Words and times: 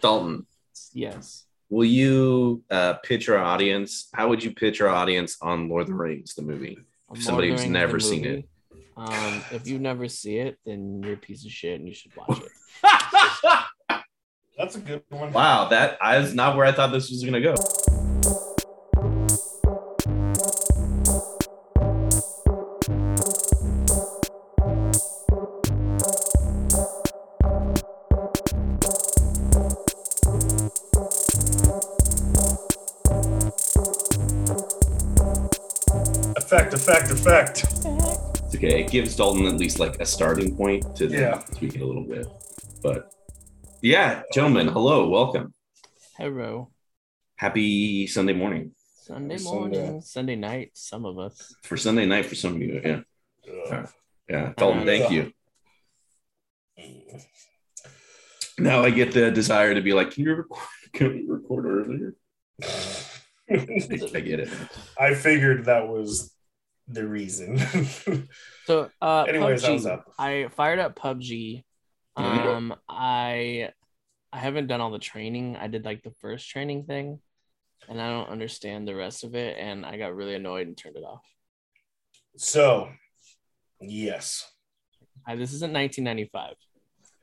Dalton, 0.00 0.46
Yes. 0.92 1.44
will 1.68 1.84
you 1.84 2.62
uh, 2.70 2.94
pitch 2.94 3.28
our 3.28 3.38
audience? 3.38 4.08
How 4.14 4.28
would 4.28 4.42
you 4.42 4.52
pitch 4.52 4.80
our 4.80 4.88
audience 4.88 5.36
on 5.40 5.68
Lord 5.68 5.82
of 5.82 5.88
the 5.88 5.94
Rings, 5.94 6.34
the 6.34 6.42
movie? 6.42 6.78
Lord 7.08 7.22
Somebody 7.22 7.50
of 7.50 7.60
who's 7.60 7.68
never 7.68 8.00
seen 8.00 8.22
movie. 8.22 8.48
Um, 8.96 9.42
if 9.52 9.66
you 9.66 9.78
never 9.78 10.08
see 10.08 10.38
it, 10.38 10.58
then 10.64 11.02
you're 11.02 11.14
a 11.14 11.18
piece 11.18 11.44
of 11.44 11.50
shit 11.52 11.78
and 11.78 11.86
you 11.88 11.94
should 11.94 12.12
watch 12.16 12.40
it. 12.40 12.52
That's 14.58 14.74
a 14.76 14.80
good 14.80 15.02
one. 15.10 15.32
Wow, 15.32 15.68
that 15.68 15.98
I 16.00 16.18
was 16.18 16.34
not 16.34 16.56
where 16.56 16.64
I 16.64 16.72
thought 16.72 16.90
this 16.90 17.10
was 17.10 17.22
gonna 17.22 17.42
go. 17.42 17.54
Effect, 37.26 37.64
effect. 37.64 38.40
It's 38.44 38.54
okay. 38.54 38.80
It 38.80 38.90
gives 38.90 39.16
Dalton 39.16 39.46
at 39.46 39.56
least 39.56 39.78
like 39.80 40.00
a 40.00 40.06
starting 40.06 40.56
point 40.56 40.94
to 40.96 41.06
Yeah. 41.08 41.42
tweak 41.56 41.74
it 41.74 41.80
a 41.80 41.86
little 41.86 42.04
bit. 42.04 42.26
But 42.82 43.12
yeah, 43.82 44.22
gentlemen, 44.32 44.68
hello, 44.68 45.08
welcome. 45.08 45.52
Hello. 46.16 46.70
Happy 47.36 48.06
Sunday 48.06 48.32
morning. 48.32 48.72
Sunday 49.02 49.38
Sunday. 49.38 49.78
morning, 49.78 50.00
Sunday 50.00 50.36
night, 50.36 50.70
some 50.74 51.04
of 51.04 51.18
us. 51.18 51.54
For 51.64 51.76
Sunday 51.76 52.06
night 52.06 52.26
for 52.26 52.34
some 52.34 52.54
of 52.54 52.62
you, 52.62 52.80
yeah. 52.84 53.00
Ugh. 53.48 53.72
Uh, 53.72 53.86
yeah. 54.28 54.52
Dalton, 54.56 54.82
uh, 54.82 54.84
thank 54.84 55.04
Ugh. 55.06 55.12
you. 55.12 55.32
Now 58.58 58.82
I 58.82 58.90
get 58.90 59.12
the 59.12 59.30
desire 59.30 59.74
to 59.74 59.82
be 59.82 59.92
like, 59.92 60.12
can 60.12 60.24
you 60.24 60.34
record, 60.34 60.62
can 60.92 61.08
we 61.08 61.24
record 61.26 61.66
earlier? 61.66 62.14
I 63.50 64.20
get 64.20 64.40
it. 64.40 64.48
I 64.98 65.14
figured 65.14 65.66
that 65.66 65.86
was 65.86 66.35
the 66.88 67.06
reason. 67.06 67.58
So, 68.66 68.90
uh, 69.02 69.22
Anyways, 69.28 69.62
that 69.62 69.70
PUBG. 69.70 69.86
up. 69.90 70.12
I 70.18 70.48
fired 70.56 70.78
up 70.78 70.96
PUBG. 70.98 71.64
Mhm. 72.18 72.22
Um, 72.22 72.74
I 72.88 73.70
I 74.32 74.38
haven't 74.38 74.66
done 74.68 74.80
all 74.80 74.90
the 74.90 74.98
training. 74.98 75.56
I 75.56 75.66
did 75.68 75.84
like 75.84 76.02
the 76.02 76.12
first 76.20 76.48
training 76.48 76.84
thing, 76.84 77.20
and 77.88 78.00
I 78.00 78.08
don't 78.10 78.28
understand 78.28 78.86
the 78.86 78.94
rest 78.94 79.24
of 79.24 79.34
it. 79.34 79.56
And 79.58 79.84
I 79.84 79.96
got 79.98 80.14
really 80.14 80.34
annoyed 80.34 80.66
and 80.66 80.76
turned 80.76 80.96
it 80.96 81.04
off. 81.04 81.22
so, 82.36 82.88
yes. 83.80 84.50
I, 85.26 85.34
this 85.36 85.52
isn't 85.54 85.72
1995. 85.72 86.54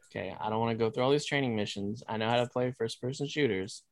Okay, 0.10 0.36
I 0.40 0.50
don't 0.50 0.60
want 0.60 0.78
to 0.78 0.84
go 0.84 0.90
through 0.92 1.04
all 1.04 1.12
these 1.12 1.26
training 1.26 1.56
missions. 1.56 2.04
I 2.08 2.18
know 2.18 2.30
how 2.30 2.38
to 2.38 2.48
play 2.48 2.72
first 2.72 3.00
person 3.02 3.28
shooters. 3.28 3.84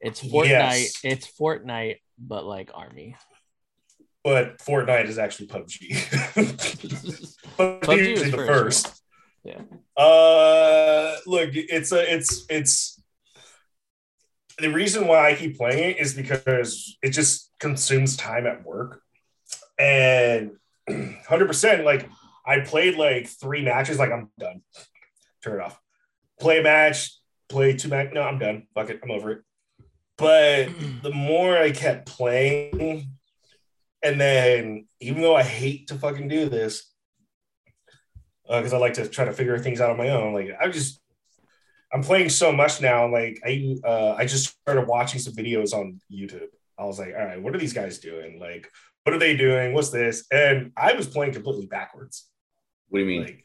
It's 0.00 0.22
Fortnite. 0.22 0.48
Yes. 0.48 1.00
It's 1.04 1.26
Fortnite, 1.26 1.98
but 2.18 2.44
like 2.44 2.70
army. 2.74 3.16
But 4.24 4.58
Fortnite 4.58 5.08
is 5.08 5.18
actually 5.18 5.46
PUBG. 5.48 5.90
PUBG 7.58 7.96
usually 7.96 8.12
was 8.12 8.30
the 8.32 8.36
first, 8.36 8.86
first. 8.86 9.02
Yeah. 9.44 9.60
Uh, 9.96 11.14
look, 11.26 11.50
it's 11.54 11.92
a, 11.92 12.12
it's, 12.14 12.44
it's. 12.50 13.00
The 14.58 14.72
reason 14.72 15.06
why 15.06 15.30
I 15.30 15.34
keep 15.34 15.56
playing 15.56 15.90
it 15.90 16.00
is 16.00 16.14
because 16.14 16.96
it 17.02 17.10
just 17.10 17.52
consumes 17.60 18.16
time 18.16 18.46
at 18.46 18.64
work, 18.64 19.00
and 19.78 20.52
hundred 21.28 21.46
percent. 21.46 21.84
Like 21.84 22.08
I 22.44 22.60
played 22.60 22.96
like 22.96 23.28
three 23.28 23.62
matches, 23.62 23.98
like 23.98 24.10
I'm 24.10 24.30
done. 24.38 24.62
Turn 25.44 25.60
it 25.60 25.64
off. 25.64 25.78
Play 26.40 26.60
a 26.60 26.62
match, 26.62 27.12
play 27.48 27.76
two 27.76 27.88
match. 27.88 28.08
No, 28.12 28.22
I'm 28.22 28.38
done. 28.38 28.66
Fuck 28.74 28.90
it, 28.90 29.00
I'm 29.02 29.10
over 29.10 29.30
it. 29.30 29.38
But 30.18 30.68
the 31.02 31.12
more 31.12 31.56
I 31.56 31.72
kept 31.72 32.06
playing, 32.06 33.10
and 34.02 34.20
then 34.20 34.86
even 35.00 35.22
though 35.22 35.36
I 35.36 35.42
hate 35.42 35.88
to 35.88 35.94
fucking 35.94 36.28
do 36.28 36.48
this, 36.48 36.90
because 38.48 38.72
I 38.72 38.78
like 38.78 38.94
to 38.94 39.08
try 39.08 39.24
to 39.24 39.32
figure 39.32 39.58
things 39.58 39.80
out 39.80 39.90
on 39.90 39.98
my 39.98 40.10
own, 40.10 40.32
like 40.32 40.50
I 40.58 40.68
just 40.68 41.00
I'm 41.92 42.02
playing 42.02 42.30
so 42.30 42.52
much 42.52 42.80
now. 42.80 43.10
Like 43.10 43.40
I 43.44 43.76
uh, 43.84 44.14
I 44.16 44.26
just 44.26 44.56
started 44.62 44.86
watching 44.86 45.20
some 45.20 45.34
videos 45.34 45.72
on 45.72 46.00
YouTube. 46.10 46.48
I 46.78 46.84
was 46.84 46.98
like, 46.98 47.14
all 47.16 47.24
right, 47.24 47.40
what 47.40 47.54
are 47.54 47.58
these 47.58 47.72
guys 47.72 47.98
doing? 47.98 48.38
Like, 48.38 48.70
what 49.04 49.14
are 49.14 49.18
they 49.18 49.36
doing? 49.36 49.72
What's 49.72 49.90
this? 49.90 50.26
And 50.30 50.72
I 50.76 50.92
was 50.92 51.06
playing 51.06 51.32
completely 51.32 51.66
backwards. 51.66 52.28
What 52.88 52.98
do 52.98 53.04
you 53.04 53.10
mean? 53.10 53.22
Like, 53.22 53.44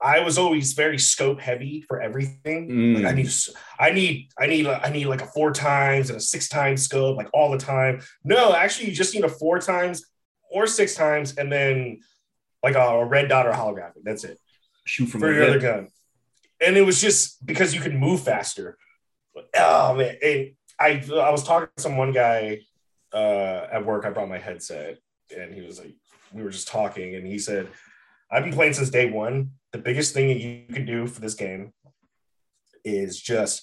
I 0.00 0.20
was 0.20 0.38
always 0.38 0.74
very 0.74 0.98
scope 0.98 1.40
heavy 1.40 1.84
for 1.88 2.00
everything. 2.00 2.68
Mm. 2.68 2.94
Like 2.96 3.06
I 3.06 3.12
need, 3.12 3.30
I 3.78 3.90
need, 3.90 4.28
I 4.38 4.46
need, 4.46 4.66
I 4.66 4.90
need 4.90 5.06
like 5.06 5.22
a 5.22 5.26
four 5.26 5.52
times 5.52 6.10
and 6.10 6.18
a 6.18 6.20
six 6.20 6.48
times 6.48 6.82
scope, 6.82 7.16
like 7.16 7.28
all 7.32 7.50
the 7.50 7.58
time. 7.58 8.00
No, 8.24 8.54
actually, 8.54 8.88
you 8.88 8.94
just 8.94 9.14
need 9.14 9.24
a 9.24 9.28
four 9.28 9.58
times 9.58 10.04
or 10.50 10.66
six 10.66 10.94
times, 10.94 11.36
and 11.36 11.50
then 11.50 12.00
like 12.62 12.74
a 12.74 13.04
red 13.04 13.28
dot 13.28 13.46
or 13.46 13.52
holographic. 13.52 14.02
That's 14.04 14.24
it 14.24 14.38
Shoot 14.84 15.06
from 15.06 15.20
for 15.20 15.28
the 15.28 15.34
your 15.34 15.44
other 15.44 15.60
gun. 15.60 15.88
And 16.60 16.76
it 16.76 16.82
was 16.82 17.00
just 17.00 17.44
because 17.44 17.74
you 17.74 17.80
can 17.80 17.96
move 17.96 18.22
faster. 18.22 18.78
But, 19.34 19.48
oh 19.56 19.94
man, 19.94 20.16
I 20.78 21.04
I 21.12 21.30
was 21.30 21.44
talking 21.44 21.68
to 21.76 21.82
some 21.82 21.96
one 21.96 22.12
guy 22.12 22.60
uh, 23.12 23.66
at 23.70 23.84
work. 23.84 24.04
I 24.04 24.10
brought 24.10 24.28
my 24.28 24.38
headset, 24.38 24.98
and 25.36 25.52
he 25.52 25.60
was 25.60 25.78
like, 25.78 25.94
we 26.32 26.42
were 26.42 26.50
just 26.50 26.68
talking, 26.68 27.14
and 27.14 27.26
he 27.26 27.38
said, 27.38 27.68
"I've 28.30 28.44
been 28.44 28.52
playing 28.52 28.74
since 28.74 28.90
day 28.90 29.10
one. 29.10 29.50
The 29.72 29.78
biggest 29.78 30.14
thing 30.14 30.28
that 30.28 30.38
you 30.38 30.64
can 30.72 30.86
do 30.86 31.06
for 31.06 31.20
this 31.20 31.34
game 31.34 31.72
is 32.84 33.20
just." 33.20 33.62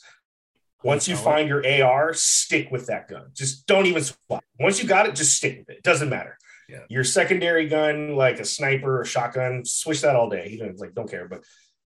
Once 0.83 1.07
you 1.07 1.16
find 1.16 1.49
your 1.49 1.66
AR, 1.66 2.13
stick 2.13 2.69
with 2.69 2.85
that 2.85 3.07
gun. 3.07 3.25
Just 3.33 3.66
don't 3.66 3.88
even 3.88 4.03
swap. 4.03 4.44
Once 4.59 4.79
you 4.79 4.88
got 4.88 5.07
it, 5.07 5.15
just 5.15 5.35
stick 5.35 5.57
with 5.57 5.69
it. 5.71 5.77
It 5.77 5.83
doesn't 5.83 6.09
matter. 6.09 6.38
Yeah. 6.69 6.81
Your 6.89 7.03
secondary 7.03 7.67
gun, 7.67 8.15
like 8.15 8.39
a 8.39 8.45
sniper 8.45 9.01
or 9.01 9.05
shotgun, 9.05 9.65
switch 9.65 10.01
that 10.01 10.15
all 10.15 10.29
day. 10.29 10.49
You 10.49 10.59
doesn't 10.59 10.79
like 10.79 10.94
don't 10.94 11.09
care, 11.09 11.27
but 11.27 11.44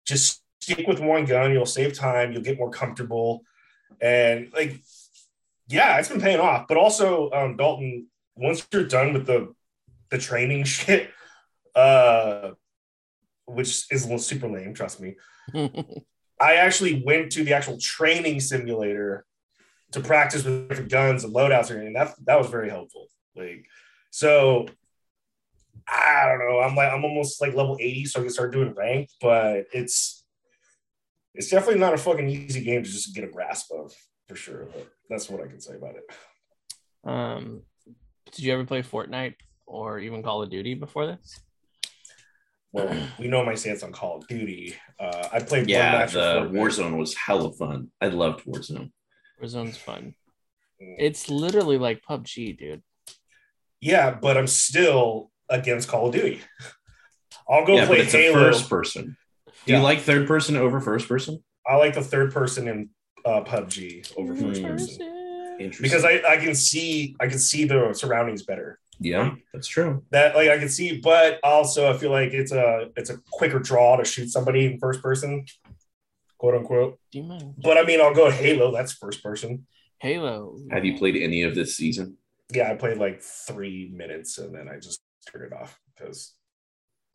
just 0.06 0.42
stick 0.62 0.88
with 0.88 1.00
one 1.00 1.26
gun. 1.26 1.52
You'll 1.52 1.66
save 1.66 1.94
time. 1.94 2.32
You'll 2.32 2.42
get 2.42 2.58
more 2.58 2.72
comfortable, 2.72 3.44
and 4.02 4.52
like, 4.54 4.82
yeah, 5.68 5.98
it's 5.98 6.10
been 6.10 6.22
paying 6.22 6.40
off. 6.40 6.68
But 6.68 6.78
also, 6.78 7.32
um, 7.32 7.56
Dalton, 7.56 8.08
once 8.36 8.68
you're 8.72 8.86
done 8.86 9.14
with 9.14 9.26
the 9.26 9.54
the 10.10 10.18
training 10.18 10.64
shit, 10.66 11.10
uh, 11.74 12.52
which 13.46 13.86
is 13.92 14.04
a 14.04 14.06
little 14.06 14.20
super 14.20 14.48
lame, 14.48 14.74
trust 14.74 15.00
me. 15.02 15.16
I 16.40 16.56
actually 16.56 17.04
went 17.06 17.32
to 17.34 17.44
the 17.44 17.54
actual 17.54 17.78
training 17.80 18.40
simulator 18.42 19.26
to 19.92 20.02
practice 20.02 20.44
with 20.44 20.68
different 20.68 20.92
guns 20.92 21.24
and 21.24 21.34
loadouts, 21.34 21.70
and 21.70 21.96
that 21.96 22.16
that 22.26 22.38
was 22.38 22.50
very 22.50 22.70
helpful. 22.70 23.08
Like, 23.36 23.66
so 24.12 24.68
I 25.88 26.26
don't 26.28 26.40
know. 26.40 26.60
I'm 26.60 26.76
like 26.76 26.92
I'm 26.92 27.06
almost 27.06 27.42
like 27.42 27.54
level 27.54 27.78
80, 27.80 28.06
so 28.06 28.20
I 28.20 28.24
can 28.24 28.32
start 28.32 28.54
doing 28.54 28.74
ranked, 28.74 29.14
but 29.22 29.66
it's 29.74 30.26
it's 31.34 31.50
definitely 31.50 31.80
not 31.80 31.94
a 31.94 31.98
fucking 31.98 32.30
easy 32.30 32.64
game 32.64 32.84
to 32.84 32.90
just 32.90 33.14
get 33.14 33.24
a 33.24 33.28
grasp 33.28 33.72
of 33.72 33.94
for 34.28 34.36
sure. 34.36 34.66
But 34.74 34.88
that's 35.10 35.30
what 35.30 35.42
I 35.42 35.48
can 35.48 35.62
say 35.62 35.76
about 35.76 35.96
it. 35.96 37.10
um, 37.10 37.62
did 38.32 38.44
you 38.44 38.54
ever 38.54 38.66
play 38.66 38.82
Fortnite 38.82 39.36
or 39.66 40.00
even 40.00 40.24
Call 40.24 40.42
of 40.42 40.50
Duty 40.50 40.74
before 40.74 41.06
this? 41.06 41.40
Well, 42.76 43.08
we 43.18 43.28
know 43.30 43.44
my 43.46 43.56
stance 43.56 43.84
on 43.84 43.94
Call 43.94 44.18
of 44.18 44.28
Duty. 44.28 44.76
Uh, 45.00 45.30
I 45.32 45.40
played 45.40 45.62
one 45.62 45.70
Yeah, 45.70 45.92
match 45.94 46.12
the. 46.12 46.50
Warzone 46.52 46.98
was 46.98 47.16
hella 47.16 47.54
fun. 47.54 47.90
I 48.02 48.08
loved 48.08 48.44
Warzone. 48.46 48.92
Warzone's 49.42 49.78
fun. 49.78 50.14
Mm. 50.82 50.96
It's 51.00 51.30
literally 51.30 51.78
like 51.78 52.02
PUBG, 52.08 52.58
dude. 52.58 52.84
Yeah, 53.80 54.12
but 54.22 54.36
I'm 54.38 54.48
still 54.48 55.32
against 55.50 55.88
Call 55.88 56.08
of 56.08 56.14
Duty. 56.16 56.42
I'll 57.50 57.66
go 57.66 57.76
yeah, 57.76 57.86
play 57.86 57.98
but 57.98 58.06
it's 58.06 58.14
a 58.14 58.18
Halo. 58.24 58.52
first 58.52 58.70
person. 58.70 59.16
Do 59.46 59.54
Yeah. 59.72 59.78
you 59.78 59.84
like 59.84 60.02
third 60.02 60.28
person 60.28 60.58
over 60.58 60.82
first 60.82 61.08
person? 61.08 61.42
I 61.66 61.78
like 61.78 61.94
the 61.94 62.02
third 62.02 62.34
person 62.34 62.68
in 62.68 62.90
uh, 63.24 63.42
PUBG 63.44 64.12
over 64.18 64.36
first 64.36 64.62
person 64.62 65.02
Interesting. 65.60 65.82
because 65.84 66.04
I, 66.04 66.22
I 66.28 66.38
can 66.38 66.54
see 66.56 67.16
I 67.22 67.28
can 67.28 67.40
see 67.40 67.64
the 67.66 67.94
surroundings 67.94 68.44
better. 68.44 68.80
Yeah, 69.00 69.36
that's 69.54 69.68
true. 69.68 70.04
That 70.12 70.36
like 70.36 70.50
I 70.50 70.58
can 70.58 70.70
see, 70.70 71.00
but 71.00 71.40
also 71.44 71.92
I 71.92 71.98
feel 71.98 72.12
like 72.12 72.32
it's 72.32 72.52
a 72.52 72.90
it's 72.96 73.10
a 73.10 73.18
quicker 73.32 73.60
draw 73.60 73.98
to 73.98 74.06
shoot 74.06 74.30
somebody 74.30 74.66
in 74.66 74.80
first 74.80 75.02
person, 75.02 75.46
quote 76.38 76.56
unquote. 76.56 77.00
Do 77.12 77.20
you 77.20 77.26
mind? 77.26 77.56
But 77.58 77.78
I 77.78 77.84
mean, 77.84 78.02
I'll 78.02 78.14
go 78.14 78.30
Halo. 78.30 78.72
That's 78.72 78.94
first 78.94 79.24
person. 79.24 79.68
Halo. 80.00 80.58
Have 80.72 80.86
you 80.86 80.98
played 80.98 81.16
any 81.16 81.44
of 81.44 81.56
this 81.56 81.76
season? 81.76 82.18
Yeah, 82.54 82.72
I 82.72 82.76
played 82.76 82.98
like 82.98 83.22
three 83.22 83.92
minutes 83.94 84.38
and 84.38 84.54
then 84.54 84.70
I 84.70 84.76
just 84.80 85.02
turned 85.28 85.46
it 85.46 85.54
off 85.54 85.80
because 85.96 86.34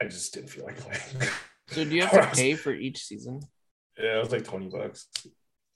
I 0.01 0.07
just 0.07 0.35
didn't 0.35 0.51
feel 0.51 0.65
like 0.65 0.79
playing. 0.79 1.31
So 1.69 1.85
do 1.85 1.95
you 1.95 2.03
have 2.07 2.31
to 2.31 2.37
pay 2.37 2.55
for 2.55 2.73
each 2.73 3.05
season? 3.05 3.41
yeah, 3.99 4.17
it 4.17 4.21
was 4.21 4.33
like 4.33 4.45
twenty 4.45 4.69
bucks. 4.69 5.07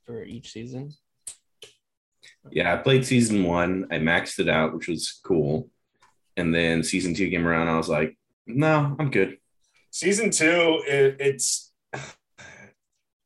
For 0.06 0.22
each 0.22 0.52
season? 0.52 0.92
Yeah, 2.50 2.74
I 2.74 2.76
played 2.76 3.06
season 3.06 3.44
one. 3.44 3.86
I 3.90 3.96
maxed 3.96 4.38
it 4.38 4.48
out, 4.48 4.74
which 4.74 4.88
was 4.88 5.20
cool. 5.24 5.70
And 6.36 6.54
then 6.54 6.82
season 6.82 7.14
two 7.14 7.30
came 7.30 7.46
around. 7.46 7.68
I 7.68 7.76
was 7.76 7.88
like, 7.88 8.16
no, 8.46 8.96
I'm 8.98 9.10
good. 9.10 9.38
season 9.90 10.30
two 10.30 10.82
it, 10.86 11.16
it's 11.20 11.72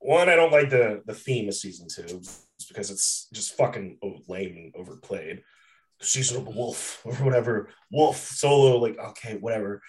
one, 0.00 0.28
I 0.28 0.36
don't 0.36 0.52
like 0.52 0.70
the 0.70 1.02
the 1.06 1.14
theme 1.14 1.48
of 1.48 1.54
season 1.54 1.88
two 1.88 2.20
just 2.20 2.68
because 2.68 2.90
it's 2.90 3.28
just 3.32 3.56
fucking 3.56 3.98
lame 4.28 4.56
and 4.56 4.74
overplayed. 4.76 5.42
Season 6.00 6.36
of 6.38 6.44
the 6.44 6.50
wolf 6.52 7.02
or 7.04 7.14
whatever, 7.14 7.70
wolf 7.90 8.16
solo, 8.18 8.76
like 8.78 8.96
okay, 8.98 9.36
whatever. 9.38 9.82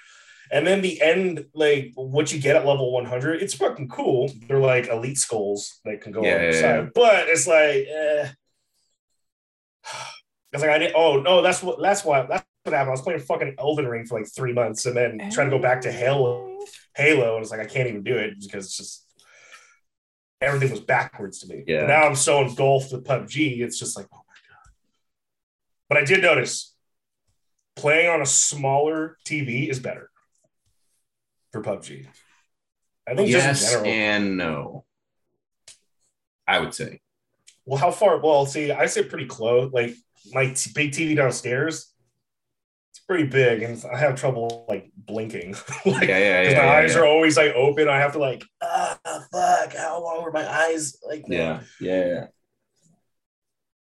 And 0.52 0.66
then 0.66 0.82
the 0.82 1.00
end, 1.00 1.46
like 1.54 1.92
what 1.96 2.34
you 2.34 2.40
get 2.42 2.56
at 2.56 2.66
level 2.66 2.92
100, 2.92 3.44
it's 3.44 3.54
fucking 3.54 3.90
cool. 3.90 4.32
They're 4.48 4.58
like 4.60 4.88
elite 4.88 5.20
skulls 5.20 5.80
that 5.86 6.02
can 6.02 6.12
go 6.12 6.24
Yeah, 6.24 6.38
on 6.38 6.42
yeah, 6.46 6.52
side, 6.54 6.84
yeah. 6.86 6.90
but 6.96 7.28
it's 7.30 7.46
like, 7.48 7.86
eh. 7.88 8.30
It's 10.52 10.64
like 10.64 10.72
I 10.72 10.80
didn't. 10.80 10.96
Oh 10.96 11.22
no, 11.22 11.44
that's 11.44 11.62
what. 11.62 11.80
That's 11.80 12.04
why. 12.04 12.24
That's 12.26 12.44
what 12.64 12.74
happened. 12.74 12.90
I 12.90 12.92
was 12.92 13.02
playing 13.02 13.20
fucking 13.22 13.56
Elden 13.58 13.88
Ring 13.88 14.06
for 14.06 14.20
like 14.20 14.30
three 14.34 14.54
months, 14.54 14.86
and 14.86 14.96
then 14.96 15.30
trying 15.32 15.50
to 15.50 15.56
go 15.56 15.62
back 15.62 15.82
to 15.82 15.92
Halo. 15.92 16.60
Halo, 16.96 17.36
and 17.36 17.42
it's 17.44 17.52
like 17.52 17.62
I 17.62 17.66
can't 17.66 17.88
even 17.88 18.04
do 18.04 18.18
it 18.18 18.34
because 18.40 18.66
it's 18.66 18.78
just 18.78 19.06
everything 20.42 20.72
was 20.72 20.80
backwards 20.80 21.40
to 21.40 21.48
me. 21.48 21.64
Yeah. 21.68 21.82
But 21.82 21.88
now 21.88 22.04
I'm 22.04 22.16
so 22.16 22.42
engulfed 22.42 22.92
with 22.92 23.06
PUBG, 23.06 23.62
it's 23.62 23.80
just 23.80 23.98
like, 23.98 24.08
oh 24.14 24.18
my 24.18 24.36
god. 24.50 24.72
But 25.88 25.98
I 25.98 26.06
did 26.06 26.22
notice 26.22 26.74
playing 27.76 28.10
on 28.10 28.22
a 28.22 28.26
smaller 28.26 29.18
TV 29.26 29.70
is 29.70 29.80
better 29.80 30.10
for 31.52 31.62
PUBG. 31.62 32.08
I 33.08 33.16
think 33.16 33.30
just 33.30 33.64
Yes 33.64 33.76
and 33.84 34.38
no. 34.38 34.86
I 36.48 36.60
would 36.60 36.74
say. 36.74 37.00
well, 37.66 37.80
how 37.80 37.92
far? 37.92 38.20
Well, 38.20 38.46
see, 38.46 38.72
I 38.72 38.88
sit 38.88 39.10
pretty 39.10 39.26
close. 39.28 39.72
Like 39.72 39.96
my 40.34 40.48
t- 40.52 40.72
big 40.74 40.92
TV 40.92 41.16
downstairs, 41.16 41.94
pretty 43.10 43.26
big, 43.26 43.64
and 43.64 43.84
I 43.92 43.98
have 43.98 44.16
trouble 44.16 44.66
like 44.70 44.92
blinking. 44.96 45.56
like, 45.86 46.08
Yeah, 46.08 46.18
yeah, 46.20 46.42
because 46.42 46.54
yeah. 46.54 46.60
my 46.60 46.66
yeah, 46.66 46.78
eyes 46.78 46.94
yeah. 46.94 47.02
are 47.02 47.06
always 47.08 47.36
like 47.38 47.54
open. 47.56 47.90
I 47.90 47.98
have 47.98 48.14
to 48.14 48.20
like, 48.20 48.44
ah, 48.62 49.00
fuck, 49.34 49.74
how 49.76 50.04
long 50.04 50.24
were 50.24 50.32
my 50.32 50.48
eyes 50.48 50.96
like? 51.06 51.24
Yeah, 51.28 51.62
yeah, 51.82 52.06
yeah. 52.06 52.26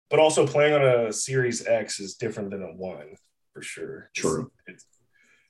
But 0.08 0.20
also 0.20 0.46
playing 0.46 0.74
on 0.74 0.82
a 0.84 1.12
Series 1.12 1.66
X 1.66 1.98
is 1.98 2.14
different 2.14 2.50
than 2.50 2.62
a 2.62 2.68
one 2.68 3.16
for 3.52 3.62
sure. 3.62 4.10
True. 4.14 4.52
It's, 4.68 4.84
it's- 4.84 4.86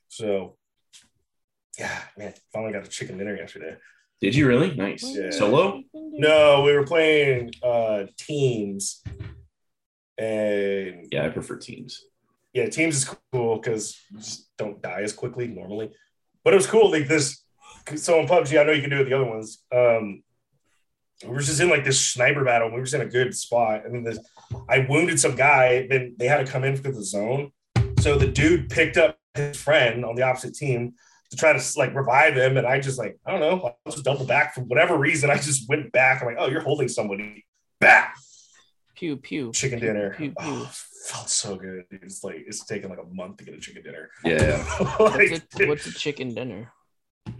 so, 0.09 0.57
yeah, 1.77 1.99
man, 2.17 2.33
finally 2.51 2.73
got 2.73 2.83
a 2.85 2.89
chicken 2.89 3.17
dinner 3.19 3.35
yesterday. 3.35 3.75
Did 4.21 4.33
you 4.33 4.47
really? 4.47 4.73
Nice. 4.73 5.03
Yeah. 5.05 5.29
Solo? 5.29 5.83
No, 5.93 6.63
we 6.63 6.71
were 6.73 6.85
playing 6.85 7.51
uh 7.61 8.05
teams, 8.17 9.03
and 10.17 11.05
Yeah, 11.11 11.25
I 11.25 11.29
prefer 11.29 11.57
teams. 11.57 12.03
Yeah, 12.57 12.67
teams 12.67 12.95
is 12.95 13.15
cool 13.31 13.57
because 13.57 13.95
you 14.09 14.17
just 14.17 14.49
don't 14.57 14.81
die 14.81 15.01
as 15.01 15.13
quickly 15.13 15.47
normally. 15.47 15.91
But 16.43 16.53
it 16.53 16.57
was 16.57 16.65
cool. 16.65 16.89
Like 16.89 17.07
this, 17.07 17.43
so 17.95 18.19
in 18.19 18.27
PUBG, 18.27 18.59
I 18.59 18.63
know 18.63 18.71
you 18.71 18.81
can 18.81 18.89
do 18.89 18.99
it 18.99 19.03
the 19.03 19.13
other 19.13 19.29
ones. 19.29 19.63
Um, 19.71 20.23
we 21.23 21.29
were 21.29 21.39
just 21.39 21.61
in 21.61 21.69
like 21.69 21.83
this 21.83 22.03
sniper 22.03 22.43
battle. 22.43 22.69
We 22.69 22.77
were 22.77 22.83
just 22.83 22.95
in 22.95 23.01
a 23.01 23.05
good 23.05 23.35
spot, 23.35 23.85
and 23.85 23.93
then 23.93 24.03
this, 24.03 24.19
I 24.67 24.87
wounded 24.89 25.19
some 25.19 25.35
guy. 25.35 25.87
Then 25.87 26.15
they 26.17 26.27
had 26.27 26.43
to 26.43 26.51
come 26.51 26.63
in 26.63 26.75
for 26.75 26.91
the 26.91 27.03
zone. 27.03 27.51
So 27.99 28.17
the 28.17 28.27
dude 28.27 28.69
picked 28.69 28.97
up 28.97 29.19
his 29.35 29.57
friend 29.57 30.03
on 30.03 30.15
the 30.15 30.23
opposite 30.23 30.55
team 30.55 30.93
to 31.29 31.37
try 31.37 31.53
to 31.53 31.63
like 31.77 31.93
revive 31.93 32.35
him, 32.35 32.57
and 32.57 32.65
I 32.65 32.79
just 32.79 32.97
like 32.97 33.19
I 33.23 33.31
don't 33.31 33.41
know, 33.41 33.73
I 33.85 33.91
just 33.91 34.03
double 34.03 34.25
back 34.25 34.55
for 34.55 34.61
whatever 34.61 34.97
reason. 34.97 35.29
I 35.29 35.35
just 35.35 35.69
went 35.69 35.91
back. 35.91 36.21
I'm 36.21 36.27
like, 36.27 36.37
oh, 36.39 36.49
you're 36.49 36.61
holding 36.61 36.87
somebody 36.87 37.45
back. 37.79 38.15
Pew 38.97 39.15
pew. 39.15 39.51
Chicken 39.53 39.79
pew, 39.79 39.87
dinner. 39.87 40.09
Pew, 40.17 40.31
pew. 40.31 40.35
Oh, 40.39 40.69
felt 41.05 41.29
so 41.29 41.55
good. 41.55 41.85
It's 41.91 42.23
like 42.23 42.43
it's 42.47 42.65
taken 42.65 42.89
like 42.89 42.99
a 42.99 43.05
month 43.13 43.37
to 43.37 43.43
get 43.45 43.53
a 43.53 43.59
chicken 43.59 43.83
dinner. 43.83 44.09
Yeah. 44.25 44.65
Like, 44.99 45.31
What's, 45.31 45.59
a, 45.61 45.67
what's 45.67 45.85
a 45.87 45.93
chicken 45.93 46.33
dinner? 46.33 46.71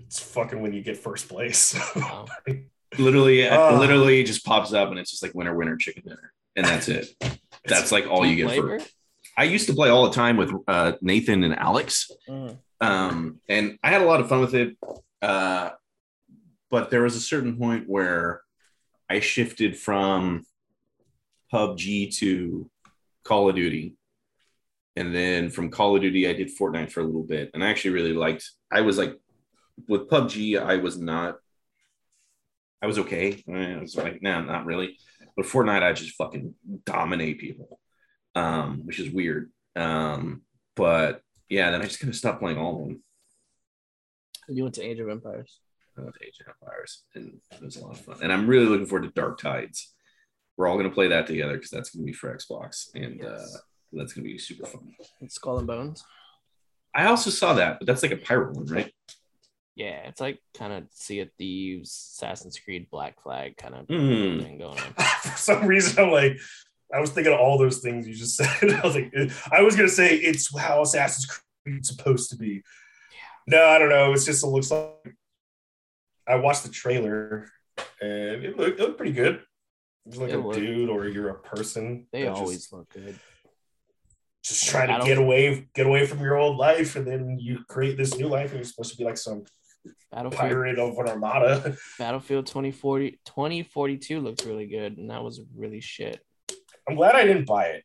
it's 0.06 0.20
fucking 0.20 0.62
when 0.62 0.72
you 0.74 0.84
get 0.84 0.98
first 0.98 1.28
place. 1.28 1.76
Oh, 1.96 2.26
Literally, 2.98 3.50
Oh. 3.50 3.78
literally 3.80 4.24
just 4.24 4.46
pops 4.46 4.72
up 4.72 4.90
and 4.92 5.00
it's 5.00 5.10
just 5.12 5.24
like 5.24 5.34
winner, 5.34 5.56
winner, 5.56 5.76
chicken 5.78 6.04
dinner. 6.04 6.32
And 6.56 6.66
that's 6.66 6.88
it. 6.88 7.08
That's 7.66 7.92
like 7.92 8.08
all 8.08 8.26
you 8.26 8.36
get 8.38 8.46
flavor? 8.46 8.80
for 8.80 8.86
I 9.36 9.44
used 9.44 9.68
to 9.68 9.74
play 9.74 9.90
all 9.90 10.06
the 10.08 10.16
time 10.16 10.38
with 10.38 10.52
uh, 10.70 10.94
Nathan 11.02 11.44
and 11.44 11.54
Alex. 11.58 12.10
Mm. 12.30 12.58
Um, 12.80 13.42
and 13.50 13.78
I 13.84 13.90
had 13.90 14.02
a 14.02 14.06
lot 14.06 14.22
of 14.22 14.30
fun 14.30 14.40
with 14.40 14.56
it. 14.56 14.78
Uh, 15.22 15.72
but 16.72 16.90
there 16.90 17.02
was 17.04 17.16
a 17.18 17.20
certain 17.20 17.58
point 17.58 17.84
where 17.90 18.42
I 19.10 19.20
shifted 19.20 19.78
from 19.78 20.46
PUBG 21.54 22.16
to 22.18 22.70
Call 23.24 23.50
of 23.50 23.56
Duty. 23.56 23.96
And 24.96 25.14
then 25.14 25.50
from 25.50 25.70
Call 25.70 25.96
of 25.96 26.02
Duty, 26.02 26.28
I 26.28 26.34
did 26.34 26.50
Fortnite 26.58 26.92
for 26.92 27.02
a 27.02 27.06
little 27.06 27.24
bit. 27.24 27.52
And 27.54 27.64
I 27.64 27.70
actually 27.70 27.92
really 27.92 28.14
liked, 28.14 28.50
I 28.72 28.82
was 28.82 28.98
like, 28.98 29.16
with 29.88 30.10
PUBG, 30.10 30.62
I 30.62 30.78
was 30.78 30.98
not, 30.98 31.38
I 32.82 32.88
was 32.88 33.00
okay. 33.00 33.44
I 33.48 33.78
was 33.80 33.96
like, 33.96 34.22
nah, 34.22 34.42
not 34.42 34.66
really. 34.66 34.98
But 35.36 35.46
Fortnite, 35.46 35.84
I 35.84 35.94
just 35.94 36.16
fucking 36.16 36.56
dominate 36.84 37.40
people, 37.40 37.80
um, 38.34 38.82
which 38.86 39.00
is 39.00 39.14
weird. 39.14 39.52
Um, 39.76 40.42
but 40.76 41.22
yeah, 41.48 41.72
then 41.72 41.82
I 41.82 41.86
just 41.86 42.00
kind 42.00 42.10
of 42.10 42.16
stopped 42.16 42.40
playing 42.40 42.58
all 42.58 42.82
of 42.82 42.88
them. 42.88 43.04
You 44.50 44.64
went 44.64 44.76
to 44.76 44.84
Age 44.84 45.00
of 45.00 45.10
Empires. 45.10 45.60
I 45.98 46.02
went 46.02 46.16
to 46.16 46.26
Age 46.26 46.38
of 46.42 46.54
Empires, 46.62 47.04
and 47.16 47.40
it 47.52 47.64
was 47.64 47.76
a 47.76 47.86
lot 47.86 47.94
of 47.94 48.02
fun. 48.02 48.18
And 48.22 48.32
I'm 48.32 48.48
really 48.48 48.66
looking 48.66 48.86
forward 48.86 49.06
to 49.06 49.20
Dark 49.20 49.40
Tides. 49.40 49.94
We're 50.58 50.68
all 50.68 50.76
going 50.78 50.90
to 50.90 50.94
play 50.94 51.08
that 51.10 51.28
together 51.28 51.54
because 51.54 51.70
that's 51.70 51.92
going 51.92 52.04
to 52.06 52.12
be 52.12 52.14
for 52.14 52.36
Xbox, 52.36 52.90
and 52.96 53.24
uh, 53.24 53.38
that's 53.94 54.14
going 54.14 54.26
to 54.26 54.32
be 54.34 54.38
super 54.40 54.66
fun. 54.66 54.94
It's 55.22 55.36
Skull 55.36 55.60
and 55.60 55.68
Bones. 55.68 56.04
I 56.96 57.06
also 57.06 57.30
saw 57.30 57.54
that, 57.54 57.78
but 57.80 57.86
that's 57.86 58.02
like 58.02 58.12
a 58.12 58.18
pirate 58.18 58.54
one, 58.56 58.66
right? 58.66 58.92
Yeah, 59.76 60.08
it's 60.08 60.20
like 60.20 60.40
kind 60.58 60.74
of 60.74 60.86
Sea 60.92 61.20
of 61.20 61.30
Thieves, 61.38 61.92
Assassin's 62.16 62.58
Creed, 62.58 62.88
Black 62.90 63.22
Flag 63.22 63.56
kind 63.58 63.76
of 63.76 63.86
Mm. 63.88 64.42
thing 64.42 64.58
going 64.58 64.80
on. 64.80 64.94
For 65.22 65.38
some 65.38 65.68
reason, 65.68 66.04
I'm 66.04 66.12
like, 66.12 66.38
I 66.92 67.00
was 67.00 67.12
thinking 67.12 67.34
of 67.34 67.40
all 67.40 67.60
those 67.60 67.78
things 67.80 68.08
you 68.08 68.16
just 68.16 68.36
said. 68.38 68.48
I 68.72 68.82
was 68.82 68.96
like, 68.96 69.14
I 69.52 69.62
was 69.62 69.76
gonna 69.76 69.88
say 69.90 70.16
it's 70.16 70.58
how 70.58 70.82
Assassin's 70.82 71.28
Creed 71.28 71.82
is 71.82 71.90
supposed 71.90 72.32
to 72.32 72.36
be. 72.38 72.64
No, 73.46 73.64
I 73.66 73.78
don't 73.78 73.90
know. 73.90 74.12
It's 74.14 74.26
just 74.26 74.44
it 74.44 74.48
looks 74.48 74.72
like 74.72 75.16
I 76.28 76.36
watched 76.36 76.64
the 76.64 76.70
trailer 76.70 77.52
and 78.02 78.44
it 78.44 78.58
looked, 78.58 78.80
it 78.80 78.84
looked 78.84 78.98
pretty 78.98 79.14
good. 79.14 79.44
It's 80.08 80.18
like 80.18 80.30
It 80.32 80.36
a 80.36 80.40
looked- 80.40 80.58
dude 80.60 80.90
or 80.90 81.08
you're 81.08 81.30
a 81.30 81.40
person. 81.40 82.08
They 82.12 82.24
that 82.24 82.30
just- 82.30 82.42
always 82.42 82.72
look 82.72 82.90
good. 82.90 83.20
just 84.44 84.66
trying 84.70 84.98
to 85.00 85.06
get 85.06 85.18
away 85.18 85.68
get 85.74 85.86
away 85.88 86.06
from 86.08 86.22
your 86.22 86.38
old 86.38 86.56
life 86.58 86.96
and 86.96 87.06
then 87.06 87.38
you 87.40 87.64
create 87.68 87.98
this 87.98 88.18
new 88.18 88.28
life 88.28 88.52
and 88.52 88.60
you're 88.60 88.64
supposed 88.64 88.92
to 88.92 88.98
be 88.98 89.04
like 89.04 89.18
some 89.18 89.44
Battlefield 90.12 90.40
pirate 90.40 90.80
of 90.80 90.98
an 90.98 91.08
armada 91.10 91.76
Battlefield 92.00 92.46
2040 92.48 93.20
2042 93.26 94.20
looked 94.22 94.46
really 94.46 94.68
good, 94.68 94.98
and 94.98 95.10
that 95.10 95.22
was 95.24 95.42
really 95.56 95.82
shit. 95.82 96.22
i'm 96.88 96.96
glad 96.96 97.16
i 97.16 97.26
didn't 97.26 97.46
buy 97.46 97.66
it 97.66 97.84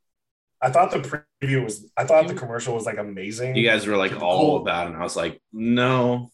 i 0.60 0.70
thought 0.70 0.92
the 0.92 0.98
preview 1.42 1.64
was 1.64 1.90
i 1.96 2.04
thought 2.04 2.28
the 2.28 2.34
commercial 2.34 2.74
was 2.76 2.86
like 2.86 2.98
amazing 2.98 3.56
You 3.56 3.66
guys 3.68 3.84
were 3.88 3.96
like 3.96 4.12
all 4.22 4.40
Cool. 4.52 4.56
about, 4.62 4.86
it, 4.86 4.90
and 4.92 5.00
I 5.00 5.02
was 5.02 5.16
like, 5.16 5.42
no, 5.52 6.30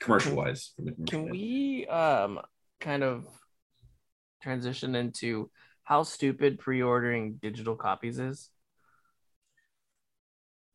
commercial 0.00 0.34
wise. 0.36 0.72
Can 1.06 1.28
we 1.28 1.86
um 1.86 2.40
kind 2.80 3.02
of 3.02 3.26
transition 4.42 4.94
into 4.94 5.50
how 5.84 6.02
stupid 6.02 6.58
pre-ordering 6.58 7.34
digital 7.42 7.76
copies 7.76 8.18
is? 8.18 8.50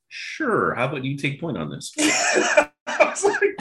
Sure. 0.07 0.73
How 0.75 0.85
about 0.85 1.03
you 1.03 1.17
take 1.17 1.41
point 1.41 1.57
on 1.57 1.69
this? 1.69 1.93
I 1.97 2.69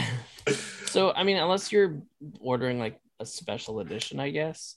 like, 0.46 0.56
So 0.86 1.12
I 1.12 1.24
mean, 1.24 1.36
unless 1.36 1.72
you're 1.72 2.02
ordering 2.40 2.78
like 2.78 3.00
a 3.20 3.26
special 3.26 3.80
edition, 3.80 4.20
I 4.20 4.30
guess. 4.30 4.76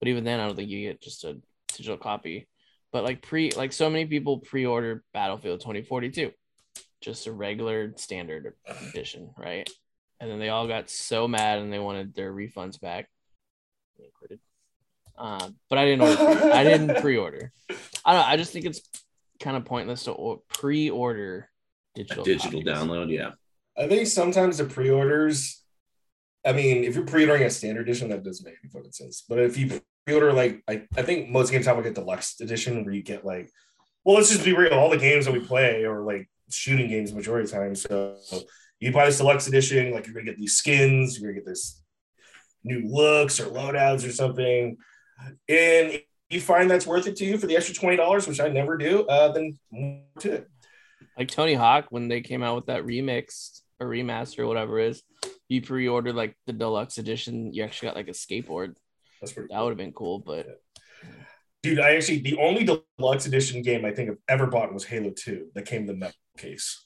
But 0.00 0.08
even 0.08 0.24
then, 0.24 0.40
I 0.40 0.46
don't 0.46 0.56
think 0.56 0.70
you 0.70 0.88
get 0.88 1.00
just 1.00 1.24
a 1.24 1.38
digital 1.68 1.96
copy. 1.96 2.48
But 2.92 3.04
like 3.04 3.22
pre, 3.22 3.50
like 3.52 3.72
so 3.72 3.90
many 3.90 4.06
people 4.06 4.38
pre-order 4.38 5.04
Battlefield 5.12 5.60
2042, 5.60 6.30
just 7.00 7.26
a 7.26 7.32
regular 7.32 7.92
standard 7.96 8.54
edition, 8.88 9.30
right? 9.36 9.68
And 10.20 10.30
then 10.30 10.38
they 10.38 10.48
all 10.48 10.66
got 10.66 10.88
so 10.88 11.28
mad 11.28 11.58
and 11.58 11.72
they 11.72 11.78
wanted 11.78 12.14
their 12.14 12.32
refunds 12.32 12.80
back. 12.80 13.08
They 13.98 14.06
quitted. 15.16 15.42
Uh, 15.42 15.50
but 15.68 15.78
I 15.78 15.84
didn't 15.84 16.02
order. 16.02 16.44
I 16.52 16.64
didn't 16.64 16.96
pre-order. 17.02 17.52
I 18.04 18.12
don't. 18.14 18.26
I 18.28 18.36
just 18.36 18.52
think 18.52 18.64
it's 18.64 18.80
kind 19.40 19.56
of 19.56 19.64
pointless 19.64 20.04
to 20.04 20.12
or- 20.12 20.40
pre-order 20.48 21.48
digital 21.94 22.24
Digital 22.24 22.62
copies. 22.62 22.66
download, 22.66 23.10
yeah. 23.10 23.30
i 23.78 23.86
think 23.88 24.06
sometimes 24.06 24.58
the 24.58 24.64
pre-orders 24.64 25.62
i 26.44 26.52
mean 26.52 26.84
if 26.84 26.94
you're 26.94 27.06
pre-ordering 27.06 27.42
a 27.42 27.48
standard 27.50 27.82
edition 27.88 28.10
that 28.10 28.22
doesn't 28.22 28.44
make 28.44 28.54
any 28.62 28.70
fucking 28.70 28.92
sense 28.92 29.24
but 29.26 29.38
if 29.38 29.56
you 29.56 29.80
pre-order 30.06 30.32
like 30.34 30.62
i, 30.68 30.82
I 30.96 31.02
think 31.02 31.30
most 31.30 31.50
games 31.50 31.64
have 31.66 31.76
like 31.78 31.86
a 31.86 31.92
deluxe 31.94 32.38
edition 32.40 32.84
where 32.84 32.92
you 32.92 33.02
get 33.02 33.24
like 33.24 33.50
well 34.04 34.16
let's 34.16 34.30
just 34.30 34.44
be 34.44 34.52
real 34.54 34.74
all 34.74 34.90
the 34.90 34.98
games 34.98 35.24
that 35.24 35.32
we 35.32 35.40
play 35.40 35.84
are 35.84 36.02
like 36.02 36.28
shooting 36.50 36.88
games 36.88 37.14
majority 37.14 37.44
of 37.44 37.50
the 37.50 37.56
time 37.56 37.74
so 37.74 38.16
you 38.80 38.92
buy 38.92 39.06
this 39.06 39.16
deluxe 39.18 39.46
edition 39.48 39.90
like 39.92 40.04
you're 40.06 40.14
gonna 40.14 40.26
get 40.26 40.36
these 40.38 40.56
skins 40.56 41.18
you're 41.18 41.30
gonna 41.32 41.40
get 41.40 41.46
this 41.46 41.82
new 42.62 42.82
looks 42.86 43.40
or 43.40 43.46
loadouts 43.46 44.06
or 44.06 44.12
something 44.12 44.76
and 45.48 46.00
you 46.30 46.40
find 46.40 46.70
that's 46.70 46.86
worth 46.86 47.06
it 47.06 47.16
to 47.16 47.24
you 47.24 47.38
for 47.38 47.46
the 47.46 47.56
extra 47.56 47.74
$20 47.74 48.28
which 48.28 48.40
i 48.40 48.48
never 48.48 48.76
do 48.76 49.06
uh 49.06 49.32
then 49.32 49.58
more 49.70 50.02
to 50.18 50.32
it 50.32 50.48
like 51.18 51.28
Tony 51.28 51.54
Hawk 51.54 51.86
when 51.90 52.08
they 52.08 52.20
came 52.20 52.42
out 52.42 52.56
with 52.56 52.66
that 52.66 52.84
remix 52.84 53.62
or 53.80 53.88
remaster 53.88 54.40
or 54.40 54.46
whatever 54.46 54.78
it 54.78 54.90
is 54.90 55.02
you 55.48 55.62
pre-ordered 55.62 56.14
like 56.14 56.36
the 56.46 56.52
deluxe 56.52 56.98
edition, 56.98 57.52
you 57.52 57.62
actually 57.62 57.88
got 57.88 57.96
like 57.96 58.08
a 58.08 58.12
skateboard. 58.12 58.74
That's 59.20 59.32
pretty. 59.32 59.48
That 59.52 59.60
would 59.60 59.70
have 59.70 59.78
been 59.78 59.92
cool, 59.92 60.18
but 60.18 60.46
Dude, 61.62 61.80
I 61.80 61.96
actually 61.96 62.18
the 62.18 62.36
only 62.36 62.64
deluxe 62.64 63.26
edition 63.26 63.62
game 63.62 63.84
I 63.84 63.92
think 63.92 64.10
I've 64.10 64.18
ever 64.28 64.46
bought 64.46 64.72
was 64.72 64.84
Halo 64.84 65.10
Two. 65.10 65.48
That 65.54 65.66
came 65.66 65.82
in 65.82 65.86
the 65.86 65.94
metal 65.94 66.14
case. 66.36 66.84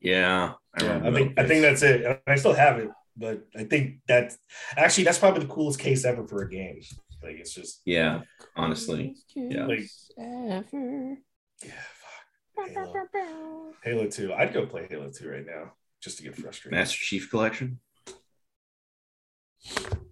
Yeah, 0.00 0.54
I 0.78 0.84
Yeah. 0.84 1.00
I 1.04 1.12
think 1.12 1.38
I 1.38 1.46
think 1.46 1.62
that's 1.62 1.82
it. 1.82 2.04
And 2.04 2.18
I 2.26 2.36
still 2.36 2.54
have 2.54 2.78
it, 2.78 2.90
but 3.16 3.44
I 3.56 3.64
think 3.64 3.98
that 4.08 4.34
actually 4.76 5.04
that's 5.04 5.18
probably 5.18 5.44
the 5.44 5.52
coolest 5.52 5.78
case 5.78 6.04
ever 6.04 6.26
for 6.26 6.42
a 6.42 6.50
game. 6.50 6.80
Like 7.24 7.36
it's 7.36 7.54
just 7.54 7.80
Yeah, 7.84 8.20
honestly. 8.56 9.16
Yeah. 9.34 9.66
Like- 9.66 9.88
ever. 10.18 11.16
yeah, 11.64 11.72
fuck. 12.54 12.68
Halo. 12.68 13.72
Halo 13.82 14.08
Two. 14.08 14.32
I'd 14.34 14.52
go 14.52 14.66
play 14.66 14.86
Halo 14.88 15.10
Two 15.10 15.30
right 15.30 15.46
now 15.46 15.72
just 16.02 16.18
to 16.18 16.22
get 16.24 16.36
frustrated. 16.36 16.78
Master 16.78 16.98
Chief 16.98 17.30
Collection. 17.30 17.80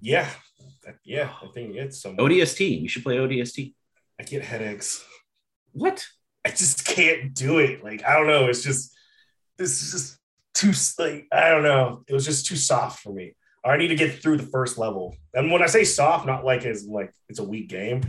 Yeah, 0.01 0.29
yeah. 1.05 1.31
I 1.43 1.47
think 1.53 1.77
it's 1.77 2.01
some. 2.01 2.17
ODST. 2.17 2.81
You 2.81 2.89
should 2.89 3.03
play 3.05 3.17
ODST. 3.19 3.75
I 4.19 4.23
get 4.25 4.43
headaches. 4.43 5.05
What? 5.73 6.07
I 6.45 6.51
just 6.51 6.85
can't 6.87 7.35
do 7.35 7.59
it. 7.59 7.85
Like 7.85 8.05
I 8.05 8.17
don't 8.17 8.27
know. 8.27 8.47
It's 8.47 8.63
just 8.63 8.97
this 9.59 9.83
is 9.83 9.93
just 9.93 10.19
too 10.55 10.73
like 11.03 11.27
I 11.33 11.51
don't 11.51 11.63
know. 11.63 12.03
It 12.09 12.15
was 12.15 12.25
just 12.25 12.47
too 12.47 12.57
soft 12.57 13.01
for 13.03 13.13
me. 13.13 13.37
I 13.65 13.77
need 13.77 13.89
to 13.89 13.95
get 13.95 14.21
through 14.23 14.39
the 14.39 14.47
first 14.47 14.77
level. 14.79 15.17
And 15.35 15.51
when 15.53 15.63
I 15.63 15.67
say 15.67 15.85
soft, 15.85 16.27
not 16.27 16.45
like 16.45 16.65
as 16.65 16.85
like 16.87 17.13
it's 17.29 17.39
a 17.39 17.45
weak 17.45 17.69
game. 17.69 18.03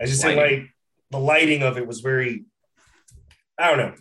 I 0.00 0.06
just 0.06 0.20
say 0.20 0.36
like 0.36 0.68
the 1.10 1.18
lighting 1.18 1.62
of 1.62 1.76
it 1.78 1.86
was 1.86 2.00
very. 2.00 2.44
I 3.58 3.68
don't 3.68 3.78
know. 3.78 3.94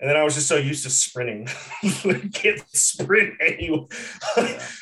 And 0.00 0.08
then 0.08 0.16
I 0.16 0.24
was 0.24 0.34
just 0.34 0.48
so 0.48 0.56
used 0.56 0.84
to 0.84 0.90
sprinting. 0.90 1.46
I 1.82 2.30
can't 2.32 2.60
sprint 2.74 3.34
anyway. 3.46 3.86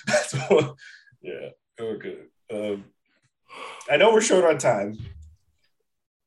That's 0.06 0.32
what, 0.48 0.76
yeah. 1.20 1.48
Okay. 1.80 2.18
Um, 2.52 2.84
I 3.90 3.96
know 3.96 4.12
we're 4.12 4.20
short 4.20 4.44
on 4.44 4.58
time, 4.58 4.96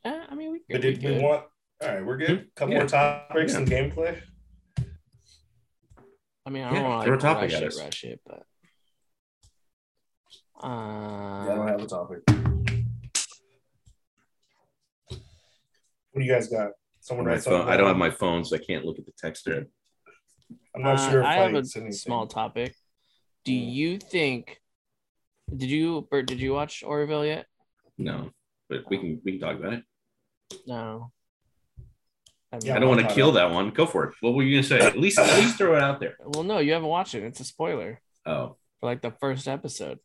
Uh, 0.03 0.25
I 0.29 0.35
mean, 0.35 0.51
we 0.51 0.59
could. 0.59 0.65
but 0.71 0.81
did 0.81 0.97
we 0.97 1.03
could. 1.03 1.21
want? 1.21 1.45
All 1.81 1.87
right, 1.87 2.05
we're 2.05 2.17
good. 2.17 2.31
A 2.31 2.45
couple 2.59 2.73
Yeah. 2.73 2.79
more 2.79 2.87
topics 2.89 3.53
Yeah. 3.53 3.59
and 3.59 3.67
gameplay. 3.69 4.21
I 6.45 6.49
mean, 6.49 6.63
I 6.63 6.73
Yeah, 6.73 6.81
don't 6.81 6.89
want 6.89 7.03
throw 7.05 7.13
a 7.13 7.17
to 7.17 7.21
topic 7.21 7.51
rush 7.51 7.61
it, 7.61 7.75
rush 7.83 8.03
it, 8.03 8.19
but. 8.25 8.43
Yeah, 10.63 10.69
I 10.69 11.45
don't 11.55 11.59
Uh, 11.59 11.71
have 11.71 11.81
a 11.81 11.87
topic. 11.87 12.19
What 15.07 16.19
do 16.19 16.23
you 16.23 16.31
guys 16.31 16.47
got? 16.47 16.71
Someone 16.99 17.25
My 17.25 17.33
write 17.33 17.43
phone. 17.43 17.67
I 17.67 17.77
don't 17.77 17.87
have 17.87 17.97
my 17.97 18.11
phone, 18.11 18.45
so 18.45 18.55
I 18.55 18.59
can't 18.59 18.85
look 18.85 18.99
at 18.99 19.05
the 19.05 19.13
text 19.17 19.45
thread. 19.45 19.67
I'm 20.75 20.83
not 20.83 20.99
uh, 20.99 21.09
sure 21.09 21.19
if 21.21 21.25
I 21.25 21.29
I, 21.29 21.35
have 21.43 21.53
a 21.53 21.57
anything. 21.57 21.91
small 21.93 22.27
topic. 22.27 22.75
Do 23.43 23.51
Mm. 23.51 23.73
you 23.73 23.97
think? 23.97 24.61
Did 25.55 25.69
you, 25.69 26.07
Bert? 26.11 26.27
Did 26.27 26.39
you 26.39 26.53
watch 26.53 26.83
Orville 26.83 27.25
yet? 27.25 27.47
No, 27.97 28.31
but 28.69 28.87
we 28.89 28.97
can 28.99 29.21
we 29.25 29.31
can 29.33 29.41
talk 29.41 29.57
about 29.57 29.73
it. 29.73 29.83
No. 30.67 31.11
Yeah, 32.61 32.75
I 32.75 32.79
don't 32.79 32.89
want 32.89 33.07
to 33.07 33.13
kill 33.15 33.31
that 33.33 33.51
one. 33.51 33.69
Go 33.69 33.85
for 33.85 34.05
it. 34.09 34.15
What 34.19 34.33
were 34.33 34.43
you 34.43 34.57
gonna 34.57 34.67
say? 34.67 34.79
At 34.85 34.97
least 34.99 35.17
at 35.19 35.37
least 35.39 35.57
throw 35.57 35.75
it 35.77 35.81
out 35.81 35.99
there. 36.01 36.15
Well, 36.19 36.43
no, 36.43 36.57
you 36.59 36.73
haven't 36.73 36.89
watched 36.89 37.15
it. 37.15 37.23
It's 37.23 37.39
a 37.39 37.45
spoiler 37.45 38.01
Oh, 38.25 38.57
for 38.79 38.85
like 38.89 39.01
the 39.01 39.11
first 39.11 39.47
episode. 39.47 39.99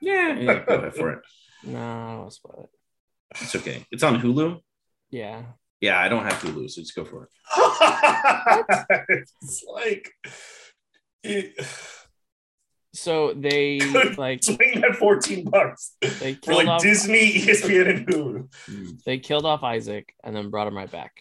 yeah, 0.00 0.38
yeah. 0.38 0.64
Go 0.64 0.74
ahead 0.76 0.94
for 0.94 1.10
it. 1.12 1.18
No, 1.64 1.78
I 1.78 2.06
don't 2.10 2.18
want 2.18 2.30
to 2.30 2.34
spoil 2.36 2.70
it. 2.70 3.40
It's 3.42 3.56
okay. 3.56 3.84
It's 3.90 4.02
on 4.04 4.20
Hulu. 4.20 4.60
Yeah. 5.10 5.42
Yeah, 5.80 5.98
I 6.00 6.08
don't 6.08 6.22
have 6.22 6.34
Hulu, 6.34 6.70
so 6.70 6.80
just 6.80 6.94
go 6.94 7.04
for 7.04 7.24
it. 7.24 7.30
it's 9.08 9.64
like 9.70 10.10
it, 11.22 11.54
So 12.94 13.34
they 13.34 13.80
like 14.16 14.44
swing 14.44 14.80
that 14.80 14.96
14 14.98 15.44
bucks 15.50 15.96
they 16.20 16.34
for 16.34 16.54
like 16.54 16.68
off 16.68 16.82
Disney, 16.82 17.32
ESPN, 17.34 17.90
and 17.90 18.06
Hulu. 18.06 19.02
they 19.04 19.18
killed 19.18 19.44
off 19.44 19.62
Isaac 19.62 20.14
and 20.22 20.34
then 20.34 20.50
brought 20.50 20.68
him 20.68 20.76
right 20.76 20.90
back. 20.90 21.12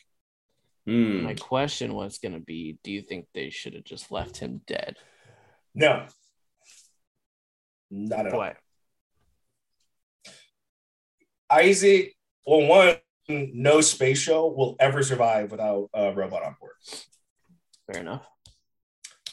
Hmm. 0.85 1.23
My 1.23 1.33
question 1.35 1.93
was 1.93 2.17
gonna 2.17 2.39
be, 2.39 2.77
do 2.83 2.91
you 2.91 3.01
think 3.01 3.27
they 3.33 3.49
should 3.49 3.73
have 3.73 3.85
just 3.85 4.11
left 4.11 4.37
him 4.37 4.61
dead? 4.67 4.97
No, 5.73 6.05
not 7.89 8.27
at 8.27 8.33
all. 8.33 8.39
What? 8.39 8.57
Isaac, 11.49 12.15
well, 12.45 12.67
one, 12.67 12.95
no 13.29 13.81
space 13.81 14.19
show 14.19 14.47
will 14.47 14.75
ever 14.79 15.03
survive 15.03 15.51
without 15.51 15.89
a 15.93 16.13
robot 16.13 16.43
on 16.43 16.55
board. 16.59 16.73
Fair 17.91 18.01
enough. 18.01 18.25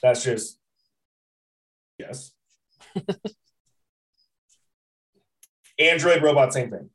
That's 0.02 0.22
just 0.22 0.58
yes. 1.98 2.32
Android 5.78 6.22
robot, 6.22 6.52
same 6.52 6.70
thing. 6.70 6.90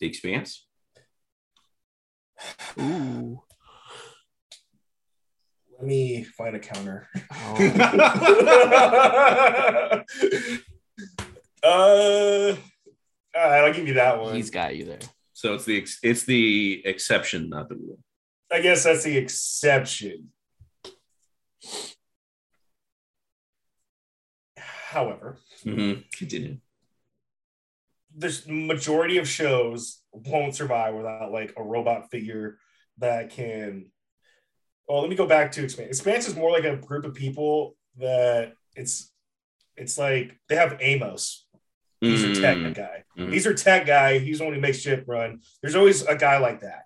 The 0.00 0.06
Expanse. 0.06 0.66
Ooh. 2.78 3.40
Let 5.78 5.86
me 5.86 6.22
find 6.24 6.56
a 6.56 6.58
counter. 6.58 7.08
Oh, 7.32 7.56
uh, 11.62 12.56
all 13.34 13.50
right, 13.50 13.64
I'll 13.64 13.72
give 13.72 13.88
you 13.88 13.94
that 13.94 14.20
one. 14.20 14.34
he's 14.34 14.50
got 14.50 14.76
you 14.76 14.84
there. 14.84 14.98
So 15.32 15.54
it's 15.54 15.64
the 15.64 15.78
ex- 15.78 15.98
it's 16.02 16.24
the 16.24 16.82
exception, 16.86 17.48
not 17.50 17.68
the 17.68 17.76
rule. 17.76 17.98
I 18.50 18.60
guess 18.60 18.84
that's 18.84 19.04
the 19.04 19.16
exception. 19.16 20.30
However, 24.56 25.38
Mm-hmm. 25.64 26.02
Continue. 26.16 26.58
This 28.18 28.46
majority 28.48 29.18
of 29.18 29.28
shows 29.28 30.00
won't 30.12 30.54
survive 30.54 30.94
without 30.94 31.30
like 31.32 31.52
a 31.56 31.62
robot 31.62 32.10
figure 32.10 32.58
that 32.98 33.30
can. 33.30 33.90
Well, 34.88 35.00
let 35.02 35.10
me 35.10 35.16
go 35.16 35.26
back 35.26 35.52
to 35.52 35.64
Expanse. 35.64 35.88
Expanse 35.98 36.28
is 36.28 36.34
more 36.36 36.50
like 36.50 36.64
a 36.64 36.76
group 36.76 37.04
of 37.04 37.14
people 37.14 37.76
that 37.98 38.54
it's 38.74 39.12
it's 39.76 39.98
like 39.98 40.38
they 40.48 40.56
have 40.56 40.78
Amos. 40.80 41.46
He's 42.00 42.22
a 42.24 42.34
tech 42.40 42.56
Mm, 42.58 42.74
guy. 42.74 43.04
mhm. 43.18 43.32
He's 43.32 43.46
a 43.46 43.54
tech 43.54 43.86
guy. 43.86 44.18
He's 44.18 44.38
the 44.38 44.44
one 44.44 44.54
who 44.54 44.60
makes 44.60 44.78
shit 44.78 45.04
run. 45.08 45.40
There's 45.62 45.74
always 45.74 46.02
a 46.02 46.14
guy 46.14 46.38
like 46.38 46.60
that. 46.60 46.84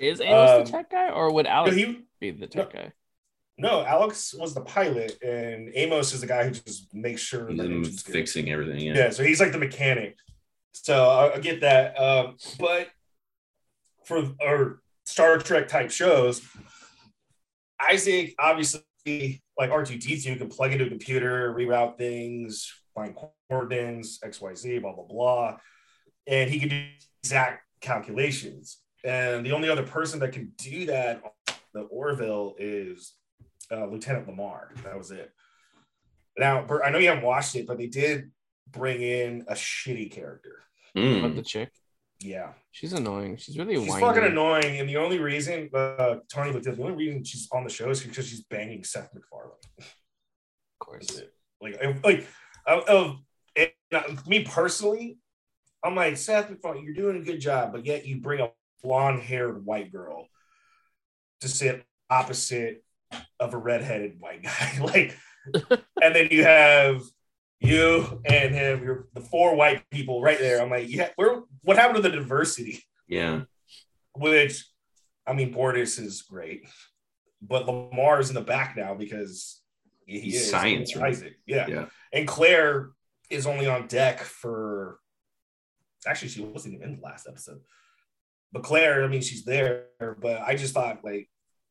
Is 0.00 0.20
Amos 0.20 0.50
Um, 0.50 0.64
the 0.64 0.70
tech 0.70 0.90
guy, 0.90 1.10
or 1.10 1.32
would 1.32 1.46
Alex 1.46 1.76
he 1.76 2.02
be 2.20 2.30
the 2.30 2.46
tech 2.46 2.72
guy? 2.72 2.92
No, 3.58 3.84
Alex 3.84 4.34
was 4.34 4.54
the 4.54 4.60
pilot, 4.60 5.20
and 5.22 5.70
Amos 5.74 6.12
is 6.12 6.20
the 6.20 6.26
guy 6.26 6.44
who 6.44 6.50
just 6.50 6.92
makes 6.94 7.22
sure 7.22 7.48
He's 7.48 7.58
the 7.58 7.64
in 7.64 7.82
good. 7.82 8.00
fixing 8.00 8.50
everything. 8.50 8.80
Yeah. 8.80 8.94
Yeah, 8.94 9.10
so 9.10 9.24
he's 9.24 9.40
like 9.40 9.52
the 9.52 9.58
mechanic. 9.58 10.16
So 10.72 11.08
I, 11.08 11.34
I 11.34 11.38
get 11.38 11.62
that. 11.62 11.98
Um, 11.98 12.36
but 12.58 12.88
for 14.04 14.30
our 14.44 14.80
Star 15.04 15.38
Trek 15.38 15.68
type 15.68 15.90
shows, 15.90 16.42
Isaac 17.80 18.34
obviously 18.38 18.82
like 19.58 19.70
R2D2 19.70 20.38
can 20.38 20.48
plug 20.48 20.72
into 20.72 20.84
a 20.86 20.88
computer, 20.88 21.54
reroute 21.54 21.96
things, 21.96 22.72
find 22.94 23.16
coordinates, 23.48 24.18
XYZ, 24.18 24.82
blah, 24.82 24.92
blah, 24.92 25.04
blah. 25.04 25.56
And 26.26 26.50
he 26.50 26.58
can 26.58 26.68
do 26.68 26.84
exact 27.22 27.62
calculations. 27.80 28.78
And 29.04 29.46
the 29.46 29.52
only 29.52 29.68
other 29.70 29.84
person 29.84 30.20
that 30.20 30.32
can 30.32 30.52
do 30.58 30.86
that 30.86 31.22
on 31.22 31.54
the 31.72 31.82
Orville 31.82 32.54
is 32.58 33.14
uh, 33.72 33.86
Lieutenant 33.86 34.28
Lamar. 34.28 34.72
That 34.84 34.96
was 34.96 35.10
it. 35.10 35.30
Now, 36.38 36.62
Bert, 36.62 36.82
I 36.84 36.90
know 36.90 36.98
you 36.98 37.08
haven't 37.08 37.24
watched 37.24 37.54
it, 37.56 37.66
but 37.66 37.78
they 37.78 37.86
did 37.86 38.30
bring 38.70 39.00
in 39.02 39.44
a 39.48 39.54
shitty 39.54 40.10
character. 40.10 40.62
Mm. 40.96 41.22
But 41.22 41.36
the 41.36 41.42
chick, 41.42 41.70
Yeah, 42.20 42.52
she's 42.72 42.92
annoying. 42.92 43.36
She's 43.36 43.58
really 43.58 43.76
she's 43.76 43.88
whiny. 43.88 44.00
fucking 44.02 44.24
annoying, 44.24 44.80
and 44.80 44.88
the 44.88 44.96
only 44.96 45.18
reason 45.18 45.70
uh, 45.74 46.16
Tony 46.32 46.52
looked 46.52 46.66
at 46.66 46.76
the 46.76 46.82
only 46.82 46.94
reason 46.96 47.24
she's 47.24 47.48
on 47.52 47.64
the 47.64 47.70
show 47.70 47.90
is 47.90 48.02
because 48.02 48.26
she's 48.28 48.42
banging 48.44 48.84
Seth 48.84 49.10
MacFarlane. 49.14 49.52
Of 49.78 49.86
course. 50.78 51.18
it. 51.18 51.32
Like, 51.60 51.80
like, 52.04 52.26
of, 52.66 52.84
of 52.84 53.16
and, 53.56 53.70
uh, 53.92 54.02
me 54.26 54.44
personally, 54.44 55.18
I'm 55.82 55.94
like 55.94 56.16
Seth 56.16 56.50
MacFarlane, 56.50 56.84
you're 56.84 56.94
doing 56.94 57.16
a 57.16 57.24
good 57.24 57.40
job, 57.40 57.72
but 57.72 57.86
yet 57.86 58.06
you 58.06 58.20
bring 58.20 58.40
a 58.40 58.50
blonde-haired 58.82 59.64
white 59.64 59.90
girl 59.92 60.28
to 61.40 61.48
sit 61.48 61.84
opposite 62.10 62.82
of 63.40 63.54
a 63.54 63.58
redheaded 63.58 64.20
white 64.20 64.42
guy, 64.42 64.78
like, 64.82 65.16
and 66.02 66.14
then 66.14 66.28
you 66.30 66.44
have 66.44 67.02
you 67.60 68.22
and 68.24 68.54
him, 68.54 68.82
you're 68.82 69.08
the 69.14 69.20
four 69.20 69.54
white 69.56 69.88
people 69.90 70.22
right 70.22 70.38
there. 70.38 70.60
I'm 70.60 70.70
like, 70.70 70.88
yeah, 70.88 71.10
where? 71.16 71.42
What 71.62 71.76
happened 71.76 72.02
to 72.02 72.02
the 72.02 72.16
diversity? 72.16 72.82
Yeah. 73.08 73.42
Which, 74.14 74.64
I 75.26 75.32
mean, 75.32 75.54
Bortus 75.54 75.98
is 75.98 76.22
great, 76.22 76.66
but 77.42 77.66
Lamar 77.66 78.20
is 78.20 78.28
in 78.28 78.34
the 78.34 78.40
back 78.40 78.76
now 78.76 78.94
because 78.94 79.62
he 80.06 80.20
He's 80.20 80.42
is 80.42 80.50
science, 80.50 80.96
right? 80.96 81.12
Isaac, 81.12 81.38
yeah. 81.46 81.66
Yeah. 81.68 81.86
And 82.12 82.28
Claire 82.28 82.90
is 83.30 83.46
only 83.46 83.66
on 83.66 83.86
deck 83.86 84.20
for. 84.20 84.98
Actually, 86.06 86.28
she 86.28 86.42
wasn't 86.42 86.74
even 86.74 86.90
in 86.90 86.96
the 86.96 87.02
last 87.02 87.26
episode. 87.26 87.60
But 88.52 88.62
Claire, 88.62 89.02
I 89.02 89.08
mean, 89.08 89.22
she's 89.22 89.44
there. 89.44 89.86
But 89.98 90.42
I 90.42 90.54
just 90.54 90.72
thought, 90.72 91.04
like, 91.04 91.28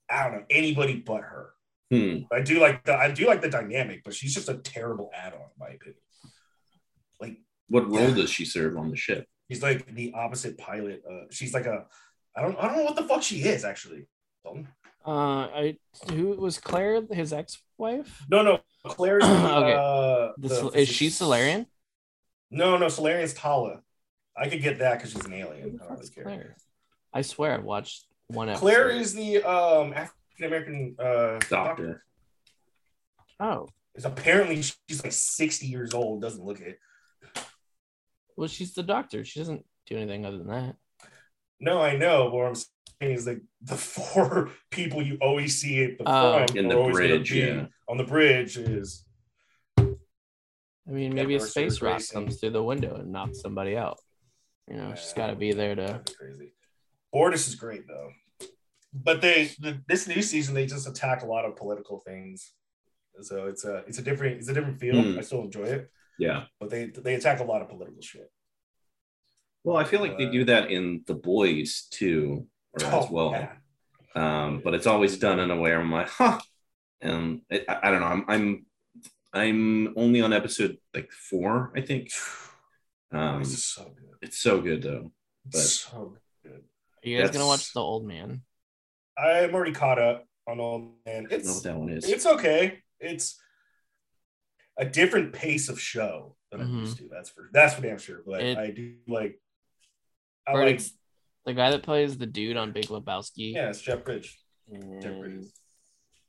I 0.09 0.23
don't 0.23 0.33
know 0.33 0.45
anybody 0.49 0.95
but 0.97 1.21
her. 1.21 1.51
Hmm. 1.91 2.19
I 2.31 2.41
do 2.41 2.59
like 2.59 2.83
the 2.83 2.95
I 2.95 3.11
do 3.11 3.27
like 3.27 3.41
the 3.41 3.49
dynamic, 3.49 4.01
but 4.03 4.13
she's 4.13 4.33
just 4.33 4.49
a 4.49 4.55
terrible 4.57 5.11
add-on, 5.13 5.39
in 5.41 5.47
my 5.59 5.67
opinion. 5.67 5.99
Like 7.19 7.37
What 7.69 7.87
role 7.89 8.09
Yeah. 8.09 8.15
does 8.15 8.29
she 8.29 8.45
serve 8.45 8.77
on 8.77 8.89
the 8.89 8.95
ship? 8.97 9.27
she's 9.49 9.61
like 9.61 9.93
the 9.93 10.11
opposite 10.13 10.57
pilot. 10.57 11.03
Uh, 11.09 11.25
she's 11.31 11.53
like 11.53 11.65
a 11.67 11.85
I 12.35 12.41
don't 12.41 12.57
I 12.57 12.67
don't 12.67 12.77
know 12.77 12.83
what 12.83 12.95
the 12.95 13.03
fuck 13.07 13.23
she 13.23 13.43
is 13.43 13.63
actually. 13.63 14.07
Dalton? 14.43 14.67
Uh, 15.05 15.47
I 15.61 15.77
who 16.11 16.29
was 16.29 16.57
Claire 16.59 17.01
his 17.11 17.31
ex-wife? 17.31 18.23
No, 18.29 18.41
no, 18.41 18.59
Claire's 18.85 19.23
the, 19.25 19.55
Okay. 19.55 19.73
uh, 19.73 20.31
The, 20.37 20.47
the- 20.71 20.79
is 20.79 20.89
she 20.89 21.09
Solarian? 21.11 21.67
No, 22.49 22.77
no, 22.77 22.89
Solarian's 22.89 23.33
Talla. 23.33 23.81
I 24.37 24.49
could 24.49 24.61
get 24.61 24.79
that 24.79 24.95
because 24.97 25.11
she's 25.13 25.25
an 25.25 25.33
alien. 25.33 25.79
I 25.81 25.87
don't 25.87 25.97
really 25.97 26.09
care. 26.09 26.23
Claire? 26.23 26.55
I 27.13 27.21
swear 27.21 27.53
I 27.53 27.57
watched 27.59 28.05
one 28.27 28.49
episode. 28.49 28.61
Claire 28.61 28.89
is 28.89 29.13
the 29.13 29.43
um 29.43 29.93
African 29.93 30.45
American 30.45 30.95
uh 30.99 31.39
Doctor. 31.49 32.03
oh, 33.39 33.67
Is 33.95 34.05
apparently 34.05 34.61
she's 34.61 35.03
like 35.03 35.11
60 35.13 35.67
years 35.67 35.93
old, 35.93 36.21
doesn't 36.21 36.43
look 36.43 36.59
it. 36.61 36.79
well, 38.37 38.47
she's 38.47 38.73
the 38.73 38.83
doctor. 38.83 39.23
She 39.23 39.39
doesn't 39.39 39.65
do 39.87 39.97
anything 39.97 40.25
other 40.25 40.37
than 40.37 40.47
that. 40.47 40.75
No, 41.59 41.81
I 41.81 41.95
know, 41.95 42.25
but 42.29 42.33
what 42.35 42.47
I'm 42.47 42.55
saying 42.55 43.13
is 43.15 43.27
like 43.27 43.41
the 43.61 43.75
four 43.77 44.49
people 44.71 45.01
you 45.01 45.17
always 45.21 45.59
see 45.61 45.83
at 45.83 45.97
the 45.97 46.03
Oh. 46.05 46.33
front 46.37 46.55
In 46.55 46.67
the 46.67 46.75
bridge, 46.91 47.31
yeah. 47.33 47.67
on 47.87 47.97
the 47.97 48.03
bridge 48.03 48.57
is 48.57 49.05
I 49.77 50.91
mean, 50.91 51.15
maybe 51.15 51.35
a 51.35 51.39
space 51.39 51.75
Surge 51.75 51.81
rock 51.81 51.93
Racing. 51.93 52.13
comes 52.25 52.39
through 52.39 52.51
the 52.51 52.61
window 52.63 52.95
and 52.95 53.11
knocks 53.11 53.41
somebody 53.41 53.75
out. 53.75 53.97
You 54.69 54.77
know, 54.77 54.93
she's 54.95 55.13
got 55.13 55.27
to 55.27 55.35
be 55.35 55.51
there 55.51 55.75
to. 55.75 55.81
That'd 55.81 56.05
be 56.05 56.13
crazy. 56.13 56.53
Bortus 57.15 57.47
is 57.47 57.55
great 57.55 57.87
though. 57.87 58.11
But 58.93 59.21
they 59.21 59.51
the, 59.59 59.81
this 59.87 60.07
new 60.07 60.21
season 60.21 60.53
they 60.55 60.65
just 60.65 60.87
attack 60.87 61.23
a 61.23 61.25
lot 61.27 61.45
of 61.45 61.55
political 61.55 61.99
things. 61.99 62.51
So 63.21 63.47
it's 63.47 63.63
a 63.65 63.77
it's 63.87 63.97
a 63.99 64.01
different 64.01 64.37
it's 64.37 64.49
a 64.49 64.53
different 64.53 64.79
feel. 64.79 65.01
Hmm. 65.01 65.17
I 65.17 65.21
still 65.21 65.41
enjoy 65.43 65.63
it, 65.63 65.89
Yeah. 66.19 66.43
but 66.59 66.69
they 66.69 66.87
they 66.87 67.15
attack 67.15 67.39
a 67.39 67.43
lot 67.43 67.61
of 67.61 67.69
political 67.69 68.01
shit. 68.01 68.29
Well, 69.63 69.77
I 69.77 69.83
feel 69.83 69.99
like 70.01 70.17
they 70.17 70.29
do 70.29 70.43
that 70.45 70.69
in 70.69 71.03
The 71.07 71.15
Boys 71.15 71.87
too, 71.89 72.47
or 72.73 72.85
as 72.85 72.93
Oh, 72.93 73.07
well. 73.11 73.31
yeah. 73.31 73.53
Um, 74.15 74.61
but 74.63 74.73
it's 74.75 74.85
always 74.87 75.17
done 75.17 75.39
in 75.39 75.49
a 75.51 75.55
way 75.55 75.71
where 75.71 75.79
I'm 75.81 75.91
like, 75.91 76.09
huh. 76.09 76.39
And 77.01 77.41
it, 77.49 77.65
I, 77.67 77.79
I 77.83 77.91
don't 77.91 77.99
know. 78.01 78.07
I'm 78.07 78.25
I'm 78.29 78.65
I'm 79.33 79.93
only 79.97 80.21
on 80.21 80.31
episode 80.33 80.77
like 80.93 81.11
four, 81.11 81.71
I 81.75 81.81
think. 81.81 82.09
Um, 83.11 83.43
is 83.43 83.63
so 83.63 83.83
good. 83.95 84.15
it's 84.21 84.39
so 84.39 84.59
good 84.59 84.81
though. 84.81 85.11
But 85.45 85.59
so 85.61 86.05
good. 86.13 86.19
Are 87.05 87.07
you 87.09 87.19
guys 87.21 87.29
gonna 87.31 87.45
watch 87.45 87.71
The 87.73 87.79
Old 87.81 88.05
Man? 88.05 88.41
I'm 89.17 89.53
already 89.53 89.71
caught 89.73 89.99
up 89.99 90.25
on 90.47 90.59
all 90.59 90.95
and 91.05 91.27
I 91.27 91.29
don't 91.29 91.31
know 91.31 91.35
it's 91.37 91.53
what 91.55 91.63
that 91.63 91.75
one 91.77 91.89
is. 91.89 92.09
it's 92.09 92.25
okay. 92.25 92.79
It's 92.99 93.39
a 94.77 94.85
different 94.85 95.33
pace 95.33 95.69
of 95.69 95.79
show 95.79 96.35
than 96.51 96.61
I'm 96.61 96.67
Mhm. 96.73 96.79
used 96.81 96.97
to. 96.97 97.07
That's 97.09 97.29
for 97.29 97.49
that's 97.53 97.75
for 97.75 97.81
damn 97.81 97.97
sure. 97.99 98.23
But 98.25 98.41
It- 98.41 98.57
I 98.57 98.71
do 98.71 98.95
like 99.07 99.39
I 100.47 100.53
like 100.53 100.75
it's 100.75 100.91
the 101.45 101.53
guy 101.53 101.71
that 101.71 101.83
plays 101.83 102.17
the 102.17 102.25
dude 102.25 102.57
on 102.57 102.71
Big 102.71 102.85
Lebowski. 102.85 103.53
yeah, 103.53 103.69
it's 103.69 103.81
Jeff 103.81 104.03
Bridge. 104.03 104.39
and 104.71 104.99
Jeff 105.01 105.19
Bridges. 105.19 105.53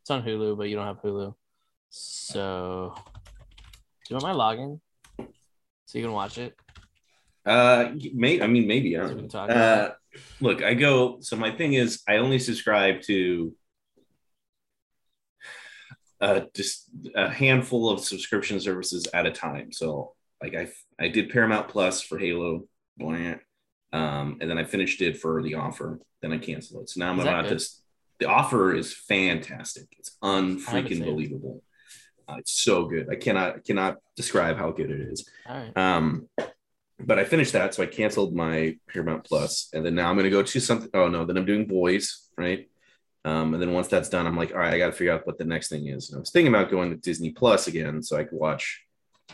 It's 0.02 0.10
on 0.10 0.22
Hulu, 0.22 0.58
but 0.58 0.64
you 0.68 0.76
don't 0.76 0.86
have 0.86 1.00
Hulu. 1.00 1.34
So, 1.88 2.92
do 2.96 4.14
you 4.14 4.16
want 4.20 4.24
my 4.24 4.32
login 4.32 4.80
so 5.86 5.98
you 5.98 6.04
can 6.04 6.12
watch 6.12 6.36
it? 6.36 6.54
Uh, 7.46 7.94
may 8.12 8.40
I 8.42 8.46
mean 8.46 8.66
maybe 8.66 8.96
I 8.96 9.06
So 9.06 9.14
don't 9.14 9.28
can 9.30 9.48
know. 9.48 9.54
Uh, 9.54 9.56
about 9.56 9.96
look, 10.40 10.62
I 10.62 10.74
go. 10.74 11.18
So 11.20 11.36
my 11.36 11.50
thing 11.50 11.74
is, 11.74 12.02
I 12.08 12.16
only 12.16 12.38
subscribe 12.38 13.02
to 13.02 13.54
uh 16.18 16.40
just 16.54 16.88
a 17.14 17.28
handful 17.28 17.90
of 17.90 18.00
subscription 18.00 18.58
services 18.58 19.06
at 19.12 19.26
a 19.26 19.30
time. 19.30 19.70
So 19.72 20.14
like 20.42 20.54
I 20.54 20.68
I 20.98 21.08
did 21.08 21.30
Paramount 21.30 21.68
Plus 21.68 22.00
for 22.00 22.18
Halo, 22.18 22.64
blah, 22.96 23.34
um, 23.92 24.38
and 24.40 24.50
then 24.50 24.58
I 24.58 24.64
finished 24.64 25.02
it 25.02 25.18
for 25.18 25.42
the 25.42 25.54
offer. 25.54 26.00
Then 26.22 26.32
I 26.32 26.38
canceled 26.38 26.82
it. 26.82 26.90
So 26.90 27.00
now 27.00 27.10
I'm 27.10 27.20
about 27.20 27.44
good? 27.44 27.54
this. 27.54 27.82
The 28.18 28.26
offer 28.26 28.74
is 28.74 28.94
fantastic. 28.94 29.88
It's 29.98 30.16
unfreaking 30.22 30.88
seen 30.88 31.02
it. 31.02 31.06
believable. 31.06 31.62
Uh, 32.28 32.36
it's 32.38 32.52
so 32.62 32.86
good. 32.86 33.08
I 33.10 33.16
cannot 33.16 33.64
cannot 33.64 33.98
describe 34.16 34.56
how 34.56 34.70
good 34.70 34.90
it 34.90 35.00
is. 35.00 35.28
All 35.48 35.56
right. 35.56 35.76
Um, 35.76 36.28
but 36.98 37.18
I 37.18 37.24
finished 37.24 37.52
that, 37.52 37.74
so 37.74 37.82
I 37.82 37.86
canceled 37.86 38.34
my 38.34 38.76
Paramount 38.88 39.24
Plus, 39.24 39.68
and 39.72 39.84
then 39.84 39.94
now 39.94 40.08
I'm 40.08 40.16
going 40.16 40.24
to 40.24 40.30
go 40.30 40.42
to 40.42 40.60
something. 40.60 40.90
Oh 40.94 41.08
no, 41.08 41.24
then 41.24 41.36
I'm 41.36 41.44
doing 41.44 41.66
Boys, 41.66 42.28
right? 42.36 42.68
Um, 43.24 43.54
and 43.54 43.62
then 43.62 43.72
once 43.72 43.88
that's 43.88 44.08
done, 44.08 44.26
I'm 44.26 44.36
like, 44.36 44.52
all 44.52 44.58
right, 44.58 44.72
I 44.72 44.78
got 44.78 44.86
to 44.86 44.92
figure 44.92 45.12
out 45.12 45.26
what 45.26 45.36
the 45.36 45.44
next 45.44 45.68
thing 45.68 45.88
is. 45.88 46.08
And 46.08 46.16
I 46.16 46.20
was 46.20 46.30
thinking 46.30 46.54
about 46.54 46.70
going 46.70 46.90
to 46.90 46.96
Disney 46.96 47.30
Plus 47.30 47.66
again, 47.66 48.02
so 48.02 48.16
I 48.16 48.24
could 48.24 48.38
watch 48.38 48.84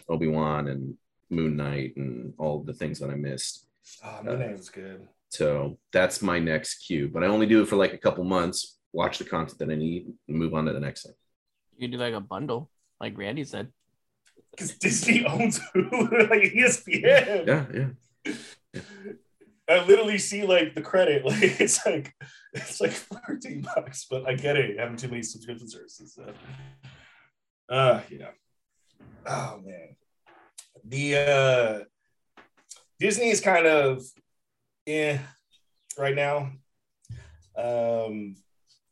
Obi 0.08 0.28
Wan 0.28 0.68
and 0.68 0.96
Moon 1.28 1.56
Knight 1.56 1.96
and 1.96 2.32
all 2.38 2.62
the 2.62 2.72
things 2.72 2.98
that 3.00 3.10
I 3.10 3.14
missed. 3.14 3.66
Oh, 4.04 4.20
my 4.24 4.34
name 4.34 4.54
is 4.54 4.70
good. 4.70 5.06
So 5.28 5.78
that's 5.92 6.22
my 6.22 6.38
next 6.38 6.86
cue. 6.86 7.08
But 7.08 7.22
I 7.22 7.26
only 7.26 7.46
do 7.46 7.62
it 7.62 7.68
for 7.68 7.76
like 7.76 7.92
a 7.92 7.98
couple 7.98 8.24
months, 8.24 8.78
watch 8.92 9.18
the 9.18 9.24
content 9.24 9.58
that 9.58 9.70
I 9.70 9.74
need, 9.74 10.06
and 10.26 10.36
move 10.38 10.54
on 10.54 10.64
to 10.66 10.72
the 10.72 10.80
next 10.80 11.04
thing. 11.04 11.14
You 11.76 11.88
could 11.88 11.92
do 11.92 11.98
like 11.98 12.14
a 12.14 12.20
bundle, 12.20 12.70
like 13.00 13.16
Randy 13.16 13.44
said. 13.44 13.72
Because 14.52 14.76
Disney 14.76 15.24
owns 15.26 15.58
Hulu, 15.74 16.30
like 16.30 16.52
ESPN. 16.52 17.46
Yeah, 17.46 17.66
yeah. 17.74 18.82
I 19.68 19.84
literally 19.84 20.18
see 20.18 20.44
like 20.44 20.74
the 20.74 20.82
credit, 20.82 21.24
like 21.24 21.60
it's 21.60 21.84
like 21.86 22.14
it's 22.52 22.80
like 22.80 22.92
14 22.92 23.66
bucks, 23.74 24.06
but 24.10 24.28
I 24.28 24.34
get 24.34 24.56
it, 24.56 24.78
having 24.78 24.96
too 24.96 25.08
many 25.08 25.22
subscription 25.22 25.68
services. 25.68 26.14
So. 26.14 26.32
Uh 27.68 28.00
yeah. 28.10 28.30
Oh 29.26 29.60
man. 29.64 29.96
The 30.84 31.16
uh 31.16 31.84
Disney 32.98 33.30
is 33.30 33.40
kind 33.40 33.66
of 33.66 34.02
yeah 34.84 35.20
right 35.98 36.14
now. 36.14 36.52
Um 37.56 38.36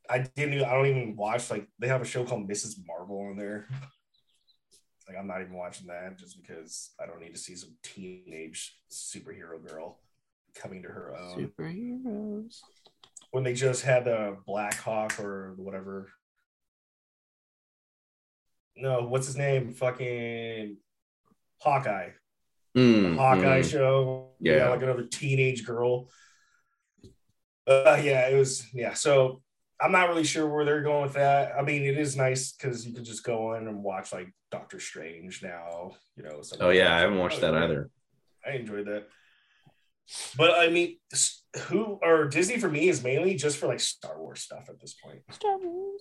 I 0.08 0.18
didn't 0.18 0.54
even, 0.54 0.66
I 0.66 0.74
don't 0.74 0.86
even 0.86 1.14
watch 1.14 1.50
like 1.50 1.68
they 1.78 1.86
have 1.88 2.02
a 2.02 2.06
show 2.06 2.24
called 2.24 2.48
Mrs. 2.48 2.76
Marvel 2.86 3.28
on 3.30 3.36
there. 3.36 3.68
Like 5.10 5.18
I'm 5.18 5.26
not 5.26 5.40
even 5.40 5.54
watching 5.54 5.88
that 5.88 6.16
just 6.16 6.40
because 6.40 6.90
I 7.02 7.06
don't 7.06 7.20
need 7.20 7.34
to 7.34 7.40
see 7.40 7.56
some 7.56 7.72
teenage 7.82 8.78
superhero 8.92 9.60
girl 9.66 9.98
coming 10.54 10.82
to 10.82 10.88
her 10.88 11.16
own. 11.18 11.50
Superheroes. 11.58 12.60
When 13.32 13.42
they 13.42 13.54
just 13.54 13.82
had 13.82 14.04
the 14.04 14.36
Black 14.46 14.76
Hawk 14.76 15.18
or 15.18 15.54
whatever. 15.56 16.10
No, 18.76 19.02
what's 19.02 19.26
his 19.26 19.36
name? 19.36 19.72
Fucking 19.72 20.76
Hawkeye. 21.58 22.10
Mm, 22.76 23.16
Hawkeye 23.16 23.62
mm. 23.62 23.70
show. 23.70 24.28
Yeah. 24.38 24.68
like 24.68 24.82
another 24.82 25.06
teenage 25.06 25.66
girl. 25.66 26.08
Uh, 27.66 28.00
yeah, 28.00 28.28
it 28.28 28.36
was. 28.36 28.64
Yeah, 28.72 28.94
so 28.94 29.42
I'm 29.82 29.92
not 29.92 30.08
really 30.08 30.24
sure 30.24 30.46
where 30.48 30.64
they're 30.64 30.82
going 30.82 31.02
with 31.02 31.14
that. 31.14 31.52
I 31.58 31.62
mean, 31.62 31.82
it 31.84 31.96
is 31.98 32.16
nice 32.16 32.52
because 32.52 32.86
you 32.86 32.92
can 32.94 33.04
just 33.04 33.24
go 33.24 33.54
in 33.54 33.66
and 33.66 33.82
watch 33.82 34.12
like 34.12 34.32
Doctor 34.50 34.78
Strange 34.80 35.42
now. 35.42 35.92
You 36.16 36.24
know. 36.24 36.42
Oh 36.60 36.70
yeah, 36.70 36.84
like 36.84 36.92
I 36.92 37.00
haven't 37.00 37.18
watched 37.18 37.40
that 37.40 37.54
either. 37.54 37.90
I 38.46 38.52
enjoyed 38.56 38.86
that. 38.86 39.06
But 40.36 40.58
I 40.58 40.68
mean, 40.68 40.98
who 41.66 41.98
or 42.02 42.26
Disney 42.28 42.58
for 42.58 42.68
me 42.68 42.88
is 42.88 43.02
mainly 43.02 43.34
just 43.36 43.58
for 43.58 43.66
like 43.68 43.80
Star 43.80 44.18
Wars 44.20 44.40
stuff 44.40 44.68
at 44.68 44.80
this 44.80 44.94
point 44.94 45.20
Star 45.30 45.56
Wars. 45.58 46.00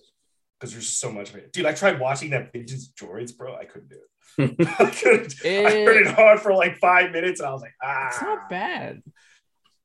because 0.58 0.72
there's 0.72 0.88
so 0.88 1.12
much 1.12 1.30
of 1.30 1.36
it. 1.36 1.52
Dude, 1.52 1.64
I 1.66 1.72
tried 1.72 2.00
watching 2.00 2.30
that 2.30 2.52
Vintage 2.52 2.92
Droids, 2.94 3.36
bro. 3.36 3.54
I 3.56 3.64
couldn't 3.66 3.88
do 3.88 3.96
it. 3.96 4.68
I 4.80 4.86
couldn't. 4.90 5.34
I 5.44 5.48
Eh. 5.48 5.84
turned 5.84 6.06
it 6.08 6.18
on 6.18 6.38
for 6.38 6.52
like 6.54 6.78
five 6.78 7.12
minutes 7.12 7.40
and 7.40 7.48
I 7.48 7.52
was 7.52 7.62
like, 7.62 7.74
ah. 7.82 8.08
It's 8.08 8.20
not 8.20 8.48
bad. 8.50 9.00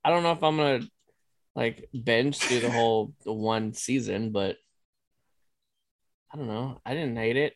I 0.03 0.09
don't 0.09 0.23
know 0.23 0.31
if 0.31 0.43
I'm 0.43 0.57
gonna 0.57 0.81
like 1.55 1.89
binge 2.03 2.37
through 2.37 2.59
the 2.59 2.71
whole 2.71 3.13
the 3.23 3.33
one 3.33 3.73
season, 3.73 4.31
but 4.31 4.57
I 6.33 6.37
don't 6.37 6.47
know. 6.47 6.81
I 6.85 6.93
didn't 6.93 7.15
hate 7.17 7.37
it. 7.37 7.53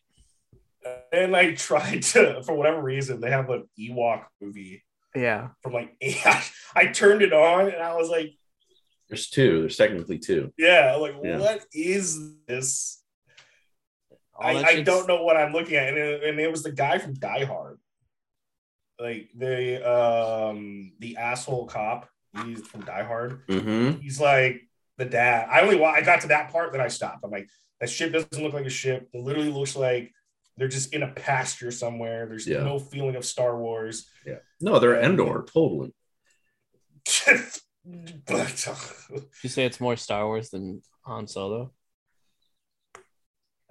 And 1.11 1.35
I 1.35 1.53
tried 1.55 2.03
to, 2.03 2.41
for 2.43 2.55
whatever 2.55 2.81
reason, 2.81 3.19
they 3.19 3.29
have 3.31 3.49
an 3.49 3.67
Ewok 3.77 4.23
movie 4.41 4.83
Yeah. 5.13 5.49
from 5.61 5.73
like, 5.73 5.95
I 6.75 6.87
turned 6.87 7.21
it 7.21 7.33
on 7.33 7.67
and 7.67 7.81
I 7.83 7.95
was 7.95 8.09
like, 8.09 8.31
There's 9.09 9.29
two. 9.29 9.59
There's 9.61 9.75
technically 9.75 10.19
two. 10.19 10.53
yeah, 10.57 10.95
like, 10.95 11.15
Yeah. 11.21 11.37
what 11.39 11.65
is 11.73 12.35
this? 12.47 13.03
I, 14.41 14.63
I 14.63 14.81
don't 14.83 15.05
know 15.09 15.23
what 15.23 15.35
I'm 15.35 15.51
looking 15.51 15.75
at. 15.75 15.89
And 15.89 15.97
it, 15.97 16.23
and 16.23 16.39
it 16.39 16.49
was 16.49 16.63
the 16.63 16.71
guy 16.71 16.97
from 16.99 17.13
Die 17.15 17.43
Hard. 17.43 17.77
Like 18.97 19.29
the 19.35 19.85
um 19.89 20.93
the 20.99 21.17
asshole 21.17 21.67
cop. 21.67 22.09
He's 22.45 22.65
from 22.67 22.81
Die 22.81 23.03
Hard. 23.03 23.45
Mm-hmm. 23.47 23.99
He's 24.01 24.19
like 24.19 24.61
the 24.97 25.05
dad. 25.05 25.47
I 25.49 25.61
only 25.61 25.83
I 25.83 26.01
got 26.01 26.21
to 26.21 26.27
that 26.27 26.51
part, 26.51 26.71
then 26.71 26.81
I 26.81 26.87
stopped. 26.87 27.23
I'm 27.23 27.31
like, 27.31 27.49
that 27.79 27.89
ship 27.89 28.11
doesn't 28.13 28.43
look 28.43 28.53
like 28.53 28.65
a 28.65 28.69
ship. 28.69 29.09
It 29.13 29.21
literally 29.21 29.49
looks 29.51 29.75
like 29.75 30.13
they're 30.57 30.67
just 30.67 30.93
in 30.93 31.03
a 31.03 31.07
pasture 31.11 31.71
somewhere. 31.71 32.27
There's 32.27 32.45
Yeah. 32.47 32.63
no 32.63 32.79
feeling 32.79 33.15
of 33.15 33.25
Star 33.25 33.57
Wars. 33.57 34.09
Yeah. 34.25 34.39
No, 34.61 34.79
they're 34.79 35.01
Endor. 35.01 35.43
Totally. 35.51 35.93
but 38.27 38.67
You 39.43 39.49
say 39.49 39.65
it's 39.65 39.79
more 39.79 39.95
Star 39.95 40.25
Wars 40.25 40.49
than 40.49 40.81
Han 41.05 41.27
Solo. 41.27 41.71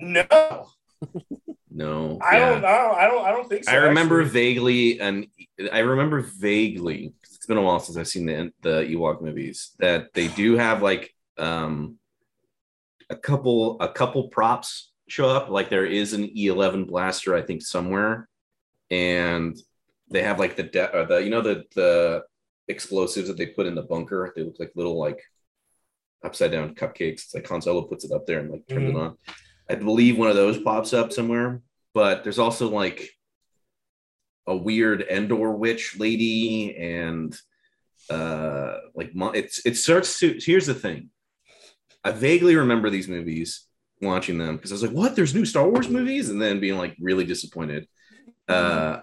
No, 0.01 0.68
No, 1.79 2.19
I 2.21 2.38
yeah. 2.38 2.49
don't. 2.51 2.64
I 2.64 2.77
don't. 2.77 2.95
I 2.99 3.07
don't. 3.09 3.25
I 3.27 3.31
don't 3.31 3.49
think 3.49 3.64
so. 3.64 3.73
I 3.73 3.77
remember 3.77 4.21
actually. 4.21 4.33
vaguely, 4.33 5.01
and 5.01 5.27
I 5.73 5.79
remember 5.81 6.21
vaguely. 6.21 7.12
It's 7.23 7.47
been 7.47 7.57
a 7.57 7.62
while 7.62 7.79
since 7.81 7.97
I've 7.97 8.09
seen 8.09 8.27
the 8.27 8.53
the 8.62 8.81
Ewok 8.95 9.23
movies. 9.23 9.71
That 9.79 10.12
they 10.12 10.29
do 10.29 10.57
have 10.57 10.83
like 10.83 11.14
um 11.38 11.97
a 13.11 13.17
couple 13.17 13.81
a 13.81 13.88
couple 13.88 14.29
props 14.29 14.91
show 15.09 15.29
up. 15.29 15.49
Like 15.51 15.71
there 15.71 15.87
is 15.87 16.12
an 16.14 16.25
E11 16.37 16.88
blaster, 16.88 17.35
I 17.37 17.43
think, 17.43 17.62
somewhere, 17.62 18.29
and 18.91 19.57
they 20.11 20.23
have 20.23 20.38
like 20.41 20.57
the 20.57 20.64
de- 20.64 20.97
or 20.97 21.07
the 21.07 21.19
you 21.19 21.31
know 21.31 21.43
the 21.43 21.64
the 21.77 22.25
explosives 22.67 23.29
that 23.29 23.37
they 23.37 23.47
put 23.47 23.67
in 23.67 23.75
the 23.77 23.83
bunker. 23.83 24.33
They 24.35 24.43
look 24.43 24.59
like 24.59 24.73
little 24.75 24.99
like 24.99 25.23
upside 26.25 26.51
down 26.51 26.75
cupcakes. 26.75 27.23
It's 27.25 27.35
like 27.35 27.47
Han 27.49 27.62
Solo 27.62 27.83
puts 27.83 28.05
it 28.05 28.11
up 28.12 28.27
there 28.27 28.41
and 28.41 28.51
like 28.51 28.67
turns 28.67 28.91
Mhm. 28.91 28.95
it 28.95 28.97
on. 28.97 29.17
I 29.71 29.75
believe 29.77 30.19
one 30.19 30.31
of 30.31 30.35
those 30.37 30.59
pops 30.59 30.93
up 30.95 31.12
somewhere, 31.12 31.61
but 31.94 32.22
there's 32.22 32.38
also 32.38 32.68
like 32.68 33.11
a 34.46 34.57
weird 34.57 35.03
Endor 35.03 35.53
witch 35.53 35.98
lady 35.98 36.77
and 36.77 37.37
uh 38.11 38.79
like 38.94 39.11
it's 39.35 39.64
it 39.66 39.77
starts 39.77 40.18
to 40.20 40.38
here's 40.40 40.66
the 40.66 40.74
thing. 40.74 41.11
I 42.03 42.12
vaguely 42.12 42.57
remember 42.57 42.88
these 42.88 43.09
movies 43.09 43.66
watching 44.01 44.38
them 44.38 44.57
because 44.57 44.72
I 44.72 44.77
was 44.77 44.83
like, 44.83 44.92
what? 44.92 45.16
There's 45.16 45.35
new 45.35 45.44
Star 45.44 45.68
Wars 45.68 45.88
movies? 45.88 46.31
And 46.31 46.40
then 46.40 46.61
being 46.61 46.79
like 46.79 46.96
really 47.01 47.24
disappointed. 47.24 47.87
Uh 48.48 49.01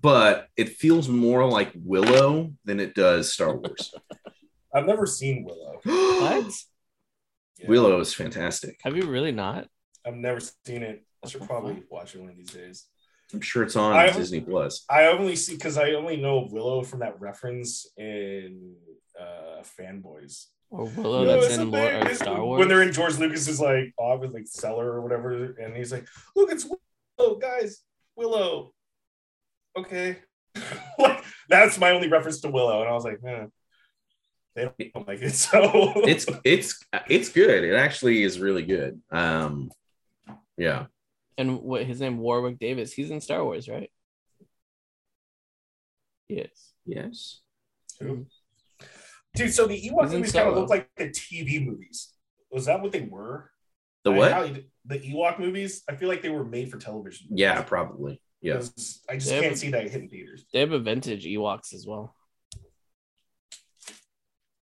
but 0.00 0.48
it 0.56 0.70
feels 0.70 1.08
more 1.08 1.44
like 1.44 1.72
Willow 1.74 2.52
than 2.64 2.80
it 2.80 2.94
does 2.94 3.32
Star 3.32 3.56
Wars. 3.56 3.94
I've 4.74 4.86
never 4.86 5.06
seen 5.06 5.44
Willow. 5.44 5.80
What? 6.20 6.52
Yeah. 7.58 7.68
Willow 7.68 8.00
is 8.00 8.14
fantastic. 8.14 8.78
Have 8.82 8.96
you 8.96 9.06
really 9.06 9.32
not? 9.32 9.68
I've 10.06 10.14
never 10.14 10.40
seen 10.40 10.82
it. 10.82 11.04
I 11.24 11.28
should 11.28 11.42
probably 11.42 11.82
watch 11.90 12.14
it 12.14 12.20
one 12.20 12.30
of 12.30 12.36
these 12.36 12.52
days. 12.52 12.86
I'm 13.32 13.40
sure 13.40 13.62
it's 13.62 13.76
on 13.76 13.92
I- 13.94 14.10
Disney 14.10 14.40
Plus. 14.40 14.84
I 14.88 15.04
only 15.06 15.36
see 15.36 15.54
because 15.54 15.78
I 15.78 15.92
only 15.92 16.16
know 16.16 16.48
Willow 16.50 16.82
from 16.82 17.00
that 17.00 17.20
reference 17.20 17.86
in 17.96 18.74
uh 19.18 19.62
Fanboys. 19.78 20.46
Or 20.70 20.84
Willow 20.86 21.24
No, 21.24 21.40
that's 21.40 21.54
in 21.54 21.60
a 21.60 21.64
Lord 21.64 21.92
thing. 21.92 22.06
or 22.06 22.14
Star 22.14 22.44
Wars? 22.44 22.58
When 22.60 22.68
they're 22.68 22.82
in 22.82 22.92
George 22.92 23.18
Lucas's 23.18 23.60
like 23.60 23.92
office, 23.98 24.32
like 24.32 24.46
cellar 24.46 24.86
or 24.92 25.00
whatever, 25.02 25.32
and 25.60 25.76
he's 25.76 25.90
like, 25.92 26.06
"Look, 26.36 26.50
it's 26.52 26.64
Willow, 27.18 27.36
guys, 27.36 27.82
Willow." 28.16 28.72
Okay, 29.76 30.18
like 30.98 31.22
that's 31.48 31.78
my 31.78 31.90
only 31.90 32.08
reference 32.08 32.40
to 32.42 32.48
Willow, 32.50 32.80
and 32.80 32.88
I 32.88 32.92
was 32.92 33.04
like, 33.04 33.18
eh, 33.26 33.46
they 34.54 34.90
don't 34.94 35.06
like 35.08 35.22
it, 35.22 35.30
so 35.34 35.92
It's 36.06 36.26
it's 36.44 36.84
it's 37.08 37.28
good. 37.30 37.64
It 37.64 37.74
actually 37.74 38.22
is 38.22 38.38
really 38.40 38.64
good. 38.64 39.00
Um 39.10 39.70
yeah. 40.56 40.86
And 41.38 41.60
what 41.60 41.84
his 41.84 42.00
name 42.00 42.18
Warwick 42.18 42.58
Davis. 42.58 42.92
He's 42.92 43.10
in 43.10 43.20
Star 43.20 43.44
Wars, 43.44 43.68
right? 43.68 43.90
Yes. 46.28 46.72
Yes. 46.86 47.40
Mm-hmm. 48.00 48.22
dude. 49.34 49.52
So 49.52 49.66
the 49.66 49.74
Ewok 49.74 50.04
He's 50.04 50.12
movies 50.14 50.32
kind 50.32 50.48
of 50.48 50.56
look 50.56 50.70
like 50.70 50.88
the 50.96 51.08
TV 51.10 51.64
movies. 51.64 52.12
Was 52.50 52.66
that 52.66 52.80
what 52.80 52.92
they 52.92 53.02
were? 53.02 53.50
The 54.04 54.12
what? 54.12 54.32
how 54.32 54.42
you- 54.44 54.64
the 54.86 54.98
Ewok 54.98 55.38
movies. 55.38 55.82
I 55.88 55.96
feel 55.96 56.08
like 56.08 56.22
they 56.22 56.30
were 56.30 56.44
made 56.44 56.70
for 56.70 56.78
television. 56.78 57.28
Yeah, 57.30 57.60
probably. 57.62 58.22
Yeah. 58.40 58.54
I 58.54 58.58
just 58.58 59.06
They 59.08 59.40
can't 59.40 59.58
see 59.58 59.70
that 59.70 59.90
hitting 59.90 60.08
theaters. 60.08 60.44
They 60.52 60.60
have 60.60 60.72
a 60.72 60.78
vintage 60.78 61.26
Ewoks 61.26 61.74
as 61.74 61.86
well. 61.86 62.16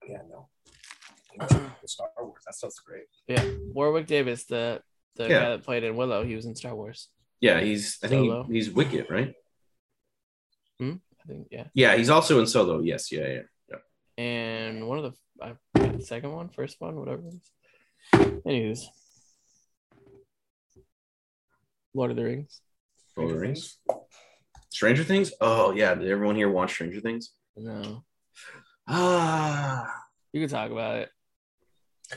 Yeah, 0.07 0.19
no. 0.29 0.49
Star 1.87 2.09
Wars. 2.21 2.43
That 2.45 2.55
stuff's 2.55 2.81
great. 2.81 3.05
Yeah. 3.27 3.43
Warwick 3.73 4.07
Davis, 4.07 4.45
the 4.45 4.83
the 5.17 5.25
Yeah. 5.25 5.41
guy 5.41 5.51
that 5.51 5.65
played 5.65 5.85
in 5.85 5.97
Willow, 5.97 6.25
he 6.25 6.35
was 6.35 6.47
in 6.47 6.55
Star 6.55 6.75
Wars. 6.75 7.09
Yeah, 7.41 7.61
he's 7.61 7.99
I 8.03 8.09
think 8.09 8.27
Solo. 8.31 8.45
he, 8.45 8.55
he's 8.55 8.71
Wicket, 8.71 9.11
right? 9.11 9.35
Hmm? 10.79 10.95
I 11.23 11.27
think, 11.27 11.49
yeah. 11.51 11.67
Yeah, 11.75 11.97
he's 11.97 12.11
also 12.11 12.41
in 12.41 12.47
Solo. 12.47 12.81
Yes, 12.81 13.11
yeah, 13.13 13.27
yeah. 13.27 13.43
yeah. 13.71 14.23
And 14.25 14.89
one 14.89 14.99
of 14.99 15.05
the 15.05 15.57
the 15.75 16.03
second 16.05 16.33
one, 16.33 16.49
first 16.49 16.81
one, 16.81 16.97
whatever 16.97 17.23
it 17.27 17.35
is. 17.35 18.43
Anyways. 18.47 18.89
Lord 21.95 22.11
of 22.11 22.17
the 22.17 22.25
Rings. 22.25 22.61
Lord 23.17 23.31
of 23.31 23.37
the 23.37 23.43
Rings. 23.43 23.79
Stranger 24.71 25.05
Things? 25.05 25.33
Oh 25.41 25.73
yeah, 25.73 25.95
did 25.95 26.09
everyone 26.09 26.37
here 26.37 26.49
watch 26.49 26.73
Stranger 26.73 27.01
Things? 27.01 27.33
No. 27.57 28.05
Ah 28.89 29.93
You 30.33 30.41
can 30.41 30.49
talk 30.49 30.71
about 30.71 30.97
it. 30.97 31.11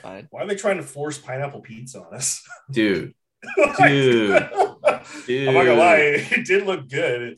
Fine. 0.01 0.27
Why 0.31 0.43
are 0.43 0.47
they 0.47 0.55
trying 0.55 0.77
to 0.77 0.84
force 0.84 1.17
pineapple 1.17 1.62
pizza 1.62 2.01
on 2.03 2.13
us? 2.13 2.43
dude. 2.71 3.13
Like- 3.58 3.89
Dude. 3.89 4.31
I'm 5.47 5.53
not 5.53 5.65
gonna 5.65 5.75
lie, 5.75 5.97
it 5.97 6.45
did 6.45 6.65
look 6.65 6.89
good. 6.89 7.38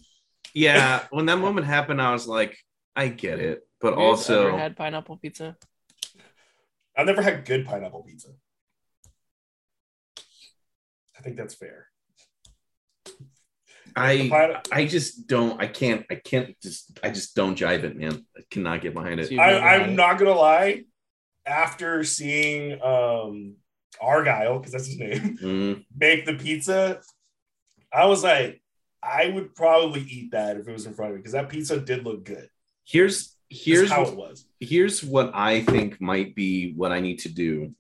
Yeah, 0.54 1.04
when 1.12 1.26
that 1.28 1.38
moment 1.38 1.66
happened, 1.68 2.02
I 2.02 2.12
was 2.14 2.28
like, 2.28 2.58
I 2.96 3.10
get 3.10 3.40
it. 3.40 3.62
But 3.82 3.92
Have 3.92 4.00
you 4.00 4.06
also 4.06 4.48
ever 4.48 4.58
had 4.58 4.76
pineapple 4.78 5.18
pizza? 5.18 5.56
I've 6.98 7.06
never 7.06 7.22
had 7.22 7.46
good 7.46 7.66
pineapple 7.66 8.04
pizza. 8.04 8.30
I 11.18 11.22
think 11.22 11.36
that's 11.38 11.56
fair. 11.56 11.88
I 13.96 14.28
pine- 14.30 14.62
I 14.72 14.86
just 14.86 15.28
don't 15.28 15.60
I 15.62 15.68
can't 15.68 16.06
I 16.10 16.16
can't 16.16 16.60
just 16.62 17.00
I 17.04 17.10
just 17.10 17.36
don't 17.36 17.58
jive 17.58 17.84
it, 17.84 17.96
man. 17.98 18.26
I 18.38 18.42
cannot 18.50 18.82
get 18.82 18.94
behind 18.94 19.20
it. 19.20 19.30
So 19.30 19.36
I, 19.38 19.76
I'm 19.76 19.90
it? 19.92 19.94
not 19.94 20.18
gonna 20.20 20.34
lie. 20.34 20.84
After 21.48 22.04
seeing 22.04 22.82
um 22.82 23.56
Argyle, 24.02 24.60
because 24.60 24.74
that's 24.74 24.88
his 24.88 24.98
name, 25.00 25.38
Mm, 25.42 25.86
make 25.96 26.26
the 26.26 26.34
pizza, 26.36 27.02
I 27.92 28.06
was 28.06 28.24
like, 28.24 28.62
I 29.02 29.30
would 29.30 29.56
probably 29.56 30.02
eat 30.02 30.32
that 30.32 30.58
if 30.58 30.68
it 30.68 30.72
was 30.72 30.86
in 30.86 30.94
front 30.94 31.12
of 31.12 31.16
me 31.16 31.20
because 31.22 31.32
that 31.34 31.50
pizza 31.50 31.80
did 31.80 32.04
look 32.04 32.24
good. 32.26 32.50
here's 32.86 33.34
Here's 33.50 33.90
how 33.90 34.04
what, 34.04 34.12
it 34.14 34.18
was. 34.18 34.46
here's 34.60 35.02
what 35.04 35.32
I 35.34 35.62
think 35.62 36.02
might 36.02 36.36
be 36.36 36.74
what 36.74 36.92
I 36.92 37.00
need 37.00 37.20
to 37.20 37.30
do, 37.30 37.72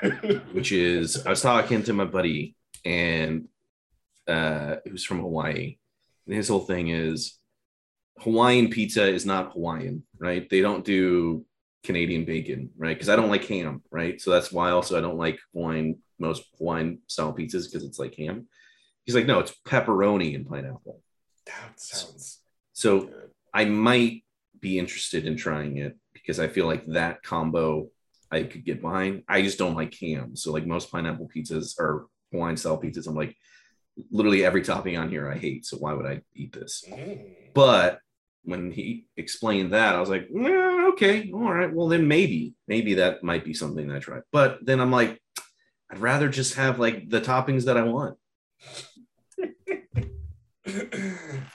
which 0.52 0.70
is 0.70 1.26
I 1.26 1.30
was 1.30 1.42
talking 1.42 1.82
to 1.82 1.92
my 1.92 2.04
buddy 2.04 2.54
and 2.84 3.48
uh 4.28 4.76
who's 4.88 5.04
from 5.04 5.18
Hawaii. 5.20 5.78
And 6.26 6.36
his 6.36 6.46
whole 6.48 6.60
thing 6.60 6.88
is 6.90 7.38
Hawaiian 8.20 8.68
pizza 8.70 9.04
is 9.08 9.26
not 9.26 9.52
Hawaiian, 9.52 10.04
right? 10.18 10.48
They 10.48 10.60
don't 10.60 10.84
do 10.84 11.44
Canadian 11.82 12.24
bacon, 12.24 12.70
right? 12.76 12.94
Because 12.94 13.08
I 13.08 13.16
don't 13.16 13.30
like 13.30 13.44
ham, 13.46 13.82
right? 13.90 14.20
So 14.20 14.30
that's 14.30 14.52
why 14.52 14.70
also 14.70 14.98
I 14.98 15.00
don't 15.00 15.16
like 15.16 15.38
Hawaiian 15.54 15.98
most 16.18 16.44
Hawaiian 16.58 16.98
style 17.06 17.32
pizzas 17.32 17.64
because 17.64 17.84
it's 17.84 17.98
like 17.98 18.14
ham. 18.16 18.46
He's 19.04 19.14
like, 19.14 19.26
no, 19.26 19.38
it's 19.38 19.54
pepperoni 19.66 20.34
and 20.34 20.46
pineapple. 20.46 21.00
that 21.46 21.80
sounds 21.80 22.40
So 22.74 23.00
good. 23.00 23.30
I 23.54 23.64
might 23.64 24.24
be 24.60 24.78
interested 24.78 25.26
in 25.26 25.36
trying 25.36 25.78
it 25.78 25.96
because 26.12 26.38
I 26.38 26.48
feel 26.48 26.66
like 26.66 26.84
that 26.88 27.22
combo 27.22 27.88
I 28.30 28.42
could 28.44 28.64
get 28.64 28.82
behind. 28.82 29.24
I 29.28 29.42
just 29.42 29.58
don't 29.58 29.74
like 29.74 29.94
ham. 29.98 30.36
So 30.36 30.52
like 30.52 30.66
most 30.66 30.92
pineapple 30.92 31.30
pizzas 31.34 31.78
or 31.80 32.06
Hawaiian 32.30 32.58
style 32.58 32.80
pizzas, 32.80 33.08
I'm 33.08 33.16
like 33.16 33.34
literally 34.10 34.44
every 34.44 34.62
topping 34.62 34.96
on 34.98 35.08
here 35.08 35.28
I 35.30 35.38
hate. 35.38 35.64
So 35.64 35.78
why 35.78 35.94
would 35.94 36.06
I 36.06 36.20
eat 36.34 36.52
this? 36.52 36.84
Mm. 36.88 37.24
But 37.54 38.00
when 38.44 38.70
he 38.70 39.06
explained 39.16 39.72
that, 39.72 39.94
I 39.94 40.00
was 40.00 40.08
like, 40.08 40.28
"Yeah, 40.32 40.79
okay, 40.92 41.30
all 41.32 41.52
right. 41.52 41.72
Well, 41.72 41.88
then 41.88 42.06
maybe, 42.08 42.54
maybe 42.68 42.94
that 42.94 43.22
might 43.22 43.44
be 43.44 43.54
something 43.54 43.90
I 43.90 43.98
try. 43.98 44.20
But 44.32 44.58
then 44.62 44.80
I'm 44.80 44.90
like, 44.90 45.20
I'd 45.90 45.98
rather 45.98 46.28
just 46.28 46.54
have 46.54 46.78
like 46.78 47.08
the 47.10 47.20
toppings 47.20 47.64
that 47.64 47.76
I 47.76 47.82
want. 47.82 48.16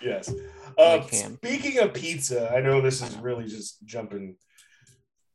yes. 0.02 0.32
Like 0.78 1.02
Um, 1.26 1.38
speaking 1.38 1.80
of 1.80 1.94
pizza, 1.94 2.52
I 2.54 2.60
know 2.62 2.82
this 2.82 3.02
is 3.02 3.16
really 3.18 3.46
just 3.46 3.84
jumping, 3.86 4.36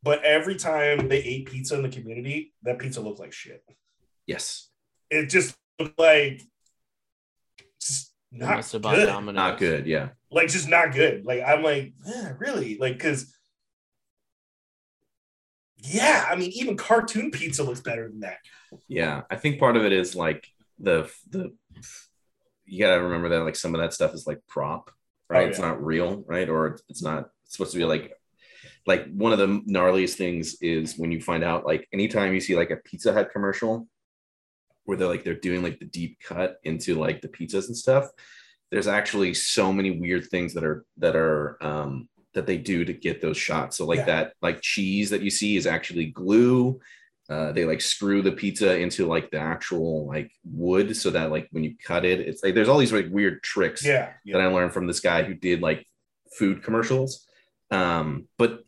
but 0.03 0.23
every 0.23 0.55
time 0.55 1.07
they 1.07 1.17
ate 1.23 1.47
pizza 1.47 1.75
in 1.75 1.81
the 1.81 1.89
community, 1.89 2.53
that 2.63 2.77
pizza 2.79 3.01
looked 3.01 3.19
like 3.19 3.33
shit. 3.33 3.63
Yes, 4.27 4.69
It 5.09 5.29
just 5.29 5.55
looked 5.79 5.97
like 5.99 6.41
just 7.81 8.13
not 8.31 8.57
must 8.57 8.73
have 8.73 8.81
bought 8.83 8.95
good. 8.95 9.07
Domino's. 9.07 9.35
not 9.35 9.57
good. 9.57 9.87
Yeah. 9.87 10.09
Like 10.29 10.49
just 10.49 10.69
not 10.69 10.93
good. 10.93 11.25
Like 11.25 11.41
I'm 11.45 11.63
like, 11.63 11.93
yeah, 12.05 12.33
really? 12.37 12.77
Like 12.77 12.93
because 12.93 13.33
yeah, 15.81 16.25
I 16.29 16.35
mean, 16.35 16.51
even 16.53 16.77
cartoon 16.77 17.31
pizza 17.31 17.63
looks 17.63 17.81
better 17.81 18.07
than 18.07 18.21
that. 18.21 18.37
Yeah, 18.87 19.21
I 19.29 19.35
think 19.35 19.59
part 19.59 19.77
of 19.77 19.85
it 19.85 19.91
is 19.91 20.15
like 20.15 20.47
the 20.79 21.09
the 21.29 21.53
you 22.65 22.79
gotta 22.79 23.01
remember 23.01 23.29
that 23.29 23.43
like 23.43 23.55
some 23.55 23.75
of 23.75 23.81
that 23.81 23.93
stuff 23.93 24.13
is 24.13 24.25
like 24.27 24.39
prop, 24.47 24.91
right? 25.29 25.45
Oh, 25.45 25.49
It's 25.49 25.59
not 25.59 25.83
real, 25.83 26.23
right? 26.27 26.47
Or 26.49 26.67
it's- 26.67 26.83
it's 26.89 27.01
not 27.03 27.29
it's 27.45 27.53
supposed 27.53 27.73
to 27.73 27.77
be 27.77 27.85
like 27.85 28.13
like 28.87 29.11
one 29.13 29.31
of 29.33 29.39
the 29.39 29.61
gnarliest 29.69 30.15
things 30.15 30.55
is 30.61 30.97
when 30.97 31.11
you 31.11 31.21
find 31.21 31.43
out 31.43 31.65
like 31.65 31.87
anytime 31.93 32.33
you 32.33 32.39
see 32.39 32.55
like 32.55 32.71
a 32.71 32.77
Pizza 32.77 33.13
Hut 33.13 33.29
commercial 33.31 33.87
where 34.85 34.97
they're 34.97 35.07
like 35.07 35.23
they're 35.23 35.35
doing 35.35 35.61
like 35.61 35.79
the 35.79 35.85
deep 35.85 36.17
cut 36.23 36.57
into 36.63 36.95
like 36.95 37.21
the 37.21 37.27
pizzas 37.27 37.67
and 37.67 37.77
stuff. 37.77 38.07
There's 38.71 38.87
actually 38.87 39.33
so 39.33 39.71
many 39.73 39.99
weird 39.99 40.27
things 40.27 40.53
that 40.53 40.63
are 40.63 40.85
that 40.97 41.15
are 41.15 41.57
um 41.61 42.07
that 42.33 42.47
they 42.47 42.57
do 42.57 42.85
to 42.85 42.93
get 42.93 43.21
those 43.21 43.37
shots. 43.37 43.77
So 43.77 43.85
like 43.85 43.99
Yeah. 43.99 44.05
that 44.05 44.33
like 44.41 44.61
cheese 44.61 45.09
that 45.09 45.21
you 45.21 45.29
see 45.29 45.55
is 45.57 45.67
actually 45.67 46.07
glue 46.07 46.79
Uh, 47.29 47.51
they 47.53 47.63
like 47.63 47.79
screw 47.79 48.21
the 48.21 48.31
pizza 48.31 48.77
into 48.77 49.05
like 49.07 49.31
the 49.31 49.37
actual 49.39 50.05
like 50.05 50.29
wood 50.43 50.97
so 50.97 51.09
that 51.11 51.31
like 51.31 51.47
when 51.51 51.63
you 51.63 51.73
cut 51.81 52.03
it, 52.03 52.19
it's 52.19 52.43
like 52.43 52.53
there's 52.53 52.67
all 52.67 52.77
these 52.79 52.91
like 52.91 53.07
weird 53.09 53.41
tricks 53.41 53.85
Yeah. 53.85 54.11
that 54.25 54.41
I 54.41 54.47
learned 54.47 54.73
from 54.73 54.85
this 54.85 54.99
guy 54.99 55.23
who 55.23 55.33
did 55.33 55.61
like 55.61 55.85
food 56.37 56.61
commercials. 56.61 57.25
Um, 57.69 58.27
but 58.37 58.65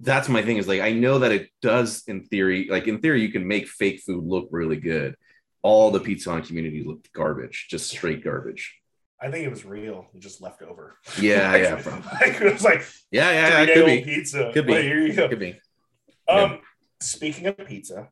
that's 0.00 0.28
my 0.28 0.42
thing 0.42 0.58
is 0.58 0.68
like 0.68 0.80
I 0.80 0.92
know 0.92 1.18
that 1.20 1.32
it 1.32 1.50
does 1.60 2.04
in 2.06 2.24
theory, 2.24 2.68
like 2.70 2.86
in 2.86 3.00
theory, 3.00 3.22
you 3.22 3.32
can 3.32 3.48
make 3.48 3.66
fake 3.68 4.00
food 4.06 4.22
look 4.24 4.48
really 4.52 4.76
good. 4.76 5.16
All 5.62 5.90
the 5.90 6.00
pizza 6.00 6.30
on 6.30 6.42
community 6.42 6.84
looked 6.84 7.12
garbage, 7.12 7.66
just 7.70 7.90
straight 7.90 8.22
garbage. 8.22 8.76
I 9.20 9.30
think 9.30 9.46
it 9.46 9.50
was 9.50 9.64
real 9.64 10.06
and 10.12 10.20
just 10.20 10.40
left 10.42 10.62
over. 10.62 10.96
Yeah, 11.20 11.52
like, 11.52 11.62
yeah, 11.62 11.74
bro. 11.82 11.92
Like, 12.20 12.40
it 12.40 12.52
was 12.52 12.64
like 12.64 12.84
yeah, 13.10 13.30
yeah, 13.30 13.48
yeah. 13.48 13.62
It 13.62 13.74
could 13.74 13.86
be, 13.86 14.00
pizza. 14.02 14.50
Could 14.52 14.66
be. 14.66 14.72
Like, 14.72 14.82
here 14.82 15.00
you 15.06 15.12
go. 15.14 15.28
could 15.28 15.38
be. 15.38 15.58
Um, 16.28 16.58
speaking 17.00 17.46
of 17.46 17.56
pizza, 17.58 18.08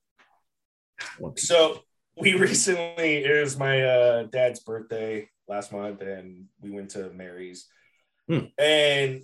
piece. 1.34 1.48
so 1.48 1.80
we 2.16 2.34
recently 2.38 3.24
it 3.24 3.40
was 3.42 3.58
my 3.58 3.82
uh, 3.82 4.22
dad's 4.24 4.60
birthday 4.60 5.28
last 5.48 5.72
month, 5.72 6.00
and 6.02 6.46
we 6.60 6.70
went 6.70 6.90
to 6.90 7.10
Mary's, 7.10 7.66
Hmm. 8.28 8.46
and 8.58 9.22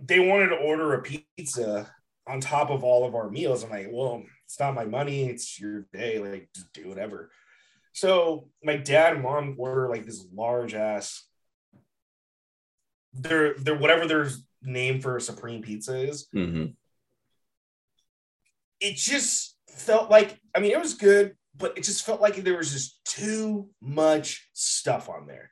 they 0.00 0.18
wanted 0.18 0.48
to 0.48 0.56
order 0.56 0.94
a 0.94 1.02
pizza 1.02 1.92
on 2.26 2.40
top 2.40 2.70
of 2.70 2.82
all 2.84 3.06
of 3.06 3.14
our 3.14 3.28
meals. 3.28 3.62
I'm 3.62 3.70
like, 3.70 3.88
well, 3.90 4.22
it's 4.46 4.58
not 4.58 4.74
my 4.74 4.84
money; 4.86 5.24
it's 5.28 5.60
your 5.60 5.86
day. 5.92 6.18
Like, 6.18 6.48
just 6.54 6.72
do 6.72 6.88
whatever. 6.88 7.30
So 7.92 8.48
my 8.62 8.76
dad 8.76 9.14
and 9.14 9.22
mom 9.22 9.56
order 9.58 9.88
like 9.88 10.06
this 10.06 10.26
large 10.32 10.74
ass. 10.74 11.24
They're 13.12 13.54
they're 13.54 13.76
whatever 13.78 14.06
their 14.06 14.28
name 14.62 15.00
for 15.00 15.18
supreme 15.18 15.62
pizza 15.62 15.96
is 15.96 16.28
Mhm. 16.34 16.76
it 18.78 18.94
just 18.96 19.56
felt 19.68 20.10
like 20.10 20.38
I 20.54 20.60
mean 20.60 20.70
it 20.70 20.78
was 20.78 20.94
good, 20.94 21.34
but 21.56 21.76
it 21.76 21.84
just 21.84 22.04
felt 22.04 22.20
like 22.20 22.36
there 22.36 22.56
was 22.56 22.70
just 22.72 23.02
too 23.04 23.70
much 23.80 24.48
stuff 24.52 25.08
on 25.08 25.26
there. 25.26 25.50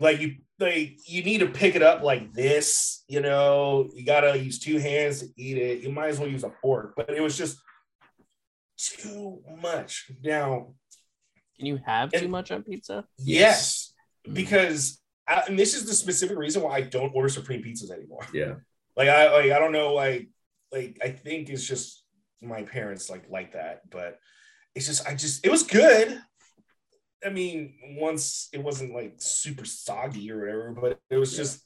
Like 0.00 0.20
you 0.20 0.36
like 0.58 0.98
you 1.06 1.22
need 1.22 1.38
to 1.38 1.46
pick 1.48 1.76
it 1.76 1.82
up 1.82 2.02
like 2.02 2.32
this, 2.32 3.04
you 3.08 3.20
know, 3.20 3.88
you 3.94 4.04
gotta 4.04 4.36
use 4.38 4.58
two 4.58 4.78
hands 4.78 5.20
to 5.20 5.28
eat 5.36 5.58
it. 5.58 5.82
You 5.82 5.92
might 5.92 6.08
as 6.08 6.18
well 6.18 6.28
use 6.28 6.44
a 6.44 6.50
fork, 6.62 6.94
but 6.96 7.10
it 7.10 7.20
was 7.20 7.36
just 7.36 7.58
too 8.78 9.42
much. 9.60 10.10
Now, 10.22 10.74
Can 11.60 11.66
you 11.66 11.78
have 11.84 12.10
too 12.10 12.26
much 12.28 12.50
on 12.50 12.62
pizza? 12.62 13.04
yes, 13.18 13.92
because 14.32 14.98
I, 15.28 15.42
and 15.46 15.58
this 15.58 15.74
is 15.74 15.84
the 15.84 15.92
specific 15.92 16.38
reason 16.38 16.62
why 16.62 16.76
I 16.76 16.80
don't 16.80 17.14
order 17.14 17.28
supreme 17.28 17.62
pizzas 17.62 17.90
anymore. 17.90 18.26
Yeah. 18.32 18.54
like 18.96 19.10
I 19.10 19.30
like 19.30 19.52
I 19.52 19.58
don't 19.58 19.72
know 19.72 19.92
like 19.92 20.30
like 20.72 20.98
I 21.04 21.10
think 21.10 21.50
it's 21.50 21.66
just 21.66 22.02
my 22.40 22.62
parents 22.62 23.10
like 23.10 23.28
like 23.28 23.52
that, 23.52 23.82
but 23.90 24.18
it's 24.74 24.86
just 24.86 25.06
I 25.06 25.14
just 25.14 25.44
it 25.44 25.50
was 25.50 25.64
good. 25.64 26.18
I 27.22 27.28
mean, 27.28 27.74
once 27.98 28.48
it 28.54 28.62
wasn't 28.62 28.94
like 28.94 29.16
super 29.18 29.66
soggy 29.66 30.32
or 30.32 30.40
whatever, 30.40 30.72
but 30.80 30.98
it 31.10 31.18
was 31.18 31.36
just 31.36 31.60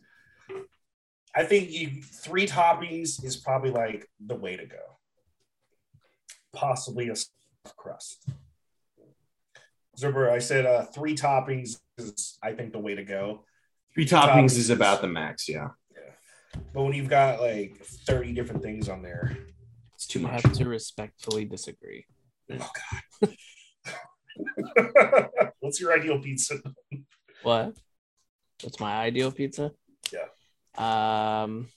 I 1.36 1.44
think 1.44 1.70
you 1.70 2.02
three 2.02 2.48
toppings 2.48 3.24
is 3.24 3.36
probably 3.36 3.70
like 3.70 4.08
the 4.18 4.34
way 4.34 4.56
to 4.56 4.66
go. 4.66 4.98
Possibly 6.52 7.10
a 7.10 7.14
stuffed 7.16 7.76
crust. 7.76 8.28
Zerber, 9.98 10.30
I 10.30 10.38
said 10.38 10.66
uh, 10.66 10.84
three 10.84 11.14
toppings 11.14 11.78
is 11.98 12.38
I 12.42 12.52
think 12.52 12.72
the 12.72 12.78
way 12.78 12.94
to 12.94 13.04
go. 13.04 13.44
Three 13.94 14.06
toppings 14.06 14.28
Toppings. 14.52 14.56
is 14.58 14.70
about 14.70 15.00
the 15.02 15.08
max. 15.08 15.48
Yeah. 15.48 15.68
But 16.72 16.82
when 16.84 16.92
you've 16.94 17.08
got 17.08 17.40
like 17.40 17.76
30 17.84 18.32
different 18.32 18.62
things 18.62 18.88
on 18.88 19.02
there, 19.02 19.36
It's 19.94 20.06
too 20.06 20.20
I 20.20 20.22
much. 20.32 20.42
have 20.42 20.52
to 20.54 20.68
respectfully 20.68 21.44
disagree. 21.44 22.06
Oh, 22.52 22.70
God. 23.22 23.30
What's 25.60 25.80
your 25.80 25.92
ideal 25.92 26.18
pizza? 26.20 26.60
What? 27.42 27.74
What's 28.62 28.78
my 28.80 28.94
ideal 28.94 29.30
pizza? 29.32 29.72
Yeah. 30.12 31.42
Um, 31.42 31.68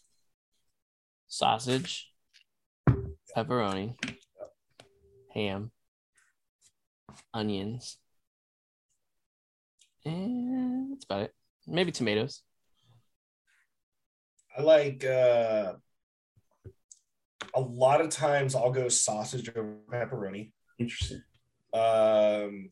sausage, 1.28 2.12
pepperoni, 3.36 3.96
ham, 5.34 5.72
onions, 7.34 7.98
and 10.08 10.92
that's 10.92 11.06
about 11.06 11.22
it. 11.24 11.34
Maybe 11.68 11.92
tomatoes. 11.92 12.42
I 14.58 14.62
like 14.62 15.04
uh 15.06 15.74
a 17.56 17.60
lot 17.62 18.02
of 18.02 18.10
times 18.10 18.56
I'll 18.56 18.72
go 18.72 18.90
sausage 18.90 19.50
over 19.50 19.78
pepperoni. 19.92 20.52
Interesting. 20.80 21.22
Um 21.74 22.70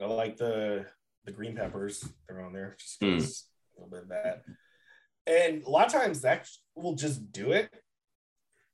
I 0.00 0.06
like 0.06 0.36
the 0.36 0.86
the 1.24 1.32
green 1.32 1.56
peppers 1.56 2.04
they're 2.28 2.40
on 2.40 2.52
there 2.52 2.76
just 2.78 3.00
'cause 3.00 3.48
a 3.76 3.80
little 3.80 3.90
bit 3.90 4.02
of 4.02 4.08
that. 4.10 4.42
And 5.26 5.62
a 5.62 5.70
lot 5.70 5.86
of 5.86 5.92
times 5.92 6.20
that 6.22 6.48
will 6.74 6.94
just 6.94 7.32
do 7.32 7.52
it. 7.52 7.70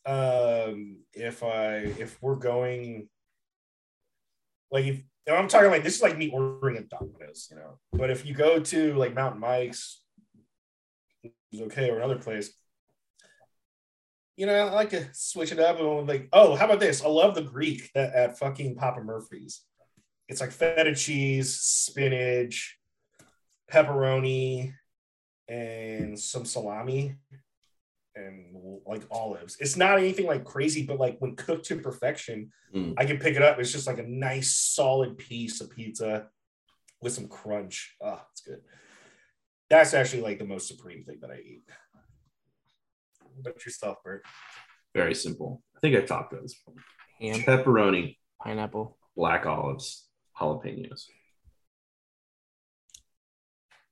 Um 0.06 1.04
if 1.12 1.42
I 1.42 1.76
if 1.76 2.20
we're 2.22 2.36
going 2.36 3.08
like 4.70 4.84
if 4.86 5.02
I'm 5.34 5.48
talking 5.48 5.70
like 5.70 5.82
this 5.82 5.96
is 5.96 6.02
like 6.02 6.16
me 6.16 6.30
ordering 6.30 6.76
at 6.76 6.88
Domino's, 6.88 7.48
you 7.50 7.56
know. 7.56 7.78
But 7.92 8.10
if 8.10 8.24
you 8.24 8.34
go 8.34 8.60
to 8.60 8.94
like 8.94 9.14
Mountain 9.14 9.40
Mike's, 9.40 10.02
is 11.52 11.60
okay, 11.62 11.90
or 11.90 11.98
another 11.98 12.18
place, 12.18 12.52
you 14.36 14.46
know, 14.46 14.54
I 14.54 14.70
like 14.70 14.90
to 14.90 15.08
switch 15.12 15.50
it 15.50 15.58
up 15.58 15.80
and 15.80 16.06
like, 16.06 16.28
oh, 16.32 16.54
how 16.54 16.66
about 16.66 16.80
this? 16.80 17.02
I 17.02 17.08
love 17.08 17.34
the 17.34 17.42
Greek 17.42 17.90
that 17.94 18.14
at 18.14 18.38
fucking 18.38 18.76
Papa 18.76 19.02
Murphy's. 19.02 19.62
It's 20.28 20.40
like 20.40 20.52
feta 20.52 20.94
cheese, 20.94 21.56
spinach, 21.56 22.78
pepperoni, 23.72 24.74
and 25.48 26.18
some 26.18 26.44
salami 26.44 27.16
and 28.18 28.80
like 28.86 29.02
olives. 29.10 29.56
It's 29.60 29.76
not 29.76 29.98
anything 29.98 30.26
like 30.26 30.44
crazy, 30.44 30.84
but 30.84 30.98
like 30.98 31.16
when 31.20 31.36
cooked 31.36 31.66
to 31.66 31.76
perfection, 31.80 32.50
Mm. 32.74 32.92
I 32.98 33.06
can 33.06 33.16
pick 33.18 33.34
it 33.34 33.40
up. 33.40 33.58
It's 33.58 33.72
just 33.72 33.86
like 33.86 33.96
a 33.98 34.02
nice 34.06 34.54
solid 34.54 35.16
piece 35.16 35.62
of 35.62 35.70
pizza 35.70 36.26
with 37.00 37.14
some 37.14 37.26
crunch. 37.26 37.96
Oh, 37.98 38.20
it's 38.30 38.42
good. 38.42 38.60
That's 39.70 39.94
actually 39.94 40.20
like 40.20 40.38
the 40.38 40.44
most 40.44 40.68
supreme 40.68 41.02
thing 41.02 41.16
that 41.22 41.30
I 41.30 41.36
eat. 41.38 41.62
But 43.42 43.64
yourself, 43.64 43.96
Bert. 44.04 44.22
Very 44.94 45.14
simple. 45.14 45.62
I 45.76 45.80
think 45.80 45.96
I 45.96 46.00
talked 46.02 46.32
about 46.34 46.42
this. 46.42 46.56
before. 46.56 46.74
Ham, 47.20 47.40
Pepperoni, 47.40 48.16
pineapple, 48.42 48.98
black 49.16 49.46
olives, 49.46 50.06
jalapenos. 50.38 51.06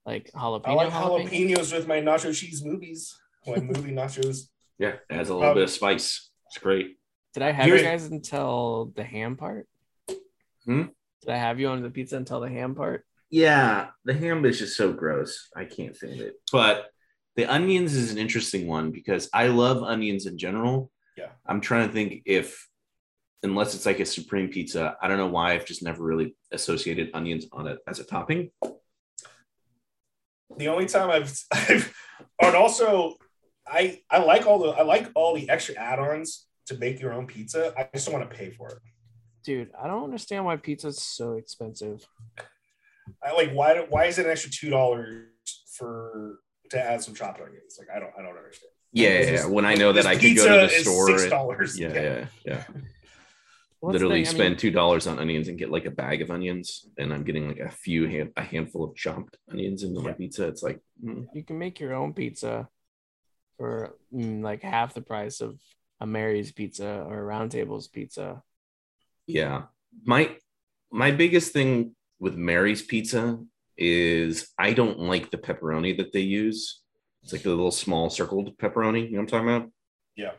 like 0.04 0.30
jalapeno. 0.32 0.66
I 0.66 0.72
like 0.74 0.90
jalapeno. 0.92 1.30
jalapenos 1.30 1.72
with 1.72 1.86
my 1.88 2.00
nacho 2.02 2.34
cheese 2.38 2.62
movies. 2.64 3.16
My 3.46 3.56
movie 3.60 3.92
nachos. 3.92 4.48
Yeah, 4.78 4.88
it 4.88 5.00
adds 5.10 5.28
a 5.30 5.34
little 5.34 5.48
Um, 5.50 5.54
bit 5.54 5.64
of 5.64 5.70
spice. 5.70 6.30
It's 6.48 6.58
great. 6.58 6.96
Did 7.34 7.42
I 7.42 7.50
have 7.52 7.66
Here's- 7.66 7.80
you 7.82 7.86
guys 7.86 8.04
until 8.06 8.92
the 8.94 9.04
ham 9.04 9.36
part? 9.36 9.68
Hmm? 10.64 10.84
Did 11.22 11.30
I 11.30 11.36
have 11.36 11.60
you 11.60 11.68
on 11.68 11.82
the 11.82 11.90
pizza 11.90 12.16
until 12.16 12.40
the 12.40 12.48
ham 12.48 12.74
part? 12.74 13.04
Yeah, 13.30 13.88
the 14.04 14.14
ham 14.14 14.44
is 14.44 14.58
just 14.58 14.76
so 14.76 14.92
gross. 14.92 15.48
I 15.56 15.64
can't 15.64 15.96
stand 15.96 16.20
it. 16.20 16.34
But 16.52 16.86
the 17.34 17.46
onions 17.46 17.94
is 17.94 18.12
an 18.12 18.18
interesting 18.18 18.66
one 18.66 18.90
because 18.92 19.28
I 19.34 19.48
love 19.48 19.82
onions 19.82 20.26
in 20.26 20.38
general. 20.38 20.90
Yeah. 21.16 21.30
I'm 21.46 21.60
trying 21.60 21.86
to 21.88 21.92
think 21.92 22.22
if, 22.26 22.68
unless 23.42 23.74
it's 23.74 23.86
like 23.86 24.00
a 24.00 24.06
supreme 24.06 24.48
pizza, 24.48 24.96
I 25.02 25.08
don't 25.08 25.18
know 25.18 25.26
why 25.26 25.52
I've 25.52 25.66
just 25.66 25.82
never 25.82 26.02
really 26.02 26.36
associated 26.52 27.10
onions 27.14 27.46
on 27.52 27.66
it 27.66 27.78
as 27.86 27.98
a 28.00 28.04
topping. 28.04 28.50
The 30.56 30.68
only 30.68 30.86
time 30.86 31.10
I've, 31.10 31.36
I've 31.52 31.92
and 32.40 32.54
also 32.56 33.16
I 33.68 34.00
I 34.10 34.18
like 34.18 34.46
all 34.46 34.58
the 34.58 34.70
I 34.70 34.82
like 34.82 35.10
all 35.14 35.34
the 35.34 35.48
extra 35.50 35.74
add-ons 35.76 36.46
to 36.66 36.76
make 36.78 37.00
your 37.00 37.12
own 37.12 37.26
pizza. 37.26 37.72
I 37.76 37.88
just 37.94 38.06
don't 38.06 38.18
want 38.18 38.30
to 38.30 38.36
pay 38.36 38.50
for 38.50 38.68
it. 38.70 38.78
Dude, 39.44 39.70
I 39.80 39.86
don't 39.86 40.04
understand 40.04 40.44
why 40.44 40.56
pizza's 40.56 41.00
so 41.02 41.32
expensive. 41.34 42.06
I 43.22 43.32
like 43.32 43.52
why 43.52 43.84
why 43.88 44.06
is 44.06 44.18
it 44.18 44.26
an 44.26 44.32
extra 44.32 44.50
two 44.50 44.70
dollars 44.70 45.26
for 45.76 46.40
to 46.70 46.80
add 46.80 47.02
some 47.02 47.14
chopped 47.14 47.40
onions? 47.40 47.76
Like 47.78 47.88
I 47.94 47.98
don't 48.00 48.12
I 48.18 48.22
don't 48.22 48.36
understand. 48.36 48.72
Yeah, 48.92 49.18
yeah, 49.20 49.30
yeah. 49.30 49.46
When 49.46 49.64
I 49.64 49.74
know 49.74 49.92
that 49.92 50.06
I 50.06 50.16
could 50.16 50.36
go 50.36 50.44
to 50.60 50.66
the 50.66 50.82
store. 50.82 51.08
Six 51.08 51.22
and- 51.22 51.30
dollars. 51.30 51.78
yeah, 51.78 51.92
yeah, 51.92 52.26
yeah. 52.44 52.64
What's 53.80 53.92
Literally 53.94 54.22
the- 54.22 54.28
I 54.28 54.32
mean, 54.32 54.38
spend 54.40 54.58
two 54.58 54.70
dollars 54.70 55.06
on 55.06 55.18
onions 55.18 55.48
and 55.48 55.58
get 55.58 55.70
like 55.70 55.84
a 55.84 55.90
bag 55.90 56.22
of 56.22 56.30
onions, 56.30 56.88
and 56.98 57.12
I'm 57.12 57.22
getting 57.24 57.46
like 57.48 57.58
a 57.58 57.68
few 57.68 58.08
hand, 58.08 58.32
a 58.36 58.42
handful 58.42 58.84
of 58.84 58.96
chopped 58.96 59.36
onions 59.50 59.82
into 59.82 60.00
my 60.00 60.10
Yeah. 60.10 60.14
pizza. 60.14 60.48
It's 60.48 60.62
like, 60.62 60.80
mm, 61.04 61.26
you 61.34 61.44
can 61.44 61.58
make 61.58 61.78
your 61.78 61.94
own 61.94 62.14
pizza 62.14 62.68
for 63.56 63.94
mm, 64.14 64.42
like 64.42 64.62
half 64.62 64.94
the 64.94 65.00
price 65.00 65.40
of 65.40 65.58
a 66.00 66.06
Mary's 66.06 66.52
pizza 66.52 67.04
or 67.06 67.18
a 67.18 67.24
Round 67.24 67.50
Table's 67.50 67.88
pizza. 67.88 68.42
yeah. 69.26 69.62
My 70.04 70.36
my 70.92 71.10
biggest 71.10 71.52
thing 71.52 71.94
with 72.18 72.36
Mary's 72.36 72.82
pizza 72.82 73.38
is 73.78 74.50
I 74.58 74.72
don't 74.72 74.98
like 74.98 75.30
the 75.30 75.38
pepperoni 75.38 75.96
that 75.96 76.12
they 76.12 76.20
use. 76.20 76.82
It's 77.22 77.32
like 77.32 77.42
the 77.42 77.50
little 77.50 77.70
small 77.70 78.10
circled 78.10 78.56
pepperoni. 78.58 79.04
You 79.04 79.12
know 79.12 79.22
what 79.22 79.22
I'm 79.22 79.26
talking 79.26 79.48
about? 79.48 79.70
Yeah. 80.16 80.32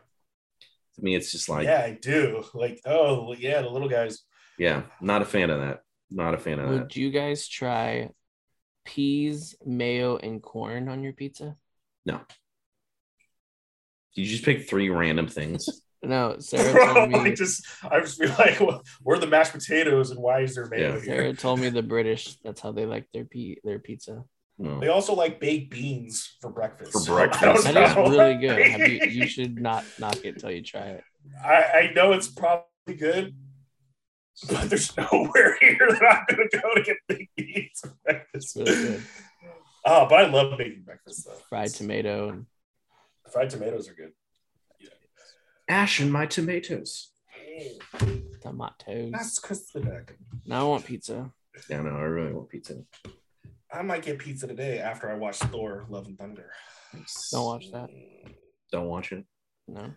To 0.96 1.04
me, 1.04 1.16
it's 1.16 1.32
just 1.32 1.50
like, 1.50 1.66
yeah, 1.66 1.86
yeah, 1.86 1.86
I 1.86 1.98
do. 2.02 2.44
Like, 2.54 2.82
oh 2.86 3.34
yeah, 3.34 3.62
the 3.62 3.70
little 3.70 3.90
guys. 3.90 4.24
Yeah, 4.58 4.84
not 5.02 5.22
a 5.22 5.26
fan 5.26 5.50
of 5.50 5.60
that. 5.60 5.82
Not 6.10 6.34
a 6.34 6.38
fan 6.38 6.60
of 6.60 6.70
that. 6.70 6.82
Would 6.84 6.96
you 6.96 7.12
guys 7.12 7.48
try 7.48 8.10
peas, 8.86 9.56
mayo, 9.66 10.18
and 10.18 10.42
corn 10.42 10.88
on 10.88 11.04
your 11.04 11.14
pizza? 11.14 11.56
Did 14.18 14.24
you 14.24 14.32
just 14.32 14.44
pick 14.46 14.68
three 14.68 14.90
random 14.90 15.28
things? 15.28 15.70
No, 16.04 16.36
Sarah 16.38 16.74
Bro, 16.74 16.94
told 16.94 17.16
I 17.16 17.24
me. 17.24 17.34
just 17.34 17.66
I 17.84 18.00
just 18.00 18.20
feel 18.22 18.30
like 18.38 18.60
well, 18.60 18.84
where 19.02 19.18
are 19.18 19.20
the 19.20 19.26
mashed 19.26 19.52
potatoes 19.54 20.12
and 20.12 20.20
why 20.22 20.42
is 20.42 20.54
there 20.54 20.68
mayo 20.68 20.94
Yeah. 20.94 21.02
here? 21.02 21.04
Sarah 21.04 21.34
told 21.34 21.60
me 21.60 21.70
the 21.70 21.82
British. 21.82 22.38
That's 22.44 22.62
how 22.62 22.72
they 22.72 22.86
like 22.86 23.08
their 23.14 23.26
pe- 23.26 23.56
their 23.64 23.80
pizza. 23.80 24.24
No. 24.60 24.80
They 24.80 24.90
also 24.90 25.16
like 25.16 25.40
baked 25.40 25.72
beans 25.72 26.38
for 26.40 26.52
breakfast. 26.52 26.92
For 26.94 27.00
breakfast. 27.28 27.64
That 27.64 27.90
is 27.90 27.96
really 27.96 28.36
good. 28.36 28.62
Have 28.68 28.88
you, 28.88 29.00
you 29.10 29.28
should 29.36 29.60
not 29.60 29.84
knock 30.00 30.24
it 30.24 30.40
till 30.40 30.52
you 30.52 30.62
try 30.62 30.86
it. 30.98 31.04
I, 31.44 31.64
I 31.90 31.92
know 31.96 32.12
it's 32.14 32.28
probably 32.28 32.68
good, 32.96 33.36
but 34.50 34.70
there's 34.70 34.96
nowhere 34.98 35.58
here 35.60 35.78
that 35.80 36.26
I'm 36.30 36.36
gonna 36.38 36.50
go 36.62 36.76
to 36.76 36.84
get 36.84 36.98
baked 37.08 37.36
beans 37.36 37.82
for 38.06 38.24
It's 38.36 38.56
really 38.56 38.72
good. 38.72 39.04
Oh, 39.84 40.06
but 40.08 40.20
I 40.20 40.28
love 40.30 40.60
making 40.60 40.84
breakfast 40.84 41.26
though. 41.26 41.34
Fried 41.50 41.70
tomato 41.74 42.30
and 42.30 42.46
Fried 43.32 43.50
tomatoes 43.50 43.90
are 43.90 43.94
good. 43.94 44.12
Ash 45.70 46.00
and 46.00 46.12
my 46.12 46.26
tomatoes. 46.26 47.12
tomatoes. 48.42 49.12
That's 49.12 49.40
crispy 49.40 49.82
duck. 49.82 50.14
Now 50.46 50.62
I 50.62 50.64
want 50.70 50.86
pizza. 50.86 51.32
Yeah, 51.70 51.82
no, 51.82 51.90
I 51.90 52.02
really 52.02 52.32
want 52.34 52.50
pizza. 52.50 52.84
I 53.72 53.82
might 53.82 54.04
get 54.04 54.20
pizza 54.20 54.48
today 54.48 54.80
after 54.80 55.12
I 55.12 55.16
watch 55.16 55.38
Thor: 55.40 55.86
Love 55.90 56.08
and 56.08 56.18
Thunder. 56.18 56.50
Don't 57.32 57.46
watch 57.46 57.72
that. 57.74 57.90
Don't 58.72 58.88
watch 58.88 59.12
it. 59.12 59.26
No, 59.68 59.92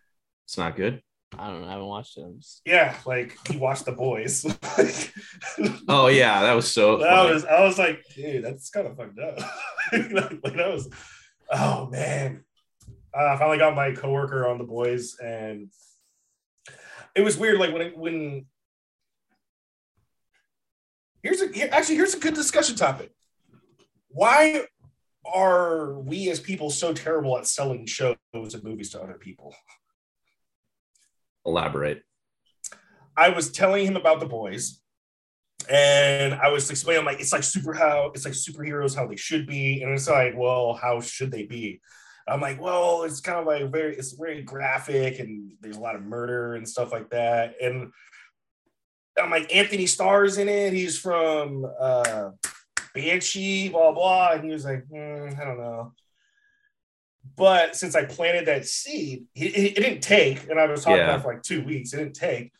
It's 0.44 0.58
not 0.58 0.74
good. 0.74 1.02
I 1.38 1.48
don't 1.48 1.60
know. 1.60 1.68
I 1.68 1.72
haven't 1.72 1.86
watched 1.86 2.18
it. 2.18 2.26
Just- 2.38 2.62
Yeah, 2.64 2.96
like 3.06 3.36
you 3.50 3.60
watched 3.60 3.84
The 3.84 3.92
Boys. 3.92 4.44
Oh 5.88 6.06
yeah, 6.08 6.42
that 6.42 6.52
was 6.54 6.72
so. 6.72 6.98
funny. 6.98 7.32
was 7.34 7.44
I 7.44 7.64
was 7.64 7.78
like, 7.78 8.02
dude, 8.14 8.44
that's 8.44 8.70
kind 8.70 8.86
of 8.86 8.96
fucked 8.96 9.18
up. 9.18 9.38
like, 9.92 10.12
like, 10.42 10.56
that 10.56 10.72
was, 10.72 10.88
oh 11.52 11.88
man. 11.90 12.44
Uh, 13.12 13.26
I 13.26 13.36
finally 13.36 13.58
got 13.58 13.74
my 13.74 13.92
coworker 13.92 14.46
on 14.48 14.58
The 14.58 14.64
Boys, 14.64 15.16
and 15.18 15.70
it 17.14 17.22
was 17.22 17.36
weird. 17.36 17.58
Like 17.58 17.72
when 17.72 17.82
it, 17.82 17.96
when 17.96 18.46
here's 21.22 21.40
a 21.40 21.48
here, 21.48 21.68
actually 21.72 21.96
here's 21.96 22.14
a 22.14 22.20
good 22.20 22.34
discussion 22.34 22.76
topic. 22.76 23.10
Why 24.08 24.64
are 25.24 25.98
we 26.00 26.30
as 26.30 26.40
people 26.40 26.70
so 26.70 26.92
terrible 26.92 27.36
at 27.36 27.46
selling 27.46 27.86
shows 27.86 28.16
and 28.32 28.64
movies 28.64 28.90
to 28.90 29.02
other 29.02 29.18
people? 29.18 29.54
Elaborate. 31.44 32.02
I 33.16 33.30
was 33.30 33.50
telling 33.50 33.86
him 33.86 33.96
about 33.96 34.20
the 34.20 34.26
boys, 34.26 34.80
and 35.68 36.34
I 36.34 36.48
was 36.48 36.70
explaining 36.70 37.04
like 37.04 37.20
it's 37.20 37.32
like 37.32 37.42
super 37.42 37.72
how 37.72 38.12
it's 38.14 38.24
like 38.24 38.34
superheroes 38.34 38.94
how 38.94 39.08
they 39.08 39.16
should 39.16 39.48
be, 39.48 39.82
and 39.82 39.92
it's 39.92 40.08
like, 40.08 40.34
well, 40.36 40.74
how 40.74 41.00
should 41.00 41.32
they 41.32 41.42
be? 41.42 41.80
I'm 42.28 42.40
like, 42.40 42.60
well, 42.60 43.02
it's 43.02 43.20
kind 43.20 43.38
of 43.38 43.46
like 43.46 43.70
very 43.70 43.96
it's 43.96 44.12
very 44.12 44.42
graphic, 44.42 45.18
and 45.18 45.52
there's 45.60 45.76
a 45.76 45.80
lot 45.80 45.96
of 45.96 46.02
murder 46.02 46.54
and 46.54 46.68
stuff 46.68 46.92
like 46.92 47.10
that, 47.10 47.54
and 47.60 47.92
I'm 49.20 49.30
like, 49.30 49.54
Anthony 49.54 49.86
Starr's 49.86 50.38
in 50.38 50.48
it. 50.48 50.72
He's 50.72 50.98
from 50.98 51.66
uh, 51.78 52.30
Banshee, 52.94 53.68
blah 53.68 53.92
blah, 53.92 54.32
and 54.32 54.44
he 54.44 54.50
was 54.50 54.64
like, 54.64 54.86
hmm, 54.88 55.28
I 55.40 55.44
don't 55.44 55.58
know. 55.58 55.92
But 57.36 57.76
since 57.76 57.94
I 57.94 58.04
planted 58.04 58.46
that 58.46 58.66
seed, 58.66 59.24
it, 59.34 59.56
it, 59.56 59.74
didn't 59.76 60.00
take, 60.00 60.48
and 60.48 60.58
I 60.58 60.66
was 60.66 60.84
talking 60.84 60.98
Yeah. 60.98 61.10
about 61.10 61.22
for 61.22 61.34
like 61.34 61.42
two 61.42 61.62
weeks. 61.64 61.92
It 61.92 61.98
didn't 61.98 62.14
take. 62.14 62.52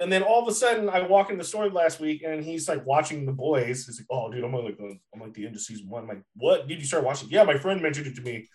And 0.00 0.10
then 0.10 0.22
all 0.22 0.42
of 0.42 0.48
a 0.48 0.52
sudden, 0.54 0.88
I 0.88 1.06
walk 1.06 1.30
in 1.30 1.38
the 1.38 1.44
store 1.44 1.70
last 1.70 2.00
week, 2.00 2.22
and 2.26 2.44
he's 2.44 2.68
like 2.68 2.84
watching 2.84 3.24
the 3.24 3.32
boys. 3.32 3.86
He's 3.86 4.00
like, 4.00 4.06
"Oh, 4.10 4.30
dude, 4.30 4.44
I'm 4.44 4.52
like, 4.52 4.78
I'm 5.14 5.20
like 5.20 5.32
the 5.32 5.46
end 5.46 5.54
of 5.54 5.62
season 5.62 5.88
one." 5.88 6.02
I'm 6.02 6.08
like, 6.08 6.22
"What? 6.36 6.66
Did 6.66 6.80
you 6.80 6.84
start 6.84 7.04
watching?" 7.04 7.28
Yeah, 7.30 7.44
my 7.44 7.56
friend 7.56 7.80
mentioned 7.80 8.08
it 8.08 8.16
to 8.16 8.22
me, 8.22 8.48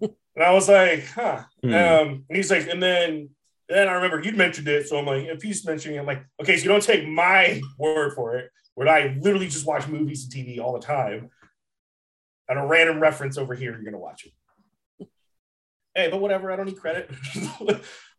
and 0.00 0.44
I 0.44 0.52
was 0.52 0.68
like, 0.68 1.06
"Huh." 1.06 1.44
Hmm. 1.62 1.74
Um, 1.74 2.24
and 2.28 2.36
he's 2.36 2.50
like, 2.50 2.68
and 2.68 2.82
then 2.82 3.30
then 3.68 3.88
I 3.88 3.92
remember 3.92 4.20
you'd 4.20 4.36
mentioned 4.36 4.68
it, 4.68 4.88
so 4.88 4.98
I'm 4.98 5.06
like, 5.06 5.24
if 5.26 5.42
he's 5.42 5.64
mentioning, 5.64 5.96
it, 5.96 6.00
I'm 6.00 6.06
like, 6.06 6.24
okay, 6.40 6.56
so 6.56 6.64
you 6.64 6.68
don't 6.68 6.82
take 6.82 7.06
my 7.06 7.60
word 7.78 8.14
for 8.14 8.36
it. 8.36 8.50
Where 8.74 8.88
I 8.88 9.16
literally 9.20 9.48
just 9.48 9.66
watch 9.66 9.86
movies 9.86 10.24
and 10.24 10.32
TV 10.32 10.60
all 10.60 10.72
the 10.72 10.84
time, 10.84 11.30
and 12.48 12.58
a 12.58 12.66
random 12.66 13.00
reference 13.00 13.38
over 13.38 13.54
here, 13.54 13.72
you're 13.72 13.84
gonna 13.84 13.98
watch 13.98 14.26
it. 14.26 14.32
Hey, 15.94 16.08
but 16.08 16.20
whatever, 16.20 16.52
I 16.52 16.56
don't 16.56 16.66
need 16.66 16.78
credit. 16.78 17.10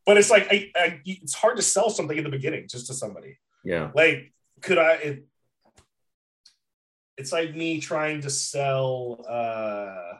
but 0.05 0.17
it's 0.17 0.29
like 0.29 0.47
I, 0.51 0.71
I, 0.75 1.01
it's 1.05 1.33
hard 1.33 1.57
to 1.57 1.63
sell 1.63 1.89
something 1.89 2.17
in 2.17 2.23
the 2.23 2.29
beginning 2.29 2.67
just 2.69 2.87
to 2.87 2.93
somebody. 2.93 3.37
Yeah. 3.63 3.91
Like, 3.95 4.33
could 4.61 4.77
I? 4.77 4.93
It, 4.95 5.25
it's 7.17 7.31
like 7.31 7.55
me 7.55 7.79
trying 7.79 8.21
to 8.21 8.29
sell 8.29 9.23
uh 9.29 10.17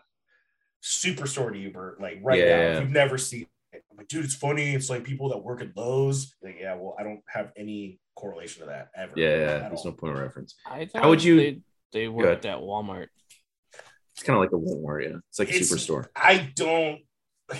Superstore 0.83 1.51
to 1.53 1.57
you, 1.59 1.71
Bert. 1.71 2.01
Like 2.01 2.19
right 2.23 2.39
now, 2.39 2.59
if 2.77 2.79
you've 2.81 2.89
never 2.91 3.17
seen 3.17 3.47
it, 3.71 3.83
I'm 3.91 3.97
like, 3.97 4.07
dude, 4.07 4.25
it's 4.25 4.35
funny. 4.35 4.73
It's 4.73 4.89
like 4.89 5.03
people 5.03 5.29
that 5.29 5.37
work 5.37 5.61
at 5.61 5.75
Lowe's. 5.75 6.33
Like, 6.43 6.57
yeah, 6.59 6.75
well, 6.75 6.95
I 6.99 7.03
don't 7.03 7.21
have 7.27 7.51
any 7.55 7.99
correlation 8.15 8.61
to 8.61 8.67
that 8.67 8.89
ever. 8.95 9.13
Yeah. 9.15 9.29
yeah. 9.29 9.59
There's 9.69 9.79
all. 9.85 9.91
no 9.91 9.97
point 9.97 10.13
of 10.15 10.19
reference. 10.19 10.55
I 10.65 10.89
How 10.95 11.09
would 11.09 11.23
you- 11.23 11.37
They, 11.37 11.61
they 11.93 12.07
worked 12.07 12.45
at 12.45 12.57
Walmart. 12.57 13.07
It's 14.13 14.23
kind 14.23 14.35
of 14.37 14.41
like 14.41 14.51
a 14.51 14.55
Walmart. 14.55 15.03
Yeah. 15.03 15.17
It's 15.29 15.39
like 15.39 15.49
a 15.49 15.55
It's- 15.55 15.71
superstore. 15.71 16.07
I 16.15 16.51
don't. 16.55 16.99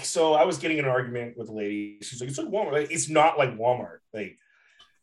So 0.03 0.33
I 0.33 0.45
was 0.45 0.57
getting 0.57 0.77
in 0.77 0.85
an 0.85 0.91
argument 0.91 1.37
with 1.37 1.49
a 1.49 1.53
lady. 1.53 1.97
She's 2.01 2.21
like, 2.21 2.29
"It's 2.29 2.37
like 2.37 2.47
Walmart. 2.47 2.71
Like, 2.71 2.91
it's 2.91 3.09
not 3.09 3.37
like 3.37 3.57
Walmart. 3.57 3.97
Like, 4.13 4.37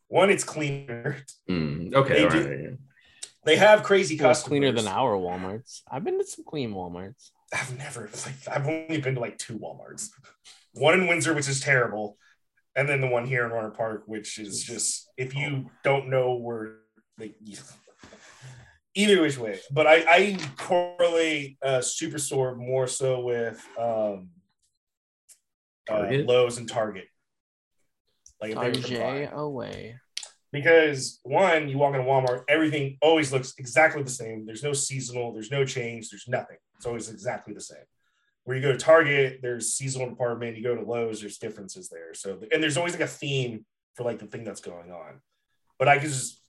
one, 0.09 0.31
it's 0.31 0.45
cleaner. 0.45 1.19
Mm, 1.49 1.95
okay. 1.95 2.15
They 2.15 2.25
all 2.25 2.31
do- 2.31 2.49
right. 2.49 2.61
yeah. 2.63 2.71
They 3.45 3.57
have 3.57 3.83
crazy 3.83 4.17
Well, 4.19 4.31
it's 4.31 4.41
customers. 4.41 4.49
cleaner 4.49 4.73
than 4.73 4.89
our 4.89 5.15
Walmarts. 5.17 5.83
I've 5.91 6.05
been 6.05 6.19
to 6.19 6.25
some 6.27 6.45
clean 6.45 6.73
Walmarts. 6.73 7.31
I've 7.53 7.77
never. 7.77 8.11
Like, 8.27 8.35
I've 8.51 8.67
only 8.67 9.01
been 9.01 9.15
to 9.15 9.21
like 9.21 9.39
two 9.39 9.59
WalMarts. 9.59 10.11
One 10.75 10.95
in 10.95 11.07
Windsor, 11.07 11.35
which 11.35 11.49
is 11.49 11.61
terrible, 11.61 12.17
and 12.77 12.89
then 12.89 13.01
the 13.01 13.09
one 13.09 13.27
here 13.27 13.45
in 13.45 13.53
Warner 13.53 13.71
Park, 13.71 14.05
which 14.07 14.39
is 14.39 14.63
just 14.63 15.09
if 15.17 15.35
you 15.35 15.71
don't 15.85 16.09
know 16.09 16.35
where. 16.35 16.79
Like, 17.19 17.35
either 18.95 19.23
which 19.23 19.39
way, 19.39 19.59
but 19.73 19.87
I, 19.87 20.05
I 20.09 20.39
correlate 20.57 21.59
uh, 21.63 21.79
Superstore 21.79 22.57
more 22.57 22.87
so 22.87 23.21
with 23.21 23.65
um, 23.79 24.31
uh, 25.91 26.07
Lowe's 26.11 26.59
and 26.59 26.69
Target. 26.69 27.07
Like 28.41 28.53
if 28.53 28.57
they 28.57 28.67
were 28.67 28.73
Target 28.73 29.31
combined. 29.31 29.31
away. 29.33 29.97
because 30.53 31.21
one, 31.23 31.69
you 31.69 31.79
walk 31.79 31.95
into 31.95 32.07
Walmart, 32.07 32.45
everything 32.49 32.99
always 33.01 33.33
looks 33.33 33.55
exactly 33.59 34.03
the 34.03 34.11
same. 34.11 34.47
There's 34.47 34.63
no 34.63 34.73
seasonal, 34.73 35.33
there's 35.33 35.51
no 35.51 35.65
change, 35.65 36.11
there's 36.11 36.29
nothing. 36.29 36.59
It's 36.79 36.87
always 36.87 37.09
exactly 37.11 37.53
the 37.55 37.61
same. 37.61 37.79
Where 38.45 38.57
you 38.57 38.63
go 38.63 38.73
to 38.73 38.79
Target, 38.79 39.41
there's 39.43 39.75
seasonal 39.75 40.09
department. 40.09 40.57
You 40.57 40.63
go 40.63 40.75
to 40.75 40.83
Lowe's, 40.83 41.21
there's 41.21 41.39
differences 41.39 41.89
there. 41.89 42.15
So 42.15 42.39
and 42.53 42.63
there's 42.63 42.77
always 42.77 42.93
like 42.95 43.03
a 43.03 43.07
theme 43.07 43.67
for 43.95 44.05
like 44.05 44.19
the 44.21 44.27
thing 44.27 44.45
that's 44.45 44.61
going 44.61 44.91
on. 44.91 45.21
But 45.79 45.89
I 45.89 45.99
can 45.99 46.09
just 46.09 46.41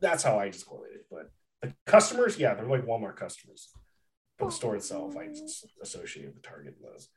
that's 0.00 0.22
how 0.22 0.38
I 0.38 0.50
just 0.50 0.66
correlate 0.66 0.92
it. 0.94 1.06
But 1.10 1.30
the 1.62 1.72
customers, 1.86 2.38
yeah, 2.38 2.54
they're 2.54 2.66
like 2.66 2.84
Walmart 2.86 3.16
customers. 3.16 3.70
But 4.38 4.46
the 4.46 4.52
store 4.52 4.76
itself, 4.76 5.16
I 5.16 5.28
just 5.28 5.66
associate 5.82 6.26
with 6.32 6.42
Target 6.42 6.76
and 6.80 6.90
Lowe's. 6.90 7.08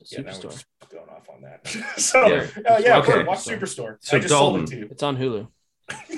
It's 0.00 0.12
Yeah, 0.12 0.20
now 0.20 0.32
we're 0.32 0.38
superstore. 0.38 0.50
just 0.52 0.66
going 0.90 1.08
off 1.08 1.28
on 1.30 1.42
that. 1.42 1.66
so 2.00 2.26
Yeah. 2.26 2.46
uh, 2.68 2.78
yeah, 2.84 2.98
Okay. 2.98 3.24
watch 3.24 3.38
Superstore. 3.38 3.96
So 4.00 4.16
I 4.16 4.20
just 4.20 4.28
sold 4.34 4.56
it 4.56 4.58
Dalton. 4.58 4.66
to 4.66 4.76
you. 4.76 4.88
It's 4.90 5.02
on 5.02 5.16
Hulu. 5.16 5.48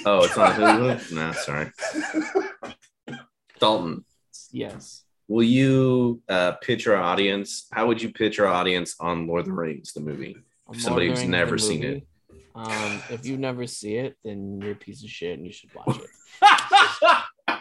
Oh, 0.04 0.24
it's 0.24 0.36
on 0.38 0.52
Hulu. 0.54 1.12
nah, 1.14 1.32
sorry. 1.32 1.70
Dalton, 3.60 4.04
Yes. 4.52 5.04
will 5.28 5.44
you 5.44 6.22
uh, 6.28 6.52
pitch 6.62 6.86
our 6.86 6.96
audience? 6.96 7.66
How 7.72 7.86
would 7.86 8.00
you 8.02 8.10
pitch 8.12 8.38
our 8.40 8.46
audience 8.46 8.94
on 9.00 9.26
Lord 9.26 9.40
of 9.40 9.46
the 9.46 9.52
Rings, 9.52 9.92
the 9.92 10.00
movie? 10.00 10.36
I'm 10.68 10.78
Somebody 10.78 11.08
who's 11.08 11.24
never 11.24 11.56
the 11.56 11.62
seen 11.62 11.84
it. 11.84 12.06
Um, 12.54 13.02
if 13.10 13.24
you 13.24 13.36
never 13.36 13.66
see 13.66 13.96
it, 13.96 14.16
then 14.24 14.60
you're 14.60 14.72
a 14.72 14.76
piece 14.76 15.04
of 15.04 15.10
shit 15.10 15.38
and 15.38 15.46
you 15.46 15.52
should 15.52 15.70
watch 15.74 15.96
it. 15.98 16.08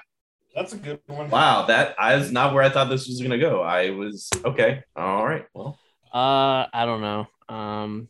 That's 0.56 0.74
a 0.74 0.78
good 0.78 1.00
one. 1.06 1.30
Wow, 1.30 1.66
that 1.68 1.96
is 2.20 2.32
not 2.32 2.54
where 2.54 2.64
I 2.64 2.70
thought 2.70 2.90
this 2.90 3.08
was 3.08 3.22
gonna 3.22 3.38
go. 3.38 3.62
I 3.62 3.92
was 3.92 4.28
okay. 4.44 4.82
All 4.96 5.24
right. 5.24 5.46
Well, 5.54 5.78
Uh, 6.12 6.66
I 6.74 6.86
don't 6.86 7.02
know. 7.02 7.28
Um, 7.48 8.10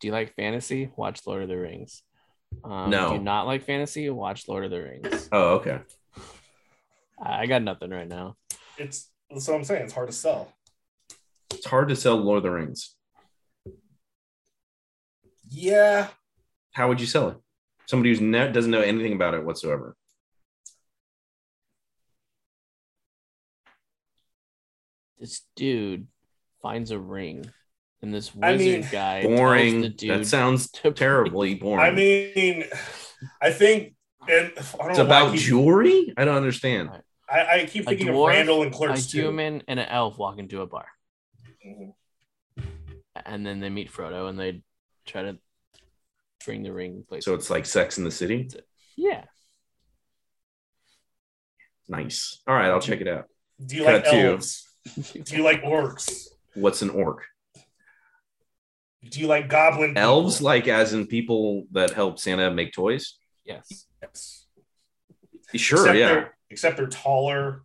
do 0.00 0.08
you 0.08 0.12
like 0.12 0.34
fantasy? 0.34 0.90
Watch 0.96 1.20
Lord 1.26 1.42
of 1.42 1.48
the 1.48 1.56
Rings. 1.56 2.02
Um, 2.64 2.90
No. 2.90 3.10
Do 3.10 3.14
you 3.14 3.20
not 3.20 3.46
like 3.46 3.62
fantasy? 3.64 4.10
Watch 4.10 4.48
Lord 4.48 4.64
of 4.64 4.70
the 4.72 4.82
Rings. 4.82 5.28
oh, 5.30 5.54
okay. 5.56 5.78
I 7.24 7.42
I 7.42 7.46
got 7.46 7.62
nothing 7.62 7.90
right 7.90 8.08
now. 8.08 8.36
It's 8.78 9.10
that's 9.30 9.48
what 9.48 9.56
I'm 9.56 9.64
saying. 9.64 9.84
It's 9.84 9.92
hard 9.94 10.08
to 10.08 10.14
sell. 10.14 10.52
It's 11.52 11.66
hard 11.66 11.88
to 11.88 11.96
sell 11.96 12.16
Lord 12.16 12.38
of 12.38 12.42
the 12.44 12.50
Rings. 12.50 12.94
Yeah, 15.48 16.08
How 16.72 16.88
would 16.88 17.00
you 17.00 17.06
sell 17.06 17.28
it? 17.28 17.36
Somebody 17.86 18.10
who's 18.10 18.20
ne- 18.20 18.50
doesn't 18.50 18.70
know 18.70 18.80
anything 18.80 19.12
about 19.12 19.34
it 19.34 19.44
whatsoever. 19.44 19.94
This 25.18 25.42
dude 25.56 26.06
finds 26.62 26.90
a 26.90 26.98
ring 26.98 27.46
and 28.02 28.12
this 28.12 28.32
I 28.40 28.52
wizard 28.52 28.80
mean, 28.80 28.88
guy 28.90 29.22
tells 29.22 29.38
Boring. 29.38 29.80
the 29.80 29.88
dude 29.88 30.10
That 30.10 30.26
sounds 30.26 30.70
to- 30.72 30.92
terribly 30.92 31.54
boring. 31.54 31.84
I 31.84 31.90
mean, 31.90 32.64
I 33.40 33.50
think, 33.50 33.94
and 34.28 34.52
I 34.58 34.62
don't 34.76 34.90
it's 34.90 34.98
know 34.98 35.04
about 35.06 35.32
keep- 35.32 35.40
jewelry. 35.40 36.12
I 36.16 36.24
don't 36.24 36.36
understand. 36.36 36.90
I, 37.30 37.60
I 37.60 37.64
keep 37.66 37.82
A 37.84 37.90
thinking 37.90 38.08
of 38.08 38.16
Randall 38.16 38.62
and 38.62 38.74
a 38.74 38.96
too. 39.00 39.18
human 39.22 39.62
and 39.68 39.80
an 39.80 39.86
elf 39.88 40.18
walk 40.18 40.38
into 40.38 40.60
a 40.60 40.66
bar, 40.66 40.86
Mhm. 41.66 41.94
and 43.24 43.46
then 43.46 43.60
they 43.60 43.70
meet 43.70 43.90
Frodo, 43.90 44.28
and 44.28 44.38
they 44.38 44.62
try 45.06 45.22
to 45.22 45.38
bring 46.44 46.62
the 46.62 46.72
ring. 46.72 47.04
Place. 47.08 47.24
So 47.24 47.34
it's 47.34 47.48
like 47.50 47.64
Sex 47.66 47.96
in 47.98 48.04
the 48.04 48.10
City. 48.10 48.48
yeah, 48.96 49.24
Nice. 51.88 52.40
All 52.46 52.54
right, 52.54 52.70
I'll 52.70 52.80
check 52.80 53.00
it 53.00 53.08
out. 53.08 53.26
Do 53.64 53.76
you 53.76 53.84
Cut 53.84 53.94
like 53.94 54.04
two. 54.10 54.16
elves? 54.16 54.66
Do 55.12 55.36
you 55.36 55.42
like 55.42 55.62
orcs? 55.62 56.28
What's 56.54 56.82
an 56.82 56.90
orc? 56.90 57.24
Do 59.10 59.20
you 59.20 59.26
like 59.26 59.48
goblin? 59.48 59.90
people? 59.90 60.02
Elves, 60.02 60.40
like 60.40 60.66
as 60.66 60.94
in 60.94 61.06
people 61.06 61.66
that 61.72 61.90
help 61.90 62.18
Santa 62.18 62.50
make 62.50 62.72
toys. 62.72 63.18
yes. 63.44 63.86
Yes. 64.02 64.46
Sure, 65.54 65.80
except 65.80 65.98
yeah. 65.98 66.28
They're, 66.54 66.70
except 66.70 66.76
they're 66.76 66.86
taller. 66.86 67.62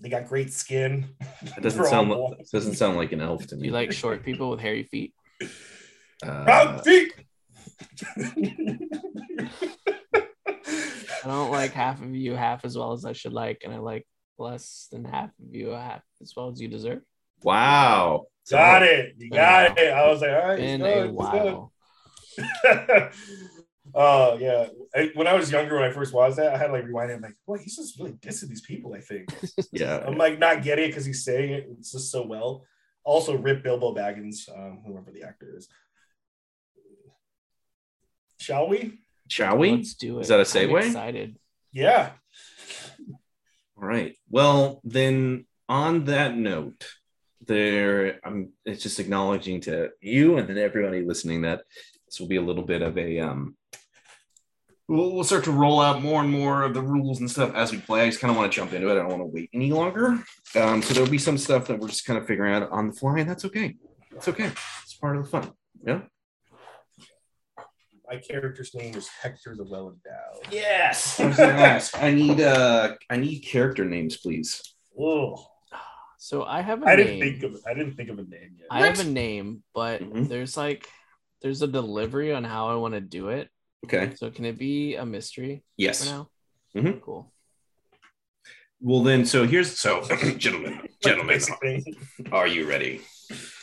They 0.00 0.08
got 0.08 0.28
great 0.28 0.52
skin. 0.52 1.06
That 1.42 1.62
doesn't 1.62 1.84
sound 1.86 2.12
all 2.12 2.36
li- 2.38 2.44
doesn't 2.52 2.74
sound 2.74 2.96
like 2.96 3.12
an 3.12 3.20
elf 3.20 3.46
to 3.48 3.54
Do 3.56 3.60
me. 3.62 3.68
you 3.68 3.72
like 3.72 3.92
short 3.92 4.22
people 4.22 4.50
with 4.50 4.60
hairy 4.60 4.82
feet? 4.84 5.14
Uh, 6.24 6.44
Round 6.46 6.82
feet. 6.82 7.12
I 11.26 11.26
don't 11.26 11.50
like 11.50 11.72
half 11.72 12.02
of 12.02 12.14
you 12.14 12.34
half 12.34 12.64
as 12.64 12.76
well 12.76 12.92
as 12.92 13.04
I 13.04 13.12
should 13.12 13.32
like, 13.32 13.62
and 13.64 13.72
I 13.72 13.78
like 13.78 14.06
less 14.38 14.88
than 14.92 15.04
half 15.04 15.30
of 15.30 15.54
you 15.54 15.70
half 15.70 16.02
as 16.20 16.34
well 16.36 16.50
as 16.50 16.60
you 16.60 16.68
deserve. 16.68 17.00
wow. 17.42 18.26
got 18.50 18.82
it. 18.82 19.14
You 19.18 19.30
got 19.30 19.78
it. 19.78 19.92
I 19.92 20.06
was 20.10 20.20
like, 20.20 20.30
all 20.30 20.48
right. 20.48 20.58
In 20.60 20.82
a 20.82 21.06
while. 21.08 21.72
good. 23.94 24.00
Oh 24.00 24.38
yeah. 24.40 24.66
I, 24.94 25.10
when 25.14 25.26
I 25.26 25.34
was 25.34 25.50
younger, 25.50 25.76
when 25.76 25.84
I 25.84 25.90
first 25.90 26.12
watched 26.12 26.36
that, 26.36 26.54
I 26.54 26.58
had 26.58 26.66
to 26.68 26.72
like 26.72 26.84
rewind 26.84 27.10
it. 27.10 27.14
I'm 27.14 27.22
like, 27.22 27.36
boy, 27.46 27.58
he's 27.58 27.76
just 27.76 27.98
really 27.98 28.12
dissing 28.12 28.48
these 28.48 28.60
people. 28.60 28.94
I 28.94 29.00
think 29.00 29.28
Yeah. 29.72 30.02
I'm 30.06 30.18
like 30.18 30.38
not 30.38 30.62
getting 30.62 30.86
it 30.86 30.88
because 30.88 31.04
he's 31.04 31.24
saying 31.24 31.52
it. 31.52 31.66
It's 31.78 31.92
just 31.92 32.10
so 32.10 32.26
well. 32.26 32.64
Also, 33.04 33.36
Rip 33.36 33.62
Bilbo 33.62 33.94
Baggins, 33.94 34.48
um, 34.56 34.80
whoever 34.86 35.10
the 35.10 35.22
actor 35.24 35.54
is. 35.56 35.68
Shall 38.40 38.68
we? 38.68 38.98
Shall 39.28 39.56
we? 39.56 39.72
Let's 39.72 39.94
do 39.94 40.18
it. 40.18 40.22
Is 40.22 40.28
that 40.28 40.36
a 40.36 40.40
I'm 40.40 40.44
segue? 40.70 40.86
excited. 40.86 41.36
Yeah. 41.72 42.10
All 43.76 43.88
right. 43.88 44.16
Well, 44.30 44.80
then 44.84 45.46
on 45.68 46.04
that 46.04 46.36
note, 46.36 46.86
there 47.46 48.20
I'm 48.24 48.52
it's 48.64 48.82
just 48.82 49.00
acknowledging 49.00 49.60
to 49.62 49.90
you 50.00 50.38
and 50.38 50.48
then 50.48 50.56
everybody 50.56 51.02
listening 51.02 51.42
that 51.42 51.62
this 52.06 52.18
will 52.18 52.28
be 52.28 52.36
a 52.36 52.42
little 52.42 52.62
bit 52.64 52.80
of 52.80 52.96
a 52.96 53.20
um 53.20 53.54
we'll, 54.88 55.12
we'll 55.14 55.24
start 55.24 55.44
to 55.44 55.52
roll 55.52 55.80
out 55.80 56.02
more 56.02 56.20
and 56.22 56.30
more 56.30 56.62
of 56.62 56.74
the 56.74 56.82
rules 56.82 57.20
and 57.20 57.30
stuff 57.30 57.54
as 57.54 57.72
we 57.72 57.78
play. 57.78 58.02
I 58.02 58.06
just 58.06 58.20
kind 58.20 58.30
of 58.30 58.36
want 58.36 58.50
to 58.52 58.56
jump 58.56 58.72
into 58.72 58.88
it. 58.88 58.92
I 58.92 58.96
don't 58.96 59.08
want 59.08 59.22
to 59.22 59.26
wait 59.26 59.50
any 59.52 59.72
longer. 59.72 60.18
Um, 60.56 60.82
so 60.82 60.94
there'll 60.94 61.08
be 61.10 61.18
some 61.18 61.38
stuff 61.38 61.66
that 61.68 61.78
we're 61.78 61.88
just 61.88 62.04
kind 62.06 62.18
of 62.18 62.26
figuring 62.26 62.54
out 62.54 62.70
on 62.70 62.88
the 62.88 62.92
fly, 62.94 63.18
and 63.20 63.28
that's 63.28 63.44
okay. 63.46 63.76
It's 64.14 64.28
okay. 64.28 64.50
It's 64.82 64.94
part 64.94 65.16
of 65.16 65.24
the 65.24 65.30
fun. 65.30 65.52
Yeah. 65.86 66.02
My 68.06 68.18
character's 68.18 68.74
name 68.74 68.94
is 68.96 69.08
Hector 69.08 69.56
the 69.56 69.64
Well 69.64 69.88
Endowed. 69.88 70.52
Yes. 70.52 71.18
I 71.18 71.30
ask. 71.50 72.00
I 72.00 72.12
need 72.12 72.40
uh 72.40 72.94
I 73.10 73.16
need 73.16 73.40
character 73.40 73.84
names, 73.84 74.18
please. 74.18 74.62
Oh, 75.00 75.44
So 76.18 76.44
I 76.44 76.60
have 76.60 76.82
a 76.82 76.86
I 76.86 76.96
name. 76.96 77.06
didn't 77.06 77.20
think 77.20 77.42
of 77.54 77.60
I 77.66 77.74
didn't 77.74 77.94
think 77.96 78.10
of 78.10 78.18
a 78.18 78.22
name 78.24 78.56
yet. 78.58 78.66
I 78.70 78.86
have 78.86 79.00
a 79.00 79.04
name, 79.04 79.62
but 79.74 80.02
Mhm. 80.02 80.28
there's 80.28 80.56
like 80.56 80.86
there's 81.42 81.62
a 81.62 81.66
delivery 81.66 82.32
on 82.32 82.44
how 82.44 82.68
I 82.68 82.74
want 82.76 82.94
to 82.94 83.00
do 83.00 83.30
it. 83.30 83.48
Okay. 83.84 84.12
So 84.16 84.30
can 84.30 84.44
it 84.44 84.58
be 84.58 84.96
a 84.96 85.04
mystery 85.06 85.56
for 85.58 85.62
Yes. 85.76 86.04
now? 86.06 86.28
Mhm. 86.74 87.00
Cool. 87.02 87.32
Well 88.80 89.02
then, 89.02 89.24
so 89.24 89.46
here's 89.46 89.78
so 89.78 90.02
gentlemen, 90.36 90.80
gentlemen, 91.02 91.40
are 92.32 92.46
you 92.46 92.66
ready? 92.68 93.00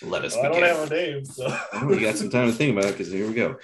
Let 0.02 0.24
us 0.26 0.36
Well, 0.36 0.46
I 0.46 0.50
begin. 0.50 0.64
don't 0.64 0.78
have 0.78 0.92
a 0.92 0.96
name, 0.96 1.26
so 1.26 1.60
Oh, 1.74 1.94
you 1.94 2.00
got 2.00 2.16
some 2.18 2.30
time 2.30 2.48
to 2.50 2.54
think 2.54 2.72
about 2.78 2.86
it 2.90 2.98
because 2.98 3.12
here 3.12 3.28
we 3.28 3.34
go. 3.34 3.58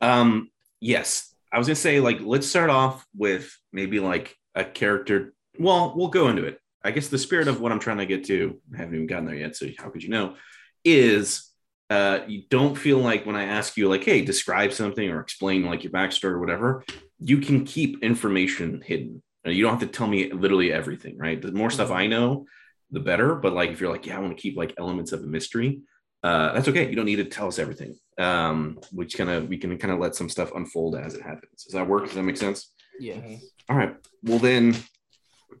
Um, 0.00 0.50
yes, 0.80 1.34
I 1.52 1.58
was 1.58 1.66
gonna 1.66 1.76
say 1.76 2.00
like 2.00 2.20
let's 2.20 2.46
start 2.46 2.70
off 2.70 3.06
with 3.16 3.56
maybe 3.72 4.00
like 4.00 4.36
a 4.54 4.64
character. 4.64 5.34
Well, 5.58 5.94
we'll 5.96 6.08
go 6.08 6.28
into 6.28 6.44
it. 6.44 6.60
I 6.84 6.90
guess 6.90 7.08
the 7.08 7.18
spirit 7.18 7.48
of 7.48 7.60
what 7.60 7.72
I'm 7.72 7.80
trying 7.80 7.98
to 7.98 8.06
get 8.06 8.24
to, 8.26 8.60
I 8.74 8.78
haven't 8.78 8.94
even 8.94 9.06
gotten 9.06 9.26
there 9.26 9.34
yet. 9.34 9.56
So 9.56 9.66
how 9.78 9.88
could 9.90 10.02
you 10.02 10.10
know? 10.10 10.36
Is 10.84 11.47
uh, 11.90 12.20
you 12.26 12.42
don't 12.50 12.74
feel 12.76 12.98
like 12.98 13.24
when 13.26 13.36
I 13.36 13.44
ask 13.44 13.76
you 13.76 13.88
like, 13.88 14.04
hey, 14.04 14.22
describe 14.22 14.72
something 14.72 15.08
or 15.08 15.20
explain 15.20 15.64
like 15.64 15.82
your 15.84 15.92
backstory 15.92 16.32
or 16.32 16.40
whatever, 16.40 16.84
you 17.18 17.38
can 17.38 17.64
keep 17.64 18.02
information 18.02 18.82
hidden. 18.84 19.22
Uh, 19.46 19.50
You 19.50 19.62
don't 19.62 19.78
have 19.78 19.88
to 19.88 19.96
tell 19.98 20.06
me 20.06 20.30
literally 20.32 20.72
everything, 20.72 21.16
right? 21.18 21.40
The 21.40 21.52
more 21.52 21.70
stuff 21.70 21.90
I 21.90 22.06
know, 22.06 22.46
the 22.90 23.00
better. 23.00 23.34
But 23.34 23.52
like 23.54 23.70
if 23.70 23.80
you're 23.80 23.90
like, 23.90 24.06
yeah, 24.06 24.16
I 24.16 24.20
want 24.20 24.36
to 24.36 24.40
keep 24.42 24.56
like 24.56 24.74
elements 24.78 25.12
of 25.12 25.22
a 25.22 25.26
mystery, 25.26 25.80
uh, 26.22 26.52
that's 26.52 26.68
okay. 26.68 26.88
You 26.90 26.96
don't 26.96 27.06
need 27.06 27.16
to 27.16 27.24
tell 27.24 27.48
us 27.48 27.58
everything. 27.58 27.96
Um, 28.18 28.80
we 28.92 29.04
just 29.04 29.16
kind 29.16 29.30
of 29.30 29.48
we 29.48 29.56
can 29.56 29.78
kind 29.78 29.92
of 29.94 30.00
let 30.00 30.14
some 30.16 30.28
stuff 30.28 30.50
unfold 30.54 30.96
as 30.96 31.14
it 31.14 31.22
happens. 31.22 31.64
Does 31.64 31.72
that 31.74 31.86
work? 31.88 32.04
Does 32.06 32.14
that 32.14 32.24
make 32.24 32.36
sense? 32.36 32.72
Yeah. 32.98 33.14
Mhm. 33.14 33.40
All 33.68 33.76
right. 33.76 33.94
Well 34.24 34.40
then, 34.40 34.76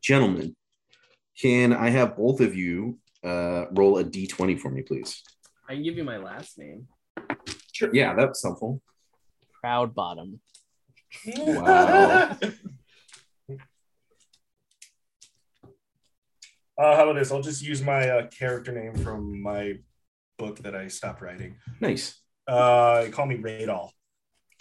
gentlemen, 0.02 0.56
can 1.40 1.72
I 1.72 1.90
have 1.90 2.16
both 2.16 2.40
of 2.40 2.54
you 2.56 2.98
uh, 3.24 3.66
roll 3.70 3.98
a 3.98 4.04
d20 4.04 4.58
for 4.58 4.70
me, 4.70 4.82
please? 4.82 5.22
I 5.68 5.74
can 5.74 5.82
give 5.82 5.96
you 5.96 6.04
my 6.04 6.16
last 6.16 6.58
name. 6.58 6.88
Sure. 7.72 7.90
Yeah, 7.92 8.14
that's 8.14 8.42
helpful. 8.42 8.80
Proud 9.60 9.94
Bottom. 9.94 10.40
Wow. 11.26 12.36
Uh, 16.80 16.94
how 16.94 17.02
about 17.02 17.18
this? 17.18 17.32
I'll 17.32 17.42
just 17.42 17.60
use 17.60 17.82
my 17.82 18.08
uh, 18.08 18.28
character 18.28 18.70
name 18.70 18.94
from 19.02 19.42
my 19.42 19.74
book 20.38 20.60
that 20.60 20.76
I 20.76 20.86
stopped 20.86 21.20
writing. 21.20 21.56
Nice. 21.80 22.20
Uh, 22.46 23.02
they 23.02 23.10
call 23.10 23.26
me 23.26 23.36
Raydal. 23.36 23.90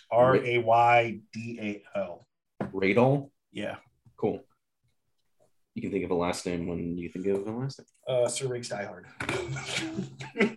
R 0.09 0.35
A 0.35 0.57
Y 0.57 1.19
D 1.31 1.59
A 1.61 1.99
L. 1.99 2.27
Radol. 2.73 3.29
Yeah. 3.51 3.75
Cool. 4.17 4.43
You 5.75 5.83
can 5.83 5.91
think 5.91 6.05
of 6.05 6.09
a 6.09 6.15
last 6.15 6.43
name 6.47 6.65
when 6.65 6.97
you 6.97 7.07
think 7.09 7.27
of 7.27 7.45
a 7.47 7.51
last 7.51 7.81
name. 7.81 7.87
Uh, 8.07 8.27
Sir 8.27 8.47
Riggs 8.47 8.69
Die 8.69 8.83
Hard. 8.83 9.05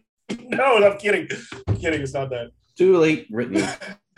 no, 0.57 0.85
I'm 0.85 0.99
kidding. 0.99 1.29
I'm 1.69 1.77
kidding. 1.77 2.01
It's 2.01 2.15
not 2.15 2.31
that. 2.31 2.51
Too 2.77 2.97
late. 2.99 3.27
Written. 3.31 3.67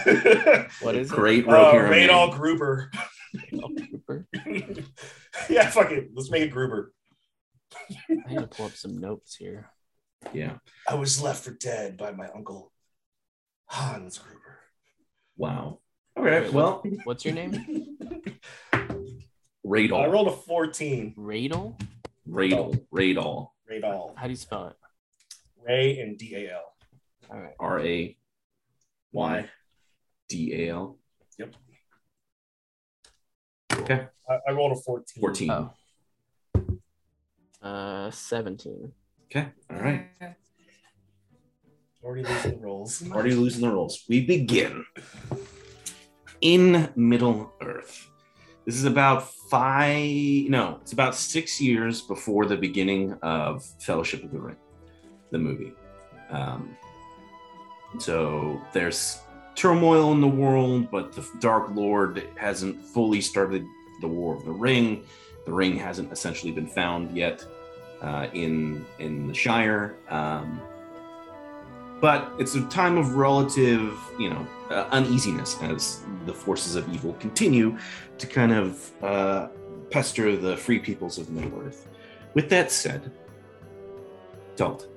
What 0.80 0.96
is 0.96 1.12
it? 1.12 1.14
Great 1.14 1.46
uh, 1.46 1.52
Rohirrim 1.52 1.90
name. 1.90 2.08
Raydal 2.08 2.32
Gruber. 2.32 2.90
it? 3.34 3.90
Cooper. 3.92 4.26
yeah, 5.48 5.70
fuck 5.70 5.92
it. 5.92 6.10
Let's 6.12 6.28
make 6.28 6.42
it 6.42 6.50
Gruber. 6.50 6.92
I 8.10 8.14
need 8.28 8.40
to 8.40 8.48
pull 8.48 8.66
up 8.66 8.72
some 8.72 8.98
notes 8.98 9.36
here. 9.36 9.70
Yeah. 10.32 10.54
I 10.88 10.96
was 10.96 11.22
left 11.22 11.44
for 11.44 11.52
dead 11.52 11.96
by 11.96 12.10
my 12.10 12.26
uncle 12.34 12.72
Hans 13.66 14.18
Gruber. 14.18 14.58
Wow. 15.36 15.78
All 16.16 16.24
right. 16.24 16.52
Well, 16.52 16.82
What's 17.04 17.24
your 17.24 17.34
name? 17.34 17.96
I 18.74 20.06
rolled 20.06 20.28
a 20.28 20.32
14. 20.32 21.14
Radel? 21.16 21.80
Radol. 22.28 22.84
Radol. 22.92 23.50
Raydal. 23.70 24.16
How 24.16 24.24
do 24.24 24.30
you 24.30 24.36
spell 24.36 24.66
it? 24.66 24.76
Ray 25.66 25.98
and 26.00 26.18
D 26.18 26.34
A 26.34 26.54
L. 26.54 26.72
All 27.30 27.40
right. 27.40 27.54
R 27.58 27.80
A 27.80 28.16
Y 29.12 29.48
D 30.28 30.54
A 30.54 30.72
L. 30.72 30.98
Yep. 31.38 31.54
Okay. 33.74 34.06
I, 34.28 34.38
I 34.48 34.52
rolled 34.52 34.72
a 34.72 34.76
14. 34.76 35.20
14. 35.20 35.50
Oh. 35.50 35.70
Uh, 37.62 38.10
17. 38.10 38.92
Okay. 39.26 39.48
All 39.70 39.78
right. 39.78 40.08
Already 42.04 42.24
losing 42.24 42.60
rolls. 42.60 43.02
Already 43.10 43.34
losing 43.34 43.62
the 43.62 43.72
rolls. 43.72 44.04
We 44.08 44.26
begin 44.26 44.84
in 46.40 46.90
Middle 46.96 47.52
Earth. 47.62 48.08
This 48.66 48.76
is 48.76 48.84
about 48.84 49.28
five, 49.50 50.48
no, 50.48 50.78
it's 50.82 50.92
about 50.92 51.14
six 51.14 51.60
years 51.60 52.00
before 52.00 52.46
the 52.46 52.56
beginning 52.56 53.14
of 53.22 53.64
Fellowship 53.80 54.22
of 54.24 54.30
the 54.30 54.38
Ring, 54.38 54.56
the 55.32 55.38
movie. 55.38 55.74
Um, 56.30 56.76
so 57.98 58.60
there's 58.72 59.20
turmoil 59.54 60.12
in 60.12 60.20
the 60.20 60.28
world, 60.28 60.90
but 60.90 61.12
the 61.12 61.28
Dark 61.40 61.70
Lord 61.74 62.28
hasn't 62.36 62.82
fully 62.82 63.20
started 63.20 63.66
the 64.00 64.08
War 64.08 64.36
of 64.36 64.44
the 64.44 64.52
Ring. 64.52 65.04
The 65.44 65.52
ring 65.52 65.76
hasn't 65.76 66.12
essentially 66.12 66.52
been 66.52 66.68
found 66.68 67.16
yet 67.16 67.44
uh, 68.00 68.28
in 68.32 68.86
in 68.98 69.26
the 69.26 69.34
Shire. 69.34 69.96
Um, 70.08 70.60
but 72.00 72.32
it's 72.38 72.56
a 72.56 72.62
time 72.68 72.98
of 72.98 73.14
relative, 73.14 73.96
you 74.18 74.28
know, 74.28 74.46
uh, 74.70 74.88
uneasiness 74.90 75.56
as 75.62 76.04
the 76.26 76.34
forces 76.34 76.74
of 76.74 76.92
evil 76.92 77.12
continue 77.14 77.78
to 78.18 78.26
kind 78.26 78.52
of 78.52 78.90
uh, 79.04 79.48
pester 79.90 80.36
the 80.36 80.56
free 80.56 80.80
peoples 80.80 81.18
of 81.18 81.30
Middle 81.30 81.60
Earth. 81.60 81.88
With 82.34 82.48
that 82.48 82.72
said, 82.72 83.12
Dalt, 84.56 84.88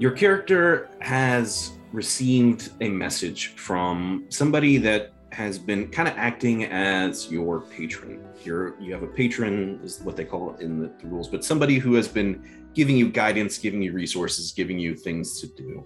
Your 0.00 0.12
character 0.12 0.88
has 1.00 1.72
received 1.92 2.70
a 2.80 2.88
message 2.88 3.48
from 3.48 4.24
somebody 4.30 4.78
that 4.78 5.12
has 5.30 5.58
been 5.58 5.88
kind 5.88 6.08
of 6.08 6.14
acting 6.16 6.64
as 6.64 7.30
your 7.30 7.60
patron. 7.60 8.26
You're, 8.42 8.80
you 8.80 8.94
have 8.94 9.02
a 9.02 9.08
patron, 9.08 9.78
is 9.84 10.00
what 10.00 10.16
they 10.16 10.24
call 10.24 10.54
it 10.54 10.62
in 10.62 10.80
the, 10.80 10.90
the 11.02 11.06
rules, 11.06 11.28
but 11.28 11.44
somebody 11.44 11.76
who 11.76 11.92
has 11.96 12.08
been 12.08 12.42
giving 12.72 12.96
you 12.96 13.10
guidance, 13.10 13.58
giving 13.58 13.82
you 13.82 13.92
resources, 13.92 14.52
giving 14.52 14.78
you 14.78 14.94
things 14.96 15.38
to 15.42 15.46
do. 15.48 15.84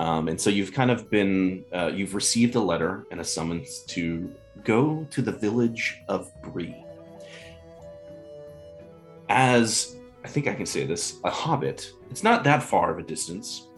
Um, 0.00 0.26
and 0.26 0.40
so 0.40 0.50
you've 0.50 0.72
kind 0.72 0.90
of 0.90 1.08
been, 1.08 1.64
uh, 1.72 1.92
you've 1.94 2.16
received 2.16 2.56
a 2.56 2.60
letter 2.60 3.06
and 3.12 3.20
a 3.20 3.24
summons 3.24 3.84
to 3.90 4.34
go 4.64 5.06
to 5.12 5.22
the 5.22 5.30
village 5.30 6.00
of 6.08 6.32
Bree. 6.42 6.84
As 9.28 9.94
I 10.24 10.28
think 10.28 10.46
I 10.46 10.54
can 10.54 10.66
say 10.66 10.86
this, 10.86 11.20
a 11.24 11.30
hobbit, 11.30 11.92
it's 12.10 12.22
not 12.22 12.44
that 12.44 12.62
far 12.62 12.90
of 12.92 12.98
a 12.98 13.02
distance. 13.02 13.68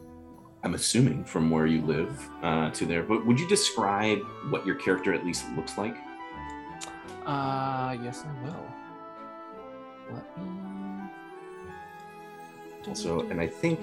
I'm 0.63 0.75
assuming 0.75 1.25
from 1.25 1.51
where 1.51 1.67
you 1.67 1.83
live 1.83 2.29
uh, 2.43 2.71
to 2.71 2.87
there, 2.87 3.03
but 3.03 3.27
would 3.27 3.39
you 3.39 3.49
describe 3.49 4.19
what 4.51 4.67
your 4.67 4.77
character 4.77 5.13
at 5.13 5.25
least 5.25 5.45
looks 5.57 5.77
like? 5.79 5.97
Uh, 7.27 7.97
yes, 8.03 8.25
I 8.25 8.45
will. 8.45 8.67
Let 10.13 10.39
me. 10.39 10.45
Also, 12.89 13.21
and 13.31 13.41
I 13.41 13.47
think, 13.47 13.81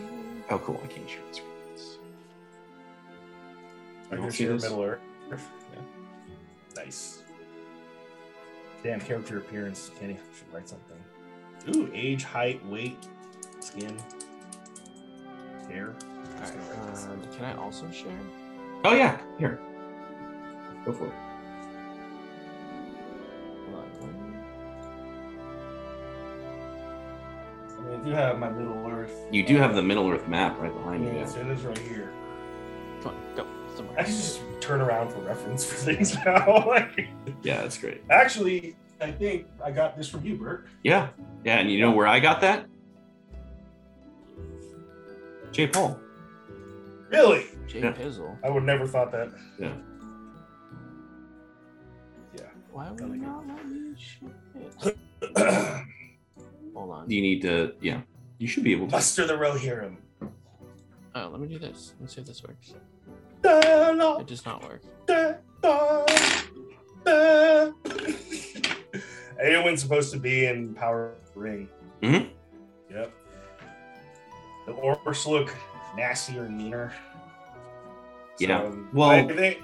oh, 0.51 0.59
cool, 0.59 0.80
I 0.84 0.88
can't 0.88 1.09
share 1.09 1.22
the 1.28 1.34
screen. 1.36 1.47
I 4.12 4.16
You 4.16 4.22
can 4.22 4.32
see 4.32 4.43
share 4.43 4.53
this? 4.53 4.64
Middle 4.64 4.84
Earth. 4.84 4.99
Yeah. 5.74 5.82
Nice. 6.76 7.24
Damn 8.84 8.99
character 8.99 9.38
appearance. 9.38 9.91
Kenny 9.99 10.18
should 10.38 10.53
write 10.53 10.68
something. 10.68 10.91
Ooh, 11.70 11.89
age, 11.93 12.24
height, 12.24 12.66
weight, 12.66 12.97
skin, 13.59 13.97
hair. 15.70 15.93
Just 16.39 16.53
gonna 16.53 16.66
write 16.70 16.91
this. 16.91 17.05
Um, 17.05 17.22
can 17.36 17.45
I 17.45 17.53
also 17.55 17.89
share? 17.91 18.18
Oh 18.84 18.93
yeah, 18.95 19.20
here, 19.38 19.59
go 20.86 20.91
for 20.91 21.05
it. 21.05 21.14
Hold 23.66 23.76
on, 23.76 23.89
one- 24.01 24.43
I 27.78 27.82
mean, 27.89 27.99
I 28.01 28.03
do 28.03 28.12
have 28.12 28.39
my 28.39 28.49
Middle 28.49 28.88
Earth. 28.88 29.14
You 29.32 29.43
do 29.45 29.57
have 29.57 29.76
the 29.76 29.84
Middle 29.84 30.09
Earth 30.09 30.28
map 30.28 30.59
right 30.59 30.74
behind 30.74 31.05
you. 31.05 31.12
Yes, 31.14 31.36
it 31.36 31.45
is 31.47 31.62
right 31.62 31.78
here. 31.78 32.12
Come 33.03 33.14
on, 33.16 33.36
go. 33.36 33.45
Somewhere. 33.76 33.99
I 33.99 34.03
can 34.03 34.12
just 34.12 34.41
turn 34.59 34.82
around 34.82 35.12
for 35.12 35.20
reference 35.20 35.64
for 35.66 35.76
things 35.76 36.14
now. 36.26 36.66
like, 36.68 37.07
Yeah, 37.43 37.62
that's 37.62 37.78
great. 37.78 38.03
actually, 38.09 38.76
I 39.02 39.12
think 39.12 39.47
I 39.64 39.72
got 39.72 39.97
this 39.97 40.08
from 40.08 40.24
you, 40.24 40.38
Burke. 40.38 40.68
Yeah, 40.84 41.10
yeah, 41.43 41.58
and 41.58 41.72
you 41.72 41.80
know 41.82 41.89
where 41.91 42.06
I 42.06 42.20
got 42.20 42.39
that? 42.41 42.68
Jay 45.52 45.68
Paul. 45.68 45.99
Really? 47.10 47.47
Jay 47.68 47.80
Yeah. 47.82 47.91
Pizzle. 47.93 48.38
I 48.43 48.49
would 48.49 48.64
never 48.64 48.86
thought 48.88 49.12
that. 49.12 49.32
Yeah. 49.60 49.74
Yeah. 52.36 52.43
Why 52.72 52.89
would 52.89 52.99
Gotta 52.99 53.18
not 53.18 53.47
let 53.47 53.66
me 53.68 53.95
shit? 53.97 54.97
Hold 56.76 56.91
on. 56.91 57.10
You 57.10 57.22
need 57.22 57.41
to, 57.41 57.74
yeah, 57.82 58.02
you 58.38 58.47
should 58.47 58.64
be 58.64 58.72
able 58.72 58.86
to. 58.86 58.91
Buster 58.91 59.26
the 59.26 59.34
Rohirrim. 59.34 59.97
Oh, 61.16 61.28
let 61.28 61.41
me 61.41 61.47
do 61.47 61.60
this. 61.60 61.95
Let's 61.99 62.14
see 62.16 62.22
if 62.22 62.28
this 62.28 62.43
works. 62.43 62.76
It 63.43 64.28
does 64.28 64.45
not 64.45 64.64
work. 64.64 64.82
Da-da. 69.42 69.54
Eowyn's 69.64 69.82
supposed 69.82 70.12
to 70.14 70.20
be 70.20 70.46
in 70.46 70.74
Power 70.74 71.14
Ring. 71.36 71.68
Mhm. 72.02 72.30
Yep. 72.92 73.12
The 74.66 74.74
orcs 74.74 75.26
look 75.28 75.56
nastier 75.96 76.44
and 76.44 76.58
meaner. 76.58 76.94
Yeah. 78.39 78.60
So, 78.60 78.78
Well- 78.94 79.10
I 79.10 79.28
think 79.28 79.62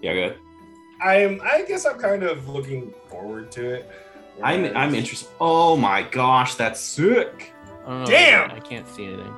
Yeah, 0.00 0.12
good. 0.14 0.36
I'm. 1.00 1.40
I 1.44 1.62
guess 1.62 1.84
I'm 1.86 1.98
kind 1.98 2.22
of 2.22 2.48
looking 2.48 2.92
forward 3.08 3.50
to 3.52 3.74
it. 3.74 3.90
I'm, 4.42 4.62
Whereas- 4.62 4.76
I'm 4.76 4.94
interested. 4.94 5.28
Oh 5.40 5.76
my 5.76 6.02
gosh, 6.02 6.54
that's 6.54 6.80
sick. 6.80 7.52
I. 7.86 8.04
Damn! 8.04 8.50
I 8.52 8.60
can't 8.60 8.88
see 8.88 9.06
anything. 9.06 9.34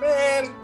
Man, 0.00 0.54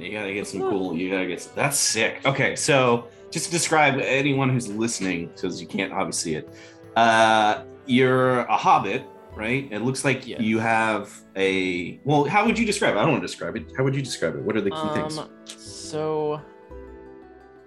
You 0.00 0.12
gotta 0.12 0.32
get 0.34 0.46
some 0.46 0.60
cool. 0.60 0.96
You 0.96 1.10
gotta 1.10 1.26
get. 1.26 1.42
Some, 1.42 1.52
that's 1.54 1.78
sick. 1.78 2.20
Okay, 2.24 2.56
so 2.56 3.08
just 3.30 3.46
to 3.46 3.50
describe 3.50 3.98
anyone 3.98 4.48
who's 4.50 4.68
listening, 4.68 5.28
because 5.28 5.60
you 5.60 5.66
can't 5.66 5.92
obviously 5.92 6.32
see 6.32 6.36
it. 6.38 6.48
Uh, 6.96 7.62
you're 7.86 8.40
a 8.40 8.56
hobbit, 8.56 9.04
right? 9.34 9.68
It 9.70 9.82
looks 9.82 10.04
like 10.04 10.26
Yes. 10.26 10.40
you 10.40 10.58
have 10.58 11.12
a. 11.36 11.98
Well, 12.04 12.24
how 12.24 12.44
would 12.46 12.58
you 12.58 12.66
describe 12.66 12.94
it? 12.94 12.98
I 12.98 13.02
don't 13.02 13.12
want 13.12 13.22
to 13.22 13.26
describe 13.26 13.56
it. 13.56 13.72
How 13.76 13.84
would 13.84 13.94
you 13.94 14.02
describe 14.02 14.34
it? 14.36 14.42
What 14.42 14.56
are 14.56 14.60
the 14.60 14.70
key 14.70 14.88
things? 14.90 15.18
Um, 15.18 15.28
so 15.46 16.40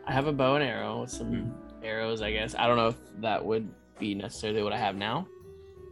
I 0.05 0.11
have 0.11 0.27
a 0.27 0.33
bow 0.33 0.55
and 0.55 0.63
arrow 0.63 1.01
with 1.01 1.11
some 1.11 1.27
Hmm. 1.27 1.85
arrows, 1.85 2.21
I 2.21 2.31
guess. 2.31 2.55
I 2.57 2.67
don't 2.67 2.77
know 2.77 2.87
if 2.89 2.95
that 3.21 3.43
would 3.45 3.67
be 3.99 4.15
necessarily 4.15 4.63
what 4.63 4.73
I 4.73 4.77
have 4.77 4.95
now, 4.95 5.27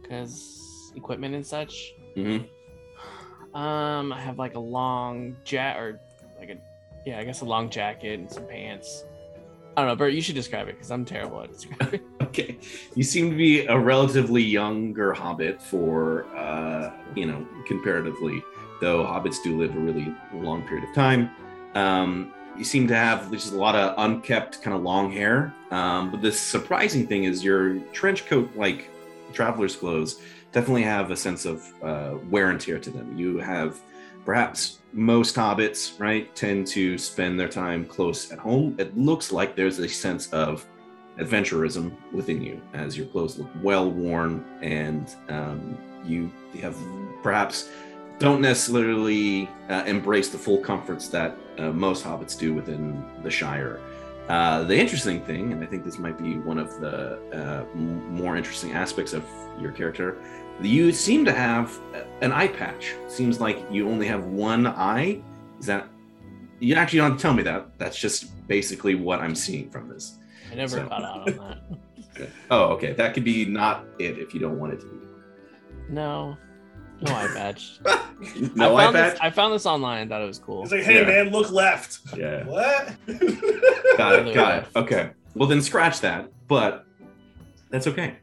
because 0.02 0.92
equipment 0.96 1.34
and 1.34 1.46
such. 1.46 1.92
hmm 2.16 2.38
Um, 3.54 4.12
I 4.12 4.20
have 4.20 4.38
like 4.38 4.54
a 4.56 4.60
long 4.60 5.36
jacket, 5.44 5.78
or 5.80 6.00
like 6.38 6.50
a 6.50 6.56
yeah, 7.04 7.18
I 7.18 7.24
guess 7.24 7.40
a 7.40 7.44
long 7.44 7.70
jacket 7.70 8.18
and 8.18 8.30
some 8.30 8.46
pants. 8.46 9.04
I 9.76 9.82
don't 9.82 9.88
know, 9.88 9.96
Bert. 9.96 10.12
You 10.12 10.20
should 10.20 10.34
describe 10.34 10.68
it 10.68 10.74
because 10.74 10.90
I'm 10.90 11.04
terrible 11.04 11.42
at 11.42 11.52
describing. 11.52 12.00
Okay, 12.28 12.58
you 12.94 13.04
seem 13.04 13.30
to 13.30 13.36
be 13.36 13.64
a 13.66 13.78
relatively 13.78 14.42
younger 14.42 15.14
hobbit 15.14 15.62
for, 15.62 16.26
uh, 16.36 16.92
you 17.16 17.24
know, 17.24 17.44
comparatively, 17.66 18.44
though 18.82 19.02
hobbits 19.02 19.42
do 19.42 19.58
live 19.58 19.74
a 19.74 19.78
really 19.78 20.14
long 20.34 20.62
period 20.68 20.86
of 20.86 20.94
time. 20.94 21.30
Um, 21.74 22.34
you 22.56 22.64
seem 22.64 22.86
to 22.88 22.94
have 22.94 23.30
just 23.32 23.54
a 23.54 23.56
lot 23.56 23.74
of 23.74 23.94
unkept, 23.96 24.60
kind 24.60 24.76
of 24.76 24.82
long 24.82 25.10
hair. 25.10 25.54
Um, 25.70 26.10
but 26.10 26.20
the 26.20 26.30
surprising 26.30 27.06
thing 27.06 27.24
is 27.24 27.42
your 27.42 27.78
trench 27.92 28.26
coat, 28.26 28.54
like 28.54 28.90
traveler's 29.32 29.74
clothes, 29.74 30.20
definitely 30.52 30.82
have 30.82 31.10
a 31.10 31.16
sense 31.16 31.46
of 31.46 31.66
uh, 31.82 32.18
wear 32.28 32.50
and 32.50 32.60
tear 32.60 32.78
to 32.78 32.90
them. 32.90 33.16
You 33.16 33.38
have 33.38 33.80
perhaps 34.24 34.77
most 34.92 35.36
hobbits, 35.36 35.98
right, 36.00 36.34
tend 36.34 36.66
to 36.68 36.96
spend 36.98 37.38
their 37.38 37.48
time 37.48 37.84
close 37.84 38.30
at 38.32 38.38
home. 38.38 38.74
It 38.78 38.96
looks 38.96 39.32
like 39.32 39.54
there's 39.54 39.78
a 39.78 39.88
sense 39.88 40.32
of 40.32 40.66
adventurism 41.18 41.96
within 42.12 42.40
you 42.40 42.60
as 42.74 42.96
your 42.96 43.06
clothes 43.06 43.38
look 43.38 43.50
well 43.62 43.90
worn 43.90 44.44
and 44.62 45.14
um, 45.28 45.76
you 46.04 46.30
have 46.60 46.76
perhaps 47.22 47.68
don't 48.18 48.40
necessarily 48.40 49.48
uh, 49.68 49.84
embrace 49.86 50.28
the 50.28 50.38
full 50.38 50.58
comforts 50.58 51.08
that 51.08 51.36
uh, 51.58 51.70
most 51.70 52.04
hobbits 52.04 52.38
do 52.38 52.54
within 52.54 53.04
the 53.22 53.30
Shire. 53.30 53.80
Uh, 54.28 54.62
the 54.64 54.76
interesting 54.76 55.24
thing, 55.24 55.52
and 55.52 55.62
I 55.62 55.66
think 55.66 55.84
this 55.84 55.98
might 55.98 56.18
be 56.18 56.38
one 56.38 56.58
of 56.58 56.80
the 56.80 57.18
uh, 57.32 57.76
more 57.76 58.36
interesting 58.36 58.72
aspects 58.72 59.12
of 59.12 59.24
your 59.58 59.72
character, 59.72 60.18
you 60.60 60.92
seem 60.92 61.24
to 61.24 61.32
have 61.32 61.78
an 62.20 62.32
eye 62.32 62.48
patch. 62.48 62.94
Seems 63.08 63.40
like 63.40 63.58
you 63.70 63.88
only 63.88 64.06
have 64.06 64.24
one 64.26 64.66
eye. 64.66 65.20
Is 65.60 65.66
that? 65.66 65.88
You 66.60 66.74
actually 66.74 66.98
don't 67.00 67.18
tell 67.20 67.32
me 67.32 67.42
that. 67.44 67.78
That's 67.78 67.98
just 67.98 68.46
basically 68.48 68.94
what 68.96 69.20
I'm 69.20 69.34
seeing 69.34 69.70
from 69.70 69.88
this. 69.88 70.18
I 70.50 70.56
never 70.56 70.78
So- 70.78 70.86
caught 70.88 71.04
out 71.04 71.28
on 71.28 71.36
that. 71.36 71.58
Oh, 72.50 72.70
okay. 72.70 72.94
That 72.94 73.14
could 73.14 73.22
be 73.22 73.44
not 73.44 73.84
it 74.00 74.18
if 74.18 74.34
you 74.34 74.40
don't 74.40 74.58
want 74.58 74.72
it 74.72 74.80
to 74.80 74.86
be. 74.86 75.06
No, 75.88 76.36
no 77.00 77.12
eye 77.14 77.28
patch. 77.32 77.78
No 78.56 78.74
I 78.74 78.80
eye 78.80 78.84
found 78.86 78.96
patch. 78.96 79.12
This, 79.12 79.20
I 79.20 79.30
found 79.30 79.54
this 79.54 79.66
online. 79.66 80.00
and 80.02 80.10
Thought 80.10 80.22
it 80.22 80.26
was 80.26 80.40
cool. 80.40 80.62
He's 80.62 80.72
like, 80.72 80.82
hey 80.82 81.00
Yeah. 81.02 81.06
man, 81.06 81.30
look 81.30 81.52
left. 81.52 82.00
Yeah. 82.16 82.42
What? 82.44 82.96
Got 83.06 84.26
it. 84.26 84.34
Got 84.34 84.52
way. 84.52 84.58
it. 84.58 84.66
Okay. 84.74 85.10
Well, 85.36 85.48
then 85.48 85.62
scratch 85.62 86.00
that. 86.00 86.28
But 86.48 86.84
that's 87.70 87.86
okay. 87.86 88.16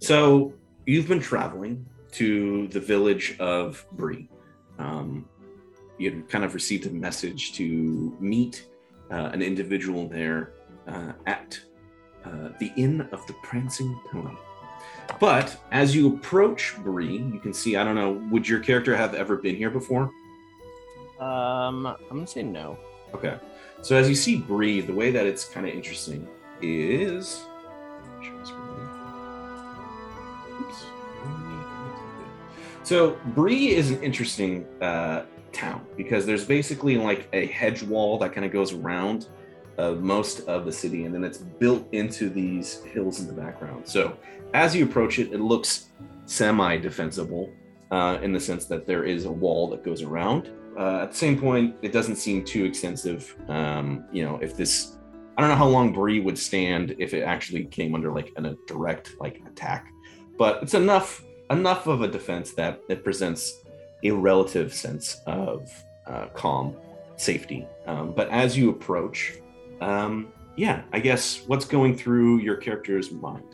So 0.00 0.52
you've 0.88 1.06
been 1.06 1.20
traveling 1.20 1.84
to 2.10 2.66
the 2.68 2.80
village 2.80 3.36
of 3.38 3.84
Bree. 3.92 4.26
Um, 4.78 5.28
you 5.98 6.24
kind 6.30 6.44
of 6.44 6.54
received 6.54 6.86
a 6.86 6.90
message 6.90 7.52
to 7.54 8.16
meet 8.20 8.66
uh, 9.10 9.30
an 9.34 9.42
individual 9.42 10.08
there 10.08 10.54
uh, 10.86 11.12
at 11.26 11.60
uh, 12.24 12.50
the 12.58 12.72
Inn 12.76 13.06
of 13.12 13.26
the 13.26 13.34
Prancing 13.42 14.00
Pony. 14.10 14.34
But 15.20 15.60
as 15.72 15.94
you 15.94 16.14
approach 16.14 16.74
Bree, 16.78 17.18
you 17.18 17.40
can 17.40 17.52
see, 17.52 17.76
I 17.76 17.84
don't 17.84 17.94
know, 17.94 18.12
would 18.30 18.48
your 18.48 18.60
character 18.60 18.96
have 18.96 19.14
ever 19.14 19.36
been 19.36 19.56
here 19.56 19.70
before? 19.70 20.10
Um, 21.20 21.86
I'm 21.86 21.96
gonna 22.08 22.26
say 22.26 22.42
no. 22.42 22.78
Okay. 23.12 23.38
So 23.82 23.94
as 23.96 24.08
you 24.08 24.14
see 24.14 24.36
Bree, 24.36 24.80
the 24.80 24.94
way 24.94 25.10
that 25.10 25.26
it's 25.26 25.44
kind 25.44 25.68
of 25.68 25.74
interesting 25.74 26.26
is. 26.62 27.44
Oops. 30.60 30.86
So 32.82 33.18
Bree 33.34 33.68
is 33.70 33.90
an 33.90 34.02
interesting 34.02 34.66
uh, 34.80 35.24
town 35.52 35.84
because 35.96 36.24
there's 36.24 36.44
basically 36.44 36.96
like 36.96 37.28
a 37.32 37.46
hedge 37.46 37.82
wall 37.82 38.18
that 38.18 38.32
kind 38.32 38.46
of 38.46 38.52
goes 38.52 38.72
around 38.72 39.28
of 39.76 40.02
most 40.02 40.40
of 40.48 40.64
the 40.64 40.72
city, 40.72 41.04
and 41.04 41.14
then 41.14 41.22
it's 41.22 41.38
built 41.38 41.86
into 41.92 42.28
these 42.28 42.82
hills 42.84 43.20
in 43.20 43.26
the 43.26 43.32
background. 43.32 43.86
So 43.86 44.16
as 44.54 44.74
you 44.74 44.84
approach 44.84 45.18
it, 45.18 45.32
it 45.32 45.40
looks 45.40 45.90
semi-defensible 46.24 47.52
uh, 47.90 48.18
in 48.22 48.32
the 48.32 48.40
sense 48.40 48.64
that 48.66 48.86
there 48.86 49.04
is 49.04 49.24
a 49.24 49.30
wall 49.30 49.68
that 49.70 49.84
goes 49.84 50.02
around. 50.02 50.50
Uh, 50.76 51.02
at 51.02 51.10
the 51.10 51.16
same 51.16 51.38
point, 51.38 51.76
it 51.82 51.92
doesn't 51.92 52.16
seem 52.16 52.44
too 52.44 52.64
extensive. 52.64 53.36
Um, 53.48 54.04
you 54.12 54.24
know, 54.24 54.38
if 54.42 54.56
this, 54.56 54.96
I 55.36 55.40
don't 55.40 55.50
know 55.50 55.56
how 55.56 55.68
long 55.68 55.92
Bree 55.92 56.20
would 56.20 56.38
stand 56.38 56.96
if 56.98 57.14
it 57.14 57.22
actually 57.22 57.64
came 57.64 57.94
under 57.94 58.12
like 58.12 58.32
an, 58.36 58.46
a 58.46 58.56
direct 58.66 59.16
like 59.20 59.42
attack, 59.46 59.92
but 60.38 60.62
it's 60.62 60.74
enough 60.74 61.22
enough 61.50 61.86
of 61.86 62.02
a 62.02 62.08
defense 62.08 62.52
that 62.52 62.80
it 62.88 63.02
presents 63.02 63.62
a 64.04 64.10
relative 64.10 64.72
sense 64.72 65.20
of 65.26 65.70
uh, 66.06 66.26
calm, 66.34 66.76
safety. 67.16 67.66
Um, 67.86 68.12
but 68.12 68.28
as 68.28 68.56
you 68.56 68.70
approach, 68.70 69.34
um, 69.80 70.32
yeah, 70.56 70.82
I 70.92 71.00
guess 71.00 71.42
what's 71.46 71.64
going 71.64 71.96
through 71.96 72.38
your 72.38 72.56
character's 72.56 73.10
mind? 73.10 73.44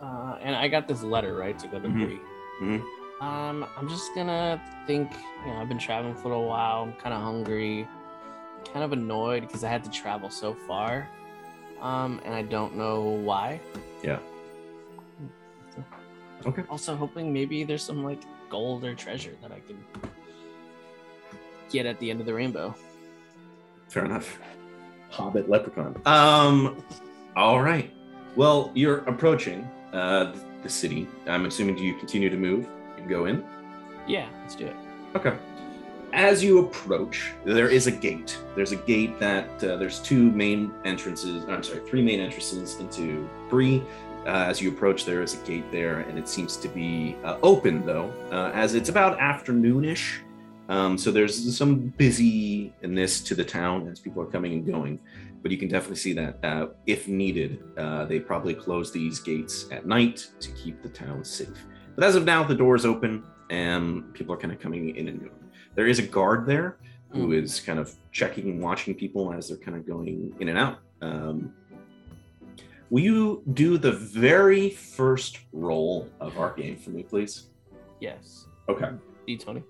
Uh, 0.00 0.36
and 0.40 0.54
I 0.54 0.68
got 0.68 0.86
this 0.86 1.02
letter 1.02 1.34
right 1.34 1.58
to 1.58 1.66
go 1.68 1.80
to 1.80 1.88
Mhm. 1.88 2.06
Bree. 2.06 2.20
Mhm. 2.62 2.82
Um, 3.20 3.66
I'm 3.76 3.88
just 3.88 4.14
gonna 4.14 4.60
think. 4.86 5.10
You 5.44 5.52
know, 5.52 5.60
I've 5.60 5.68
been 5.68 5.78
traveling 5.78 6.14
for 6.14 6.24
a 6.24 6.28
little 6.28 6.46
while. 6.48 6.82
I'm 6.82 6.92
kind 6.94 7.14
of 7.14 7.20
hungry, 7.22 7.86
kind 8.72 8.84
of 8.84 8.92
annoyed 8.92 9.42
because 9.42 9.64
I 9.64 9.68
had 9.68 9.82
to 9.84 9.90
travel 9.90 10.30
so 10.30 10.54
far, 10.66 11.08
um, 11.80 12.20
and 12.24 12.34
I 12.34 12.42
don't 12.42 12.76
know 12.76 13.02
why. 13.02 13.60
Yeah. 14.02 14.18
Okay. 16.46 16.62
Also, 16.70 16.94
hoping 16.96 17.32
maybe 17.32 17.64
there's 17.64 17.82
some 17.82 18.04
like 18.04 18.22
gold 18.48 18.84
or 18.84 18.94
treasure 18.94 19.36
that 19.42 19.52
I 19.52 19.60
can 19.60 19.82
get 21.70 21.86
at 21.86 21.98
the 21.98 22.10
end 22.10 22.20
of 22.20 22.26
the 22.26 22.34
rainbow. 22.34 22.74
Fair 23.88 24.04
enough. 24.04 24.38
Hobbit 25.10 25.48
leprechaun. 25.48 26.00
Um, 26.06 26.82
all 27.36 27.60
right. 27.60 27.92
Well, 28.36 28.70
you're 28.74 28.98
approaching 28.98 29.68
uh, 29.92 30.34
the 30.62 30.68
city. 30.68 31.08
I'm 31.26 31.46
assuming 31.46 31.76
do 31.76 31.82
you 31.82 31.94
continue 31.94 32.30
to 32.30 32.36
move 32.36 32.68
and 32.96 33.08
go 33.08 33.24
in? 33.24 33.44
Yeah, 34.06 34.28
let's 34.42 34.54
do 34.54 34.66
it. 34.66 34.76
Okay. 35.14 35.36
As 36.12 36.42
you 36.42 36.60
approach, 36.60 37.32
there 37.44 37.68
is 37.68 37.86
a 37.86 37.90
gate. 37.90 38.38
There's 38.54 38.72
a 38.72 38.76
gate 38.76 39.18
that 39.20 39.62
uh, 39.62 39.76
there's 39.76 40.00
two 40.00 40.30
main 40.30 40.72
entrances. 40.84 41.44
I'm 41.48 41.62
sorry, 41.62 41.80
three 41.88 42.02
main 42.02 42.20
entrances 42.20 42.76
into 42.80 43.28
Bree. 43.50 43.82
Uh, 44.28 44.44
as 44.46 44.60
you 44.60 44.68
approach, 44.68 45.06
there 45.06 45.22
is 45.22 45.32
a 45.32 45.46
gate 45.46 45.64
there, 45.72 46.00
and 46.00 46.18
it 46.18 46.28
seems 46.28 46.58
to 46.58 46.68
be 46.68 47.16
uh, 47.24 47.38
open 47.42 47.86
though, 47.86 48.12
uh, 48.30 48.50
as 48.52 48.74
it's 48.74 48.90
about 48.90 49.18
afternoonish. 49.18 50.18
Um, 50.68 50.98
so 50.98 51.10
there's 51.10 51.56
some 51.56 51.94
busyness 51.96 53.22
to 53.22 53.34
the 53.34 53.44
town 53.44 53.88
as 53.88 54.00
people 54.00 54.22
are 54.22 54.26
coming 54.26 54.52
and 54.52 54.66
going. 54.66 55.00
But 55.40 55.50
you 55.50 55.56
can 55.56 55.68
definitely 55.68 55.96
see 55.96 56.12
that 56.12 56.38
uh, 56.44 56.66
if 56.86 57.08
needed, 57.08 57.62
uh, 57.78 58.04
they 58.04 58.20
probably 58.20 58.52
close 58.52 58.92
these 58.92 59.18
gates 59.18 59.64
at 59.70 59.86
night 59.86 60.28
to 60.40 60.50
keep 60.50 60.82
the 60.82 60.90
town 60.90 61.24
safe. 61.24 61.64
But 61.94 62.04
as 62.04 62.14
of 62.14 62.26
now, 62.26 62.44
the 62.44 62.54
door 62.54 62.76
is 62.76 62.84
open 62.84 63.24
and 63.48 64.12
people 64.12 64.34
are 64.34 64.38
kind 64.38 64.52
of 64.52 64.60
coming 64.60 64.94
in 64.94 65.08
and 65.08 65.20
going. 65.20 65.50
There 65.74 65.86
is 65.86 66.00
a 66.00 66.02
guard 66.02 66.44
there 66.44 66.76
who 67.10 67.32
is 67.32 67.60
kind 67.60 67.78
of 67.78 67.94
checking 68.12 68.50
and 68.50 68.60
watching 68.60 68.94
people 68.94 69.32
as 69.32 69.48
they're 69.48 69.56
kind 69.56 69.76
of 69.76 69.86
going 69.86 70.34
in 70.40 70.48
and 70.50 70.58
out. 70.58 70.80
Um, 71.00 71.54
will 72.90 73.00
you 73.02 73.42
do 73.54 73.78
the 73.78 73.92
very 73.92 74.70
first 74.70 75.38
roll 75.52 76.08
of 76.20 76.38
our 76.38 76.54
game 76.54 76.76
for 76.76 76.90
me, 76.90 77.02
please? 77.02 77.48
Yes. 78.00 78.46
Okay. 78.68 78.90
D20. 79.26 79.62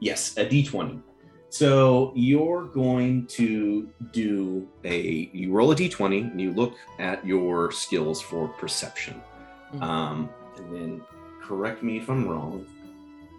Yes, 0.00 0.36
a 0.36 0.44
d20. 0.46 1.00
So 1.48 2.12
you're 2.14 2.64
going 2.64 3.26
to 3.28 3.88
do 4.12 4.68
a 4.84 5.30
you 5.32 5.52
roll 5.52 5.70
a 5.72 5.76
d20 5.76 6.30
and 6.32 6.40
you 6.40 6.52
look 6.52 6.74
at 6.98 7.24
your 7.26 7.70
skills 7.72 8.20
for 8.20 8.48
perception. 8.48 9.22
Mhm. 9.74 9.82
Um, 9.82 10.30
and 10.58 10.74
then 10.74 11.02
correct 11.40 11.82
me 11.82 11.96
if 11.98 12.08
I'm 12.10 12.26
wrong. 12.28 12.66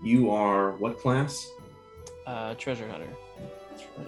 You 0.04 0.32
are 0.32 0.72
what 0.78 1.00
class? 1.00 1.52
Uh, 2.26 2.54
treasure 2.56 2.88
hunter. 2.90 3.10
That's 3.70 3.84
right. 3.98 4.08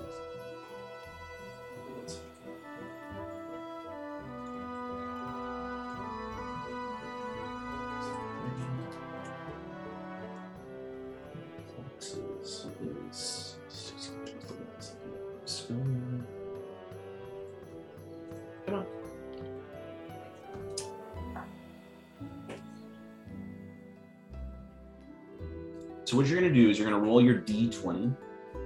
So 26.40 26.46
what 26.46 26.46
you're 26.46 26.52
gonna 26.54 26.64
do 26.64 26.70
is 26.70 26.80
you're 26.80 26.90
gonna 26.90 27.04
roll 27.04 27.22
your 27.22 27.40
d20 27.42 28.16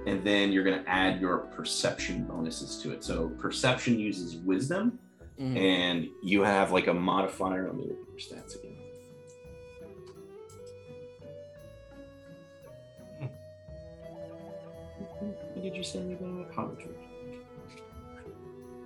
and 0.06 0.22
then 0.22 0.52
you're 0.52 0.62
going 0.64 0.80
to 0.84 0.88
add 0.88 1.18
your 1.20 1.38
perception 1.38 2.24
bonuses 2.24 2.76
to 2.82 2.92
it. 2.92 3.02
So 3.02 3.30
perception 3.38 3.98
uses 3.98 4.36
wisdom, 4.36 4.98
Mhm. 5.40 5.56
and 5.56 6.08
you 6.22 6.42
have 6.42 6.72
like 6.72 6.86
a 6.88 6.94
modifier. 6.94 7.66
Let 7.66 7.74
me 7.76 7.84
look 7.84 7.98
at 8.02 8.08
your 8.10 8.18
stats 8.38 8.54
again. 8.54 8.76
What 15.54 15.62
did 15.62 15.76
you 15.76 15.82
say 15.82 16.12
about 16.12 16.52
Hobbit? 16.54 16.78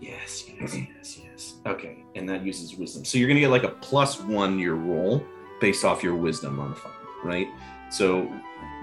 Yes, 0.00 0.44
yes, 0.60 0.76
yes, 0.76 1.18
yes. 1.24 1.54
Okay, 1.66 2.04
and 2.14 2.28
that 2.28 2.44
uses 2.44 2.76
wisdom. 2.76 3.04
So 3.04 3.18
you're 3.18 3.28
gonna 3.28 3.40
get 3.40 3.48
like 3.50 3.64
a 3.64 3.70
plus 3.80 4.20
one 4.20 4.58
your 4.58 4.76
roll 4.76 5.24
based 5.60 5.84
off 5.84 6.02
your 6.02 6.14
wisdom 6.14 6.56
modifier, 6.56 6.92
right? 7.24 7.48
So 7.90 8.30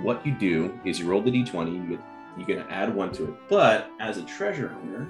what 0.02 0.26
you 0.26 0.34
do 0.34 0.78
is 0.84 1.00
you 1.00 1.10
roll 1.10 1.22
the 1.22 1.32
d20, 1.32 1.90
you 1.90 2.00
you're 2.38 2.48
gonna 2.48 2.70
add 2.70 2.94
one 2.94 3.12
to 3.14 3.26
it. 3.26 3.34
But 3.48 3.90
as 4.00 4.18
a 4.18 4.24
treasure 4.24 4.68
hunter, 4.68 5.08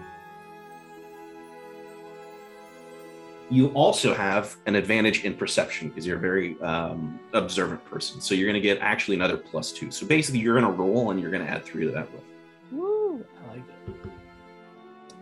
you 3.49 3.67
also 3.69 4.13
have 4.13 4.55
an 4.65 4.75
advantage 4.75 5.23
in 5.23 5.33
perception 5.33 5.89
because 5.89 6.05
you're 6.05 6.17
a 6.17 6.19
very 6.19 6.59
um, 6.61 7.19
observant 7.33 7.83
person. 7.86 8.19
So 8.19 8.33
you're 8.33 8.47
gonna 8.47 8.59
get 8.59 8.79
actually 8.79 9.15
another 9.15 9.38
plus 9.38 9.71
two. 9.71 9.91
So 9.91 10.05
basically, 10.05 10.39
you're 10.39 10.59
gonna 10.59 10.73
roll 10.73 11.11
and 11.11 11.19
you're 11.19 11.31
gonna 11.31 11.45
add 11.45 11.63
three 11.63 11.86
to 11.86 11.91
that 11.91 12.07
roll. 12.11 12.23
Woo! 12.71 13.25
I 13.43 13.53
like 13.53 13.63
it. 13.88 14.11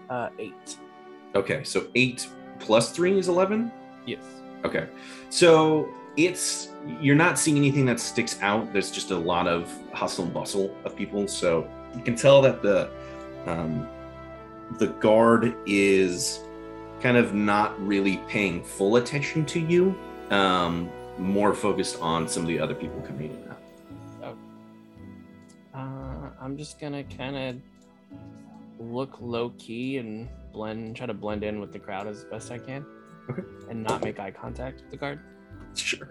Uh, 0.10 0.30
eight. 0.40 0.78
Okay, 1.36 1.64
so 1.64 1.88
eight 1.96 2.28
plus 2.60 2.92
three 2.92 3.18
is 3.18 3.28
eleven. 3.28 3.72
Yes. 4.06 4.24
Okay. 4.64 4.88
So 5.30 5.90
it's 6.16 6.70
you're 7.00 7.16
not 7.16 7.40
seeing 7.40 7.58
anything 7.58 7.86
that 7.86 8.00
sticks 8.00 8.42
out. 8.42 8.72
There's 8.74 8.92
just 8.92 9.12
a 9.12 9.18
lot 9.18 9.48
of 9.48 9.72
hustle 9.94 10.26
and 10.26 10.34
bustle 10.34 10.76
of 10.84 10.96
people. 10.96 11.28
So 11.28 11.68
you 11.96 12.02
can 12.02 12.16
tell 12.16 12.42
that 12.42 12.62
the 12.62 12.90
um, 13.46 13.88
the 14.80 14.88
guard 14.88 15.56
is 15.66 16.40
kind 17.02 17.18
of 17.18 17.34
not 17.34 17.80
really 17.86 18.18
paying 18.28 18.64
full 18.64 18.96
attention 18.96 19.46
to 19.46 19.60
you. 19.60 19.96
Um, 20.30 20.90
more 21.18 21.54
focused 21.54 22.00
on 22.02 22.28
some 22.28 22.44
of 22.44 22.48
the 22.48 22.60
other 22.60 22.74
people 22.74 23.00
coming 23.02 23.30
in 23.30 23.36
and 23.36 23.52
out. 24.24 24.38
Uh, 25.74 26.30
I'm 26.42 26.58
just 26.58 26.80
gonna 26.80 27.04
kind 27.04 27.36
of 27.36 27.56
look 28.80 29.18
low 29.20 29.50
key 29.58 29.98
and 29.98 30.30
blend, 30.52 30.96
try 30.96 31.06
to 31.06 31.14
blend 31.14 31.44
in 31.44 31.60
with 31.60 31.72
the 31.72 31.80
crowd 31.80 32.08
as 32.08 32.24
best 32.26 32.52
I 32.52 32.58
can. 32.58 32.86
Okay. 33.30 33.44
And 33.70 33.84
not 33.84 34.04
make 34.04 34.20
eye 34.20 34.32
contact 34.32 34.82
with 34.82 34.92
the 34.92 34.98
guard. 34.98 35.20
Sure. 35.76 36.10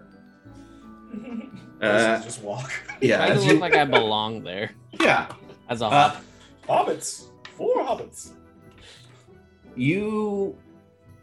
Uh, 1.80 2.22
just 2.22 2.42
walk. 2.42 2.70
yeah. 3.00 3.22
I 3.22 3.28
as 3.28 3.34
just 3.36 3.46
you- 3.46 3.52
look 3.54 3.60
like 3.62 3.74
I 3.74 3.84
belong 3.84 4.42
there 4.42 4.70
yeah. 5.00 5.26
as 5.68 5.82
a 5.82 5.86
Uh, 5.86 6.08
hobbit. 6.68 6.98
Hobbits. 6.98 7.24
Four 7.56 7.76
hobbits. 7.84 8.30
you 9.76 10.56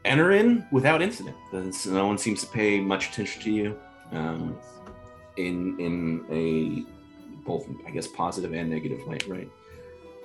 enter 0.06 0.32
in 0.32 0.66
without 0.72 1.02
incident. 1.02 1.36
There's- 1.52 1.86
No 1.86 2.08
one 2.08 2.18
seems 2.18 2.42
to 2.42 2.48
pay 2.48 2.80
much 2.80 3.10
attention 3.10 3.42
to 3.44 3.52
you. 3.52 3.80
Um, 4.12 4.58
in 5.38 5.80
in 5.80 6.26
a 6.32 6.84
both 7.48 7.66
I 7.88 7.92
guess 7.92 8.08
positive 8.08 8.54
and 8.54 8.70
negative 8.70 9.06
way, 9.08 9.18
right? 9.28 9.50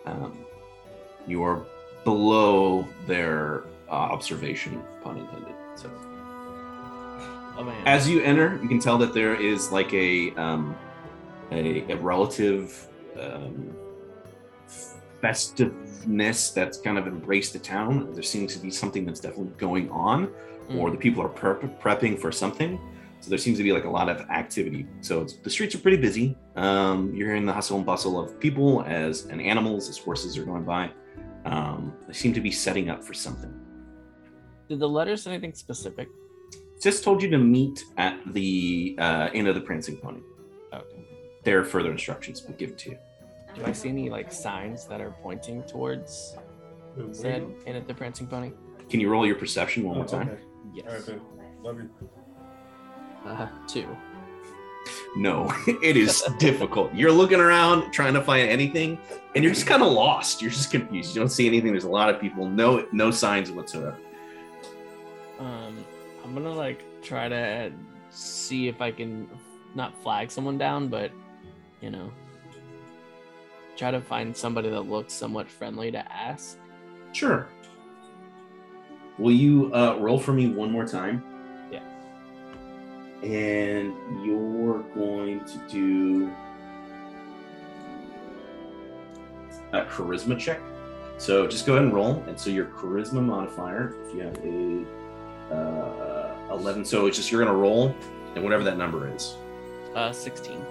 Um, 0.07 0.39
you 1.27 1.43
are 1.45 1.65
below 2.05 2.87
their 3.07 3.65
uh, 3.89 3.93
observation, 3.93 4.83
pun 5.03 5.19
intended. 5.19 5.55
So 5.77 5.91
oh 7.57 7.65
man. 7.65 7.87
as 7.87 8.09
you 8.09 8.21
enter, 8.23 8.59
you 8.63 8.69
can 8.69 8.79
tell 8.79 8.99
that 8.99 9.13
there 9.15 9.35
is 9.35 9.71
like 9.73 9.93
a 9.93 10.35
um, 10.35 10.77
a, 11.51 11.91
a 11.93 11.97
relative 11.97 12.89
um, 13.21 13.77
festiveness 15.21 16.51
that's 16.51 16.79
kind 16.79 16.99
of 16.99 17.07
embraced 17.07 17.53
the 17.53 17.59
town. 17.59 18.13
There 18.13 18.23
seems 18.23 18.55
to 18.55 18.61
be 18.61 18.71
something 18.71 19.05
that's 19.05 19.21
definitely 19.21 19.53
going 19.57 19.91
on 19.91 20.33
or 20.71 20.91
the 20.91 20.97
people 20.97 21.23
are 21.23 21.29
prep- 21.29 21.81
prepping 21.81 22.19
for 22.19 22.33
something. 22.33 22.81
So 23.21 23.31
there 23.31 23.39
seems 23.39 23.57
to 23.59 23.65
be 23.65 23.73
like 23.73 23.85
a 23.85 23.91
lot 23.91 24.09
of 24.09 24.21
activity. 24.29 24.87
So 25.01 25.23
it's, 25.23 25.37
the 25.37 25.51
streets 25.51 25.75
are 25.75 25.79
pretty 25.79 25.97
busy. 25.97 26.37
Um, 26.57 27.15
you're 27.15 27.29
hearing 27.29 27.47
the 27.47 27.53
hustle 27.53 27.79
and 27.79 27.87
bustle 27.87 28.21
of 28.21 28.39
people 28.39 28.83
as 28.87 29.27
and 29.27 29.41
animals 29.41 29.89
as 29.89 29.97
horses 29.97 30.37
are 30.37 30.45
going 30.45 30.65
by. 30.65 30.91
Um, 31.47 31.95
there 32.05 32.15
seem 32.15 32.33
to 32.35 32.41
be 32.41 32.51
setting 32.51 32.91
up 32.91 33.03
for 33.03 33.15
something. 33.15 33.53
Did 34.69 34.79
the 34.79 34.89
letter 34.89 35.17
say 35.17 35.33
anything 35.33 35.55
specific? 35.55 36.09
Just 36.85 37.03
told 37.03 37.23
you 37.23 37.31
to 37.31 37.39
meet 37.39 37.87
at 37.97 38.21
the 38.35 38.95
uh, 38.99 39.31
Inn 39.33 39.47
of 39.47 39.55
the 39.55 39.61
Prancing 39.63 39.97
Pony. 39.97 40.21
Okay. 40.71 40.85
There 41.43 41.59
are 41.59 41.65
further 41.65 41.91
instructions 41.91 42.45
we'll 42.47 42.59
give 42.59 42.77
to 42.77 42.91
you. 42.91 42.99
Do 43.55 43.65
I 43.65 43.73
see 43.73 43.89
any 43.89 44.11
like 44.11 44.31
signs 44.31 44.85
that 44.89 45.01
are 45.01 45.17
pointing 45.23 45.63
towards 45.63 46.37
said 47.13 47.51
Inn 47.65 47.77
at 47.77 47.89
the 47.89 47.95
Prancing 47.95 48.27
Pony? 48.27 48.53
Can 48.91 49.01
you 49.01 49.09
roll 49.09 49.27
your 49.27 49.37
perception 49.37 49.85
one 49.85 49.97
more 49.97 50.07
time? 50.07 50.29
Okay. 50.29 50.43
Yes. 50.75 50.85
All 50.87 50.95
right, 50.95 51.07
then. 51.07 51.21
Love 51.63 51.79
you. 51.79 51.91
Uh, 53.25 53.49
two. 53.67 53.89
No, 55.17 55.51
it 55.83 55.97
is 55.97 56.23
difficult. 56.39 56.95
You're 56.95 57.13
looking 57.13 57.41
around 57.41 57.93
trying 57.93 58.13
to 58.13 58.21
find 58.21 58.47
anything, 58.47 58.99
and 59.35 59.43
you're 59.43 59.55
just 59.55 59.67
kind 59.67 59.83
of 59.83 59.91
lost. 59.91 60.43
You're 60.43 60.51
just 60.51 60.71
confused. 60.71 61.17
You 61.17 61.23
don't 61.23 61.31
see 61.31 61.47
anything. 61.47 61.71
There's 61.73 61.85
a 61.85 61.89
lot 61.89 62.11
of 62.11 62.21
people. 62.21 62.47
No, 62.47 62.87
no 62.93 63.11
signs 63.11 63.51
whatsoever. 63.51 63.97
Um, 65.39 65.83
I'm 66.25 66.35
gonna 66.35 66.55
like 66.55 66.83
try 67.03 67.29
to 67.29 67.71
see 68.11 68.69
if 68.69 68.81
I 68.81 68.91
can 68.91 69.29
not 69.75 69.95
flag 70.03 70.31
someone 70.31 70.57
down, 70.57 70.89
but 70.89 71.11
you 71.83 71.91
know, 71.91 72.11
try 73.77 73.91
to 73.91 74.01
find 74.01 74.35
somebody 74.35 74.71
that 74.71 74.83
looks 74.83 75.13
somewhat 75.13 75.51
friendly 75.51 75.91
to 75.91 76.13
ask. 76.13 76.59
Sure. 77.13 77.49
Will 79.19 79.33
you 79.33 79.73
uh, 79.75 79.97
roll 80.01 80.19
for 80.19 80.33
me 80.33 80.49
one 80.49 80.73
more 80.73 80.87
time? 80.87 81.23
Yeah. 81.71 81.83
And 83.23 83.95
you're 84.25 84.81
going 84.95 85.45
to 85.45 85.59
do 85.69 86.33
a 89.73 89.85
charisma 89.85 90.39
check. 90.39 90.61
So 91.19 91.47
just 91.47 91.67
go 91.67 91.75
ahead 91.75 91.85
and 91.85 91.95
roll. 91.95 92.25
And 92.27 92.39
so 92.39 92.51
your 92.51 92.67
charisma 92.67 93.23
modifier, 93.23 93.95
if 94.07 94.15
you 94.15 94.23
have 94.23 94.39
a 94.39 95.04
uh, 95.51 96.35
11, 96.51 96.85
so 96.85 97.07
it's 97.07 97.17
just 97.17 97.31
you're 97.31 97.43
going 97.43 97.55
to 97.55 97.61
roll 97.61 97.95
and 98.35 98.43
whatever 98.43 98.65
that 98.65 98.77
number 98.77 99.15
is. 99.15 99.37
Uh, 99.95 100.13
16. 100.13 100.65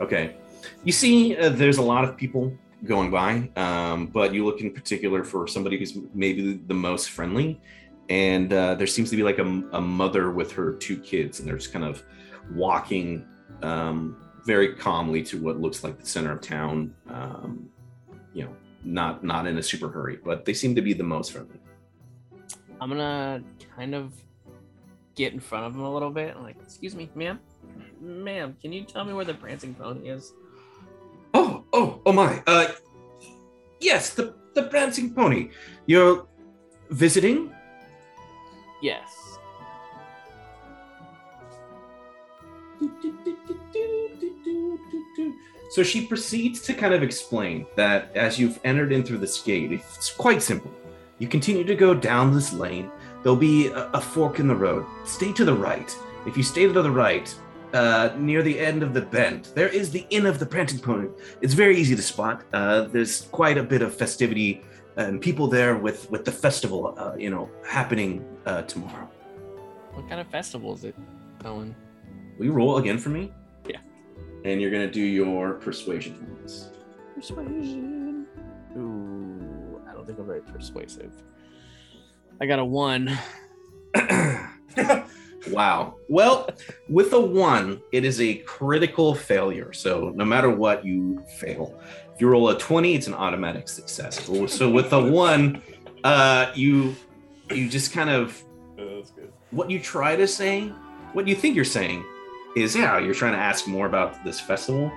Okay. 0.00 0.36
You 0.84 0.92
see, 0.92 1.36
uh, 1.36 1.50
there's 1.50 1.78
a 1.78 1.82
lot 1.82 2.04
of 2.04 2.16
people 2.16 2.52
going 2.84 3.10
by, 3.10 3.50
um, 3.56 4.06
but 4.06 4.34
you 4.34 4.44
look 4.44 4.60
in 4.60 4.72
particular 4.72 5.24
for 5.24 5.46
somebody 5.46 5.78
who's 5.78 5.96
maybe 6.14 6.54
the 6.54 6.74
most 6.74 7.10
friendly. 7.10 7.60
And 8.08 8.52
uh, 8.52 8.74
there 8.74 8.86
seems 8.86 9.10
to 9.10 9.16
be 9.16 9.22
like 9.22 9.38
a, 9.38 9.46
a 9.72 9.80
mother 9.80 10.30
with 10.30 10.52
her 10.52 10.72
two 10.74 10.98
kids, 10.98 11.40
and 11.40 11.48
they're 11.48 11.56
just 11.56 11.72
kind 11.72 11.84
of 11.84 12.02
walking 12.52 13.26
um, 13.62 14.16
very 14.44 14.74
calmly 14.74 15.22
to 15.22 15.42
what 15.42 15.58
looks 15.58 15.82
like 15.82 15.98
the 15.98 16.06
center 16.06 16.32
of 16.32 16.42
town. 16.42 16.94
Um, 17.08 17.70
you 18.34 18.44
know, 18.44 18.54
not 18.84 19.24
not 19.24 19.46
in 19.46 19.56
a 19.56 19.62
super 19.62 19.88
hurry, 19.88 20.18
but 20.22 20.44
they 20.44 20.52
seem 20.52 20.74
to 20.74 20.82
be 20.82 20.92
the 20.92 21.04
most 21.04 21.32
friendly. 21.32 21.58
I'm 22.84 22.90
gonna 22.90 23.42
kind 23.74 23.94
of 23.94 24.12
get 25.14 25.32
in 25.32 25.40
front 25.40 25.64
of 25.64 25.74
him 25.74 25.80
a 25.80 25.90
little 25.90 26.10
bit. 26.10 26.34
I'm 26.36 26.42
like, 26.42 26.56
excuse 26.62 26.94
me, 26.94 27.08
ma'am, 27.14 27.40
ma'am, 27.98 28.54
can 28.60 28.74
you 28.74 28.84
tell 28.84 29.06
me 29.06 29.14
where 29.14 29.24
the 29.24 29.32
prancing 29.32 29.72
pony 29.72 30.10
is? 30.10 30.34
Oh, 31.32 31.64
oh, 31.72 32.02
oh 32.04 32.12
my! 32.12 32.42
Uh, 32.46 32.72
yes, 33.80 34.10
the 34.10 34.34
the 34.54 34.64
prancing 34.64 35.14
pony. 35.14 35.48
You're 35.86 36.26
visiting. 36.90 37.54
Yes. 38.82 39.38
So 45.70 45.82
she 45.82 46.06
proceeds 46.06 46.60
to 46.60 46.74
kind 46.74 46.92
of 46.92 47.02
explain 47.02 47.64
that 47.76 48.14
as 48.14 48.38
you've 48.38 48.60
entered 48.62 48.92
in 48.92 49.04
through 49.04 49.18
this 49.18 49.40
gate, 49.40 49.72
it's 49.72 50.12
quite 50.12 50.42
simple. 50.42 50.70
You 51.18 51.28
continue 51.28 51.64
to 51.64 51.74
go 51.74 51.94
down 51.94 52.34
this 52.34 52.52
lane. 52.52 52.90
There'll 53.22 53.36
be 53.36 53.68
a, 53.68 53.90
a 53.92 54.00
fork 54.00 54.40
in 54.40 54.48
the 54.48 54.56
road. 54.56 54.84
Stay 55.04 55.32
to 55.32 55.44
the 55.44 55.54
right. 55.54 55.96
If 56.26 56.36
you 56.36 56.42
stay 56.42 56.66
to 56.66 56.82
the 56.82 56.90
right, 56.90 57.34
uh, 57.72 58.10
near 58.16 58.42
the 58.42 58.58
end 58.58 58.82
of 58.82 58.94
the 58.94 59.00
bend, 59.00 59.48
there 59.54 59.68
is 59.68 59.90
the 59.90 60.06
Inn 60.10 60.26
of 60.26 60.38
the 60.38 60.46
Prancing 60.46 60.78
Pony. 60.78 61.08
It's 61.40 61.54
very 61.54 61.76
easy 61.76 61.96
to 61.96 62.02
spot. 62.02 62.44
Uh, 62.52 62.82
there's 62.82 63.22
quite 63.32 63.58
a 63.58 63.62
bit 63.62 63.82
of 63.82 63.94
festivity 63.94 64.62
and 64.96 65.20
people 65.20 65.48
there 65.48 65.76
with 65.76 66.10
with 66.10 66.24
the 66.24 66.32
festival, 66.32 66.94
uh, 66.98 67.14
you 67.16 67.30
know, 67.30 67.50
happening 67.66 68.24
uh, 68.46 68.62
tomorrow. 68.62 69.08
What 69.92 70.08
kind 70.08 70.20
of 70.20 70.28
festival 70.28 70.74
is 70.74 70.84
it, 70.84 70.94
Owen? 71.44 71.74
Will 72.38 72.46
you 72.46 72.52
roll 72.52 72.78
again 72.78 72.98
for 72.98 73.10
me? 73.10 73.32
Yeah. 73.68 73.78
And 74.44 74.60
you're 74.60 74.70
gonna 74.70 74.90
do 74.90 75.00
your 75.00 75.54
persuasion 75.54 76.14
for 76.14 76.42
this. 76.42 76.70
Persuasion. 77.14 78.26
Ooh, 78.76 79.40
I 79.40 79.43
don't 80.04 80.16
think 80.16 80.18
I'm 80.18 80.26
very 80.26 80.42
persuasive. 80.42 81.12
I 82.40 82.46
got 82.46 82.58
a 82.58 82.64
one. 82.64 83.16
wow. 85.50 85.94
Well, 86.08 86.50
with 86.88 87.12
a 87.12 87.20
one, 87.20 87.80
it 87.92 88.04
is 88.04 88.20
a 88.20 88.34
critical 88.38 89.14
failure. 89.14 89.72
So 89.72 90.12
no 90.14 90.24
matter 90.24 90.50
what, 90.50 90.84
you 90.84 91.24
fail. 91.38 91.80
If 92.14 92.20
you 92.20 92.28
roll 92.28 92.50
a 92.50 92.58
20, 92.58 92.94
it's 92.94 93.06
an 93.06 93.14
automatic 93.14 93.68
success. 93.68 94.24
So 94.48 94.70
with 94.70 94.92
a 94.92 95.00
one, 95.00 95.62
uh, 96.02 96.52
you 96.54 96.94
you 97.50 97.68
just 97.68 97.92
kind 97.92 98.10
of 98.10 98.42
Oh, 98.78 98.96
that's 98.96 99.10
good. 99.10 99.32
what 99.50 99.70
you 99.70 99.78
try 99.78 100.16
to 100.16 100.26
say, 100.26 100.68
what 101.12 101.28
you 101.28 101.34
think 101.34 101.54
you're 101.56 101.64
saying, 101.64 102.04
is 102.56 102.74
yeah, 102.76 102.98
you're 102.98 103.14
trying 103.14 103.32
to 103.32 103.38
ask 103.38 103.66
more 103.66 103.86
about 103.86 104.22
this 104.24 104.40
festival. 104.40 104.90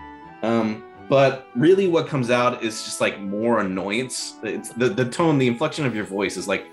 Um, 0.43 0.83
but 1.09 1.47
really, 1.55 1.87
what 1.87 2.07
comes 2.07 2.29
out 2.29 2.63
is 2.63 2.83
just 2.83 2.99
like 2.99 3.19
more 3.19 3.59
annoyance. 3.59 4.35
It's 4.43 4.69
the 4.69 4.89
the 4.89 5.05
tone, 5.05 5.37
the 5.37 5.47
inflection 5.47 5.85
of 5.85 5.95
your 5.95 6.03
voice 6.03 6.35
is 6.35 6.47
like, 6.47 6.65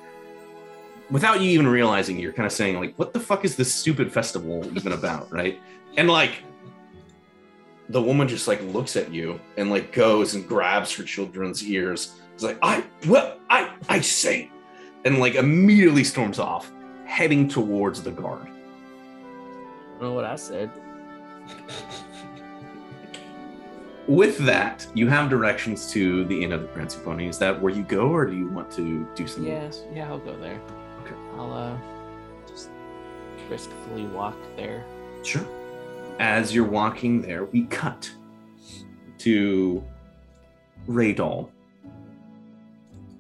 without 1.11 1.41
you 1.41 1.51
even 1.51 1.69
realizing, 1.69 2.19
you're 2.19 2.33
kind 2.33 2.47
of 2.47 2.53
saying 2.53 2.79
like, 2.79 2.95
"What 2.97 3.13
the 3.13 3.21
fuck 3.21 3.45
is 3.45 3.55
this 3.55 3.73
stupid 3.73 4.13
festival 4.13 4.65
even 4.77 4.93
about?" 4.93 5.31
Right? 5.33 5.61
And 5.97 6.11
like, 6.11 6.43
the 7.89 8.03
woman 8.03 8.27
just 8.27 8.49
like 8.49 8.61
looks 8.63 8.97
at 8.97 9.13
you 9.13 9.41
and 9.57 9.71
like 9.71 9.93
goes 9.93 10.35
and 10.35 10.47
grabs 10.49 10.93
her 10.97 11.05
children's 11.05 11.63
ears. 11.63 12.15
It's 12.35 12.43
like, 12.43 12.59
"I 12.63 12.85
well, 13.07 13.39
I 13.51 13.71
I 13.89 14.01
say," 14.01 14.51
and 15.05 15.21
like 15.21 15.37
immediately 15.37 16.03
storms 16.03 16.41
off, 16.41 16.73
heading 17.07 17.49
towards 17.49 18.03
the 18.03 18.11
guard. 18.11 18.49
I 18.49 19.91
don't 19.91 20.03
know 20.03 20.13
what 20.13 20.25
I 20.25 20.35
said. 20.35 20.73
With 24.07 24.39
that, 24.45 24.87
you 24.95 25.09
have 25.09 25.31
directions 25.31 25.91
to 25.93 26.25
the 26.27 26.45
Inn 26.45 26.53
of 26.53 26.61
the 26.61 26.69
Prancing 26.69 27.01
Pony. 27.03 27.27
Is 27.27 27.39
that 27.39 27.61
where 27.61 27.73
you 27.73 27.83
go, 27.85 28.09
or 28.09 28.27
do 28.27 28.37
you 28.37 28.49
want 28.49 28.71
to 28.73 29.09
do 29.15 29.27
something? 29.27 29.51
Yes, 29.51 29.83
yeah, 29.95 30.09
I'll 30.09 30.19
go 30.19 30.37
there. 30.39 30.61
Okay. 31.05 31.15
I'll 31.37 31.53
uh 31.53 31.77
just 32.47 32.69
briskly 33.49 34.05
walk 34.07 34.37
there. 34.57 34.85
Sure. 35.23 35.47
As 36.19 36.55
you're 36.55 36.67
walking 36.67 37.23
there, 37.23 37.45
we 37.47 37.65
cut 37.65 38.11
to 39.19 39.83
Raydal. 40.87 41.49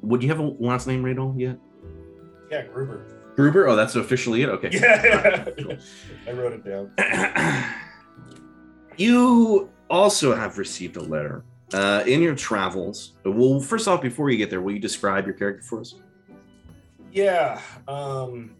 Would 0.03 0.23
you 0.23 0.29
have 0.29 0.39
a 0.39 0.55
last 0.59 0.87
name, 0.87 1.03
Raydal, 1.03 1.39
yet? 1.41 1.59
Yeah, 2.51 2.67
Gruber. 2.67 3.07
Gruber? 3.37 3.69
Oh, 3.69 3.75
that's 3.75 3.97
officially 3.97 4.43
it? 4.43 4.49
Okay. 4.51 4.69
Yeah, 4.75 5.47
I 6.27 6.33
wrote 6.33 6.53
it 6.53 6.65
down. 6.65 6.93
you 8.99 9.71
also 9.91 10.35
have 10.35 10.59
received 10.59 10.97
a 10.97 11.03
letter 11.03 11.45
uh, 11.73 12.05
in 12.07 12.23
your 12.23 12.35
travels. 12.35 13.13
Well, 13.25 13.61
first 13.61 13.89
off, 13.89 14.03
before 14.03 14.31
you 14.31 14.37
get 14.37 14.51
there, 14.51 14.61
will 14.61 14.73
you 14.73 14.79
describe 14.79 15.27
your 15.27 15.35
character 15.35 15.63
for 15.63 15.81
us? 15.81 15.95
Yeah, 17.13 17.61
um, 17.87 18.55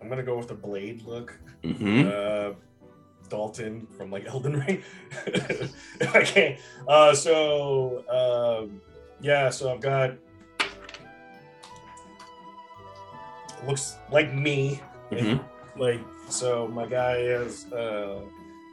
I'm 0.00 0.08
gonna 0.08 0.22
go 0.22 0.36
with 0.36 0.48
the 0.48 0.54
Blaidd 0.54 1.04
look. 1.06 1.36
Mm-hmm. 1.62 2.08
Uh, 2.08 2.54
Dalton 3.28 3.86
from 3.96 4.10
like 4.10 4.26
Elden 4.26 4.60
Ring. 4.60 4.82
can. 6.00 6.58
Uh, 6.86 7.14
so 7.14 8.04
um, 8.08 8.80
yeah, 9.20 9.50
so 9.50 9.72
I've 9.72 9.80
got 9.80 10.14
looks 13.66 13.96
like 14.10 14.32
me. 14.32 14.80
Mhm. 15.10 15.42
Like 15.76 16.00
so, 16.28 16.66
my 16.68 16.86
guy 16.86 17.18
has 17.22 17.70
uh, 17.72 18.20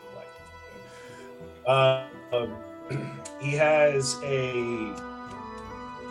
Black. 1.64 2.50
Uh, 2.92 3.10
he 3.42 3.52
has 3.54 4.18
a 4.24 4.94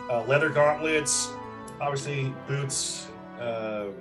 uh, 0.09 0.23
leather 0.27 0.49
gauntlets, 0.49 1.31
obviously 1.79 2.33
boots. 2.47 3.07
Um, 3.39 3.93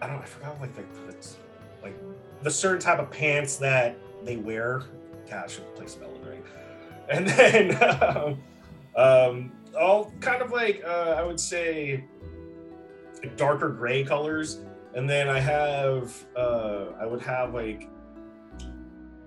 I 0.00 0.06
don't. 0.06 0.22
I 0.22 0.24
forgot 0.24 0.60
like 0.60 0.74
the 0.74 0.84
like 1.82 1.94
the 2.42 2.50
certain 2.50 2.80
type 2.80 2.98
of 2.98 3.10
pants 3.10 3.56
that 3.56 3.96
they 4.24 4.36
wear. 4.36 4.82
I 5.32 5.46
should 5.46 5.74
play 5.74 5.86
some 5.86 6.04
Elden 6.04 6.24
Ring. 6.24 6.42
And 7.08 7.28
then 7.28 7.82
um, 8.02 8.38
um, 8.96 9.52
all 9.78 10.12
kind 10.20 10.42
of 10.42 10.50
like 10.50 10.82
uh, 10.84 11.14
I 11.18 11.22
would 11.22 11.40
say 11.40 12.04
darker 13.36 13.68
gray 13.68 14.04
colors. 14.04 14.58
And 14.94 15.08
then 15.08 15.28
I 15.28 15.38
have 15.40 16.14
uh, 16.36 16.86
I 17.00 17.06
would 17.06 17.22
have 17.22 17.54
like 17.54 17.88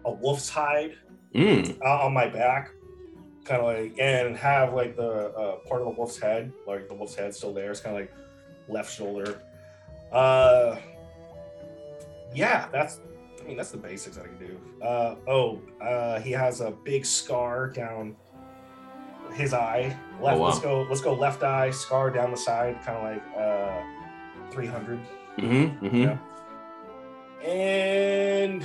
a 0.06 0.12
wolf's 0.12 0.50
hide 0.50 0.96
Mm. 1.34 1.82
on 1.82 2.14
my 2.14 2.28
back, 2.28 2.72
kind 3.46 3.62
of 3.62 3.68
like, 3.68 3.98
and 3.98 4.36
have 4.36 4.74
like 4.74 4.98
the 4.98 5.30
uh, 5.34 5.56
part 5.68 5.82
of 5.82 5.88
the 5.88 5.94
wolf's 5.94 6.18
head, 6.20 6.52
like 6.68 6.89
the 6.89 6.94
wolf's 6.94 7.16
head 7.16 7.34
still 7.34 7.54
there. 7.54 7.72
It's 7.72 7.80
kind 7.80 7.96
of 7.96 8.02
like 8.02 8.14
left 8.68 8.94
shoulder. 8.94 9.42
Uh, 10.12 10.76
yeah, 12.36 12.68
that's. 12.70 13.00
I 13.39 13.48
mean, 13.48 13.56
that's 13.56 13.72
the 13.72 13.78
basics 13.78 14.18
that 14.18 14.26
I 14.26 14.28
can 14.28 14.38
do. 14.39 14.86
Uh, 14.86 15.16
oh, 15.26 15.62
uh, 15.82 16.20
he 16.20 16.32
has 16.32 16.60
a 16.60 16.72
big 16.72 17.06
scar 17.06 17.70
down 17.70 18.18
his 19.34 19.53
eye. 19.53 19.95
Left. 20.21 20.38
Oh, 20.38 20.39
wow. 20.39 20.47
Let's 20.47 20.59
go. 20.59 20.82
Let's 20.89 21.01
go. 21.01 21.13
Left 21.13 21.43
eye 21.43 21.71
scar 21.71 22.09
down 22.09 22.32
the 22.32 22.38
side, 22.38 22.82
kind 22.86 22.97
of 22.97 23.03
like 23.03 23.38
uh, 23.38 23.82
three 24.51 24.67
hundred. 24.67 24.99
Mm-hmm, 25.38 25.86
mm-hmm. 25.86 26.01
Yeah. 26.03 26.17
And 27.49 28.63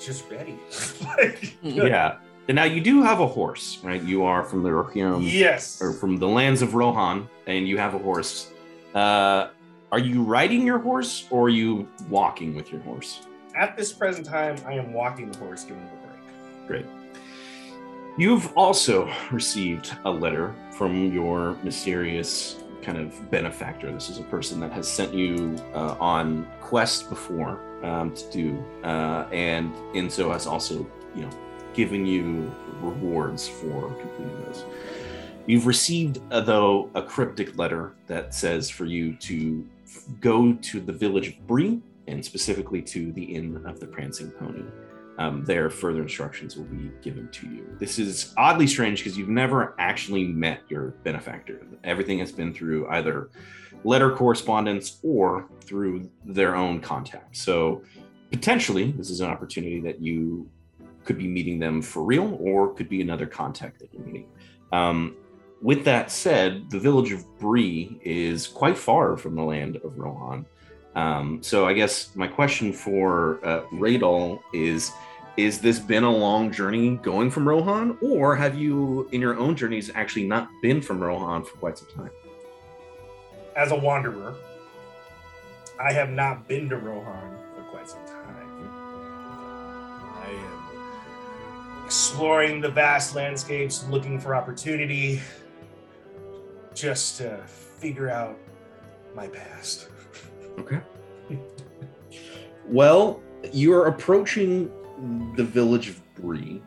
just 0.00 0.30
ready. 0.30 0.58
like, 1.16 1.56
Yeah. 1.62 2.16
And 2.48 2.56
now 2.56 2.64
you 2.64 2.80
do 2.80 3.02
have 3.02 3.20
a 3.20 3.26
horse, 3.26 3.78
right? 3.84 4.02
You 4.02 4.24
are 4.24 4.42
from 4.42 4.64
the 4.64 4.70
Rohirrim, 4.70 5.20
yes. 5.22 5.80
or 5.80 5.92
from 5.92 6.16
the 6.16 6.26
lands 6.26 6.62
of 6.62 6.74
Rohan, 6.74 7.28
and 7.46 7.68
you 7.68 7.78
have 7.78 7.94
a 7.94 7.98
horse. 7.98 8.50
Uh, 8.92 9.48
are 9.92 9.98
you 10.00 10.22
riding 10.24 10.66
your 10.66 10.78
horse, 10.78 11.28
or 11.30 11.46
are 11.46 11.48
you 11.48 11.86
walking 12.08 12.56
with 12.56 12.72
your 12.72 12.80
horse? 12.80 13.20
At 13.54 13.76
this 13.76 13.92
present 13.92 14.26
time, 14.26 14.56
I 14.66 14.72
am 14.72 14.92
walking 14.92 15.30
the 15.30 15.38
horse, 15.38 15.62
giving 15.62 15.82
him 15.82 15.90
a 15.92 16.06
break. 16.06 16.66
Great. 16.66 16.99
You've 18.16 18.52
also 18.56 19.10
received 19.30 19.96
a 20.04 20.10
letter 20.10 20.54
from 20.72 21.12
your 21.12 21.56
mysterious 21.62 22.62
kind 22.82 22.98
of 22.98 23.30
benefactor. 23.30 23.90
This 23.92 24.10
is 24.10 24.18
a 24.18 24.24
person 24.24 24.58
that 24.60 24.72
has 24.72 24.88
sent 24.88 25.14
you 25.14 25.56
uh, 25.74 25.96
on 26.00 26.46
quest 26.60 27.08
before 27.08 27.60
um, 27.84 28.14
to 28.14 28.30
do, 28.30 28.64
uh, 28.84 29.26
and 29.32 29.72
in 29.94 30.10
so 30.10 30.30
has 30.32 30.46
also, 30.46 30.86
you 31.14 31.22
know, 31.22 31.30
given 31.72 32.04
you 32.04 32.52
rewards 32.80 33.48
for 33.48 33.92
completing 33.94 34.44
those. 34.44 34.64
You've 35.46 35.66
received, 35.66 36.20
uh, 36.30 36.40
though, 36.40 36.90
a 36.94 37.02
cryptic 37.02 37.56
letter 37.56 37.92
that 38.06 38.34
says 38.34 38.68
for 38.68 38.86
you 38.86 39.14
to 39.16 39.66
go 40.20 40.52
to 40.54 40.80
the 40.80 40.92
village 40.92 41.28
of 41.28 41.46
Bree, 41.46 41.80
and 42.06 42.24
specifically 42.24 42.82
to 42.82 43.12
the 43.12 43.22
Inn 43.22 43.62
of 43.64 43.78
the 43.78 43.86
Prancing 43.86 44.30
Pony 44.32 44.64
um, 45.20 45.44
there 45.44 45.68
further 45.68 46.00
instructions 46.00 46.56
will 46.56 46.64
be 46.64 46.90
given 47.02 47.28
to 47.28 47.46
you. 47.46 47.76
This 47.78 47.98
is 47.98 48.32
oddly 48.38 48.66
strange 48.66 49.04
because 49.04 49.18
you've 49.18 49.28
never 49.28 49.74
actually 49.78 50.24
met 50.24 50.62
your 50.70 50.92
benefactor. 51.04 51.60
Everything 51.84 52.18
has 52.20 52.32
been 52.32 52.54
through 52.54 52.88
either 52.88 53.28
letter 53.84 54.10
correspondence 54.10 54.98
or 55.02 55.46
through 55.60 56.10
their 56.24 56.56
own 56.56 56.80
contact. 56.80 57.36
So 57.36 57.82
potentially, 58.32 58.92
this 58.92 59.10
is 59.10 59.20
an 59.20 59.28
opportunity 59.28 59.78
that 59.80 60.00
you 60.00 60.48
could 61.04 61.18
be 61.18 61.28
meeting 61.28 61.58
them 61.58 61.82
for 61.82 62.02
real, 62.02 62.38
or 62.40 62.72
could 62.72 62.88
be 62.88 63.02
another 63.02 63.26
contact 63.26 63.78
that 63.80 63.92
you're 63.92 64.02
meeting. 64.02 64.26
Um, 64.72 65.16
with 65.60 65.84
that 65.84 66.10
said, 66.10 66.70
the 66.70 66.78
village 66.78 67.12
of 67.12 67.26
Bree 67.38 68.00
is 68.02 68.46
quite 68.46 68.78
far 68.78 69.18
from 69.18 69.34
the 69.34 69.42
land 69.42 69.76
of 69.84 69.98
Rohan. 69.98 70.46
Um, 70.94 71.42
so 71.42 71.66
I 71.66 71.74
guess 71.74 72.16
my 72.16 72.26
question 72.26 72.72
for 72.72 73.38
uh, 73.46 73.62
is: 74.52 74.92
Is 75.40 75.58
this 75.58 75.78
been 75.78 76.04
a 76.04 76.10
long 76.14 76.52
journey 76.52 76.96
going 76.96 77.30
from 77.30 77.48
Rohan, 77.48 77.96
or 78.02 78.36
have 78.36 78.58
you, 78.58 79.08
in 79.10 79.22
your 79.22 79.38
own 79.38 79.56
journeys, 79.56 79.90
actually 79.94 80.26
not 80.26 80.50
been 80.60 80.82
from 80.82 81.00
Rohan 81.00 81.44
for 81.44 81.56
quite 81.56 81.78
some 81.78 81.88
time? 81.88 82.10
As 83.56 83.72
a 83.72 83.74
wanderer, 83.74 84.34
I 85.80 85.94
have 85.94 86.10
not 86.10 86.46
been 86.46 86.68
to 86.68 86.76
Rohan 86.76 87.38
for 87.56 87.62
quite 87.70 87.88
some 87.88 88.04
time. 88.04 88.68
I 90.14 90.28
am 90.28 91.86
exploring 91.86 92.60
the 92.60 92.70
vast 92.70 93.14
landscapes, 93.14 93.88
looking 93.88 94.20
for 94.20 94.34
opportunity, 94.34 95.22
just 96.74 97.16
to 97.16 97.38
figure 97.46 98.10
out 98.10 98.36
my 99.14 99.26
past. 99.26 99.88
Okay. 100.58 100.80
well, 102.66 103.22
you're 103.54 103.86
approaching 103.86 104.70
the 105.36 105.44
village 105.44 105.88
of 105.88 106.14
Bree, 106.14 106.62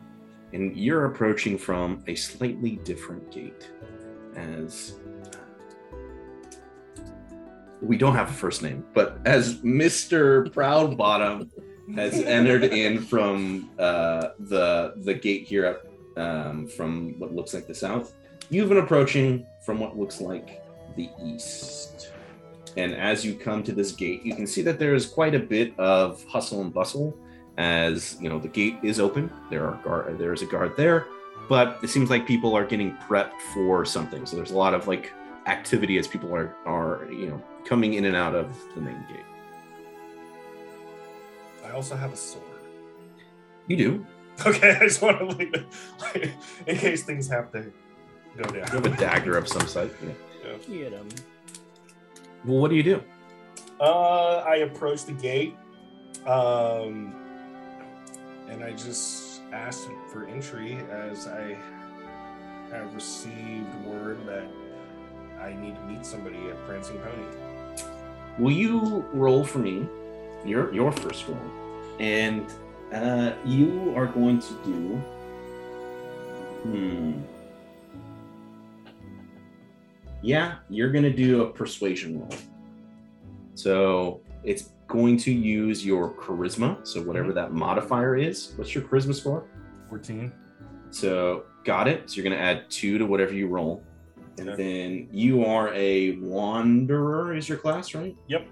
and 0.52 0.76
you're 0.76 1.06
approaching 1.06 1.58
from 1.58 2.02
a 2.06 2.14
slightly 2.14 2.76
different 2.84 3.30
gate. 3.30 3.70
As 4.36 4.94
we 7.80 7.96
don't 7.96 8.14
have 8.14 8.30
a 8.30 8.32
first 8.32 8.62
name, 8.62 8.84
but 8.94 9.18
as 9.24 9.62
Mister 9.62 10.44
Proudbottom 10.46 11.50
has 11.94 12.14
entered 12.14 12.64
in 12.64 13.00
from 13.00 13.70
uh, 13.78 14.28
the 14.38 14.94
the 15.04 15.14
gate 15.14 15.46
here 15.46 15.66
up 15.66 15.86
um, 16.16 16.66
from 16.66 17.18
what 17.18 17.34
looks 17.34 17.54
like 17.54 17.66
the 17.66 17.74
south, 17.74 18.14
you've 18.50 18.68
been 18.68 18.78
approaching 18.78 19.46
from 19.64 19.78
what 19.78 19.98
looks 19.98 20.20
like 20.20 20.64
the 20.96 21.10
east. 21.22 22.10
And 22.76 22.92
as 22.94 23.24
you 23.24 23.34
come 23.34 23.62
to 23.62 23.72
this 23.72 23.92
gate, 23.92 24.24
you 24.24 24.34
can 24.34 24.46
see 24.46 24.62
that 24.62 24.80
there 24.80 24.94
is 24.94 25.06
quite 25.06 25.34
a 25.34 25.38
bit 25.38 25.78
of 25.78 26.24
hustle 26.24 26.60
and 26.60 26.74
bustle. 26.74 27.16
As 27.56 28.16
you 28.20 28.28
know, 28.28 28.38
the 28.38 28.48
gate 28.48 28.78
is 28.82 28.98
open. 28.98 29.30
There 29.50 29.66
are 29.66 29.80
guard. 29.84 30.18
There 30.18 30.32
is 30.32 30.42
a 30.42 30.46
guard 30.46 30.76
there, 30.76 31.06
but 31.48 31.78
it 31.82 31.88
seems 31.88 32.10
like 32.10 32.26
people 32.26 32.54
are 32.54 32.64
getting 32.64 32.96
prepped 33.08 33.40
for 33.52 33.84
something. 33.84 34.26
So 34.26 34.36
there's 34.36 34.50
a 34.50 34.56
lot 34.56 34.74
of 34.74 34.88
like 34.88 35.12
activity 35.46 35.98
as 35.98 36.08
people 36.08 36.34
are 36.34 36.56
are 36.66 37.06
you 37.12 37.26
know 37.28 37.42
coming 37.64 37.94
in 37.94 38.06
and 38.06 38.16
out 38.16 38.34
of 38.34 38.56
the 38.74 38.80
main 38.80 39.04
gate. 39.08 39.24
I 41.64 41.70
also 41.70 41.96
have 41.96 42.12
a 42.12 42.16
sword. 42.16 42.44
You 43.68 43.76
do. 43.76 44.06
Okay, 44.44 44.76
I 44.76 44.80
just 44.80 45.00
want 45.00 45.18
to 45.20 45.26
leave 45.26 45.54
it 45.54 45.64
like, 46.00 46.32
in 46.66 46.76
case 46.76 47.04
things 47.04 47.28
have 47.28 47.52
to 47.52 47.72
go 48.36 48.42
down. 48.42 48.54
You 48.54 48.62
have 48.62 48.86
a 48.86 48.96
dagger 48.96 49.36
of 49.36 49.46
some 49.46 49.66
sort. 49.68 49.94
Yeah. 50.02 50.56
Get 50.68 50.92
him. 50.92 51.08
Well, 52.44 52.58
what 52.58 52.70
do 52.70 52.76
you 52.76 52.82
do? 52.82 53.02
Uh, 53.80 54.38
I 54.38 54.56
approach 54.56 55.04
the 55.04 55.12
gate, 55.12 55.56
um, 56.26 57.14
and 58.48 58.62
I 58.62 58.72
just 58.72 59.42
asked 59.52 59.88
for 60.12 60.26
entry 60.26 60.78
as 60.90 61.26
I 61.26 61.56
have 62.70 62.94
received 62.94 63.74
word 63.84 64.26
that 64.26 64.46
I 65.40 65.52
need 65.54 65.74
to 65.76 65.82
meet 65.82 66.04
somebody 66.04 66.48
at 66.48 66.66
Prancing 66.66 66.98
Pony. 66.98 67.86
Will 68.38 68.52
you 68.52 69.04
roll 69.12 69.44
for 69.44 69.58
me? 69.58 69.86
Your 70.44 70.74
your 70.74 70.92
first 70.92 71.26
roll, 71.28 71.38
and 71.98 72.44
uh, 72.92 73.32
you 73.44 73.94
are 73.96 74.06
going 74.06 74.40
to 74.40 74.54
do. 74.64 74.96
Hmm. 76.62 77.12
Yeah, 80.22 80.56
you're 80.68 80.90
going 80.90 81.04
to 81.04 81.12
do 81.12 81.42
a 81.42 81.50
persuasion 81.50 82.20
roll. 82.20 82.38
So 83.54 84.20
it's 84.42 84.70
going 84.86 85.16
to 85.18 85.32
use 85.32 85.84
your 85.84 86.12
charisma. 86.14 86.86
So 86.86 87.02
whatever 87.02 87.32
that 87.32 87.52
modifier 87.52 88.16
is. 88.16 88.52
What's 88.56 88.74
your 88.74 88.84
charisma 88.84 89.14
score? 89.14 89.46
14. 89.88 90.32
So 90.90 91.44
got 91.64 91.88
it. 91.88 92.08
So 92.10 92.16
you're 92.16 92.24
going 92.24 92.36
to 92.36 92.42
add 92.42 92.70
two 92.70 92.98
to 92.98 93.06
whatever 93.06 93.32
you 93.32 93.46
roll. 93.48 93.82
And 94.38 94.50
Okay. 94.50 94.62
then 94.62 95.08
you 95.12 95.44
are 95.44 95.72
a 95.74 96.16
wanderer, 96.18 97.34
is 97.36 97.48
your 97.48 97.58
class, 97.58 97.94
right? 97.94 98.16
Yep. 98.28 98.46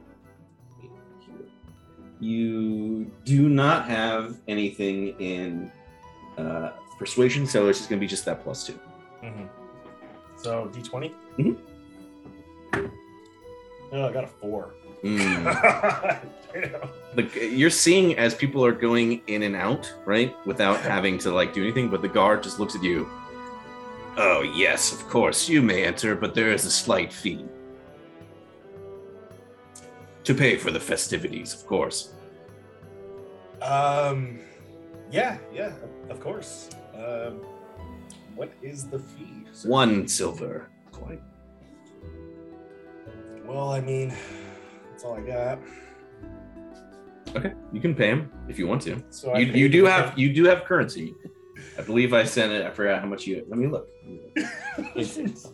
You 2.21 3.11
do 3.25 3.49
not 3.49 3.87
have 3.89 4.39
anything 4.47 5.09
in 5.21 5.73
uh, 6.39 6.71
persuasion, 6.99 7.47
so 7.47 7.69
it's 7.69 7.79
just 7.79 7.91
going 7.91 7.99
to 7.99 8.05
be 8.05 8.07
just 8.09 8.25
that 8.27 8.45
plus 8.45 8.65
two. 8.65 8.79
Mm-hmm. 9.25 9.47
So 10.37 10.71
D20? 10.73 11.13
Mhm. 11.39 11.57
Oh, 13.93 14.09
I 14.09 14.13
got 14.13 14.25
a 14.25 14.29
four. 14.29 14.73
Mm. 15.03 16.21
The, 17.15 17.25
you're 17.47 17.71
seeing 17.71 18.17
as 18.17 18.35
people 18.35 18.65
are 18.65 18.73
going 18.73 19.21
in 19.27 19.43
and 19.43 19.55
out, 19.55 19.93
right, 20.07 20.35
without 20.47 20.81
having 20.81 21.19
to 21.19 21.31
like 21.31 21.53
do 21.53 21.63
anything, 21.63 21.91
but 21.91 22.01
the 22.01 22.09
guard 22.09 22.43
just 22.43 22.59
looks 22.59 22.75
at 22.75 22.83
you. 22.83 23.09
Oh 24.17 24.43
yes, 24.43 24.93
of 24.93 25.07
course 25.09 25.49
you 25.49 25.61
may 25.63 25.85
enter, 25.85 26.15
but 26.15 26.35
there 26.35 26.53
is 26.53 26.65
a 26.65 26.71
slight 26.71 27.13
fee 27.13 27.45
to 30.25 30.35
pay 30.35 30.57
for 30.57 30.71
the 30.71 30.81
festivities, 30.81 31.55
of 31.55 31.67
course. 31.67 32.13
Um, 33.61 34.39
yeah, 35.11 35.39
yeah, 35.53 35.73
of 36.09 36.21
course. 36.21 36.71
Um, 36.95 37.41
what 38.35 38.53
is 38.63 38.87
the 38.87 38.99
fee? 38.99 39.45
sir? 39.53 39.69
One 39.69 40.09
silver 40.09 40.69
coin. 40.93 41.21
Well, 43.45 43.71
I 43.71 43.81
mean, 43.81 44.15
that's 45.03 45.11
all 45.11 45.19
I 45.19 45.21
got. 45.21 45.59
Okay, 47.35 47.53
you 47.73 47.81
can 47.81 47.95
pay 47.95 48.09
him 48.09 48.31
if 48.49 48.59
you 48.59 48.67
want 48.67 48.83
to. 48.83 49.03
So 49.11 49.37
You, 49.37 49.47
you 49.47 49.69
do 49.69 49.85
have 49.85 50.17
you 50.19 50.33
do 50.33 50.45
have 50.45 50.65
currency. 50.65 51.15
I 51.79 51.83
believe 51.83 52.13
I 52.13 52.25
sent 52.25 52.53
it. 52.53 52.65
I 52.67 52.71
forgot 52.71 53.01
how 53.01 53.07
much 53.07 53.27
you. 53.27 53.45
Let 53.49 53.59
me 53.59 53.67
look. 53.67 53.89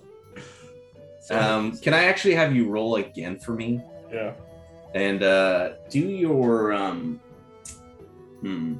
Um, 1.30 1.76
can 1.76 1.92
I 1.92 2.04
actually 2.04 2.34
have 2.36 2.56
you 2.56 2.70
roll 2.70 2.96
again 2.96 3.38
for 3.38 3.52
me 3.52 3.82
yeah. 4.10 4.32
and 4.94 5.22
uh, 5.22 5.72
do 5.90 5.98
your 5.98 6.72
um, 6.72 7.20
Hmm. 8.40 8.76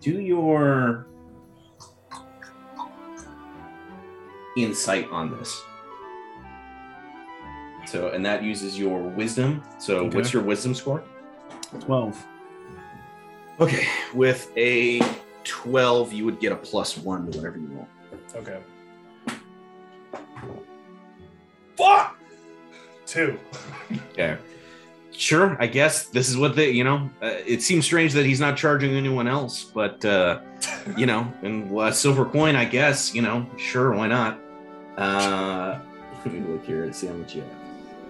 Do 0.00 0.18
your 0.18 1.06
insight 4.56 5.10
on 5.10 5.36
this. 5.36 5.62
So, 7.92 8.08
and 8.08 8.24
that 8.24 8.42
uses 8.42 8.78
your 8.78 9.02
wisdom. 9.02 9.62
So, 9.78 10.06
Okay. 10.06 10.16
what's 10.16 10.32
your 10.32 10.42
wisdom 10.42 10.74
score? 10.74 11.04
12. 11.80 12.24
Okay, 13.60 13.86
with 14.14 14.50
a 14.56 15.02
12, 15.44 16.10
you 16.14 16.24
would 16.24 16.40
get 16.40 16.52
a 16.52 16.56
plus 16.56 16.96
one 16.96 17.30
to 17.30 17.36
whatever 17.36 17.58
you 17.58 17.66
roll. 17.66 17.88
Okay. 18.34 18.60
Fuck! 21.76 22.16
Two. 23.04 23.38
Okay. 24.12 24.38
Sure, 25.10 25.58
I 25.60 25.66
guess 25.66 26.06
this 26.06 26.30
is 26.30 26.38
what 26.38 26.56
they, 26.56 26.70
you 26.70 26.84
know, 26.84 27.10
uh, 27.22 27.26
it 27.46 27.60
seems 27.60 27.84
strange 27.84 28.14
that 28.14 28.24
he's 28.24 28.40
not 28.40 28.56
charging 28.56 28.94
anyone 28.94 29.28
else, 29.28 29.64
but, 29.64 30.02
uh, 30.06 30.40
you 30.96 31.04
know, 31.04 31.30
and 31.42 31.78
a 31.78 31.92
silver 31.92 32.24
coin, 32.24 32.56
I 32.56 32.64
guess, 32.64 33.14
you 33.14 33.20
know, 33.20 33.46
sure, 33.58 33.92
why 33.92 34.08
not? 34.08 34.40
Uh, 34.96 35.78
let 36.24 36.32
me 36.32 36.40
look 36.40 36.64
here 36.64 36.84
and 36.84 36.96
see 36.96 37.08
how 37.08 37.12
much 37.12 37.34
you 37.34 37.42
have. 37.42 37.61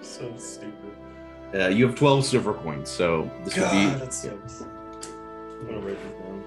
So 0.03 0.31
stupid. 0.37 0.73
Uh, 1.55 1.67
you 1.67 1.87
have 1.87 1.95
12 1.95 2.25
silver 2.25 2.53
coins, 2.53 2.89
so 2.89 3.29
this 3.43 3.55
would 3.55 3.61
God, 3.63 3.71
be. 3.93 3.99
that 3.99 4.13
sucks. 4.13 4.61
I'm 4.61 5.65
gonna 5.65 5.79
write 5.79 5.97
this 6.03 6.11
down. 6.19 6.43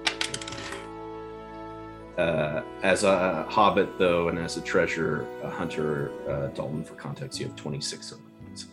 Uh, 2.17 2.63
as 2.83 3.03
a 3.03 3.43
hobbit, 3.49 3.97
though, 3.99 4.29
and 4.29 4.37
as 4.39 4.57
a 4.57 4.61
treasure 4.61 5.25
a 5.43 5.49
hunter, 5.49 6.11
uh, 6.27 6.47
Dalton, 6.47 6.83
for 6.83 6.95
context, 6.95 7.39
you 7.39 7.45
have 7.47 7.55
26 7.55 8.05
silver 8.09 8.23
coins. 8.45 8.67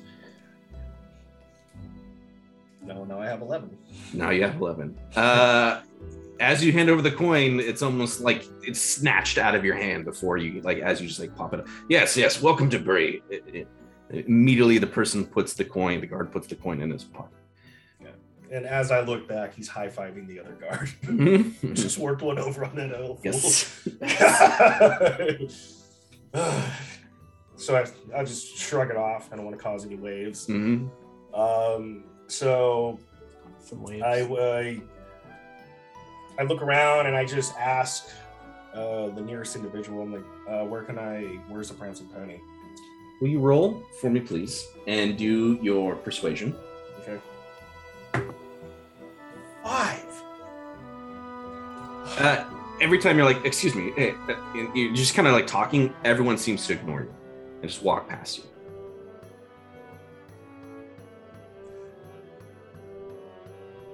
No, 2.82 3.04
no, 3.04 3.20
I 3.20 3.26
have 3.26 3.40
eleven. 3.42 3.76
Now 4.12 4.30
you 4.30 4.42
have 4.42 4.56
11. 4.60 4.96
Uh, 5.16 5.80
as 6.40 6.64
you 6.64 6.72
hand 6.72 6.90
over 6.90 7.00
the 7.00 7.10
coin, 7.12 7.60
it's 7.60 7.80
almost 7.82 8.20
like 8.20 8.44
it's 8.62 8.80
snatched 8.80 9.38
out 9.38 9.54
of 9.54 9.64
your 9.64 9.76
hand 9.76 10.04
before 10.04 10.36
you, 10.36 10.60
like, 10.62 10.78
as 10.80 11.00
you 11.00 11.06
just 11.08 11.20
like 11.20 11.34
pop 11.36 11.54
it 11.54 11.60
up. 11.60 11.66
Yes, 11.88 12.16
yes, 12.16 12.42
welcome 12.42 12.68
to 12.70 12.78
Bree. 12.78 13.22
It- 13.30 13.44
it- 13.52 13.68
immediately, 14.10 14.78
the 14.78 14.86
person 14.86 15.24
puts 15.26 15.54
the 15.54 15.64
coin, 15.64 16.00
the 16.00 16.06
guard 16.06 16.30
puts 16.32 16.46
the 16.46 16.54
coin 16.56 16.80
in 16.80 16.90
his 16.90 17.04
pocket. 17.04 17.30
And 18.52 18.66
as 18.66 18.92
I 18.92 19.00
look 19.00 19.26
back, 19.26 19.54
he's 19.54 19.66
high 19.66 19.88
fiving 19.88 20.28
the 20.28 20.38
other 20.38 20.52
guard. 20.52 20.88
Just 21.76 21.98
worked 21.98 22.22
one 22.22 22.38
over 22.38 22.64
on 22.64 22.76
that 22.76 22.94
elf. 22.94 23.18
yes. 23.24 23.88
so 27.56 27.76
I, 27.76 27.86
I 28.16 28.22
just 28.24 28.56
shrug 28.56 28.90
it 28.90 28.96
off. 28.96 29.28
I 29.32 29.36
don't 29.36 29.44
want 29.44 29.56
to 29.56 29.62
cause 29.62 29.84
any 29.84 29.96
waves. 29.96 30.46
Mhm. 30.46 30.88
Um, 31.32 32.04
so 32.28 32.98
Some 33.60 33.82
waves. 33.82 34.02
I, 34.04 34.20
I 34.20 34.80
I 36.38 36.42
look 36.44 36.62
around 36.62 37.06
and 37.06 37.16
I 37.16 37.24
just 37.24 37.54
ask 37.56 38.08
uh, 38.74 39.08
the 39.08 39.22
nearest 39.22 39.56
individual. 39.56 40.02
I'm 40.02 40.12
like, 40.12 40.24
uh, 40.48 40.64
where 40.64 40.82
can 40.82 40.98
I? 40.98 41.22
Where's 41.48 41.68
the 41.68 41.74
prancing 41.74 42.06
pony? 42.08 42.38
Will 43.20 43.28
you 43.28 43.38
roll 43.38 43.82
for 44.00 44.10
me, 44.10 44.20
please, 44.20 44.66
and 44.86 45.16
do 45.16 45.58
your 45.62 45.94
persuasion? 45.96 46.54
Okay. 47.00 47.18
Five. 49.62 50.04
Uh, 52.18 52.44
every 52.80 52.98
time 52.98 53.16
you're 53.16 53.24
like, 53.26 53.44
excuse 53.44 53.74
me, 53.74 53.92
hey, 53.96 54.14
uh, 54.28 54.34
you're 54.74 54.94
just 54.94 55.14
kind 55.14 55.26
of 55.26 55.34
like 55.34 55.46
talking, 55.46 55.94
everyone 56.04 56.36
seems 56.36 56.66
to 56.66 56.74
ignore 56.74 57.02
you 57.02 57.14
and 57.62 57.70
just 57.70 57.82
walk 57.82 58.08
past 58.08 58.38
you. 58.38 58.44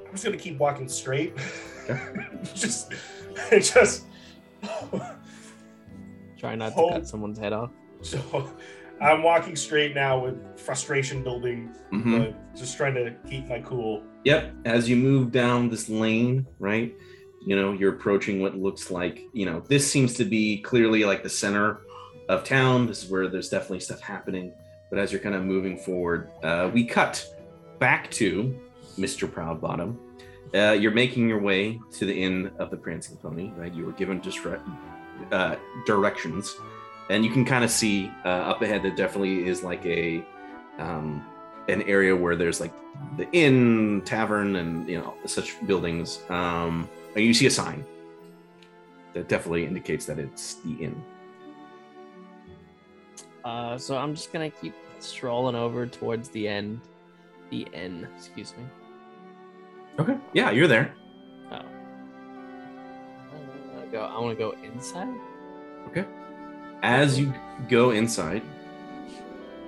I'm 0.06 0.12
just 0.12 0.24
gonna 0.24 0.36
keep 0.36 0.58
walking 0.58 0.88
straight. 0.88 1.36
just, 2.54 2.92
just. 3.52 4.06
Try 6.38 6.54
not 6.56 6.68
to 6.70 6.74
Hold- 6.74 6.92
cut 6.92 7.06
someone's 7.06 7.38
head 7.38 7.52
off. 7.52 7.70
so, 8.02 8.50
I'm 9.00 9.22
walking 9.22 9.56
straight 9.56 9.94
now 9.94 10.18
with 10.22 10.58
frustration 10.58 11.22
building, 11.22 11.70
Mhm. 11.92 12.18
but 12.18 12.56
just 12.56 12.76
trying 12.76 12.94
to 12.94 13.14
keep 13.28 13.48
my 13.48 13.60
cool. 13.60 14.02
Yep. 14.24 14.52
As 14.66 14.88
you 14.88 14.96
move 14.96 15.32
down 15.32 15.70
this 15.70 15.88
lane, 15.88 16.46
right? 16.58 16.94
You 17.46 17.56
know, 17.56 17.72
you're 17.72 17.92
approaching 17.94 18.42
what 18.42 18.56
looks 18.58 18.90
like, 18.90 19.22
you 19.32 19.46
know, 19.46 19.60
this 19.68 19.90
seems 19.90 20.12
to 20.14 20.24
be 20.24 20.58
clearly 20.60 21.04
like 21.04 21.22
the 21.22 21.30
center 21.30 21.78
of 22.28 22.44
town. 22.44 22.86
This 22.86 23.02
is 23.04 23.10
where 23.10 23.28
there's 23.28 23.48
definitely 23.48 23.80
stuff 23.80 24.00
happening. 24.00 24.52
But 24.90 24.98
as 24.98 25.12
you're 25.12 25.22
kind 25.22 25.34
of 25.34 25.44
moving 25.44 25.78
forward, 25.78 26.28
uh, 26.42 26.70
we 26.72 26.84
cut 26.84 27.24
back 27.78 28.10
to 28.12 28.54
Mr. 28.98 29.26
Proudbottom. 29.26 29.96
Uh, 30.54 30.72
you're 30.72 30.90
making 30.92 31.28
your 31.28 31.40
way 31.40 31.80
to 31.92 32.04
the 32.04 32.12
inn 32.22 32.50
of 32.58 32.70
the 32.70 32.76
Prancing 32.76 33.16
Pony, 33.16 33.52
right? 33.56 33.72
You 33.72 33.86
were 33.86 33.92
given 33.92 34.20
disre- 34.20 34.60
uh, 35.32 35.56
directions, 35.86 36.56
and 37.10 37.24
you 37.24 37.30
can 37.30 37.44
kind 37.44 37.64
of 37.64 37.70
see 37.70 38.10
uh, 38.24 38.28
up 38.28 38.62
ahead 38.62 38.84
that 38.84 38.96
definitely 38.96 39.46
is 39.46 39.64
like 39.64 39.84
a 39.84 40.24
um, 40.78 41.26
an 41.68 41.82
area 41.82 42.14
where 42.14 42.36
there's 42.36 42.60
like 42.60 42.72
the 43.16 43.28
inn, 43.32 44.02
tavern, 44.04 44.56
and 44.56 44.88
you 44.88 44.98
know 44.98 45.14
such 45.26 45.64
buildings. 45.66 46.20
Um, 46.30 46.88
and 47.16 47.24
you 47.24 47.34
see 47.34 47.46
a 47.46 47.50
sign 47.50 47.84
that 49.12 49.28
definitely 49.28 49.66
indicates 49.66 50.06
that 50.06 50.20
it's 50.20 50.54
the 50.54 50.74
inn. 50.74 51.02
Uh, 53.44 53.76
so 53.76 53.98
I'm 53.98 54.14
just 54.14 54.32
gonna 54.32 54.50
keep 54.50 54.74
strolling 55.00 55.56
over 55.56 55.86
towards 55.86 56.28
the 56.28 56.46
end. 56.46 56.80
The 57.50 57.66
end, 57.74 58.06
excuse 58.16 58.54
me. 58.56 58.64
Okay. 59.98 60.16
Yeah, 60.32 60.52
you're 60.52 60.68
there. 60.68 60.94
Oh. 61.50 61.56
I 61.56 61.64
wanna 63.74 63.86
go. 63.90 64.00
I 64.02 64.20
want 64.20 64.38
to 64.38 64.44
go 64.44 64.54
inside. 64.62 65.08
As 66.82 67.18
you 67.18 67.32
go 67.68 67.90
inside, 67.90 68.42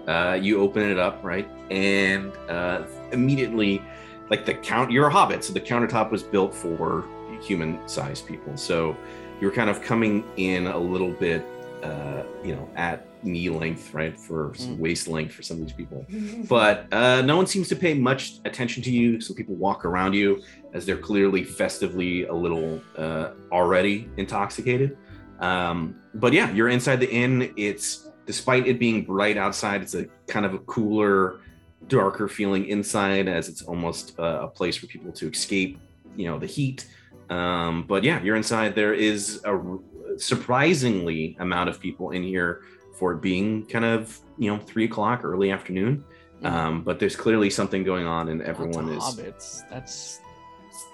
uh, 0.09 0.39
you 0.41 0.61
open 0.61 0.83
it 0.83 0.99
up, 0.99 1.23
right? 1.23 1.49
And 1.71 2.33
uh, 2.49 2.85
immediately, 3.13 3.83
like 4.31 4.47
the 4.47 4.55
count, 4.55 4.91
you're 4.91 5.07
a 5.07 5.11
hobbit, 5.11 5.45
so 5.45 5.53
the 5.53 5.61
countertop 5.61 6.11
was 6.11 6.23
built 6.23 6.55
for 6.55 7.05
human-sized 7.43 8.27
people. 8.27 8.57
So 8.57 8.97
you're 9.41 9.53
kind 9.53 9.69
of 9.69 9.83
coming 9.83 10.25
in 10.37 10.67
a 10.69 10.79
little 10.79 11.13
bit, 11.13 11.45
uh, 11.83 12.23
you 12.43 12.55
know, 12.55 12.69
at 12.77 13.07
knee 13.25 13.49
length, 13.51 13.93
right, 13.95 14.19
for 14.19 14.51
Mm. 14.51 14.79
waist 14.79 15.07
length 15.07 15.33
for 15.35 15.43
some 15.43 15.59
of 15.61 15.67
these 15.67 15.73
people. 15.75 16.05
but 16.49 16.87
uh, 16.93 17.23
no 17.23 17.37
one 17.37 17.47
seems 17.47 17.69
to 17.69 17.77
pay 17.77 17.95
much 17.95 18.41
attention 18.45 18.83
to 18.85 18.91
you. 18.91 19.21
So 19.21 19.35
people 19.35 19.55
walk 19.55 19.85
around 19.85 20.15
you 20.15 20.43
as 20.73 20.87
they're 20.87 20.97
clearly 20.97 21.45
festively 21.45 22.25
a 22.25 22.35
little 22.35 22.81
uh, 22.97 23.31
already 23.53 24.09
intoxicated. 24.17 24.97
Um, 25.41 25.97
but 26.15 26.33
yeah, 26.33 26.51
you're 26.53 26.69
inside 26.69 27.01
the 27.01 27.11
inn. 27.11 27.53
It's 27.57 28.09
despite 28.27 28.67
it 28.67 28.79
being 28.79 29.05
bright 29.05 29.37
outside, 29.37 29.83
it's 29.83 29.95
a 29.95 30.07
kind 30.29 30.47
of 30.47 30.55
a 30.55 30.59
cooler, 30.61 31.41
darker 31.89 32.29
feeling 32.29 32.67
inside, 32.67 33.29
as 33.29 33.49
it's 33.49 33.63
almost 33.63 34.19
uh, 34.19 34.41
a 34.43 34.49
place 34.49 34.77
for 34.77 34.87
people 34.87 35.13
to 35.13 35.29
escape, 35.29 35.79
you 36.17 36.27
know, 36.27 36.39
the 36.39 36.47
heat. 36.47 36.87
Um, 37.31 37.85
but 37.89 38.05
yeah, 38.05 38.23
you're 38.23 38.37
inside. 38.37 38.75
There 38.75 38.95
is 38.95 39.41
a 39.45 39.51
r- 39.51 39.79
surprisingly 40.17 41.37
amount 41.41 41.71
of 41.71 41.81
people 41.81 42.11
in 42.11 42.23
here 42.23 42.63
for 42.99 43.13
it 43.13 43.21
being 43.21 43.67
kind 43.67 43.85
of 43.85 44.19
you 44.39 44.51
know 44.51 44.59
three 44.59 44.85
o'clock 44.85 45.25
early 45.25 45.51
afternoon. 45.51 46.05
Um, 46.45 46.83
but 46.83 46.99
there's 46.99 47.15
clearly 47.15 47.51
something 47.51 47.85
going 47.85 48.05
on, 48.05 48.29
and 48.29 48.43
everyone 48.43 48.89
is 48.89 49.03
hobbits. 49.03 49.69
That's 49.71 50.21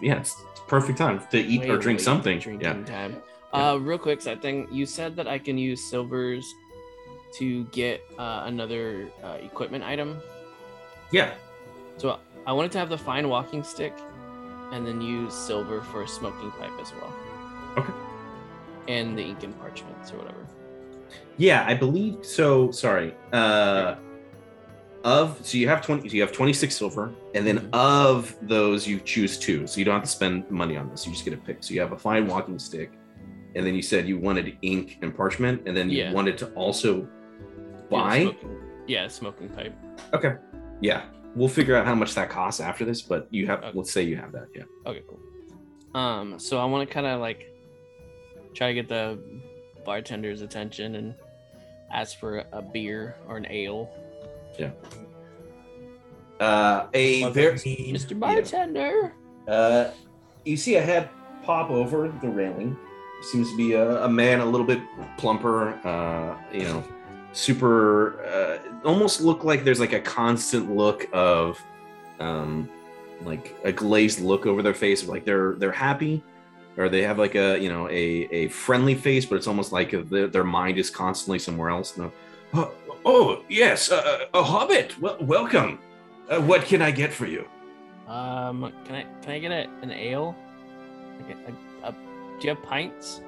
yeah, 0.00 0.20
it's 0.20 0.36
perfect 0.66 0.98
time 0.98 1.22
to 1.30 1.38
eat 1.38 1.60
way 1.62 1.70
or 1.70 1.78
drink 1.78 2.00
something. 2.00 2.38
Drinking 2.38 2.66
Yeah, 2.66 2.84
time. 2.84 3.16
Yeah. 3.52 3.70
Uh, 3.72 3.76
real 3.76 3.98
quick, 3.98 4.20
side 4.20 4.42
thing. 4.42 4.68
You 4.70 4.84
said 4.86 5.16
that 5.16 5.26
I 5.26 5.38
can 5.38 5.56
use 5.56 5.82
silvers 5.82 6.44
to 7.38 7.64
get 7.66 8.02
uh, 8.18 8.42
another 8.46 9.08
uh, 9.22 9.38
equipment 9.42 9.84
item. 9.84 10.20
yeah, 11.12 11.32
So 11.96 12.18
I 12.46 12.52
wanted 12.52 12.72
to 12.72 12.78
have 12.78 12.88
the 12.88 12.98
fine 12.98 13.28
walking 13.28 13.62
stick, 13.62 13.94
and 14.72 14.86
then 14.86 15.00
use 15.00 15.32
silver 15.34 15.80
for 15.82 16.02
a 16.02 16.08
smoking 16.08 16.50
pipe 16.52 16.72
as 16.80 16.92
well. 16.92 17.12
Okay. 17.78 17.92
And 18.88 19.16
the 19.16 19.22
ink 19.22 19.42
and 19.42 19.58
parchments 19.60 20.12
or 20.12 20.18
whatever. 20.18 20.46
yeah. 21.36 21.64
I 21.66 21.74
believe 21.74 22.24
so. 22.24 22.70
Sorry. 22.70 23.14
Uh, 23.32 23.96
of 25.04 25.38
so 25.46 25.56
you 25.58 25.68
have 25.68 25.80
twenty. 25.84 26.08
So 26.08 26.14
you 26.16 26.22
have 26.22 26.32
twenty 26.32 26.52
six 26.52 26.74
silver, 26.76 27.12
and 27.34 27.46
then 27.46 27.58
Mhm. 27.60 27.68
of 27.72 28.34
those 28.42 28.86
you 28.86 28.98
choose 29.00 29.38
two. 29.38 29.66
So 29.66 29.78
you 29.78 29.84
don't 29.84 29.94
have 29.94 30.02
to 30.02 30.08
spend 30.10 30.50
money 30.50 30.76
on 30.76 30.88
this. 30.90 31.06
You 31.06 31.12
just 31.12 31.24
get 31.24 31.34
a 31.34 31.36
pick. 31.38 31.62
So 31.62 31.72
you 31.74 31.80
have 31.80 31.92
a 31.92 31.98
fine 31.98 32.26
walking 32.26 32.58
stick, 32.58 32.90
and 33.54 33.66
then 33.66 33.74
you 33.74 33.82
said 33.82 34.06
you 34.08 34.18
wanted 34.18 34.56
ink 34.62 34.98
and 35.02 35.16
parchment, 35.16 35.62
and 35.66 35.76
then 35.76 35.90
you 35.90 35.98
Yeah. 35.98 36.12
wanted 36.12 36.36
to 36.38 36.50
also 36.54 37.06
buy. 37.90 38.22
smoking- 38.22 38.58
yeah, 38.86 39.08
smoking 39.08 39.48
pipe. 39.50 39.74
Okay. 40.12 40.34
Yeah. 40.80 41.04
We'll 41.34 41.48
figure 41.48 41.76
out 41.76 41.86
how 41.86 41.94
much 41.94 42.14
that 42.14 42.30
costs 42.30 42.60
after 42.60 42.84
this, 42.84 43.02
but 43.02 43.26
you 43.30 43.46
have 43.46 43.58
Okay. 43.64 43.70
let's 43.74 43.92
say 43.92 44.02
you 44.02 44.16
have 44.16 44.32
that, 44.32 44.48
yeah. 44.54 44.64
Okay, 44.86 45.02
cool. 45.08 45.20
Um, 46.00 46.38
so 46.38 46.58
I 46.58 46.64
want 46.64 46.88
to 46.88 46.92
kind 46.92 47.06
of 47.06 47.20
like 47.20 47.52
try 48.54 48.68
to 48.68 48.74
get 48.74 48.88
the 48.88 49.18
bartender's 49.84 50.42
attention 50.42 50.94
and 50.96 51.14
ask 51.92 52.18
for 52.18 52.44
a 52.52 52.60
beer 52.62 53.14
or 53.28 53.36
an 53.36 53.46
ale. 53.50 53.90
Yeah. 54.58 54.70
Uh 56.40 56.86
a 56.94 57.22
What 57.22 57.34
very 57.34 57.58
mean? 57.64 57.94
Mr. 57.94 58.18
Bartender. 58.18 59.12
uh 59.48 59.90
you 60.44 60.56
see 60.56 60.76
a 60.76 60.80
head 60.82 61.08
pop 61.42 61.70
over 61.70 62.12
the 62.22 62.28
railing. 62.28 62.76
Seems 63.22 63.50
to 63.50 63.56
be 63.56 63.72
a, 63.72 64.04
a 64.04 64.08
man, 64.08 64.40
a 64.40 64.44
little 64.44 64.66
bit 64.66 64.80
plumper. 65.16 65.74
Uh, 65.84 66.36
you 66.52 66.62
know, 66.64 66.84
super. 67.32 68.24
Uh, 68.24 68.58
almost 68.86 69.20
look 69.20 69.44
like 69.44 69.64
there's 69.64 69.80
like 69.80 69.92
a 69.92 70.00
constant 70.00 70.74
look 70.74 71.08
of, 71.12 71.60
um, 72.20 72.68
like 73.22 73.56
a 73.64 73.72
glazed 73.72 74.20
look 74.20 74.46
over 74.46 74.62
their 74.62 74.74
face, 74.74 75.04
like 75.04 75.24
they're 75.24 75.54
they're 75.54 75.72
happy, 75.72 76.22
or 76.76 76.88
they 76.88 77.02
have 77.02 77.18
like 77.18 77.34
a 77.34 77.58
you 77.58 77.68
know 77.68 77.88
a 77.88 78.28
a 78.30 78.48
friendly 78.48 78.94
face, 78.94 79.26
but 79.26 79.36
it's 79.36 79.48
almost 79.48 79.72
like 79.72 79.90
their, 80.08 80.28
their 80.28 80.44
mind 80.44 80.78
is 80.78 80.90
constantly 80.90 81.38
somewhere 81.38 81.70
else. 81.70 81.98
Oh, 82.54 82.72
oh 83.04 83.44
yes, 83.48 83.90
uh, 83.90 84.26
a 84.32 84.42
hobbit. 84.42 84.98
Well, 85.00 85.16
welcome. 85.20 85.80
Uh, 86.30 86.40
what 86.40 86.62
can 86.62 86.82
I 86.82 86.90
get 86.90 87.12
for 87.12 87.26
you? 87.26 87.46
Um, 88.06 88.72
can 88.84 88.94
I 88.94 89.06
can 89.22 89.32
I 89.32 89.38
get 89.38 89.50
a, 89.50 89.68
an 89.82 89.90
ale? 89.90 90.36
Like 91.20 91.36
a, 91.36 91.50
a, 91.50 91.67
do 92.38 92.46
you 92.48 92.54
have 92.54 92.62
pints? 92.62 93.20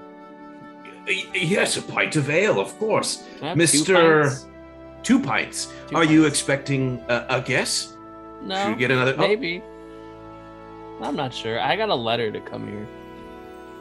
Yes, 1.34 1.76
a 1.76 1.82
pint 1.82 2.16
of 2.16 2.30
ale, 2.30 2.61
of 2.61 2.76
course. 2.78 3.24
Have 3.40 3.56
two 3.56 3.62
Mr. 3.62 4.22
pints? 4.24 4.46
Two 5.02 5.20
pints. 5.20 5.72
Two 5.88 5.96
Are 5.96 6.04
you 6.04 6.26
expecting 6.26 7.02
a, 7.08 7.26
a 7.28 7.40
guess? 7.40 7.96
No, 8.42 8.54
Should 8.64 8.74
we 8.74 8.78
get 8.78 8.90
another? 8.90 9.14
oh, 9.16 9.20
maybe. 9.26 9.62
I'm 11.02 11.16
not 11.16 11.32
sure. 11.34 11.58
I 11.61 11.76
got 11.76 11.88
a 11.88 11.94
letter 11.94 12.30
to 12.30 12.40
come 12.40 12.68
here. 12.68 12.86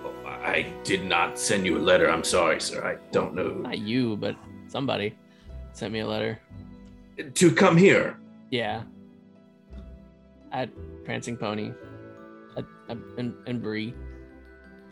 oh, 0.05 0.27
I 0.27 0.73
did 0.83 1.05
not 1.05 1.37
send 1.37 1.65
you 1.65 1.77
a 1.77 1.83
letter. 1.83 2.09
I'm 2.09 2.23
sorry, 2.23 2.59
sir. 2.61 2.83
I 2.85 2.95
don't 3.11 3.35
know. 3.35 3.49
Not 3.49 3.79
you, 3.79 4.15
but 4.17 4.35
somebody 4.67 5.15
sent 5.73 5.93
me 5.93 5.99
a 5.99 6.07
letter. 6.07 6.39
To 7.33 7.51
come 7.51 7.75
here. 7.75 8.17
Yeah. 8.49 8.83
At 10.51 10.69
Prancing 11.03 11.35
Pony. 11.37 11.73
At, 12.57 12.65
at 12.87 12.97
in, 13.17 13.35
in 13.45 13.59
Bree. 13.59 13.93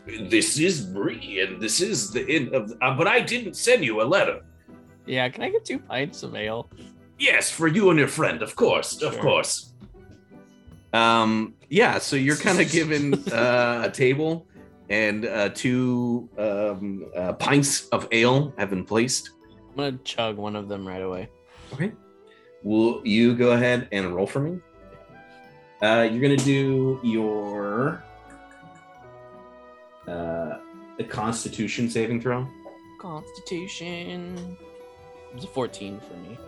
This 0.08 0.58
is 0.58 0.80
Bree, 0.80 1.40
and 1.40 1.60
this 1.60 1.80
is 1.80 2.10
the 2.10 2.28
end 2.28 2.54
of. 2.54 2.72
Uh, 2.80 2.96
but 2.96 3.06
I 3.06 3.20
didn't 3.20 3.54
send 3.54 3.84
you 3.84 4.00
a 4.00 4.04
letter. 4.04 4.40
Yeah, 5.06 5.28
can 5.28 5.42
I 5.44 5.50
get 5.50 5.64
two 5.64 5.78
pints 5.78 6.22
of 6.22 6.34
ale? 6.34 6.68
Yes, 7.18 7.50
for 7.50 7.68
you 7.68 7.90
and 7.90 7.98
your 7.98 8.08
friend, 8.08 8.42
of 8.42 8.56
course, 8.56 9.02
of 9.02 9.18
course. 9.18 9.72
Um, 10.92 11.54
yeah. 11.68 11.98
So 11.98 12.16
you're 12.16 12.36
kind 12.36 12.60
of 12.60 12.70
given 12.78 13.14
uh, 13.30 13.82
a 13.86 13.90
table, 13.90 14.46
and 14.88 15.26
uh, 15.26 15.50
two 15.50 16.28
um, 16.38 17.06
uh, 17.14 17.34
pints 17.34 17.88
of 17.88 18.08
ale 18.12 18.54
have 18.56 18.70
been 18.70 18.84
placed. 18.84 19.30
I'm 19.70 19.76
gonna 19.76 19.98
chug 20.04 20.36
one 20.36 20.56
of 20.56 20.68
them 20.68 20.86
right 20.86 21.02
away. 21.02 21.28
Okay. 21.72 21.92
Will 22.62 23.06
you 23.06 23.34
go 23.34 23.52
ahead 23.52 23.88
and 23.92 24.14
roll 24.14 24.26
for 24.26 24.40
me? 24.40 24.58
Uh, 25.82 26.08
you're 26.10 26.20
gonna 26.20 26.36
do 26.36 26.98
your 27.04 28.02
uh, 30.08 30.60
a 30.98 31.04
Constitution 31.04 31.88
saving 31.90 32.20
throw. 32.20 32.46
Constitution. 33.00 34.56
It's 35.34 35.44
a 35.44 35.48
14 35.48 36.00
for 36.00 36.14
me. 36.28 36.38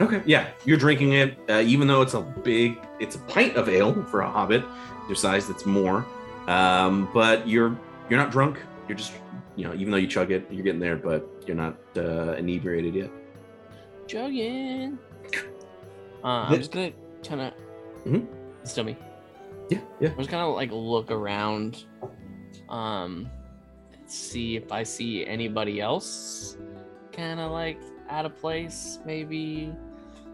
Okay. 0.00 0.22
Yeah, 0.24 0.48
you're 0.64 0.78
drinking 0.78 1.12
it, 1.12 1.38
uh, 1.48 1.60
even 1.64 1.86
though 1.88 2.02
it's 2.02 2.14
a 2.14 2.20
big, 2.20 2.78
it's 3.00 3.16
a 3.16 3.18
pint 3.20 3.56
of 3.56 3.68
ale 3.68 4.02
for 4.04 4.20
a 4.22 4.30
hobbit. 4.30 4.64
Your 5.08 5.16
size, 5.16 5.46
that's 5.48 5.66
more. 5.66 6.06
Um, 6.46 7.08
but 7.12 7.46
you're 7.46 7.76
you're 8.08 8.18
not 8.18 8.30
drunk. 8.30 8.58
You're 8.88 8.96
just, 8.96 9.12
you 9.56 9.64
know, 9.64 9.74
even 9.74 9.90
though 9.90 9.96
you 9.98 10.06
chug 10.06 10.30
it, 10.32 10.46
you're 10.50 10.62
getting 10.64 10.80
there, 10.80 10.96
but 10.96 11.28
you're 11.46 11.56
not 11.56 11.76
uh, 11.96 12.32
inebriated 12.32 12.94
yet. 12.94 13.10
Chugging. 14.06 14.98
Uh, 16.22 16.44
I'm 16.50 16.58
just 16.58 16.70
gonna 16.70 16.92
kind 17.26 17.40
of. 17.40 17.52
Mhm. 18.04 18.26
Still 18.64 18.84
me. 18.84 18.94
Yeah. 19.70 19.78
Yeah. 20.00 20.10
I'm 20.10 20.18
just 20.18 20.28
gonna 20.28 20.50
like 20.52 20.70
look 20.70 21.10
around, 21.10 21.84
um, 22.70 23.28
let's 23.92 24.14
see 24.14 24.56
if 24.56 24.72
I 24.72 24.82
see 24.82 25.26
anybody 25.26 25.80
else, 25.80 26.56
kind 27.12 27.40
of 27.40 27.50
like 27.50 27.80
out 28.08 28.26
of 28.26 28.36
place, 28.40 28.98
maybe 29.04 29.72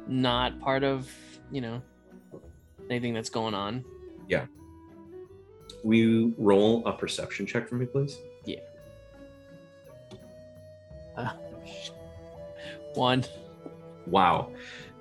not 0.07 0.59
part 0.61 0.85
of 0.85 1.11
you 1.51 1.61
know 1.61 1.83
anything 2.91 3.15
that's 3.15 3.31
going 3.31 3.55
on. 3.55 3.85
Yeah. 4.29 4.47
Will 5.83 5.95
you 5.95 6.35
roll 6.39 6.87
a 6.87 6.93
perception 6.93 7.47
check 7.47 7.69
for 7.69 7.77
me, 7.77 7.87
please? 7.87 8.19
Yeah, 8.45 8.61
one. 12.95 13.25
Wow. 14.07 14.51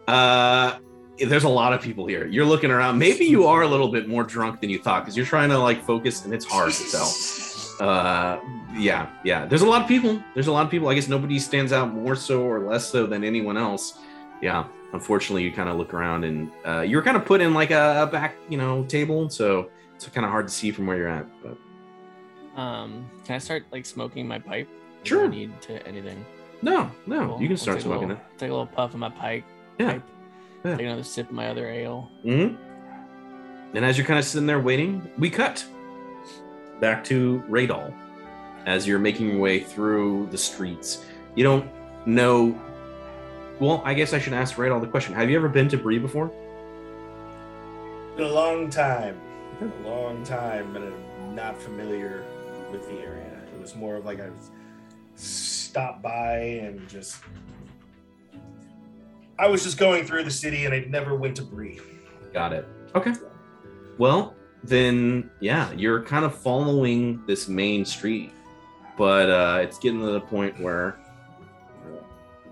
Uh 0.08 0.78
there's 1.20 1.44
a 1.46 1.50
lot 1.50 1.74
of 1.74 1.82
people 1.82 2.06
here. 2.08 2.26
You're 2.28 2.46
looking 2.46 2.72
around. 2.72 2.98
Maybe 3.00 3.26
you 3.26 3.46
are 3.46 3.62
a 3.62 3.68
little 3.68 3.90
bit 3.90 4.08
more 4.08 4.24
drunk 4.24 4.60
than 4.62 4.70
you 4.70 4.80
thought 4.80 5.04
because 5.04 5.16
you're 5.16 5.26
trying 5.26 5.50
to 5.50 5.58
like 5.58 5.84
focus 5.84 6.26
and 6.26 6.34
it's 6.34 6.46
hard 6.46 6.72
to 6.74 6.92
tell. 6.92 7.12
Uh 7.80 8.40
yeah, 8.78 9.10
yeah. 9.24 9.46
There's 9.46 9.62
a 9.62 9.66
lot 9.68 9.82
of 9.82 9.88
people. 9.88 10.22
There's 10.34 10.48
a 10.48 10.52
lot 10.52 10.66
of 10.66 10.72
people. 10.72 10.88
I 10.90 10.94
guess 10.96 11.08
nobody 11.08 11.40
stands 11.40 11.72
out 11.74 11.94
more 11.94 12.16
so 12.16 12.42
or 12.44 12.60
less 12.60 12.86
so 12.90 13.06
than 13.06 13.24
anyone 13.24 13.58
else. 13.58 14.00
Yeah. 14.42 14.66
Unfortunately, 14.94 15.44
you 15.44 15.52
kind 15.52 15.68
of 15.70 15.78
look 15.78 15.94
around 15.94 16.24
and 16.24 16.52
uh, 16.66 16.82
you're 16.82 17.02
kind 17.02 17.18
of 17.18 17.26
put 17.26 17.42
in 17.42 17.54
like 17.54 17.72
a, 17.72 18.04
a 18.04 18.08
back, 18.08 18.36
you 18.50 18.58
know, 18.58 18.84
table, 18.86 19.30
so 19.30 19.70
it's 19.94 20.08
kind 20.08 20.24
of 20.26 20.32
hard 20.32 20.48
to 20.48 20.54
see 20.54 20.72
from 20.72 20.86
where 20.88 20.96
you're 20.98 21.10
at. 21.10 21.26
But 21.44 21.58
Um, 22.60 23.10
can 23.26 23.36
I 23.36 23.40
start 23.40 23.66
like 23.72 23.86
smoking 23.86 24.28
my 24.28 24.40
pipe? 24.40 24.68
Or 24.68 25.04
do 25.04 25.16
I 25.16 25.22
Sure. 25.24 25.28
Need 25.28 25.62
to 25.64 25.86
anything? 25.88 26.26
no, 26.62 26.90
no, 27.08 27.28
Cool. 27.28 27.42
you 27.42 27.48
can 27.50 27.58
start 27.58 27.82
smoking 27.82 28.08
little, 28.10 28.24
it. 28.24 28.38
Take 28.40 28.50
a 28.50 28.54
little 28.54 28.68
puff 28.68 28.94
of 28.94 29.00
my 29.00 29.10
pipe. 29.10 29.44
Yeah. 29.80 29.94
pipe. 29.94 30.04
Yeah. 30.66 30.78
Take 30.78 30.88
another 30.88 31.04
sip 31.04 31.30
of 31.30 31.36
my 31.36 31.50
other 31.50 31.70
ale. 31.70 32.10
hmm 32.24 32.56
And 33.76 33.86
as 33.86 34.00
you're 34.00 34.08
kind 34.08 34.18
of 34.18 34.26
sitting 34.26 34.48
there 34.48 34.60
waiting, 34.60 35.08
we 35.20 35.30
cut 35.30 35.64
back 36.80 37.04
to 37.06 37.44
Raydal 37.48 37.94
as 38.66 38.88
you're 38.88 38.98
making 38.98 39.30
your 39.30 39.40
way 39.40 39.60
through 39.60 40.28
the 40.32 40.38
streets. 40.40 41.06
You 41.36 41.44
don't 41.44 41.70
know. 42.08 42.60
Well, 43.60 43.84
I 43.86 43.94
guess 43.94 44.12
I 44.12 44.20
should 44.20 44.34
ask 44.34 44.56
Raydal 44.56 44.82
the 44.82 44.88
question. 44.88 45.14
Have 45.14 45.30
you 45.30 45.38
ever 45.38 45.50
been 45.50 45.70
to 45.70 45.78
Bree 45.78 46.00
before? 46.00 46.32
Been 48.18 48.26
a 48.26 48.30
long 48.30 48.72
time, 48.72 49.22
been 49.60 49.72
a 49.84 49.88
long 49.88 50.24
time, 50.24 50.74
but 50.74 50.82
I'm 50.82 51.36
not 51.36 51.62
familiar 51.62 52.24
with 52.72 52.88
the 52.88 52.98
area. 53.02 53.40
It 53.54 53.62
was 53.62 53.76
more 53.76 53.98
of 53.98 54.06
like 54.06 54.20
I 54.20 54.30
stopped 55.16 56.02
by 56.02 56.38
and 56.38 56.90
just. 56.90 57.18
I 59.38 59.48
was 59.48 59.64
just 59.64 59.78
going 59.78 60.06
through 60.06 60.24
the 60.24 60.32
city 60.32 60.66
and 60.66 60.74
I 60.74 60.80
never 60.90 61.16
went 61.16 61.36
to 61.38 61.42
Bree. 61.42 61.80
Got 62.34 62.54
it. 62.54 62.68
Okay. 62.96 63.14
Well, 63.98 64.36
then, 64.64 65.30
yeah, 65.40 65.72
you're 65.74 66.02
kind 66.04 66.26
of 66.26 66.34
following 66.36 67.22
this 67.28 67.48
main 67.48 67.86
street, 67.86 68.32
but 68.98 69.30
uh, 69.30 69.60
it's 69.62 69.78
getting 69.78 70.00
to 70.00 70.12
the 70.12 70.22
point 70.22 70.60
where, 70.60 70.98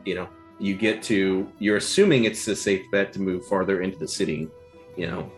you 0.05 0.15
know, 0.15 0.27
you 0.59 0.75
get 0.75 1.01
to, 1.03 1.51
you're 1.59 1.77
assuming 1.77 2.25
it's 2.25 2.47
a 2.47 2.55
safe 2.55 2.85
bet 2.91 3.11
to 3.13 3.21
move 3.21 3.45
farther 3.47 3.81
into 3.81 3.97
the 3.97 4.07
city, 4.07 4.49
you 4.95 5.07
know, 5.07 5.31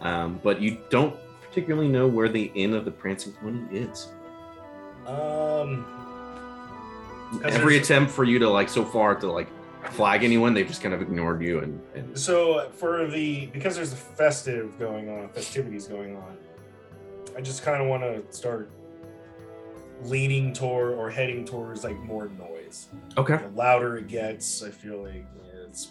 um, 0.00 0.40
but 0.42 0.60
you 0.60 0.78
don't 0.90 1.16
particularly 1.42 1.88
know 1.88 2.06
where 2.06 2.28
the 2.28 2.50
inn 2.54 2.74
of 2.74 2.84
the 2.84 2.90
Prancing 2.90 3.32
Pony 3.32 3.62
is. 3.76 4.08
Um. 5.06 5.86
Every 7.44 7.78
attempt 7.78 8.10
for 8.12 8.24
you 8.24 8.38
to, 8.38 8.48
like, 8.48 8.68
so 8.68 8.84
far 8.84 9.14
to, 9.14 9.30
like, 9.30 9.48
flag 9.90 10.22
anyone, 10.24 10.54
they've 10.54 10.66
just 10.66 10.82
kind 10.82 10.94
of 10.94 11.02
ignored 11.02 11.42
you 11.42 11.58
and, 11.60 11.80
and 11.94 12.18
so 12.18 12.70
for 12.72 13.06
the 13.08 13.46
because 13.46 13.74
there's 13.76 13.92
a 13.92 13.96
festive 13.96 14.78
going 14.78 15.08
on, 15.10 15.28
festivities 15.30 15.86
going 15.86 16.16
on. 16.16 16.36
I 17.36 17.40
just 17.40 17.62
kind 17.62 17.82
of 17.82 17.88
want 17.88 18.02
to 18.02 18.22
start 18.36 18.70
leaning 20.04 20.52
toward 20.52 20.94
or 20.94 21.10
heading 21.10 21.44
towards 21.44 21.84
like 21.84 21.96
more 22.00 22.28
noise. 22.28 22.88
okay. 23.16 23.36
the 23.36 23.48
louder 23.48 23.98
it 23.98 24.08
gets, 24.08 24.62
I 24.62 24.70
feel 24.70 25.02
like 25.04 25.24
it's 25.70 25.88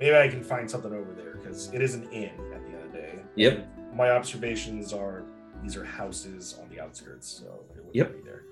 maybe 0.00 0.16
I 0.16 0.28
can 0.28 0.42
find 0.42 0.70
something 0.70 0.92
over 0.92 1.12
there 1.12 1.36
because 1.36 1.72
it 1.72 1.80
is 1.80 1.94
an 1.94 2.08
inn 2.10 2.30
at 2.52 2.60
the 2.62 2.68
end 2.68 2.84
of 2.84 2.92
the 2.92 2.98
day. 2.98 3.18
Yep. 3.36 3.68
My 3.94 4.10
observations 4.10 4.92
are 4.92 5.22
these 5.62 5.76
are 5.76 5.84
houses 5.84 6.58
on 6.60 6.68
the 6.68 6.80
outskirts, 6.80 7.26
so 7.28 7.44
it 7.70 7.76
wouldn't 7.76 7.94
Yep. 7.94 8.16
be 8.16 8.22
there. 8.22 8.42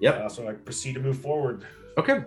Yep. 0.00 0.14
Uh, 0.14 0.28
so 0.28 0.48
I 0.48 0.52
proceed 0.52 0.94
to 0.94 1.00
move 1.00 1.18
forward. 1.18 1.64
Okay. 1.98 2.24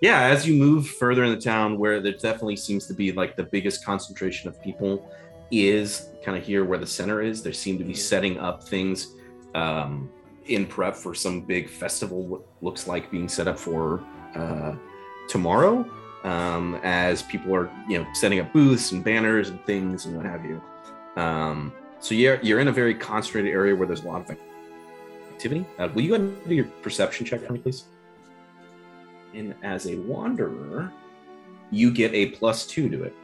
Yeah, 0.00 0.22
as 0.22 0.48
you 0.48 0.56
move 0.56 0.88
further 0.88 1.22
in 1.22 1.30
the 1.30 1.40
town, 1.40 1.78
where 1.78 2.00
there 2.00 2.12
definitely 2.12 2.56
seems 2.56 2.88
to 2.88 2.94
be 2.94 3.12
like 3.12 3.36
the 3.36 3.44
biggest 3.44 3.84
concentration 3.84 4.48
of 4.48 4.60
people, 4.60 5.08
is 5.52 6.08
kind 6.24 6.36
of 6.36 6.44
here 6.44 6.64
where 6.64 6.78
the 6.78 6.86
center 6.86 7.22
is. 7.22 7.40
There 7.40 7.52
seem 7.52 7.78
to 7.78 7.84
be 7.84 7.94
setting 7.94 8.38
up 8.40 8.64
things 8.64 9.14
um, 9.54 10.10
in 10.46 10.66
prep 10.66 10.96
for 10.96 11.14
some 11.14 11.42
big 11.42 11.68
festival. 11.68 12.26
What 12.26 12.42
looks 12.62 12.88
like 12.88 13.12
being 13.12 13.28
set 13.28 13.46
up 13.46 13.60
for 13.60 14.02
uh, 14.34 14.74
tomorrow, 15.28 15.88
um, 16.24 16.80
as 16.82 17.22
people 17.22 17.54
are 17.54 17.70
you 17.88 17.98
know 17.98 18.06
setting 18.14 18.40
up 18.40 18.52
booths 18.52 18.90
and 18.90 19.04
banners 19.04 19.50
and 19.50 19.64
things 19.66 20.06
and 20.06 20.16
what 20.16 20.26
have 20.26 20.44
you. 20.44 20.60
Um, 21.14 21.72
so 22.00 22.16
you're 22.16 22.40
you're 22.42 22.58
in 22.58 22.66
a 22.66 22.72
very 22.72 22.94
concentrated 22.94 23.52
area 23.52 23.76
where 23.76 23.86
there's 23.86 24.02
a 24.02 24.08
lot 24.08 24.28
of 24.28 24.36
activity. 25.30 25.64
Uh, 25.78 25.88
will 25.94 26.02
you 26.02 26.08
go 26.08 26.14
ahead 26.16 26.26
and 26.26 26.48
do 26.48 26.56
your 26.56 26.64
perception 26.82 27.24
check 27.24 27.40
for 27.42 27.52
me, 27.52 27.60
please? 27.60 27.84
And 29.34 29.54
as 29.62 29.86
a 29.86 29.96
wanderer, 29.96 30.92
you 31.70 31.90
get 31.90 32.12
a 32.14 32.26
plus 32.26 32.66
two 32.66 32.88
to 32.90 33.04
it. 33.04 33.14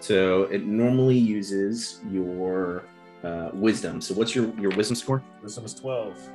So 0.00 0.44
it 0.44 0.64
normally 0.64 1.18
uses 1.18 2.00
your 2.10 2.84
uh, 3.24 3.50
wisdom. 3.52 4.00
So 4.00 4.14
what's 4.14 4.34
your 4.34 4.52
your 4.60 4.70
wisdom 4.72 4.96
score? 4.96 5.22
Wisdom 5.42 5.64
is 5.64 5.74
12. 5.74 6.30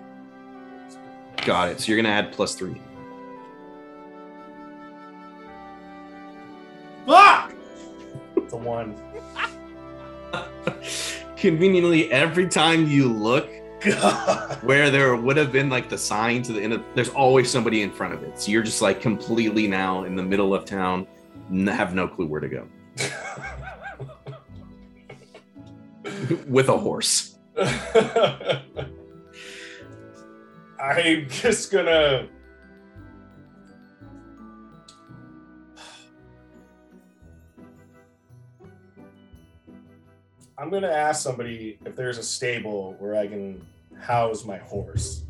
Got 1.46 1.70
it. 1.70 1.80
So 1.80 1.92
you're 1.92 2.02
gonna 2.02 2.14
add 2.14 2.32
plus 2.32 2.56
three. 2.56 2.82
Fuck! 7.06 7.54
It's 8.36 8.54
a 8.54 8.58
one. 8.58 8.96
Conveniently, 11.38 12.12
every 12.12 12.48
time 12.50 12.88
you 12.88 13.08
look 13.08 13.50
God. 13.82 14.58
where 14.64 14.90
there 14.90 15.16
would 15.16 15.38
have 15.38 15.52
been 15.52 15.70
like 15.70 15.90
the 15.90 15.98
sign 15.98 16.42
to 16.44 16.54
the 16.54 16.62
end 16.62 16.74
of, 16.74 16.84
there's 16.96 17.10
always 17.10 17.50
somebody 17.50 17.82
in 17.82 17.92
front 17.92 18.14
of 18.14 18.24
it. 18.24 18.40
So 18.40 18.52
you're 18.52 18.64
just 18.64 18.82
like 18.82 19.02
completely 19.02 19.68
now 19.68 20.04
in 20.04 20.16
the 20.16 20.24
middle 20.24 20.54
of 20.54 20.66
town, 20.66 21.08
have 21.68 21.96
no 21.96 22.08
clue 22.08 22.28
where 22.28 22.42
to 22.42 22.50
go 22.50 22.68
with 26.48 26.70
a 26.70 26.78
horse. 26.78 27.38
I'm 30.80 31.28
just 31.30 31.72
gonna. 31.72 32.28
I'm 40.60 40.70
gonna 40.70 40.88
ask 40.90 41.24
somebody 41.24 41.80
if 41.86 41.96
there's 41.96 42.18
a 42.18 42.24
stable 42.24 42.96
where 43.00 43.16
I 43.16 43.28
can 43.28 43.66
house 43.98 44.44
my 44.46 44.58
horse. 44.58 45.24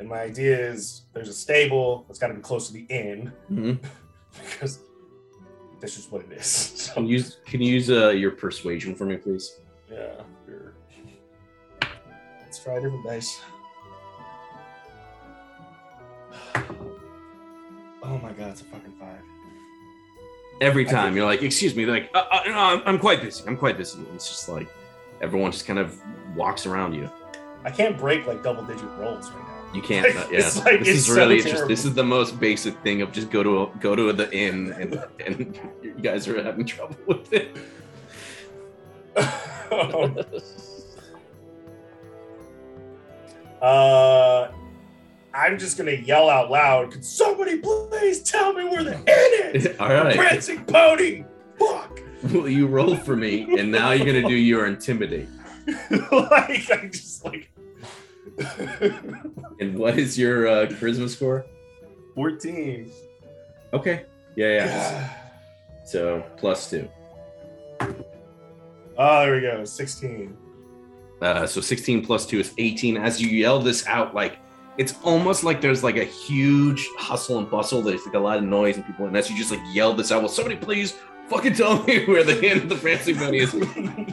And 0.00 0.08
my 0.08 0.20
idea 0.20 0.58
is 0.70 1.02
there's 1.12 1.28
a 1.28 1.32
stable 1.32 2.04
that's 2.06 2.18
got 2.18 2.26
to 2.28 2.34
be 2.34 2.40
close 2.42 2.66
to 2.68 2.72
the 2.74 2.84
inn 2.90 3.32
Mhm. 3.50 3.78
because 4.44 4.80
this 5.80 5.96
is 5.98 6.10
what 6.10 6.22
it 6.22 6.32
is. 6.32 6.46
So 6.86 6.94
Can 6.94 7.06
you 7.06 7.12
use 7.18 7.38
can 7.46 7.60
you 7.62 7.72
use 7.72 7.90
uh, 7.90 8.08
your 8.10 8.32
persuasion 8.32 8.94
for 8.94 9.04
me, 9.06 9.16
please? 9.16 9.58
yeah, 9.90 10.20
sure. 10.46 10.74
Let's 12.42 12.58
try 12.62 12.74
a 12.74 12.80
different 12.80 13.04
dice. 13.06 13.40
Oh 18.02 18.18
my 18.18 18.30
god, 18.32 18.50
it's 18.50 18.60
a 18.60 18.64
fucking 18.64 18.92
five. 19.00 19.20
Every 20.60 20.84
time 20.84 21.16
you're 21.16 21.26
like, 21.26 21.42
"Excuse 21.42 21.76
me," 21.76 21.84
they're 21.84 21.94
like, 21.94 22.10
uh, 22.14 22.24
uh, 22.30 22.40
no, 22.46 22.58
I'm, 22.58 22.82
"I'm 22.86 22.98
quite 22.98 23.20
busy. 23.20 23.44
I'm 23.46 23.56
quite 23.56 23.76
busy." 23.76 23.98
It's 24.14 24.28
just 24.28 24.48
like 24.48 24.68
everyone 25.20 25.52
just 25.52 25.66
kind 25.66 25.78
of 25.78 26.00
walks 26.34 26.66
around 26.66 26.94
you. 26.94 27.10
I 27.64 27.70
can't 27.70 27.98
break 27.98 28.26
like 28.26 28.42
double 28.42 28.64
digit 28.64 28.88
rolls 28.96 29.30
right 29.30 29.40
now. 29.40 29.74
You 29.74 29.82
can't. 29.82 30.14
Like, 30.14 30.16
uh, 30.26 30.28
yeah, 30.30 30.38
it's 30.38 30.56
like- 30.64 30.78
this 30.80 30.88
it's 30.88 30.98
is 31.00 31.06
so 31.06 31.16
really 31.16 31.42
just. 31.42 31.68
This 31.68 31.84
is 31.84 31.94
the 31.94 32.04
most 32.04 32.40
basic 32.40 32.74
thing 32.82 33.02
of 33.02 33.12
just 33.12 33.30
go 33.30 33.42
to 33.42 33.62
a, 33.64 33.66
go 33.80 33.94
to 33.94 34.12
the 34.12 34.32
inn 34.32 34.72
and 34.72 35.04
and 35.26 35.58
you 35.82 35.94
guys 36.00 36.26
are 36.28 36.42
having 36.42 36.64
trouble 36.64 36.96
with 37.06 37.32
it. 37.32 37.56
uh, 43.62 44.48
I'm 45.36 45.58
just 45.58 45.76
gonna 45.76 45.92
yell 45.92 46.30
out 46.30 46.50
loud. 46.50 46.90
Could 46.92 47.04
somebody 47.04 47.58
please 47.58 48.22
tell 48.22 48.54
me 48.54 48.64
where 48.64 48.82
the 48.82 48.94
inn 48.94 49.54
is? 49.54 49.76
All 49.80 49.88
right. 49.88 50.16
Prancing 50.16 50.64
pony. 50.64 51.24
Fuck. 51.58 52.00
Well, 52.32 52.48
you 52.48 52.66
rolled 52.66 53.02
for 53.02 53.14
me, 53.14 53.58
and 53.58 53.70
now 53.70 53.92
you're 53.92 54.06
gonna 54.06 54.26
do 54.26 54.34
your 54.34 54.66
intimidate. 54.66 55.28
like 56.10 56.70
I 56.72 56.88
just 56.90 57.24
like. 57.24 57.50
And 59.60 59.78
what 59.78 59.96
is 59.98 60.18
your 60.18 60.48
uh, 60.48 60.66
charisma 60.66 61.08
score? 61.08 61.44
14. 62.16 62.90
Okay. 63.74 64.06
Yeah, 64.34 64.48
yeah. 64.48 65.14
So 65.84 66.24
plus 66.36 66.68
two. 66.68 66.88
Oh, 68.98 69.20
there 69.20 69.34
we 69.34 69.40
go. 69.42 69.64
16. 69.64 70.36
Uh, 71.20 71.46
so 71.46 71.60
16 71.60 72.04
plus 72.04 72.26
2 72.26 72.40
is 72.40 72.52
18. 72.58 72.96
As 72.96 73.22
you 73.22 73.28
yell 73.28 73.60
this 73.60 73.86
out, 73.86 74.14
like 74.14 74.38
it's 74.78 74.94
almost 75.02 75.44
like 75.44 75.60
there's 75.60 75.82
like 75.82 75.96
a 75.96 76.04
huge 76.04 76.88
hustle 76.98 77.38
and 77.38 77.50
bustle. 77.50 77.82
There's 77.82 78.04
like 78.04 78.14
a 78.14 78.18
lot 78.18 78.38
of 78.38 78.44
noise 78.44 78.76
and 78.76 78.84
people. 78.84 79.06
And 79.06 79.16
as 79.16 79.30
you 79.30 79.36
just 79.36 79.50
like 79.50 79.60
yell 79.72 79.94
this 79.94 80.12
out, 80.12 80.22
will 80.22 80.28
somebody 80.28 80.56
please 80.56 80.96
fucking 81.28 81.54
tell 81.54 81.82
me 81.84 82.04
where 82.06 82.24
the 82.24 82.46
end 82.46 82.62
of 82.62 82.68
the 82.68 82.76
prancing 82.76 83.16
pony 83.16 83.40
is? 83.40 83.54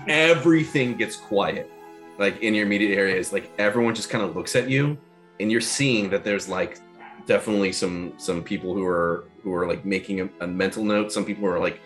Everything 0.07 0.95
gets 0.95 1.15
quiet, 1.15 1.71
like 2.17 2.41
in 2.41 2.53
your 2.53 2.65
immediate 2.65 2.95
areas. 2.95 3.33
Like 3.33 3.51
everyone 3.57 3.93
just 3.93 4.09
kind 4.09 4.23
of 4.23 4.35
looks 4.35 4.55
at 4.55 4.69
you, 4.69 4.97
and 5.39 5.51
you're 5.51 5.61
seeing 5.61 6.09
that 6.11 6.23
there's 6.23 6.47
like 6.47 6.79
definitely 7.25 7.71
some 7.71 8.13
some 8.17 8.41
people 8.41 8.73
who 8.73 8.85
are 8.85 9.25
who 9.43 9.53
are 9.53 9.67
like 9.67 9.83
making 9.83 10.21
a, 10.21 10.29
a 10.41 10.47
mental 10.47 10.83
note. 10.83 11.11
Some 11.11 11.25
people 11.25 11.45
are 11.45 11.59
like 11.59 11.81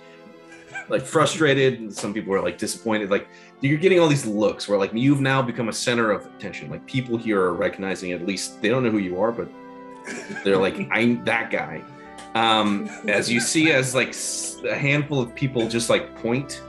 like 0.90 1.02
frustrated, 1.02 1.80
and 1.80 1.94
some 1.94 2.14
people 2.14 2.34
are 2.34 2.42
like 2.42 2.60
disappointed. 2.60 3.10
Like 3.10 3.28
you're 3.62 3.78
getting 3.78 4.00
all 4.00 4.08
these 4.08 4.26
looks 4.26 4.68
where 4.68 4.78
like 4.78 4.94
you've 4.94 5.22
now 5.22 5.42
become 5.42 5.70
a 5.70 5.74
center 5.74 6.12
of 6.12 6.26
attention. 6.26 6.70
Like 6.70 6.86
people 6.86 7.18
here 7.18 7.42
are 7.42 7.54
recognizing 7.54 8.12
at 8.12 8.26
least 8.26 8.62
they 8.62 8.70
don't 8.70 8.84
know 8.84 8.92
who 8.92 9.00
you 9.00 9.20
are, 9.20 9.32
but 9.32 9.50
they're 10.44 10.58
like, 10.58 10.88
I'm 10.92 11.24
that 11.26 11.50
guy. 11.50 11.82
Um, 12.36 12.88
as 13.08 13.32
you 13.32 13.40
see, 13.40 13.72
as 13.72 13.96
like 13.96 14.16
a 14.70 14.76
handful 14.76 15.20
of 15.20 15.34
people 15.34 15.68
just 15.68 15.90
like 15.90 16.16
point 16.18 16.62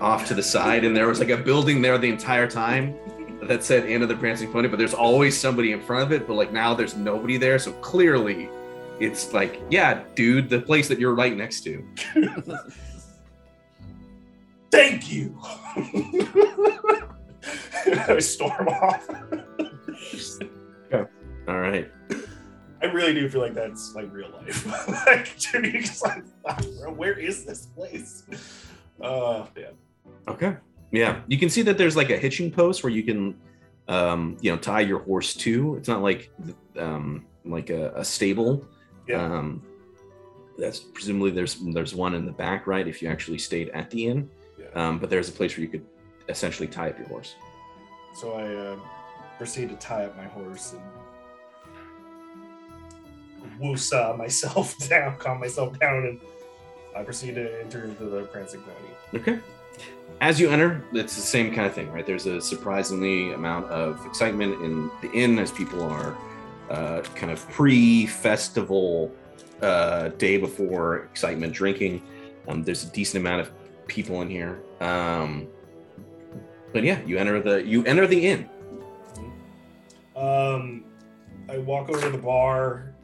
off 0.00 0.26
to 0.28 0.34
the 0.34 0.42
side, 0.42 0.84
and 0.84 0.96
there 0.96 1.08
was 1.08 1.18
like 1.18 1.30
a 1.30 1.36
building 1.36 1.82
there 1.82 1.98
the 1.98 2.08
entire 2.08 2.48
time 2.48 2.96
that 3.42 3.64
said 3.64 3.86
"End 3.86 4.02
of 4.04 4.08
the 4.08 4.14
Prancing 4.14 4.52
Pony," 4.52 4.68
but 4.68 4.78
there's 4.78 4.94
always 4.94 5.38
somebody 5.38 5.72
in 5.72 5.80
front 5.80 6.04
of 6.04 6.12
it. 6.12 6.28
But 6.28 6.34
like 6.34 6.52
now, 6.52 6.74
there's 6.74 6.94
nobody 6.94 7.38
there, 7.38 7.58
so 7.58 7.72
clearly, 7.74 8.48
it's 9.00 9.32
like, 9.32 9.60
yeah, 9.68 10.04
dude, 10.14 10.48
the 10.48 10.60
place 10.60 10.86
that 10.88 11.00
you're 11.00 11.14
right 11.14 11.36
next 11.36 11.62
to. 11.62 11.84
Thank 14.70 15.10
you. 15.12 15.36
I 18.08 18.18
storm 18.20 18.68
off. 18.68 19.08
All 21.50 21.58
right. 21.58 21.90
I 22.82 22.86
really 22.86 23.12
do 23.12 23.28
feel 23.28 23.40
like 23.40 23.54
that's 23.54 23.94
like 23.94 24.12
real 24.12 24.30
life. 24.30 24.64
like, 25.06 25.36
just 25.36 26.04
like, 26.04 26.22
"Fuck, 26.46 26.64
bro, 26.78 26.92
where 26.92 27.18
is 27.18 27.44
this 27.44 27.66
place? 27.66 28.22
Uh, 29.00 29.46
yeah. 29.56 29.70
Okay. 30.28 30.56
Yeah, 30.92 31.20
you 31.26 31.38
can 31.38 31.50
see 31.50 31.62
that 31.62 31.76
there's 31.76 31.96
like 31.96 32.10
a 32.10 32.16
hitching 32.16 32.50
post 32.50 32.82
where 32.82 32.92
you 32.92 33.02
can, 33.02 33.36
um, 33.88 34.36
you 34.40 34.50
know, 34.50 34.58
tie 34.58 34.80
your 34.80 35.00
horse 35.00 35.34
to. 35.34 35.76
It's 35.76 35.88
not 35.88 36.02
like, 36.02 36.30
um, 36.78 37.26
like 37.44 37.70
a, 37.70 37.92
a 37.96 38.04
stable. 38.04 38.64
Yeah. 39.08 39.24
Um, 39.24 39.62
that's 40.56 40.78
presumably 40.78 41.32
there's 41.32 41.56
there's 41.72 41.94
one 41.94 42.14
in 42.14 42.24
the 42.26 42.32
back, 42.32 42.66
right? 42.66 42.86
If 42.86 43.02
you 43.02 43.08
actually 43.08 43.38
stayed 43.38 43.70
at 43.70 43.90
the 43.90 44.06
inn. 44.06 44.30
Um, 44.74 44.98
but 44.98 45.10
there's 45.10 45.28
a 45.28 45.32
place 45.32 45.56
where 45.56 45.62
you 45.62 45.68
could 45.68 45.84
essentially 46.28 46.68
tie 46.68 46.90
up 46.90 46.98
your 46.98 47.08
horse. 47.08 47.34
So 48.14 48.32
I 48.32 48.54
uh, 48.54 48.76
proceed 49.38 49.68
to 49.70 49.76
tie 49.76 50.04
up 50.04 50.16
my 50.16 50.24
horse 50.24 50.74
and 50.74 50.82
woosah 53.60 54.16
myself 54.16 54.76
down, 54.88 55.16
calm 55.16 55.40
myself 55.40 55.78
down, 55.78 56.06
and 56.06 56.20
I 56.96 57.02
proceed 57.02 57.34
to 57.36 57.60
enter 57.60 57.84
into 57.84 58.04
the 58.04 58.22
prancing 58.24 58.62
pony. 58.62 59.20
Okay. 59.20 59.38
As 60.20 60.38
you 60.38 60.50
enter, 60.50 60.84
it's 60.92 61.16
the 61.16 61.22
same 61.22 61.54
kind 61.54 61.66
of 61.66 61.72
thing, 61.72 61.90
right? 61.90 62.04
There's 62.04 62.26
a 62.26 62.40
surprisingly 62.40 63.32
amount 63.32 63.66
of 63.66 64.04
excitement 64.04 64.60
in 64.62 64.90
the 65.00 65.10
inn 65.12 65.38
as 65.38 65.50
people 65.50 65.82
are 65.82 66.16
uh, 66.68 67.00
kind 67.14 67.32
of 67.32 67.48
pre-festival 67.48 69.10
uh, 69.62 70.08
day 70.08 70.36
before 70.36 71.04
excitement 71.04 71.52
drinking. 71.52 72.02
Um, 72.48 72.62
there's 72.62 72.84
a 72.84 72.88
decent 72.88 73.24
amount 73.24 73.40
of 73.42 73.52
people 73.90 74.22
in 74.22 74.30
here. 74.30 74.62
Um, 74.80 75.48
but 76.72 76.84
yeah, 76.84 77.02
you 77.04 77.18
enter 77.18 77.42
the 77.42 77.62
you 77.66 77.84
enter 77.84 78.06
the 78.06 78.26
inn. 78.26 78.48
Um, 80.16 80.84
I 81.48 81.58
walk 81.58 81.90
over 81.90 82.00
to 82.00 82.10
the 82.10 82.18
bar 82.18 82.94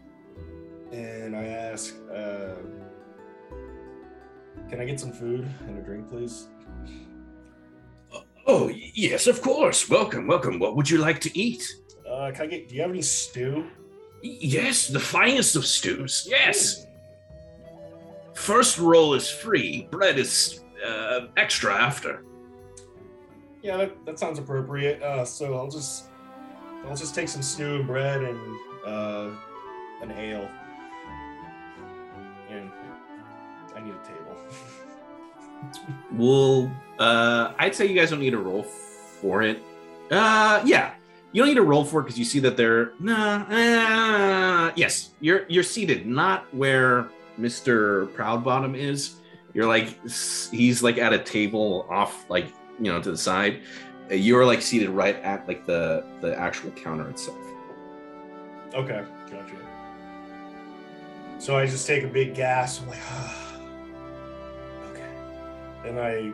and 0.92 1.36
I 1.36 1.44
ask, 1.44 1.94
uh, 2.10 2.54
"Can 4.70 4.80
I 4.80 4.84
get 4.84 5.00
some 5.00 5.12
food 5.12 5.46
and 5.66 5.78
a 5.78 5.82
drink, 5.82 6.08
please?" 6.08 6.46
Oh 8.46 8.68
yes, 8.68 9.26
of 9.26 9.42
course. 9.42 9.90
Welcome, 9.90 10.28
welcome. 10.28 10.60
What 10.60 10.76
would 10.76 10.88
you 10.88 10.98
like 10.98 11.20
to 11.22 11.36
eat? 11.36 11.64
Uh, 12.08 12.30
can 12.32 12.42
I 12.42 12.46
get? 12.46 12.68
Do 12.68 12.76
you 12.76 12.82
have 12.82 12.90
any 12.90 13.02
stew? 13.02 13.66
Yes, 14.22 14.86
the 14.86 15.00
finest 15.00 15.56
of 15.56 15.66
stews. 15.66 16.26
Yes. 16.30 16.86
First 18.34 18.78
roll 18.78 19.14
is 19.14 19.28
free. 19.28 19.88
Bread 19.90 20.18
is 20.18 20.60
uh, 20.86 21.26
extra 21.36 21.74
after. 21.74 22.22
Yeah, 23.62 23.76
that, 23.78 24.06
that 24.06 24.18
sounds 24.18 24.38
appropriate. 24.38 25.02
Uh, 25.02 25.24
so 25.24 25.56
I'll 25.56 25.70
just 25.70 26.06
I'll 26.86 26.96
just 26.96 27.14
take 27.14 27.28
some 27.28 27.42
stew 27.42 27.76
and 27.76 27.86
bread 27.86 28.22
and 28.22 28.38
uh, 28.86 29.30
an 30.02 30.12
ale. 30.12 30.48
And 32.48 32.70
I 33.74 33.80
need 33.80 33.94
a 33.94 34.06
table. 34.06 34.36
Well, 36.12 36.70
uh, 36.98 37.54
I'd 37.58 37.74
say 37.74 37.86
you 37.86 37.94
guys 37.94 38.10
don't 38.10 38.20
need 38.20 38.34
a 38.34 38.38
roll 38.38 38.62
for 38.62 39.42
it. 39.42 39.62
Uh, 40.10 40.62
yeah, 40.64 40.92
you 41.32 41.40
don't 41.40 41.48
need 41.48 41.56
to 41.56 41.62
roll 41.62 41.84
for 41.84 42.00
it 42.00 42.04
because 42.04 42.18
you 42.18 42.24
see 42.24 42.40
that 42.40 42.56
they're 42.56 42.92
nah. 43.00 43.46
Uh, 43.48 44.72
yes, 44.76 45.10
you're 45.20 45.46
you're 45.48 45.62
seated 45.62 46.06
not 46.06 46.52
where 46.54 47.08
Mister 47.38 48.06
Proudbottom 48.08 48.76
is. 48.76 49.16
You're 49.56 49.66
like 49.66 49.88
he's 50.52 50.82
like 50.82 50.98
at 50.98 51.14
a 51.14 51.18
table 51.18 51.86
off, 51.88 52.28
like 52.28 52.48
you 52.78 52.92
know, 52.92 53.00
to 53.00 53.10
the 53.10 53.16
side. 53.16 53.62
you're 54.10 54.44
like 54.44 54.60
seated 54.60 54.90
right 54.90 55.16
at 55.22 55.48
like 55.48 55.64
the 55.64 56.04
the 56.20 56.38
actual 56.38 56.70
counter 56.72 57.08
itself. 57.08 57.38
Okay, 58.74 59.02
gotcha. 59.30 59.56
So 61.38 61.56
I 61.56 61.64
just 61.64 61.86
take 61.86 62.04
a 62.04 62.06
big 62.06 62.34
gas. 62.34 62.82
I'm 62.82 62.88
like, 62.88 62.98
ah, 63.08 63.52
okay. 64.90 65.08
And 65.86 65.98
I, 65.98 66.30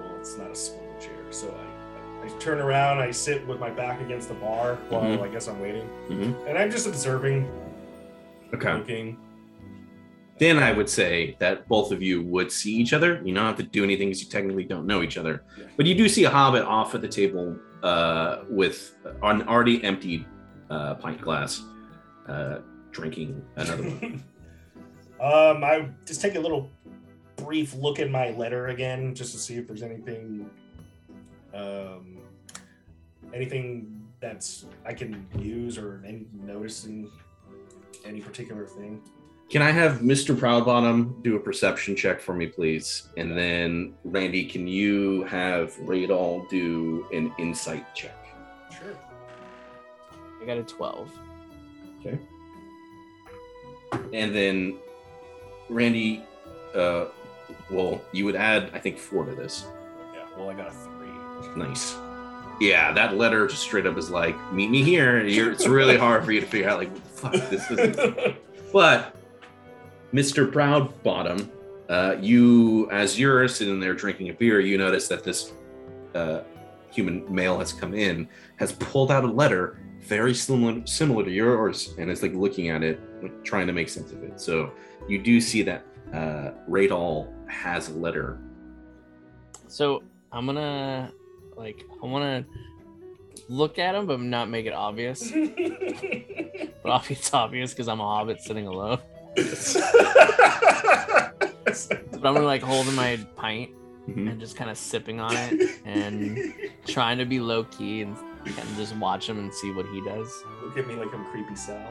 well, 0.00 0.16
it's 0.18 0.38
not 0.38 0.50
a 0.50 0.54
swivel 0.56 0.96
chair. 0.98 1.12
So 1.30 1.54
I, 1.54 2.24
I 2.26 2.28
turn 2.38 2.58
around. 2.58 3.00
I 3.00 3.10
sit 3.10 3.46
with 3.46 3.60
my 3.60 3.68
back 3.68 4.00
against 4.00 4.28
the 4.28 4.34
bar 4.34 4.76
while 4.88 5.02
Mhm. 5.02 5.20
I 5.22 5.28
guess 5.28 5.46
I'm 5.46 5.60
waiting, 5.60 5.86
Mhm. 6.08 6.48
and 6.48 6.56
I'm 6.56 6.70
just 6.70 6.86
observing, 6.86 7.46
Okay. 8.54 8.72
looking. 8.72 9.18
Then 10.38 10.58
I 10.58 10.72
would 10.72 10.88
say 10.88 11.36
that 11.38 11.66
both 11.66 11.92
of 11.92 12.02
you 12.02 12.22
would 12.22 12.52
see 12.52 12.74
each 12.74 12.92
other. 12.92 13.22
You 13.24 13.34
don't 13.34 13.46
have 13.46 13.56
to 13.56 13.62
do 13.62 13.82
anything 13.82 14.08
because 14.08 14.22
you 14.22 14.28
technically 14.28 14.64
don't 14.64 14.86
know 14.86 15.02
each 15.02 15.16
other. 15.16 15.42
But 15.76 15.86
you 15.86 15.94
do 15.94 16.08
see 16.08 16.24
a 16.24 16.30
hobbit 16.30 16.62
off 16.62 16.94
at 16.94 17.00
the 17.00 17.08
table 17.08 17.56
uh, 17.82 18.42
with 18.48 18.96
an 19.22 19.42
already 19.48 19.82
emptied 19.82 20.26
uh, 20.68 20.94
pint 20.94 21.20
glass, 21.20 21.62
uh, 22.28 22.58
drinking 22.90 23.42
another 23.56 23.84
one. 23.84 24.22
um, 25.20 25.64
I 25.64 25.88
just 26.04 26.20
take 26.20 26.34
a 26.34 26.40
little 26.40 26.70
brief 27.36 27.74
look 27.74 27.98
at 27.98 28.10
my 28.10 28.30
letter 28.32 28.68
again, 28.68 29.14
just 29.14 29.32
to 29.32 29.38
see 29.38 29.56
if 29.56 29.66
there's 29.66 29.82
anything, 29.82 30.50
um, 31.54 32.18
anything 33.32 34.02
that's 34.20 34.66
I 34.84 34.92
can 34.92 35.26
use 35.38 35.78
or 35.78 36.02
any 36.06 36.26
noticing 36.32 37.10
any 38.04 38.20
particular 38.20 38.66
thing. 38.66 39.02
Can 39.48 39.62
I 39.62 39.70
have 39.70 40.00
Mr. 40.00 40.34
Proudbottom 40.34 41.22
do 41.22 41.36
a 41.36 41.40
perception 41.40 41.94
check 41.94 42.20
for 42.20 42.34
me, 42.34 42.48
please? 42.48 43.08
And 43.16 43.36
then 43.36 43.94
Randy, 44.02 44.44
can 44.44 44.66
you 44.66 45.22
have 45.24 45.72
Raydal 45.76 46.48
do 46.48 47.06
an 47.12 47.32
insight 47.38 47.94
check? 47.94 48.16
Sure. 48.76 48.98
I 50.42 50.44
got 50.46 50.58
a 50.58 50.64
12. 50.64 51.10
Okay. 52.00 52.18
And 54.12 54.34
then 54.34 54.78
Randy, 55.68 56.24
uh, 56.74 57.06
well, 57.70 58.02
you 58.10 58.24
would 58.24 58.36
add, 58.36 58.70
I 58.74 58.80
think, 58.80 58.98
four 58.98 59.24
to 59.24 59.34
this. 59.34 59.64
Yeah. 60.12 60.26
Well, 60.36 60.50
I 60.50 60.54
got 60.54 60.68
a 60.68 60.72
three. 60.72 61.56
Nice. 61.56 61.94
Yeah, 62.60 62.92
that 62.94 63.16
letter 63.16 63.46
just 63.46 63.62
straight 63.62 63.86
up 63.86 63.96
is 63.96 64.10
like, 64.10 64.36
meet 64.52 64.70
me 64.70 64.82
here. 64.82 65.24
You're, 65.24 65.52
it's 65.52 65.68
really 65.68 65.96
hard 65.96 66.24
for 66.24 66.32
you 66.32 66.40
to 66.40 66.46
figure 66.46 66.68
out, 66.68 66.78
like, 66.78 66.90
what 66.90 67.32
the 67.32 67.38
fuck, 67.38 67.50
this 67.50 67.70
is. 67.70 68.34
But 68.72 69.15
Mr. 70.12 70.50
Proudbottom, 70.50 71.48
uh, 71.88 72.16
you, 72.20 72.90
as 72.90 73.18
you're 73.18 73.46
sitting 73.48 73.80
there 73.80 73.94
drinking 73.94 74.30
a 74.30 74.32
beer, 74.32 74.60
you 74.60 74.78
notice 74.78 75.08
that 75.08 75.24
this 75.24 75.52
uh, 76.14 76.40
human 76.90 77.24
male 77.32 77.58
has 77.58 77.72
come 77.72 77.94
in, 77.94 78.28
has 78.56 78.72
pulled 78.72 79.10
out 79.10 79.24
a 79.24 79.30
letter 79.30 79.78
very 80.00 80.34
similar 80.34 80.86
similar 80.86 81.24
to 81.24 81.30
yours, 81.30 81.94
and 81.98 82.10
is 82.10 82.22
like 82.22 82.32
looking 82.32 82.68
at 82.68 82.82
it, 82.84 83.00
like, 83.22 83.44
trying 83.44 83.66
to 83.66 83.72
make 83.72 83.88
sense 83.88 84.12
of 84.12 84.22
it. 84.22 84.40
So 84.40 84.70
you 85.08 85.20
do 85.20 85.40
see 85.40 85.62
that 85.62 85.84
uh, 86.14 86.52
Raydal 86.68 87.32
has 87.48 87.88
a 87.88 87.94
letter. 87.94 88.38
So 89.66 90.04
I'm 90.30 90.46
gonna 90.46 91.10
like 91.56 91.84
I 92.02 92.06
wanna 92.06 92.44
look 93.48 93.78
at 93.80 93.96
him 93.96 94.06
but 94.06 94.20
not 94.20 94.48
make 94.48 94.66
it 94.66 94.72
obvious. 94.72 95.32
But 96.86 96.92
obviously 96.92 97.16
it's 97.16 97.34
obvious 97.34 97.72
because 97.72 97.88
I'm 97.88 97.98
a 97.98 98.04
hobbit 98.04 98.40
sitting 98.40 98.68
alone. 98.68 99.00
But 102.10 102.24
I'm 102.24 102.34
gonna 102.34 102.40
like 102.42 102.62
holding 102.62 102.94
my 102.94 103.18
pint 103.36 103.70
Mhm. 104.08 104.30
and 104.30 104.40
just 104.40 104.56
kind 104.56 104.70
of 104.70 104.78
sipping 104.78 105.18
on 105.20 105.34
it 105.36 105.80
and 105.84 106.38
trying 106.86 107.18
to 107.18 107.24
be 107.24 107.40
low 107.40 107.64
key 107.64 108.02
and, 108.02 108.16
and 108.46 108.76
just 108.76 108.94
watch 108.96 109.28
him 109.28 109.38
and 109.38 109.52
see 109.52 109.72
what 109.72 109.84
he 109.86 110.00
does. 110.02 110.32
Look 110.62 110.78
at 110.78 110.86
me 110.86 110.94
like 110.94 111.12
I'm 111.12 111.24
creepy 111.26 111.56
Sal. 111.56 111.84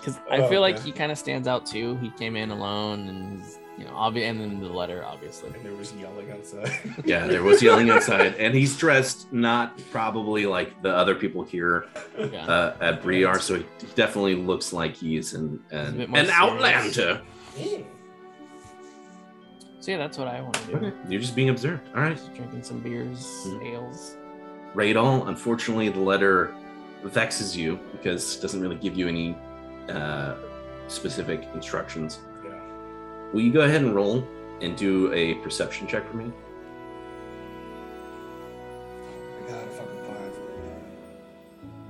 Because 0.00 0.18
I 0.30 0.38
Oh, 0.38 0.48
feel 0.48 0.60
like 0.60 0.76
man. 0.76 0.84
he 0.84 0.92
kind 0.92 1.12
of 1.12 1.18
stands 1.18 1.46
out 1.48 1.64
too. 1.66 1.96
He 1.98 2.10
came 2.10 2.34
in 2.36 2.50
alone 2.50 3.08
and 3.08 3.38
he's, 3.40 3.58
you 3.78 3.84
know, 3.84 3.92
obvious, 3.94 4.30
and 4.30 4.40
then 4.40 4.60
the 4.60 4.68
letter, 4.68 5.04
obviously. 5.04 5.50
And 5.54 5.62
there 5.64 5.74
was 5.74 5.92
yelling 5.94 6.30
outside. 6.32 6.70
yeah, 7.04 7.26
there 7.26 7.42
was 7.42 7.62
yelling 7.62 7.90
outside, 7.90 8.34
and 8.36 8.54
he's 8.54 8.76
dressed 8.76 9.30
not 9.32 9.78
probably 9.90 10.46
like 10.46 10.80
the 10.82 10.88
other 10.94 11.14
people 11.14 11.42
here 11.44 11.86
Yeah. 12.18 12.46
uh, 12.46 12.76
at 12.80 13.02
Briar, 13.02 13.38
so 13.38 13.56
he 13.56 13.66
definitely 13.94 14.34
looks 14.34 14.72
like 14.72 14.94
he's 14.96 15.34
an 15.34 15.60
an, 15.70 15.96
bit 15.98 16.08
an 16.08 16.14
serious. 16.14 16.30
outlander. 16.32 17.22
Mm. 17.58 17.84
so 19.80 19.90
yeah, 19.92 19.98
that's 19.98 20.18
what 20.18 20.28
I 20.28 20.40
want 20.40 20.54
to 20.54 20.66
do. 20.66 20.76
Okay, 20.76 20.92
you're 21.08 21.20
just 21.20 21.36
being 21.36 21.50
observed. 21.50 21.86
All 21.94 22.00
right, 22.02 22.16
Just 22.16 22.34
drinking 22.34 22.62
some 22.62 22.80
beers, 22.80 23.26
Mhm. 23.46 23.74
ales. 23.74 24.16
Raydal. 24.74 25.28
Unfortunately, 25.28 25.88
the 25.88 26.00
letter 26.00 26.54
vexes 27.04 27.56
you 27.56 27.78
because 27.92 28.36
it 28.36 28.42
doesn't 28.42 28.60
really 28.60 28.76
give 28.76 28.96
you 28.96 29.06
any 29.08 29.36
uh, 29.88 30.34
specific 30.88 31.46
instructions. 31.54 32.18
Will 33.32 33.40
you 33.42 33.52
go 33.52 33.60
ahead 33.62 33.82
and 33.82 33.94
roll 33.94 34.26
and 34.60 34.76
do 34.76 35.12
a 35.12 35.34
perception 35.36 35.86
check 35.86 36.08
for 36.10 36.16
me? 36.16 36.32
I 39.44 39.48
got 39.50 39.62
a 39.64 39.66
fucking 39.68 40.02
five. 40.04 40.32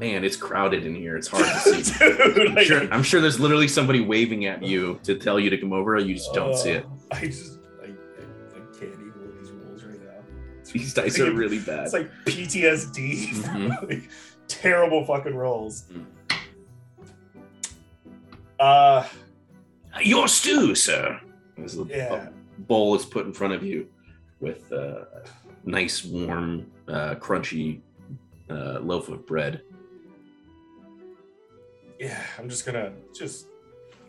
Man, 0.00 0.24
it's 0.24 0.36
crowded 0.36 0.84
in 0.84 0.94
here. 0.94 1.16
It's 1.16 1.28
hard 1.28 1.44
to 1.44 1.82
see. 1.84 1.98
Dude, 1.98 2.48
I'm 2.48 2.54
like- 2.54 2.66
sure, 2.66 2.92
I'm 2.92 3.02
sure 3.02 3.20
there's 3.20 3.40
literally 3.40 3.68
somebody 3.68 4.00
waving 4.00 4.46
at 4.46 4.62
you 4.62 4.98
to 5.04 5.14
tell 5.16 5.38
you 5.40 5.50
to 5.50 5.58
come 5.58 5.72
over. 5.72 5.98
You 5.98 6.14
just 6.14 6.34
don't 6.34 6.56
see 6.56 6.70
it. 6.70 6.84
Uh, 6.84 6.88
I 7.16 7.20
just 7.26 7.58
I, 7.80 7.84
I, 7.86 7.88
I 7.88 8.78
can't 8.78 8.92
even 8.92 9.12
with 9.22 9.38
these 9.40 9.50
rules 9.52 9.84
right 9.84 10.00
now. 10.02 10.20
These 10.72 10.92
dice 10.94 11.18
are 11.20 11.32
really 11.32 11.60
bad. 11.60 11.84
It's 11.84 11.92
like 11.92 12.10
PTSD. 12.24 13.28
Mhm. 13.34 13.88
like, 13.88 14.10
terrible 14.48 15.04
fucking 15.06 15.34
rolls. 15.34 15.84
Mm. 15.92 16.04
Uh 18.58 19.06
Your 20.02 20.28
stew, 20.28 20.74
sir. 20.74 21.20
This 21.56 21.74
is- 21.74 21.86
yeah. 21.88 22.28
a 22.28 22.60
bowl 22.62 22.94
is 22.94 23.04
put 23.04 23.26
in 23.26 23.32
front 23.32 23.52
of 23.54 23.62
you 23.62 23.88
with 24.40 24.70
uh, 24.72 24.76
a 24.76 25.22
nice, 25.64 26.04
warm, 26.04 26.66
uh, 26.88 27.14
crunchy 27.16 27.80
uh, 28.50 28.78
loaf 28.80 29.08
of 29.08 29.26
bread. 29.26 29.62
Yeah, 31.98 32.20
I'm 32.38 32.48
just 32.48 32.66
gonna 32.66 32.92
just 33.16 33.46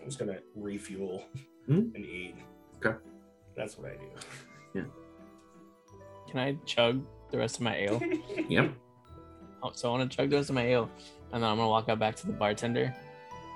I'm 0.02 0.06
just 0.08 0.20
gonna 0.20 0.40
refuel 0.56 1.24
Hmm? 1.68 1.90
and 1.96 1.98
eat. 2.06 2.36
Okay. 2.84 2.98
That's 3.56 3.78
what 3.78 3.92
I 3.92 3.96
do. 3.96 4.06
Yeah. 4.74 4.84
Can 6.30 6.40
I 6.40 6.58
chug 6.66 7.02
the 7.32 7.38
rest 7.38 7.56
of 7.58 7.62
my 7.62 7.76
ale? 7.76 8.02
Yep. 8.50 8.74
Oh, 9.64 9.72
so 9.74 9.90
I 9.94 9.98
want 9.98 10.12
to 10.12 10.16
chug 10.18 10.30
the 10.30 10.36
rest 10.36 10.50
of 10.50 10.56
my 10.56 10.66
ale, 10.68 10.90
and 11.32 11.42
then 11.42 11.50
I'm 11.50 11.58
gonna 11.58 11.70
walk 11.70 11.90
out 11.90 11.98
back 12.00 12.16
to 12.18 12.28
the 12.28 12.34
bartender. 12.34 12.94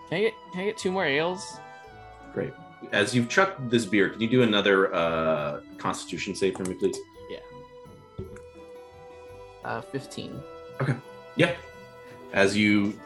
Can 0.10 0.18
I 0.18 0.22
get 0.22 0.34
Can 0.54 0.62
I 0.62 0.66
get 0.66 0.78
two 0.78 0.92
more 0.92 1.06
ales? 1.06 1.60
Great. 2.34 2.54
As 2.92 3.16
you've 3.16 3.30
chucked 3.30 3.70
this 3.70 3.86
beer, 3.86 4.10
can 4.10 4.22
you 4.22 4.30
do 4.30 4.44
another 4.44 4.94
uh, 4.94 5.62
Constitution 5.78 6.36
save 6.36 6.56
for 6.58 6.64
me, 6.64 6.74
please? 6.76 6.98
Yeah. 7.30 7.40
Uh, 9.64 9.82
fifteen. 9.82 10.42
Okay. 10.82 10.96
Yeah. 11.36 11.54
As 12.34 12.56
you 12.56 12.98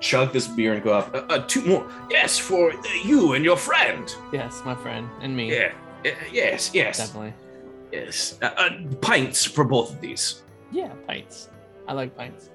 chug 0.00 0.32
this 0.32 0.46
beer 0.46 0.74
and 0.74 0.82
go 0.82 0.92
up, 0.92 1.14
uh, 1.14 1.18
uh, 1.28 1.44
two 1.46 1.62
more. 1.66 1.86
Yes, 2.08 2.38
for 2.38 2.72
you 3.04 3.34
and 3.34 3.44
your 3.44 3.56
friend. 3.56 4.14
Yes, 4.32 4.62
my 4.64 4.74
friend 4.76 5.08
and 5.20 5.36
me. 5.36 5.52
Yeah. 5.52 5.72
Yes, 6.32 6.70
yes, 6.72 6.98
definitely. 6.98 7.34
yes. 7.92 8.38
Uh, 8.40 8.46
uh, 8.56 8.70
pints 9.00 9.44
for 9.44 9.64
both 9.64 9.92
of 9.92 10.00
these. 10.00 10.42
Yeah, 10.72 10.92
pints. 11.06 11.48
I 11.88 11.92
like 11.92 12.16
pints. 12.16 12.50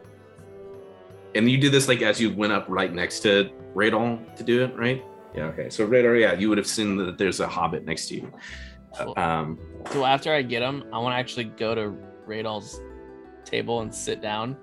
And 1.35 1.51
you 1.51 1.57
do 1.57 1.69
this 1.69 1.87
like 1.89 2.01
as 2.01 2.19
you 2.19 2.33
went 2.33 2.53
up 2.53 2.65
right 2.69 2.93
next 2.93 3.19
to 3.21 3.51
Raydal 3.75 4.35
to 4.37 4.43
do 4.43 4.63
it, 4.63 4.75
right? 4.77 5.03
Yeah. 5.35 5.45
Okay. 5.47 5.69
So 5.69 5.85
Raydal, 5.87 6.19
yeah, 6.19 6.33
you 6.33 6.49
would 6.49 6.57
have 6.57 6.67
seen 6.67 6.95
that 6.97 7.17
there's 7.17 7.39
a 7.39 7.47
hobbit 7.47 7.85
next 7.85 8.07
to 8.07 8.15
you. 8.15 8.31
Cool. 8.97 9.13
Um, 9.17 9.59
So 9.91 10.05
after 10.05 10.33
I 10.33 10.41
get 10.41 10.61
them, 10.61 10.85
I 10.93 10.99
want 10.99 11.13
to 11.13 11.17
actually 11.17 11.45
go 11.45 11.75
to 11.75 11.93
Raydal's 12.27 12.79
table 13.43 13.81
and 13.81 13.93
sit 13.93 14.21
down, 14.21 14.55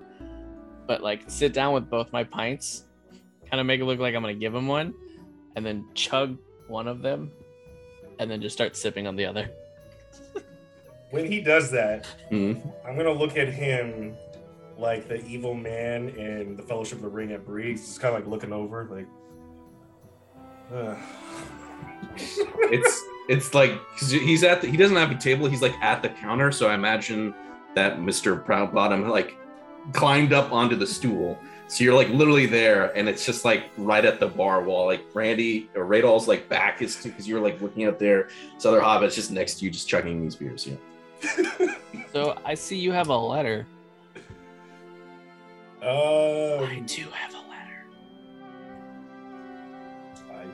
but 0.87 1.01
like 1.01 1.21
sit 1.27 1.53
down 1.53 1.73
with 1.73 1.89
both 1.89 2.11
my 2.11 2.23
pints, 2.23 2.85
kind 3.49 3.61
of 3.61 3.65
make 3.67 3.79
it 3.79 3.85
look 3.85 3.99
like 3.99 4.15
I'm 4.15 4.21
gonna 4.21 4.33
give 4.33 4.53
him 4.53 4.67
one, 4.67 4.93
and 5.55 5.65
then 5.65 5.85
chug 5.93 6.37
one 6.67 6.87
of 6.87 7.01
them, 7.01 7.31
and 8.19 8.29
then 8.29 8.41
just 8.41 8.55
start 8.55 8.75
sipping 8.75 9.05
on 9.07 9.15
the 9.15 9.25
other. 9.25 9.49
When 11.11 11.31
he 11.31 11.41
does 11.41 11.69
that, 11.71 12.07
mhm. 12.31 12.59
I'm 12.85 12.97
gonna 12.97 13.11
look 13.11 13.37
at 13.37 13.47
him 13.47 14.15
like 14.77 15.07
the 15.07 15.23
evil 15.25 15.53
man 15.53 16.09
in 16.09 16.55
the 16.57 16.63
Fellowship 16.63 16.97
of 16.97 17.03
the 17.03 17.09
Ring 17.09 17.31
at 17.31 17.45
Bree. 17.45 17.71
He's 17.71 17.85
just 17.85 18.01
kind 18.01 18.15
of 18.15 18.21
like 18.21 18.29
looking 18.29 18.51
over, 18.51 18.87
like. 18.89 19.05
"Ugh." 20.71 20.97
it's 22.71 23.01
it's 23.29 23.53
like 23.53 23.79
'cause 23.97 24.11
he's 24.11 24.43
at 24.43 24.61
the, 24.61 24.67
he 24.67 24.77
doesn't 24.77 24.97
have 24.97 25.11
a 25.11 25.15
table. 25.15 25.47
He's 25.47 25.61
like 25.61 25.73
at 25.81 26.01
the 26.01 26.09
counter. 26.09 26.51
So 26.51 26.67
I 26.69 26.75
imagine 26.75 27.33
that 27.75 27.97
Mr. 27.97 28.43
Proudbottom 28.43 29.09
like 29.09 29.35
climbed 29.93 30.31
up 30.33 30.51
onto 30.51 30.75
the 30.75 30.85
stool. 30.87 31.39
So 31.67 31.83
you're 31.83 31.95
like 31.95 32.09
literally 32.09 32.45
there, 32.45 32.95
and 32.95 33.09
it's 33.09 33.25
just 33.25 33.45
like 33.45 33.63
right 33.77 34.03
at 34.05 34.19
the 34.19 34.27
bar 34.27 34.61
wall. 34.61 34.85
Like 34.85 35.03
Randy 35.13 35.69
or 35.75 35.85
Raydal's 35.85 36.27
like 36.27 36.47
back 36.49 36.81
is 36.81 36.97
because 36.97 37.27
you're 37.27 37.39
like 37.41 37.59
looking 37.61 37.85
out 37.85 37.97
there. 37.97 38.29
This 38.53 38.65
other 38.65 38.81
hobbit's 38.81 39.15
just 39.15 39.31
next 39.31 39.55
to 39.55 39.65
you, 39.65 39.71
just 39.71 39.87
chugging 39.87 40.21
these 40.21 40.35
beers. 40.35 40.67
Yeah. 40.67 41.75
So 42.11 42.37
I 42.45 42.53
see 42.53 42.77
you 42.77 42.91
have 42.91 43.07
a 43.07 43.17
letter. 43.17 43.65
Oh 45.81 46.63
I 46.63 46.75
Um, 46.77 46.85
do 46.85 47.05
have 47.11 47.32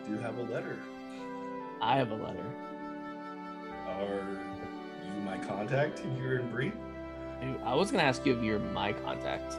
do 0.09 0.17
have 0.17 0.37
a 0.37 0.43
letter. 0.43 0.77
I 1.81 1.97
have 1.97 2.11
a 2.11 2.15
letter. 2.15 2.45
Are 3.87 4.39
you 5.05 5.21
my 5.21 5.37
contact 5.37 5.99
here 6.17 6.39
in 6.39 6.49
Bree? 6.49 6.71
I 7.63 7.75
was 7.75 7.91
gonna 7.91 8.03
ask 8.03 8.25
you 8.25 8.35
if 8.35 8.43
you're 8.43 8.59
my 8.59 8.91
contact. 8.93 9.57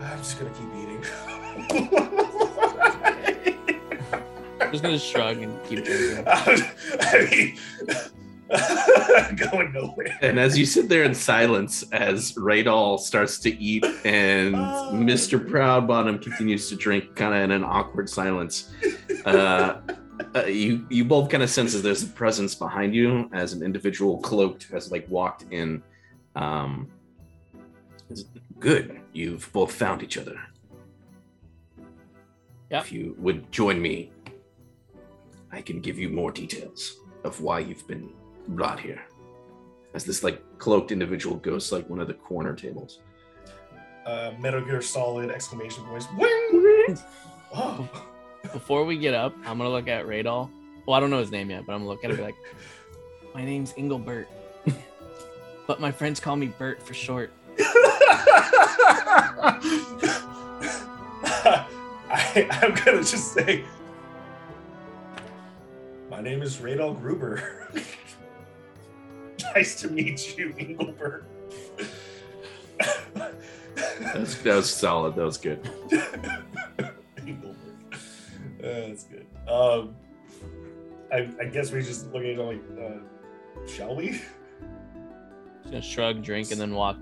I'm 0.00 0.18
just 0.18 0.38
gonna 0.38 0.50
keep 0.50 0.68
eating. 0.76 1.04
I'm 4.60 4.72
just 4.72 4.82
gonna 4.82 4.98
shrug 4.98 5.38
and 5.38 5.62
keep 5.64 5.84
drinking. 5.84 6.24
I 6.28 7.28
mean, 7.30 7.56
going 9.50 9.72
nowhere. 9.72 10.18
And 10.22 10.38
as 10.38 10.56
you 10.56 10.64
sit 10.64 10.88
there 10.88 11.04
in 11.04 11.14
silence, 11.14 11.84
as 11.92 12.32
Raydal 12.32 12.98
starts 12.98 13.38
to 13.40 13.50
eat 13.62 13.84
and 14.04 14.56
Oh. 14.56 14.90
Mr. 14.92 15.38
Proudbottom 15.38 16.22
continues 16.22 16.68
to 16.68 16.76
drink, 16.76 17.14
kind 17.14 17.34
of 17.34 17.42
in 17.42 17.50
an 17.50 17.64
awkward 17.64 18.08
silence, 18.08 18.72
uh, 19.24 19.80
uh, 20.34 20.44
you 20.46 20.86
you 20.88 21.04
both 21.04 21.30
kind 21.30 21.42
of 21.42 21.50
sense 21.50 21.72
that 21.72 21.82
there's 21.82 22.02
a 22.02 22.08
presence 22.08 22.54
behind 22.54 22.94
you 22.94 23.28
as 23.32 23.52
an 23.52 23.62
individual 23.62 24.18
cloaked 24.18 24.68
has 24.70 24.90
like 24.90 25.08
walked 25.08 25.44
in. 25.50 25.82
Um, 26.34 26.88
good, 28.58 29.00
you've 29.12 29.50
both 29.52 29.72
found 29.72 30.02
each 30.02 30.16
other. 30.18 30.40
Yep. 32.70 32.84
If 32.84 32.92
you 32.92 33.14
would 33.18 33.50
join 33.52 33.80
me, 33.80 34.10
I 35.52 35.62
can 35.62 35.80
give 35.80 35.98
you 35.98 36.08
more 36.08 36.30
details 36.30 36.98
of 37.24 37.40
why 37.40 37.60
you've 37.60 37.86
been 37.86 38.10
brought 38.48 38.80
here. 38.80 39.04
As 39.94 40.04
this 40.04 40.22
like 40.22 40.42
cloaked 40.58 40.92
individual 40.92 41.36
goes 41.36 41.68
to, 41.68 41.76
like 41.76 41.88
one 41.88 42.00
of 42.00 42.08
the 42.08 42.14
corner 42.14 42.54
tables. 42.54 43.00
Uh, 44.06 44.32
Metal 44.38 44.60
Gear 44.60 44.82
Solid 44.82 45.30
exclamation 45.30 45.84
voice. 45.84 46.06
Oh. 47.50 47.88
Before 48.52 48.84
we 48.84 48.98
get 48.98 49.14
up, 49.14 49.34
I'm 49.46 49.56
gonna 49.56 49.70
look 49.70 49.88
at 49.88 50.04
Raydal. 50.04 50.50
Well, 50.84 50.94
I 50.94 51.00
don't 51.00 51.08
know 51.08 51.18
his 51.18 51.30
name 51.30 51.48
yet, 51.48 51.64
but 51.66 51.72
I'm 51.72 51.78
gonna 51.78 51.88
look 51.88 52.04
at 52.04 52.10
it 52.10 52.18
be 52.18 52.22
like, 52.22 52.36
"My 53.34 53.42
name's 53.42 53.72
Engelbert, 53.78 54.28
but 55.66 55.80
my 55.80 55.90
friends 55.90 56.20
call 56.20 56.36
me 56.36 56.48
Bert 56.48 56.82
for 56.82 56.92
short." 56.92 57.32
I, 62.10 62.46
I'm 62.50 62.74
gonna 62.74 62.98
just 62.98 63.32
say, 63.32 63.64
my 66.10 66.20
name 66.20 66.42
is 66.42 66.58
Raydal 66.58 66.98
Gruber. 67.00 67.70
nice 69.54 69.80
to 69.82 69.88
meet 69.88 70.36
you, 70.38 70.54
Engelbert. 70.58 71.24
That's, 73.74 74.34
that 74.36 74.56
was 74.56 74.72
solid. 74.72 75.14
That 75.16 75.24
was 75.24 75.38
good. 75.38 75.60
Engelbert. 77.18 77.56
Uh, 77.92 77.96
that's 78.60 79.04
good. 79.04 79.26
Um, 79.48 79.94
I, 81.12 81.28
I 81.40 81.44
guess 81.46 81.70
we 81.70 81.82
just 81.82 82.06
look 82.12 82.22
at 82.22 82.30
it 82.30 82.38
like, 82.38 82.62
uh, 82.80 83.66
shall 83.68 83.94
we? 83.96 84.10
Just 84.10 84.24
gonna 85.64 85.82
shrug, 85.82 86.22
drink, 86.22 86.50
and 86.50 86.60
then 86.60 86.74
walk. 86.74 86.96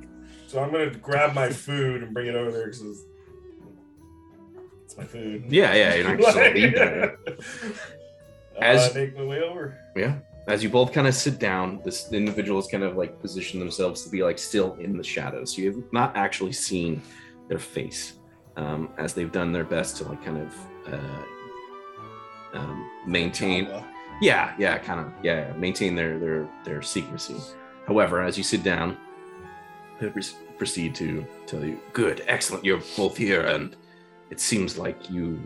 So 0.46 0.62
I'm 0.62 0.70
gonna 0.70 0.90
grab 0.90 1.34
my 1.34 1.50
food 1.50 2.02
and 2.02 2.12
bring 2.14 2.26
it 2.28 2.34
over 2.34 2.52
there 2.52 2.66
because 2.66 2.82
it's, 2.82 3.00
it's 4.84 4.96
my 4.96 5.04
food. 5.04 5.44
Yeah, 5.48 5.74
yeah. 5.74 5.94
You're 5.94 6.08
not 6.08 6.18
just 6.20 6.36
gonna 6.36 6.50
leave 6.54 6.74
that. 6.74 7.18
As- 8.60 8.90
uh, 8.90 8.94
make 8.94 9.16
my 9.16 9.24
way 9.24 9.40
over. 9.40 9.78
Yeah. 9.96 10.18
As 10.46 10.62
you 10.62 10.68
both 10.68 10.92
kind 10.92 11.08
of 11.08 11.14
sit 11.14 11.40
down, 11.40 11.80
this 11.84 12.04
the 12.04 12.16
individuals 12.16 12.68
kind 12.68 12.84
of 12.84 12.96
like 12.96 13.20
position 13.20 13.58
themselves 13.58 14.04
to 14.04 14.10
be 14.10 14.22
like 14.22 14.38
still 14.38 14.74
in 14.74 14.96
the 14.96 15.02
shadows. 15.02 15.58
You 15.58 15.72
have 15.72 15.92
not 15.92 16.16
actually 16.16 16.52
seen 16.52 17.02
their 17.48 17.58
face, 17.58 18.14
um, 18.56 18.90
as 18.96 19.12
they've 19.12 19.32
done 19.32 19.52
their 19.52 19.64
best 19.64 19.96
to 19.98 20.04
like 20.04 20.24
kind 20.24 20.38
of 20.38 20.54
uh, 20.92 22.58
um, 22.58 22.90
maintain. 23.06 23.68
Yeah, 24.20 24.54
yeah, 24.58 24.78
kind 24.78 25.00
of, 25.00 25.12
yeah, 25.22 25.48
yeah, 25.48 25.56
maintain 25.56 25.96
their 25.96 26.18
their 26.18 26.48
their 26.64 26.80
secrecy. 26.80 27.36
However, 27.86 28.22
as 28.22 28.38
you 28.38 28.44
sit 28.44 28.62
down, 28.62 28.96
they 30.00 30.12
proceed 30.58 30.94
to 30.94 31.26
tell 31.46 31.64
you, 31.64 31.80
"Good, 31.92 32.22
excellent. 32.28 32.64
You're 32.64 32.82
both 32.96 33.16
here, 33.16 33.42
and 33.42 33.74
it 34.30 34.38
seems 34.38 34.78
like 34.78 35.10
you 35.10 35.40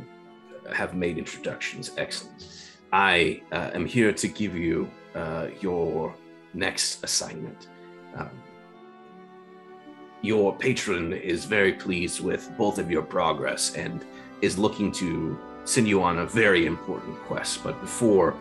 have 0.74 0.94
made 0.94 1.16
introductions. 1.16 1.92
Excellent. 1.96 2.69
I 2.92 3.42
uh, 3.52 3.70
am 3.74 3.86
here 3.86 4.12
to 4.12 4.28
give 4.28 4.56
you 4.56 4.90
uh, 5.14 5.48
your 5.60 6.14
next 6.54 7.04
assignment. 7.04 7.68
Um, 8.16 8.30
your 10.22 10.56
patron 10.56 11.12
is 11.12 11.44
very 11.44 11.72
pleased 11.72 12.20
with 12.20 12.50
both 12.58 12.78
of 12.78 12.90
your 12.90 13.02
progress 13.02 13.74
and 13.74 14.04
is 14.42 14.58
looking 14.58 14.92
to 14.92 15.38
send 15.64 15.86
you 15.86 16.02
on 16.02 16.18
a 16.18 16.26
very 16.26 16.66
important 16.66 17.16
quest. 17.20 17.62
But 17.62 17.80
before 17.80 18.36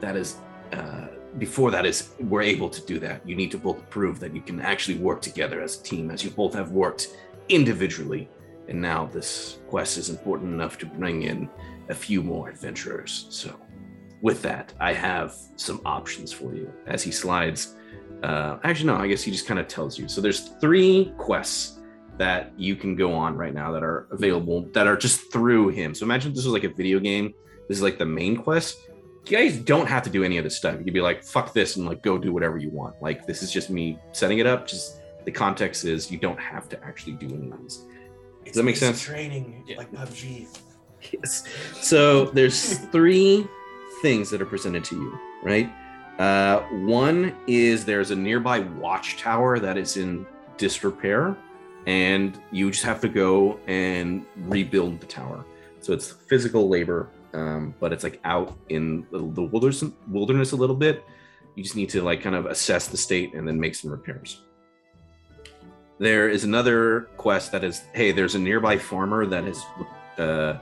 that 0.00 0.16
is, 0.16 0.36
uh, 0.72 1.06
before 1.38 1.70
that 1.70 1.86
is, 1.86 2.10
we're 2.20 2.42
able 2.42 2.68
to 2.68 2.84
do 2.86 2.98
that. 2.98 3.26
You 3.26 3.36
need 3.36 3.50
to 3.52 3.58
both 3.58 3.88
prove 3.88 4.18
that 4.20 4.34
you 4.34 4.42
can 4.42 4.60
actually 4.60 4.98
work 4.98 5.22
together 5.22 5.60
as 5.62 5.78
a 5.78 5.82
team, 5.82 6.10
as 6.10 6.24
you 6.24 6.30
both 6.30 6.54
have 6.54 6.72
worked 6.72 7.16
individually. 7.48 8.28
And 8.68 8.82
now 8.82 9.06
this 9.06 9.58
quest 9.68 9.96
is 9.96 10.10
important 10.10 10.52
enough 10.52 10.76
to 10.78 10.86
bring 10.86 11.22
in 11.22 11.48
a 11.88 11.94
few 11.94 12.22
more 12.22 12.48
adventurers. 12.48 13.26
So, 13.30 13.58
with 14.20 14.42
that, 14.42 14.72
I 14.80 14.92
have 14.92 15.34
some 15.56 15.80
options 15.84 16.32
for 16.32 16.54
you. 16.54 16.72
As 16.86 17.02
he 17.02 17.10
slides, 17.10 17.76
uh, 18.22 18.58
actually, 18.64 18.86
no, 18.86 18.96
I 18.96 19.06
guess 19.08 19.22
he 19.22 19.30
just 19.30 19.46
kind 19.46 19.60
of 19.60 19.68
tells 19.68 19.98
you. 19.98 20.08
So, 20.08 20.20
there's 20.20 20.48
three 20.60 21.12
quests 21.18 21.78
that 22.18 22.52
you 22.56 22.74
can 22.74 22.96
go 22.96 23.12
on 23.14 23.36
right 23.36 23.54
now 23.54 23.70
that 23.72 23.82
are 23.84 24.08
available 24.10 24.62
that 24.72 24.86
are 24.88 24.96
just 24.96 25.32
through 25.32 25.68
him. 25.68 25.94
So, 25.94 26.04
imagine 26.04 26.32
this 26.34 26.44
was 26.44 26.52
like 26.52 26.64
a 26.64 26.68
video 26.74 26.98
game. 26.98 27.32
This 27.68 27.76
is 27.78 27.82
like 27.82 27.98
the 27.98 28.06
main 28.06 28.36
quest. 28.36 28.78
You 29.26 29.36
guys 29.36 29.58
don't 29.58 29.86
have 29.86 30.02
to 30.04 30.10
do 30.10 30.24
any 30.24 30.38
of 30.38 30.44
this 30.44 30.56
stuff. 30.56 30.78
You 30.78 30.84
could 30.84 30.94
be 30.94 31.02
like, 31.02 31.22
fuck 31.22 31.52
this, 31.52 31.76
and 31.76 31.86
like 31.86 32.02
go 32.02 32.16
do 32.18 32.32
whatever 32.32 32.56
you 32.56 32.70
want. 32.70 32.94
Like, 33.02 33.26
this 33.26 33.42
is 33.42 33.52
just 33.52 33.68
me 33.68 33.98
setting 34.12 34.38
it 34.38 34.46
up. 34.46 34.66
Just 34.66 35.00
the 35.26 35.30
context 35.30 35.84
is 35.84 36.10
you 36.10 36.16
don't 36.18 36.40
have 36.40 36.68
to 36.70 36.82
actually 36.82 37.12
do 37.14 37.26
any 37.34 37.50
of 37.50 37.60
these. 37.60 37.84
Does 38.46 38.54
that 38.54 38.62
make 38.62 38.76
sense? 38.76 39.02
Training 39.02 39.64
Yeah. 39.66 39.76
like 39.76 39.92
PUBG. 39.92 40.46
Yes. 41.12 41.44
So 41.80 42.26
there's 42.26 42.78
three 42.78 43.46
things 44.02 44.30
that 44.30 44.42
are 44.42 44.46
presented 44.46 44.84
to 44.84 44.96
you, 44.96 45.18
right? 45.42 45.70
Uh, 46.18 46.60
one 46.84 47.36
is 47.46 47.84
there's 47.84 48.10
a 48.10 48.16
nearby 48.16 48.60
watchtower 48.60 49.58
that 49.60 49.76
is 49.76 49.96
in 49.96 50.26
disrepair, 50.56 51.36
and 51.86 52.40
you 52.50 52.70
just 52.70 52.84
have 52.84 53.00
to 53.00 53.08
go 53.08 53.58
and 53.66 54.26
rebuild 54.36 55.00
the 55.00 55.06
tower. 55.06 55.44
So 55.80 55.92
it's 55.92 56.10
physical 56.10 56.68
labor, 56.68 57.08
um, 57.34 57.74
but 57.78 57.92
it's 57.92 58.02
like 58.02 58.20
out 58.24 58.56
in 58.68 59.06
the, 59.12 59.18
the 59.18 59.42
wilderness, 59.42 59.84
wilderness 60.08 60.52
a 60.52 60.56
little 60.56 60.76
bit. 60.76 61.04
You 61.54 61.62
just 61.62 61.76
need 61.76 61.88
to 61.90 62.02
like 62.02 62.22
kind 62.22 62.34
of 62.34 62.46
assess 62.46 62.88
the 62.88 62.96
state 62.96 63.34
and 63.34 63.46
then 63.46 63.58
make 63.58 63.74
some 63.74 63.90
repairs. 63.90 64.42
There 65.98 66.28
is 66.28 66.44
another 66.44 67.08
quest 67.16 67.52
that 67.52 67.64
is, 67.64 67.82
hey, 67.92 68.12
there's 68.12 68.34
a 68.34 68.38
nearby 68.38 68.78
farmer 68.78 69.26
that 69.26 69.44
is 69.44 69.64
uh, 70.18 70.58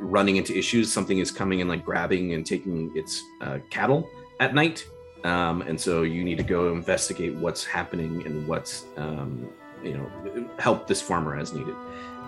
running 0.00 0.36
into 0.36 0.56
issues. 0.56 0.92
Something 0.92 1.18
is 1.18 1.30
coming 1.30 1.60
and 1.60 1.70
like 1.70 1.84
grabbing 1.84 2.34
and 2.34 2.44
taking 2.44 2.90
its 2.94 3.22
uh, 3.40 3.58
cattle 3.70 4.08
at 4.40 4.54
night, 4.54 4.86
um, 5.24 5.62
and 5.62 5.80
so 5.80 6.02
you 6.02 6.24
need 6.24 6.38
to 6.38 6.44
go 6.44 6.72
investigate 6.72 7.34
what's 7.34 7.64
happening 7.64 8.26
and 8.26 8.46
what's 8.46 8.84
um, 8.96 9.48
you 9.82 9.94
know 9.94 10.48
help 10.58 10.86
this 10.86 11.00
farmer 11.00 11.36
as 11.36 11.52
needed. 11.52 11.74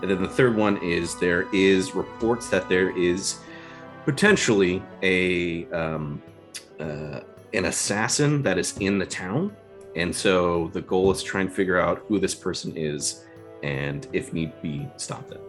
And 0.01 0.11
then 0.11 0.21
the 0.21 0.29
third 0.29 0.55
one 0.55 0.77
is 0.83 1.15
there 1.15 1.47
is 1.53 1.95
reports 1.95 2.49
that 2.49 2.67
there 2.67 2.95
is 2.97 3.39
potentially 4.03 4.83
a 5.01 5.65
um, 5.71 6.21
uh, 6.79 7.21
an 7.53 7.65
assassin 7.65 8.43
that 8.43 8.57
is 8.57 8.77
in 8.79 8.97
the 8.97 9.05
town, 9.05 9.55
and 9.95 10.13
so 10.15 10.69
the 10.73 10.81
goal 10.81 11.11
is 11.11 11.19
to 11.21 11.25
try 11.25 11.41
and 11.41 11.51
figure 11.51 11.79
out 11.79 12.03
who 12.07 12.19
this 12.19 12.35
person 12.35 12.75
is, 12.75 13.25
and 13.63 14.07
if 14.13 14.33
need 14.33 14.51
be, 14.61 14.87
stop 14.97 15.27
them. 15.29 15.41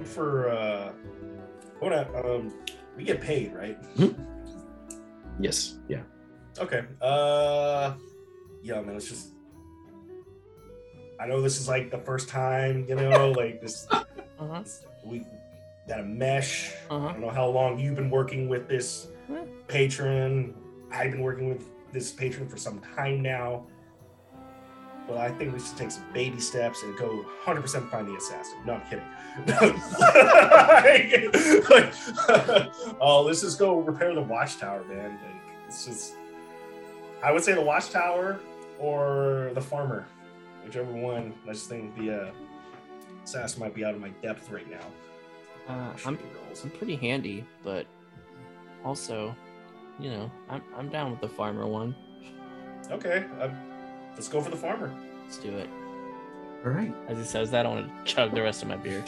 I'm 0.00 0.06
for 0.06 0.48
uh 0.48 0.92
what 1.78 1.92
um 1.92 2.54
we 2.96 3.04
get 3.04 3.20
paid, 3.20 3.52
right? 3.52 3.78
Yes, 5.38 5.76
yeah. 5.88 6.00
Okay. 6.58 6.84
Uh 7.02 7.92
yeah, 8.62 8.80
man, 8.80 8.96
it's 8.96 9.08
just 9.08 9.34
I 11.20 11.26
know 11.26 11.42
this 11.42 11.60
is 11.60 11.68
like 11.68 11.90
the 11.90 11.98
first 11.98 12.30
time, 12.30 12.86
you 12.88 12.94
know, 12.94 13.32
like 13.36 13.60
this 13.60 13.86
Uh-huh. 13.92 14.62
we 15.04 15.26
got 15.86 16.00
a 16.00 16.04
mesh. 16.04 16.72
I 16.90 16.94
Uh-huh. 16.94 17.12
don't 17.12 17.20
know 17.20 17.28
how 17.30 17.46
long 17.48 17.78
you've 17.78 17.96
been 17.96 18.10
working 18.10 18.48
with 18.48 18.68
this 18.68 19.08
Yeah. 19.28 19.44
patron. 19.68 20.54
I've 20.90 21.10
been 21.12 21.20
working 21.20 21.50
with 21.50 21.68
this 21.92 22.10
patron 22.10 22.48
for 22.48 22.56
some 22.56 22.80
time 22.96 23.20
now. 23.20 23.66
but 25.08 25.18
I 25.18 25.30
think 25.32 25.52
we 25.52 25.58
should 25.58 25.76
take 25.76 25.90
some 25.90 26.04
baby 26.14 26.38
steps 26.38 26.84
and 26.84 26.96
go 26.96 27.24
100% 27.44 27.90
find 27.90 28.06
the 28.06 28.14
assassin. 28.14 28.58
No, 28.64 28.74
I'm 28.74 28.82
kidding. 28.88 29.04
like, 31.70 31.94
oh, 33.00 33.22
let's 33.26 33.40
just 33.40 33.58
go 33.58 33.80
repair 33.80 34.14
the 34.14 34.22
watchtower, 34.22 34.84
man. 34.84 35.10
Like, 35.10 35.54
it's 35.66 35.86
just, 35.86 36.14
I 37.22 37.32
would 37.32 37.42
say 37.42 37.54
the 37.54 37.60
watchtower 37.60 38.40
or 38.78 39.50
the 39.54 39.60
farmer, 39.60 40.06
whichever 40.64 40.92
one. 40.92 41.34
I 41.48 41.52
just 41.52 41.68
think 41.68 41.96
the 41.96 42.22
uh, 42.22 42.30
assassin 43.24 43.60
might 43.60 43.74
be 43.74 43.84
out 43.84 43.94
of 43.94 44.00
my 44.00 44.10
depth 44.22 44.50
right 44.50 44.68
now. 44.68 44.86
Uh, 45.68 45.92
I'm 46.04 46.18
I'm 46.64 46.70
pretty 46.70 46.96
handy, 46.96 47.44
but 47.62 47.86
also, 48.84 49.36
you 49.98 50.10
know, 50.10 50.30
I'm 50.48 50.62
I'm 50.76 50.88
down 50.88 51.12
with 51.12 51.20
the 51.20 51.28
farmer 51.28 51.66
one. 51.66 51.94
Okay, 52.90 53.24
uh, 53.40 53.50
let's 54.14 54.28
go 54.28 54.40
for 54.40 54.50
the 54.50 54.56
farmer. 54.56 54.92
Let's 55.24 55.38
do 55.38 55.56
it. 55.56 55.68
All 56.64 56.72
right. 56.72 56.94
As 57.08 57.16
he 57.16 57.24
says 57.24 57.50
that, 57.52 57.64
I 57.64 57.70
want 57.70 57.88
to 57.88 58.04
chug 58.04 58.34
the 58.34 58.42
rest 58.42 58.62
of 58.62 58.68
my 58.68 58.76
beer. 58.76 59.02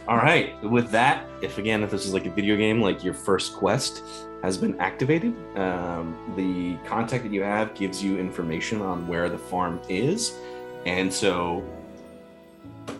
All 0.08 0.16
right. 0.16 0.60
With 0.64 0.90
that, 0.90 1.24
if 1.40 1.58
again, 1.58 1.84
if 1.84 1.92
this 1.92 2.04
is 2.04 2.12
like 2.12 2.26
a 2.26 2.30
video 2.30 2.56
game, 2.56 2.80
like 2.80 3.04
your 3.04 3.14
first 3.14 3.54
quest 3.54 4.02
has 4.42 4.58
been 4.58 4.78
activated, 4.80 5.32
um, 5.56 6.16
the 6.36 6.76
contact 6.88 7.22
that 7.22 7.32
you 7.32 7.42
have 7.42 7.74
gives 7.74 8.02
you 8.02 8.18
information 8.18 8.82
on 8.82 9.06
where 9.06 9.28
the 9.28 9.38
farm 9.38 9.80
is, 9.88 10.36
and 10.84 11.12
so 11.12 11.64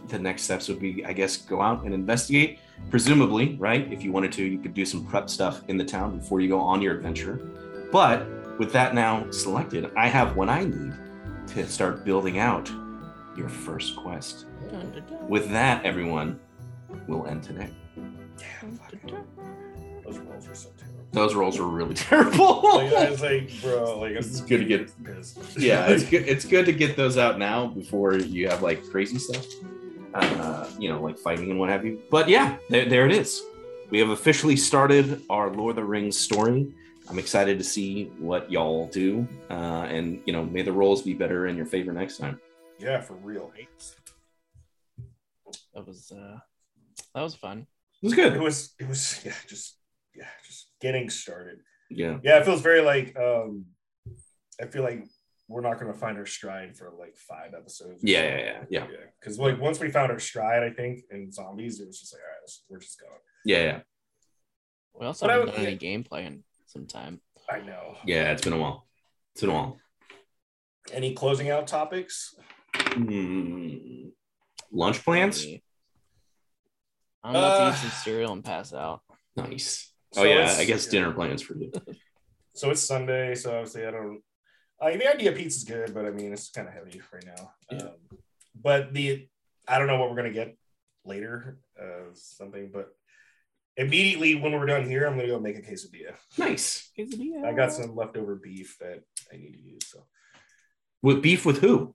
the 0.06 0.18
next 0.18 0.42
steps 0.42 0.68
would 0.68 0.78
be, 0.78 1.04
I 1.04 1.12
guess, 1.12 1.36
go 1.36 1.60
out 1.60 1.82
and 1.82 1.92
investigate. 1.92 2.60
Presumably, 2.90 3.56
right? 3.56 3.92
If 3.92 4.04
you 4.04 4.12
wanted 4.12 4.30
to, 4.32 4.44
you 4.44 4.58
could 4.58 4.74
do 4.74 4.84
some 4.84 5.04
prep 5.04 5.28
stuff 5.28 5.62
in 5.66 5.76
the 5.76 5.84
town 5.84 6.18
before 6.18 6.40
you 6.40 6.48
go 6.48 6.60
on 6.60 6.80
your 6.80 6.94
adventure. 6.94 7.40
But 7.90 8.26
with 8.58 8.72
that 8.72 8.94
now 8.94 9.28
selected, 9.30 9.90
I 9.96 10.06
have 10.06 10.36
what 10.36 10.48
I 10.48 10.64
need 10.64 10.92
to 11.54 11.68
start 11.68 12.04
building 12.04 12.38
out 12.38 12.70
your 13.36 13.48
first 13.48 13.96
quest. 13.96 14.46
With 15.28 15.50
that, 15.50 15.84
everyone, 15.84 16.38
we'll 17.06 17.26
end 17.26 17.42
today. 17.42 17.70
Those 20.04 20.18
rolls 20.18 20.48
are 20.48 20.54
so 20.54 20.68
terrible. 20.78 21.04
Those 21.12 21.34
rolls 21.34 21.58
were 21.58 21.68
really 21.68 21.94
terrible. 22.10 22.62
Like, 22.74 22.92
I 22.92 23.10
was 23.10 23.22
like, 23.22 23.50
bro, 23.62 24.00
like 24.00 24.12
It's 24.12 24.40
good 24.40 24.58
to 24.58 24.64
get- 24.64 24.90
yeah, 25.56 25.86
it's 25.86 26.04
good. 26.10 26.28
It's 26.28 26.44
good 26.44 26.66
to 26.66 26.72
get 26.72 26.96
those 26.96 27.16
out 27.16 27.38
now 27.38 27.66
before 27.68 28.16
you 28.16 28.48
have 28.48 28.62
like 28.62 28.84
crazy 28.90 29.18
stuff, 29.18 29.46
uh, 30.14 30.68
you 30.78 30.88
know, 30.88 31.00
like 31.00 31.18
fighting 31.18 31.50
and 31.50 31.58
what 31.58 31.68
have 31.68 31.84
you. 31.84 32.02
But 32.10 32.28
yeah, 32.28 32.56
there, 32.68 32.88
there 32.88 33.06
it 33.06 33.12
is. 33.12 33.42
We 33.90 33.98
have 34.00 34.10
officially 34.10 34.56
started 34.56 35.22
our 35.30 35.50
Lord 35.50 35.70
of 35.70 35.76
the 35.76 35.84
Rings 35.84 36.18
story. 36.18 36.72
I'm 37.08 37.18
excited 37.18 37.58
to 37.58 37.64
see 37.64 38.04
what 38.18 38.50
y'all 38.50 38.86
do, 38.88 39.26
uh, 39.50 39.86
and 39.88 40.20
you 40.26 40.32
know, 40.32 40.44
may 40.44 40.62
the 40.62 40.72
rolls 40.72 41.02
be 41.02 41.12
better 41.14 41.46
in 41.48 41.56
your 41.56 41.66
favor 41.66 41.92
next 41.92 42.18
time. 42.18 42.40
yeah, 42.78 43.00
for 43.00 43.14
real. 43.14 43.52
That 45.74 45.86
was 45.86 46.12
uh, 46.12 46.38
that 47.14 47.22
was 47.22 47.34
fun. 47.34 47.66
It 48.02 48.06
was 48.06 48.14
good. 48.14 48.34
It 48.34 48.40
was, 48.40 48.74
it 48.78 48.86
was, 48.88 49.20
yeah, 49.24 49.32
just, 49.48 49.78
yeah, 50.14 50.26
just 50.46 50.68
getting 50.80 51.08
started. 51.08 51.58
Yeah. 51.90 52.18
Yeah, 52.22 52.38
it 52.38 52.44
feels 52.44 52.60
very 52.60 52.82
like, 52.82 53.16
um, 53.18 53.64
I 54.60 54.66
feel 54.66 54.82
like 54.82 55.04
we're 55.48 55.62
not 55.62 55.80
going 55.80 55.90
to 55.90 55.98
find 55.98 56.18
our 56.18 56.26
stride 56.26 56.76
for 56.76 56.92
like 56.98 57.16
five 57.16 57.54
episodes. 57.56 58.00
Yeah, 58.02 58.18
so. 58.20 58.24
yeah, 58.26 58.36
yeah, 58.38 58.64
yeah, 58.68 58.86
Yeah, 58.90 58.96
because 59.20 59.38
like 59.38 59.58
once 59.58 59.80
we 59.80 59.90
found 59.90 60.12
our 60.12 60.18
stride, 60.18 60.62
I 60.62 60.70
think 60.70 61.00
in 61.10 61.32
zombies, 61.32 61.80
it 61.80 61.86
was 61.86 61.98
just 61.98 62.12
like, 62.12 62.20
all 62.20 62.28
right, 62.28 62.50
we're 62.68 62.78
just 62.80 63.00
going. 63.00 63.12
yeah, 63.46 63.62
yeah. 63.62 63.80
We 65.00 65.06
also 65.06 65.26
But 65.26 65.32
haven't 65.32 65.46
would- 65.46 65.56
done 65.56 65.66
any 65.66 65.78
gameplay 65.78 66.26
in 66.26 66.44
some 66.74 66.86
time. 66.86 67.20
I 67.50 67.60
know. 67.60 67.96
Yeah, 68.04 68.32
it's 68.32 68.42
been 68.42 68.52
a 68.52 68.58
while. 68.58 68.86
It's 69.32 69.40
been 69.40 69.50
a 69.50 69.54
while. 69.54 69.78
Any 70.92 71.14
closing 71.14 71.50
out 71.50 71.66
topics? 71.66 72.34
Hmm. 72.74 74.08
Lunch 74.72 75.02
plans? 75.04 75.46
I'm 77.22 77.30
about 77.30 77.56
to 77.58 77.64
Uh, 77.64 77.70
eat 77.70 77.76
some 77.76 77.90
cereal 77.90 78.32
and 78.32 78.44
pass 78.44 78.74
out. 78.74 79.00
Nice. 79.36 79.92
So 80.12 80.22
oh 80.22 80.24
yeah, 80.24 80.54
I 80.58 80.64
guess 80.64 80.86
dinner 80.86 81.12
plans 81.12 81.42
for 81.42 81.56
you. 81.56 81.72
So 82.56 82.70
it's 82.70 82.82
Sunday, 82.82 83.34
so 83.34 83.50
obviously 83.50 83.84
I 83.84 83.90
don't. 83.90 84.20
I 84.80 84.90
mean, 84.90 85.00
the 85.00 85.12
idea 85.12 85.32
of 85.32 85.36
pizza 85.36 85.56
is 85.58 85.64
good, 85.64 85.92
but 85.92 86.04
I 86.04 86.10
mean 86.12 86.32
it's 86.32 86.50
kind 86.50 86.68
of 86.68 86.72
heavy 86.74 87.02
right 87.12 87.26
now. 87.26 87.50
Yeah. 87.68 87.78
Um, 87.82 87.96
but 88.54 88.94
the 88.94 89.26
I 89.66 89.76
don't 89.80 89.88
know 89.88 89.98
what 89.98 90.08
we're 90.08 90.14
gonna 90.14 90.30
get 90.30 90.56
later, 91.04 91.58
uh, 91.76 92.12
something. 92.14 92.70
But 92.72 92.94
immediately 93.76 94.34
when 94.36 94.52
we're 94.52 94.66
done 94.66 94.84
here, 94.88 95.06
I'm 95.06 95.16
gonna 95.16 95.28
go 95.28 95.40
make 95.40 95.56
a 95.58 95.62
quesadilla. 95.62 96.14
Nice. 96.38 96.90
Quesadilla. 96.98 97.44
I 97.44 97.52
got 97.52 97.72
some 97.72 97.94
leftover 97.96 98.36
beef 98.36 98.76
that 98.80 99.02
I 99.32 99.36
need 99.36 99.52
to 99.52 99.60
use. 99.60 99.86
So 99.86 100.04
With 101.02 101.22
beef 101.22 101.44
with 101.46 101.58
who? 101.58 101.94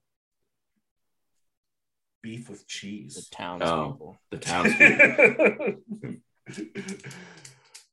beef 2.22 2.50
with 2.50 2.66
cheese. 2.66 3.14
the 3.14 3.20
cheese. 3.22 3.28
townspeople. 3.30 4.16
Oh, 4.16 4.18
the 4.30 4.38
town. 4.38 4.66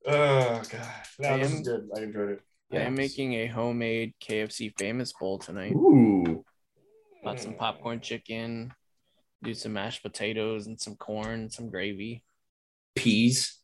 oh 0.06 0.62
god, 0.70 0.92
no, 1.20 1.38
this 1.38 1.52
I 1.52 1.56
is 1.56 1.62
good. 1.62 1.90
I 1.96 2.00
enjoyed 2.02 2.30
it. 2.32 2.42
I 2.74 2.78
am 2.80 2.96
making 2.96 3.34
a 3.36 3.48
homemade 3.48 4.14
KFC 4.22 4.74
famous 4.78 5.14
bowl 5.14 5.40
tonight. 5.40 5.72
Ooh. 5.72 6.44
Got 7.24 7.40
some 7.40 7.54
popcorn 7.54 8.02
chicken, 8.02 8.74
do 9.44 9.54
some 9.54 9.72
mashed 9.74 10.04
potatoes 10.04 10.68
and 10.68 10.78
some 10.80 10.96
corn, 10.96 11.50
some 11.50 11.70
gravy. 11.70 12.24
Peas. 12.96 13.58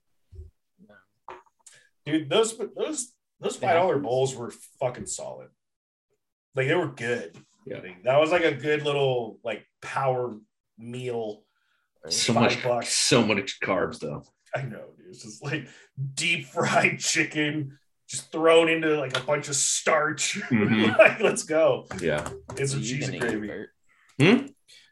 Dude 2.05 2.29
those 2.29 2.57
those 2.75 3.13
those 3.39 3.55
five 3.55 3.75
dollar 3.75 3.99
bowls 3.99 4.35
were 4.35 4.51
fucking 4.79 5.05
solid 5.05 5.49
like 6.55 6.67
they 6.67 6.75
were 6.75 6.87
good 6.87 7.35
Yeah. 7.65 7.77
Like, 7.79 8.03
that 8.03 8.19
was 8.19 8.31
like 8.31 8.43
a 8.43 8.53
good 8.53 8.83
little 8.83 9.39
like 9.43 9.65
power 9.81 10.35
meal 10.77 11.43
So 12.09 12.33
much 12.33 12.61
bucks. 12.63 12.89
so 12.93 13.25
much 13.25 13.59
carbs 13.61 13.99
though. 13.99 14.23
i 14.55 14.61
know 14.61 14.85
dude 14.97 15.07
it's 15.09 15.23
just 15.23 15.43
like 15.43 15.67
deep 16.13 16.45
fried 16.55 16.99
chicken 16.99 17.77
just 18.09 18.31
thrown 18.31 18.69
into 18.69 18.99
like 18.99 19.17
a 19.17 19.23
bunch 19.23 19.47
of 19.49 19.55
starch 19.55 20.39
Mhm. 20.51 20.97
like 20.97 21.19
let's 21.21 21.43
go 21.43 21.87
Yeah. 22.01 22.27
it's 22.57 22.73
a 22.73 22.81
cheese 22.81 23.09
and 23.09 23.19
gravy 23.19 23.65
Hmm? 24.19 24.45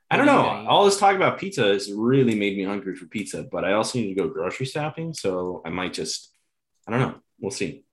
I 0.09 0.17
don't 0.17 0.25
What 0.25 0.35
are 0.35 0.57
you 0.57 0.63
know. 0.63 0.69
All 0.69 0.83
this 0.85 0.97
talk 0.99 1.15
about 1.15 1.37
pizza 1.39 1.63
has 1.63 1.89
really 1.93 2.35
made 2.35 2.57
me 2.57 2.65
hungry 2.65 2.95
for 2.97 3.05
pizza, 3.05 3.43
but 3.49 3.63
I 3.63 3.73
also 3.73 3.97
need 3.99 4.13
to 4.13 4.21
go 4.21 4.27
grocery 4.27 4.65
shopping, 4.65 5.13
so 5.13 5.61
I 5.65 5.69
might 5.69 5.93
just 5.93 6.30
I 6.87 6.91
don't 6.91 6.99
know. 7.01 7.15
We'll 7.39 7.51
see. 7.51 7.83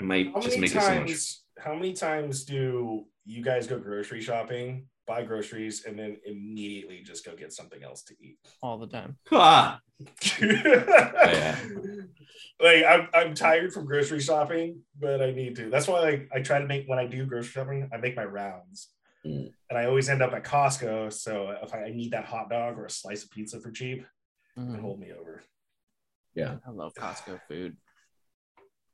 I 0.00 0.04
might 0.04 0.26
how 0.32 0.40
just 0.40 0.56
many 0.58 0.60
make 0.62 0.74
a 0.74 0.80
sandwich. 0.80 1.08
times 1.10 1.42
how 1.58 1.74
many 1.74 1.92
times 1.92 2.44
do 2.44 3.04
you 3.24 3.42
guys 3.42 3.66
go 3.66 3.78
grocery 3.78 4.20
shopping 4.20 4.86
buy 5.06 5.22
groceries 5.24 5.84
and 5.84 5.98
then 5.98 6.16
immediately 6.24 7.02
just 7.04 7.24
go 7.26 7.34
get 7.34 7.52
something 7.52 7.82
else 7.82 8.02
to 8.04 8.14
eat 8.20 8.38
all 8.62 8.78
the 8.78 8.86
time. 8.86 9.16
Ah, 9.32 9.80
yeah. 10.40 11.58
Like 12.60 12.84
I'm, 12.88 13.08
I'm 13.12 13.34
tired 13.34 13.72
from 13.72 13.86
grocery 13.86 14.20
shopping, 14.20 14.80
but 14.98 15.20
I 15.20 15.32
need 15.32 15.56
to. 15.56 15.70
That's 15.70 15.88
why 15.88 16.00
like 16.00 16.28
I 16.34 16.40
try 16.40 16.60
to 16.60 16.66
make 16.66 16.86
when 16.86 16.98
I 16.98 17.06
do 17.06 17.26
grocery 17.26 17.50
shopping, 17.50 17.88
I 17.92 17.96
make 17.98 18.16
my 18.16 18.24
rounds, 18.24 18.88
Mm. 19.24 19.52
and 19.70 19.78
I 19.78 19.84
always 19.84 20.08
end 20.08 20.20
up 20.20 20.32
at 20.32 20.42
Costco. 20.42 21.12
So 21.12 21.54
if 21.62 21.72
I, 21.72 21.84
I 21.84 21.90
need 21.90 22.10
that 22.10 22.24
hot 22.24 22.50
dog 22.50 22.76
or 22.76 22.86
a 22.86 22.90
slice 22.90 23.22
of 23.22 23.30
pizza 23.30 23.60
for 23.60 23.70
cheap, 23.70 24.04
it 24.56 24.80
hold 24.80 24.98
me 24.98 25.12
over. 25.12 25.44
yeah. 26.34 26.56
I 26.66 26.70
love 26.70 26.92
Costco 26.94 27.40
food. 27.46 27.76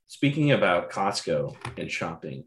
Speaking 0.08 0.52
about 0.52 0.90
Costco 0.90 1.54
and 1.76 1.90
shopping, 1.90 2.44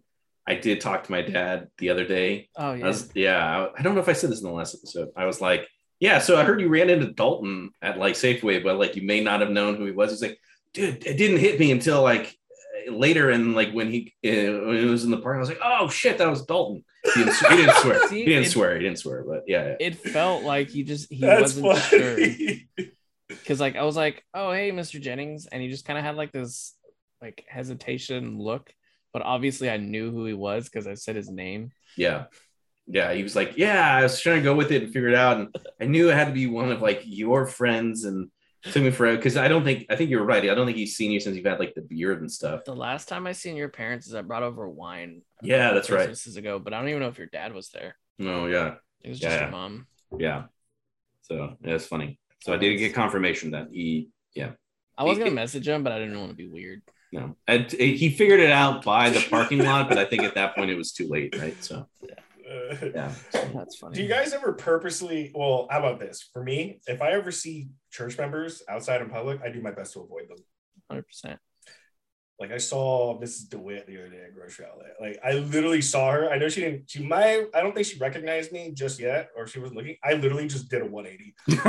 I 0.47 0.55
did 0.55 0.81
talk 0.81 1.03
to 1.05 1.11
my 1.11 1.21
dad 1.21 1.67
the 1.77 1.89
other 1.91 2.05
day 2.05 2.49
Oh 2.57 2.71
I 2.71 2.75
yeah. 2.77 2.85
was, 2.87 3.09
yeah, 3.15 3.37
I, 3.75 3.79
I 3.79 3.81
don't 3.83 3.93
know 3.95 4.01
if 4.01 4.09
I 4.09 4.13
said 4.13 4.31
this 4.31 4.41
in 4.41 4.47
the 4.47 4.53
last 4.53 4.75
episode. 4.75 5.09
I 5.15 5.25
was 5.25 5.39
like, 5.39 5.67
yeah, 5.99 6.17
so 6.19 6.37
I 6.39 6.43
heard 6.43 6.59
you 6.59 6.67
ran 6.69 6.89
into 6.89 7.11
Dalton 7.13 7.69
at 7.81 7.99
like 7.99 8.15
Safeway, 8.15 8.63
but 8.63 8.77
like 8.79 8.95
you 8.95 9.03
may 9.03 9.21
not 9.23 9.39
have 9.41 9.51
known 9.51 9.75
who 9.75 9.85
he 9.85 9.91
was. 9.91 10.09
He's 10.11 10.21
like, 10.23 10.39
dude, 10.73 11.05
it 11.05 11.17
didn't 11.17 11.37
hit 11.37 11.59
me 11.59 11.71
until 11.71 12.01
like 12.01 12.35
later, 12.89 13.29
and 13.29 13.53
like 13.53 13.71
when 13.71 13.91
he 13.91 14.11
uh, 14.25 14.65
when 14.65 14.77
he 14.79 14.85
was 14.85 15.03
in 15.03 15.11
the 15.11 15.17
park, 15.21 15.37
I 15.37 15.39
was 15.39 15.49
like, 15.49 15.59
oh 15.63 15.87
shit, 15.89 16.17
that 16.17 16.27
was 16.29 16.43
Dalton. 16.45 16.83
He 17.13 17.23
didn't, 17.23 17.35
he 17.35 17.55
didn't 17.57 17.75
swear. 17.75 18.07
See, 18.09 18.19
he 18.19 18.25
didn't 18.25 18.43
it- 18.45 18.49
swear. 18.49 18.77
He 18.77 18.83
didn't 18.83 18.97
swear. 18.97 19.23
But 19.27 19.43
yeah, 19.45 19.67
yeah. 19.67 19.75
It 19.79 19.95
felt 19.97 20.43
like 20.43 20.69
he 20.69 20.81
just 20.83 21.13
he 21.13 21.19
That's 21.21 21.55
wasn't 21.55 21.77
sure. 21.83 22.17
Because 23.27 23.59
like 23.59 23.75
I 23.75 23.83
was 23.83 23.95
like, 23.95 24.25
oh 24.33 24.51
hey, 24.51 24.71
Mr. 24.71 24.99
Jennings, 24.99 25.45
and 25.45 25.61
he 25.61 25.69
just 25.69 25.85
kind 25.85 25.99
of 25.99 26.03
had 26.03 26.15
like 26.15 26.31
this 26.31 26.73
like 27.21 27.45
hesitation 27.47 28.39
look. 28.39 28.73
But 29.13 29.21
obviously 29.23 29.69
I 29.69 29.77
knew 29.77 30.11
who 30.11 30.25
he 30.25 30.33
was 30.33 30.65
because 30.65 30.87
I 30.87 30.93
said 30.93 31.15
his 31.15 31.29
name. 31.29 31.71
yeah, 31.97 32.25
yeah. 32.87 33.13
He 33.13 33.23
was 33.23 33.35
like, 33.35 33.57
yeah, 33.57 33.95
I 33.95 34.03
was 34.03 34.19
trying 34.21 34.37
to 34.37 34.43
go 34.43 34.55
with 34.55 34.71
it 34.71 34.83
and 34.83 34.93
figure 34.93 35.09
it 35.09 35.15
out, 35.15 35.37
and 35.37 35.55
I 35.81 35.85
knew 35.85 36.09
it 36.09 36.15
had 36.15 36.27
to 36.27 36.33
be 36.33 36.47
one 36.47 36.71
of 36.71 36.81
like 36.81 37.01
your 37.05 37.45
friends, 37.45 38.05
and 38.05 38.29
took 38.63 38.83
me 38.83 38.91
forever 38.91 39.17
because 39.17 39.37
I 39.37 39.47
don't 39.47 39.63
think 39.63 39.87
I 39.89 39.95
think 39.95 40.09
you're 40.11 40.23
right. 40.23 40.43
I 40.49 40.53
don't 40.55 40.65
think 40.65 40.77
he's 40.77 40.95
seen 40.95 41.11
you 41.11 41.19
since 41.19 41.35
you've 41.35 41.45
had 41.45 41.59
like 41.59 41.73
the 41.73 41.81
beard 41.81 42.21
and 42.21 42.31
stuff. 42.31 42.63
The 42.63 42.75
last 42.75 43.09
time 43.09 43.27
I 43.27 43.31
seen 43.33 43.55
your 43.57 43.69
parents 43.69 44.07
is 44.07 44.15
I 44.15 44.21
brought 44.21 44.43
over 44.43 44.69
wine. 44.69 45.23
Yeah, 45.41 45.73
that's 45.73 45.89
right. 45.89 46.05
Christmases 46.05 46.37
ago, 46.37 46.57
but 46.59 46.73
I 46.73 46.79
don't 46.79 46.87
even 46.89 47.01
know 47.01 47.07
if 47.09 47.17
your 47.17 47.27
dad 47.27 47.53
was 47.53 47.69
there. 47.69 47.95
No, 48.19 48.45
yeah. 48.45 48.75
It 49.03 49.09
was 49.09 49.19
just 49.19 49.35
Yeah. 49.35 49.41
your 49.41 49.51
mom. 49.51 49.87
Yeah. 50.17 50.43
So 51.23 51.57
yeah, 51.65 51.73
it's 51.75 51.85
funny. 51.87 52.19
So 52.43 52.53
I 52.53 52.57
didn't 52.57 52.77
get 52.77 52.93
confirmation 52.93 53.51
that 53.51 53.67
he, 53.71 54.09
yeah, 54.35 54.51
I 54.97 55.03
was 55.03 55.17
gonna 55.17 55.31
message 55.31 55.67
him, 55.67 55.83
but 55.83 55.91
I 55.91 55.99
didn't 55.99 56.17
want 56.19 56.29
to 56.29 56.35
be 56.37 56.47
weird. 56.47 56.81
No, 57.13 57.35
And 57.47 57.69
he 57.71 58.09
figured 58.09 58.39
it 58.39 58.51
out 58.51 58.85
by 58.85 59.09
the 59.09 59.19
parking 59.29 59.59
lot, 59.59 59.89
but 59.89 59.97
I 59.97 60.05
think 60.05 60.23
at 60.23 60.35
that 60.35 60.55
point 60.55 60.71
it 60.71 60.77
was 60.77 60.93
too 60.93 61.07
late, 61.09 61.37
right? 61.37 61.61
So 61.61 61.87
Uh, 62.01 62.75
yeah, 62.93 63.11
That's 63.53 63.77
funny. 63.77 63.95
Do 63.95 64.03
you 64.03 64.09
guys 64.09 64.33
ever 64.33 64.53
purposely? 64.53 65.31
Well, 65.33 65.67
how 65.69 65.79
about 65.79 65.99
this? 65.99 66.29
For 66.33 66.43
me, 66.43 66.81
if 66.87 67.01
I 67.01 67.11
ever 67.11 67.31
see 67.31 67.69
church 67.91 68.17
members 68.17 68.63
outside 68.67 69.01
in 69.01 69.09
public, 69.09 69.41
I 69.41 69.49
do 69.49 69.61
my 69.61 69.71
best 69.71 69.93
to 69.93 70.01
avoid 70.01 70.29
them. 70.29 70.37
Hundred 70.89 71.07
percent. 71.07 71.39
Like 72.41 72.51
I 72.51 72.57
saw 72.57 73.19
Mrs. 73.19 73.49
DeWitt 73.49 73.85
the 73.85 73.99
other 73.99 74.09
day 74.09 74.23
at 74.25 74.33
grocery 74.33 74.65
outlet. 74.65 74.95
Like 74.99 75.19
I 75.23 75.33
literally 75.33 75.79
saw 75.79 76.09
her. 76.09 76.31
I 76.31 76.39
know 76.39 76.49
she 76.49 76.61
didn't. 76.61 76.89
She 76.89 77.03
might. 77.03 77.45
I 77.53 77.61
don't 77.61 77.75
think 77.75 77.85
she 77.85 77.99
recognized 77.99 78.51
me 78.51 78.71
just 78.73 78.99
yet, 78.99 79.29
or 79.37 79.45
she 79.45 79.59
wasn't 79.59 79.77
looking. 79.77 79.95
I 80.03 80.13
literally 80.13 80.47
just 80.47 80.67
did 80.67 80.81
a 80.81 80.85
180. 80.87 81.35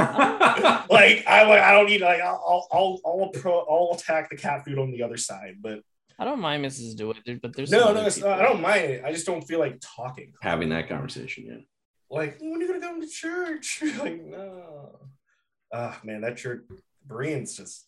like 0.90 1.26
I 1.26 1.44
like 1.46 1.60
I 1.60 1.72
don't 1.72 1.84
need 1.84 2.00
like 2.00 2.22
I'll 2.22 2.66
I'll 2.72 2.98
I'll 3.04 3.28
pro, 3.34 3.66
I'll 3.68 3.90
attack 3.94 4.30
the 4.30 4.36
cat 4.36 4.64
food 4.64 4.78
on 4.78 4.90
the 4.90 5.02
other 5.02 5.18
side. 5.18 5.56
But 5.60 5.80
I 6.18 6.24
don't 6.24 6.40
mind 6.40 6.64
Mrs. 6.64 6.96
DeWitt, 6.96 7.42
but 7.42 7.54
there's 7.54 7.70
no, 7.70 7.92
no, 7.92 8.00
other 8.00 8.20
not, 8.22 8.40
I 8.40 8.42
don't 8.42 8.62
mind 8.62 8.84
it. 8.84 9.04
I 9.04 9.12
just 9.12 9.26
don't 9.26 9.42
feel 9.42 9.58
like 9.58 9.76
talking. 9.82 10.32
having 10.40 10.70
that 10.70 10.88
conversation. 10.88 11.44
Yeah, 11.46 11.56
Like 12.08 12.38
when 12.40 12.54
are 12.54 12.62
you 12.62 12.68
gonna 12.68 12.80
come 12.80 12.98
to 12.98 13.06
church? 13.06 13.82
like 13.98 14.24
no. 14.24 15.00
Ah 15.70 16.00
man, 16.02 16.22
that 16.22 16.38
church 16.38 16.62
Bereans 17.06 17.58
just 17.58 17.86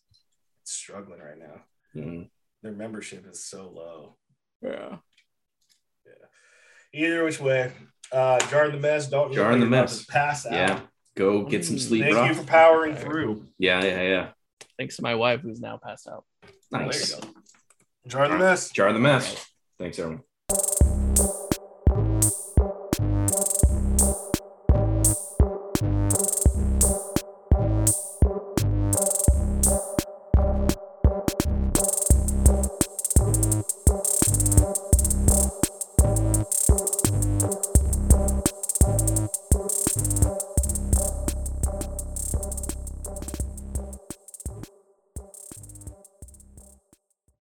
struggling 0.65 1.21
right 1.21 1.39
now. 1.39 1.63
Mm. 1.97 2.29
Their 2.65 2.73
membership 2.73 3.27
is 3.31 3.45
so 3.45 3.69
low. 3.69 4.17
yeah. 4.63 4.97
Yeah. 6.07 6.13
Either 6.95 7.23
which 7.25 7.39
way, 7.39 7.71
uh, 8.11 8.39
jar 8.49 8.65
in 8.65 8.73
the 8.73 8.79
mess. 8.81 9.07
Don't 9.07 9.35
Jar 9.35 9.53
in 9.53 9.61
the 9.61 9.67
mess. 9.67 10.07
Pass 10.07 10.47
out. 10.47 10.53
Yeah. 10.55 10.81
Go 11.15 11.45
get 11.45 11.63
some 11.67 11.77
Mm, 11.77 11.81
sleep, 11.81 12.03
Thank 12.05 12.15
bro. 12.15 12.25
you 12.25 12.35
for 12.35 12.45
powering 12.45 12.97
through. 12.97 13.45
Yeah, 13.59 13.85
yeah, 13.85 14.03
yeah. 14.03 14.29
Thanks 14.79 14.97
to 14.97 15.03
my 15.03 15.15
wife 15.15 15.43
who's 15.43 15.61
now 15.61 15.77
passed 15.77 16.09
out. 16.09 16.25
Nice. 16.73 17.11
There 17.13 17.19
you 17.19 17.35
go. 17.35 17.41
Jar 18.09 18.25
in 18.25 18.31
the 18.33 18.39
mess. 18.39 18.71
Jar 18.71 18.89
of 18.89 18.95
the 18.95 19.01
mess. 19.01 19.47
Thanks, 19.79 19.99
everyone. 19.99 20.23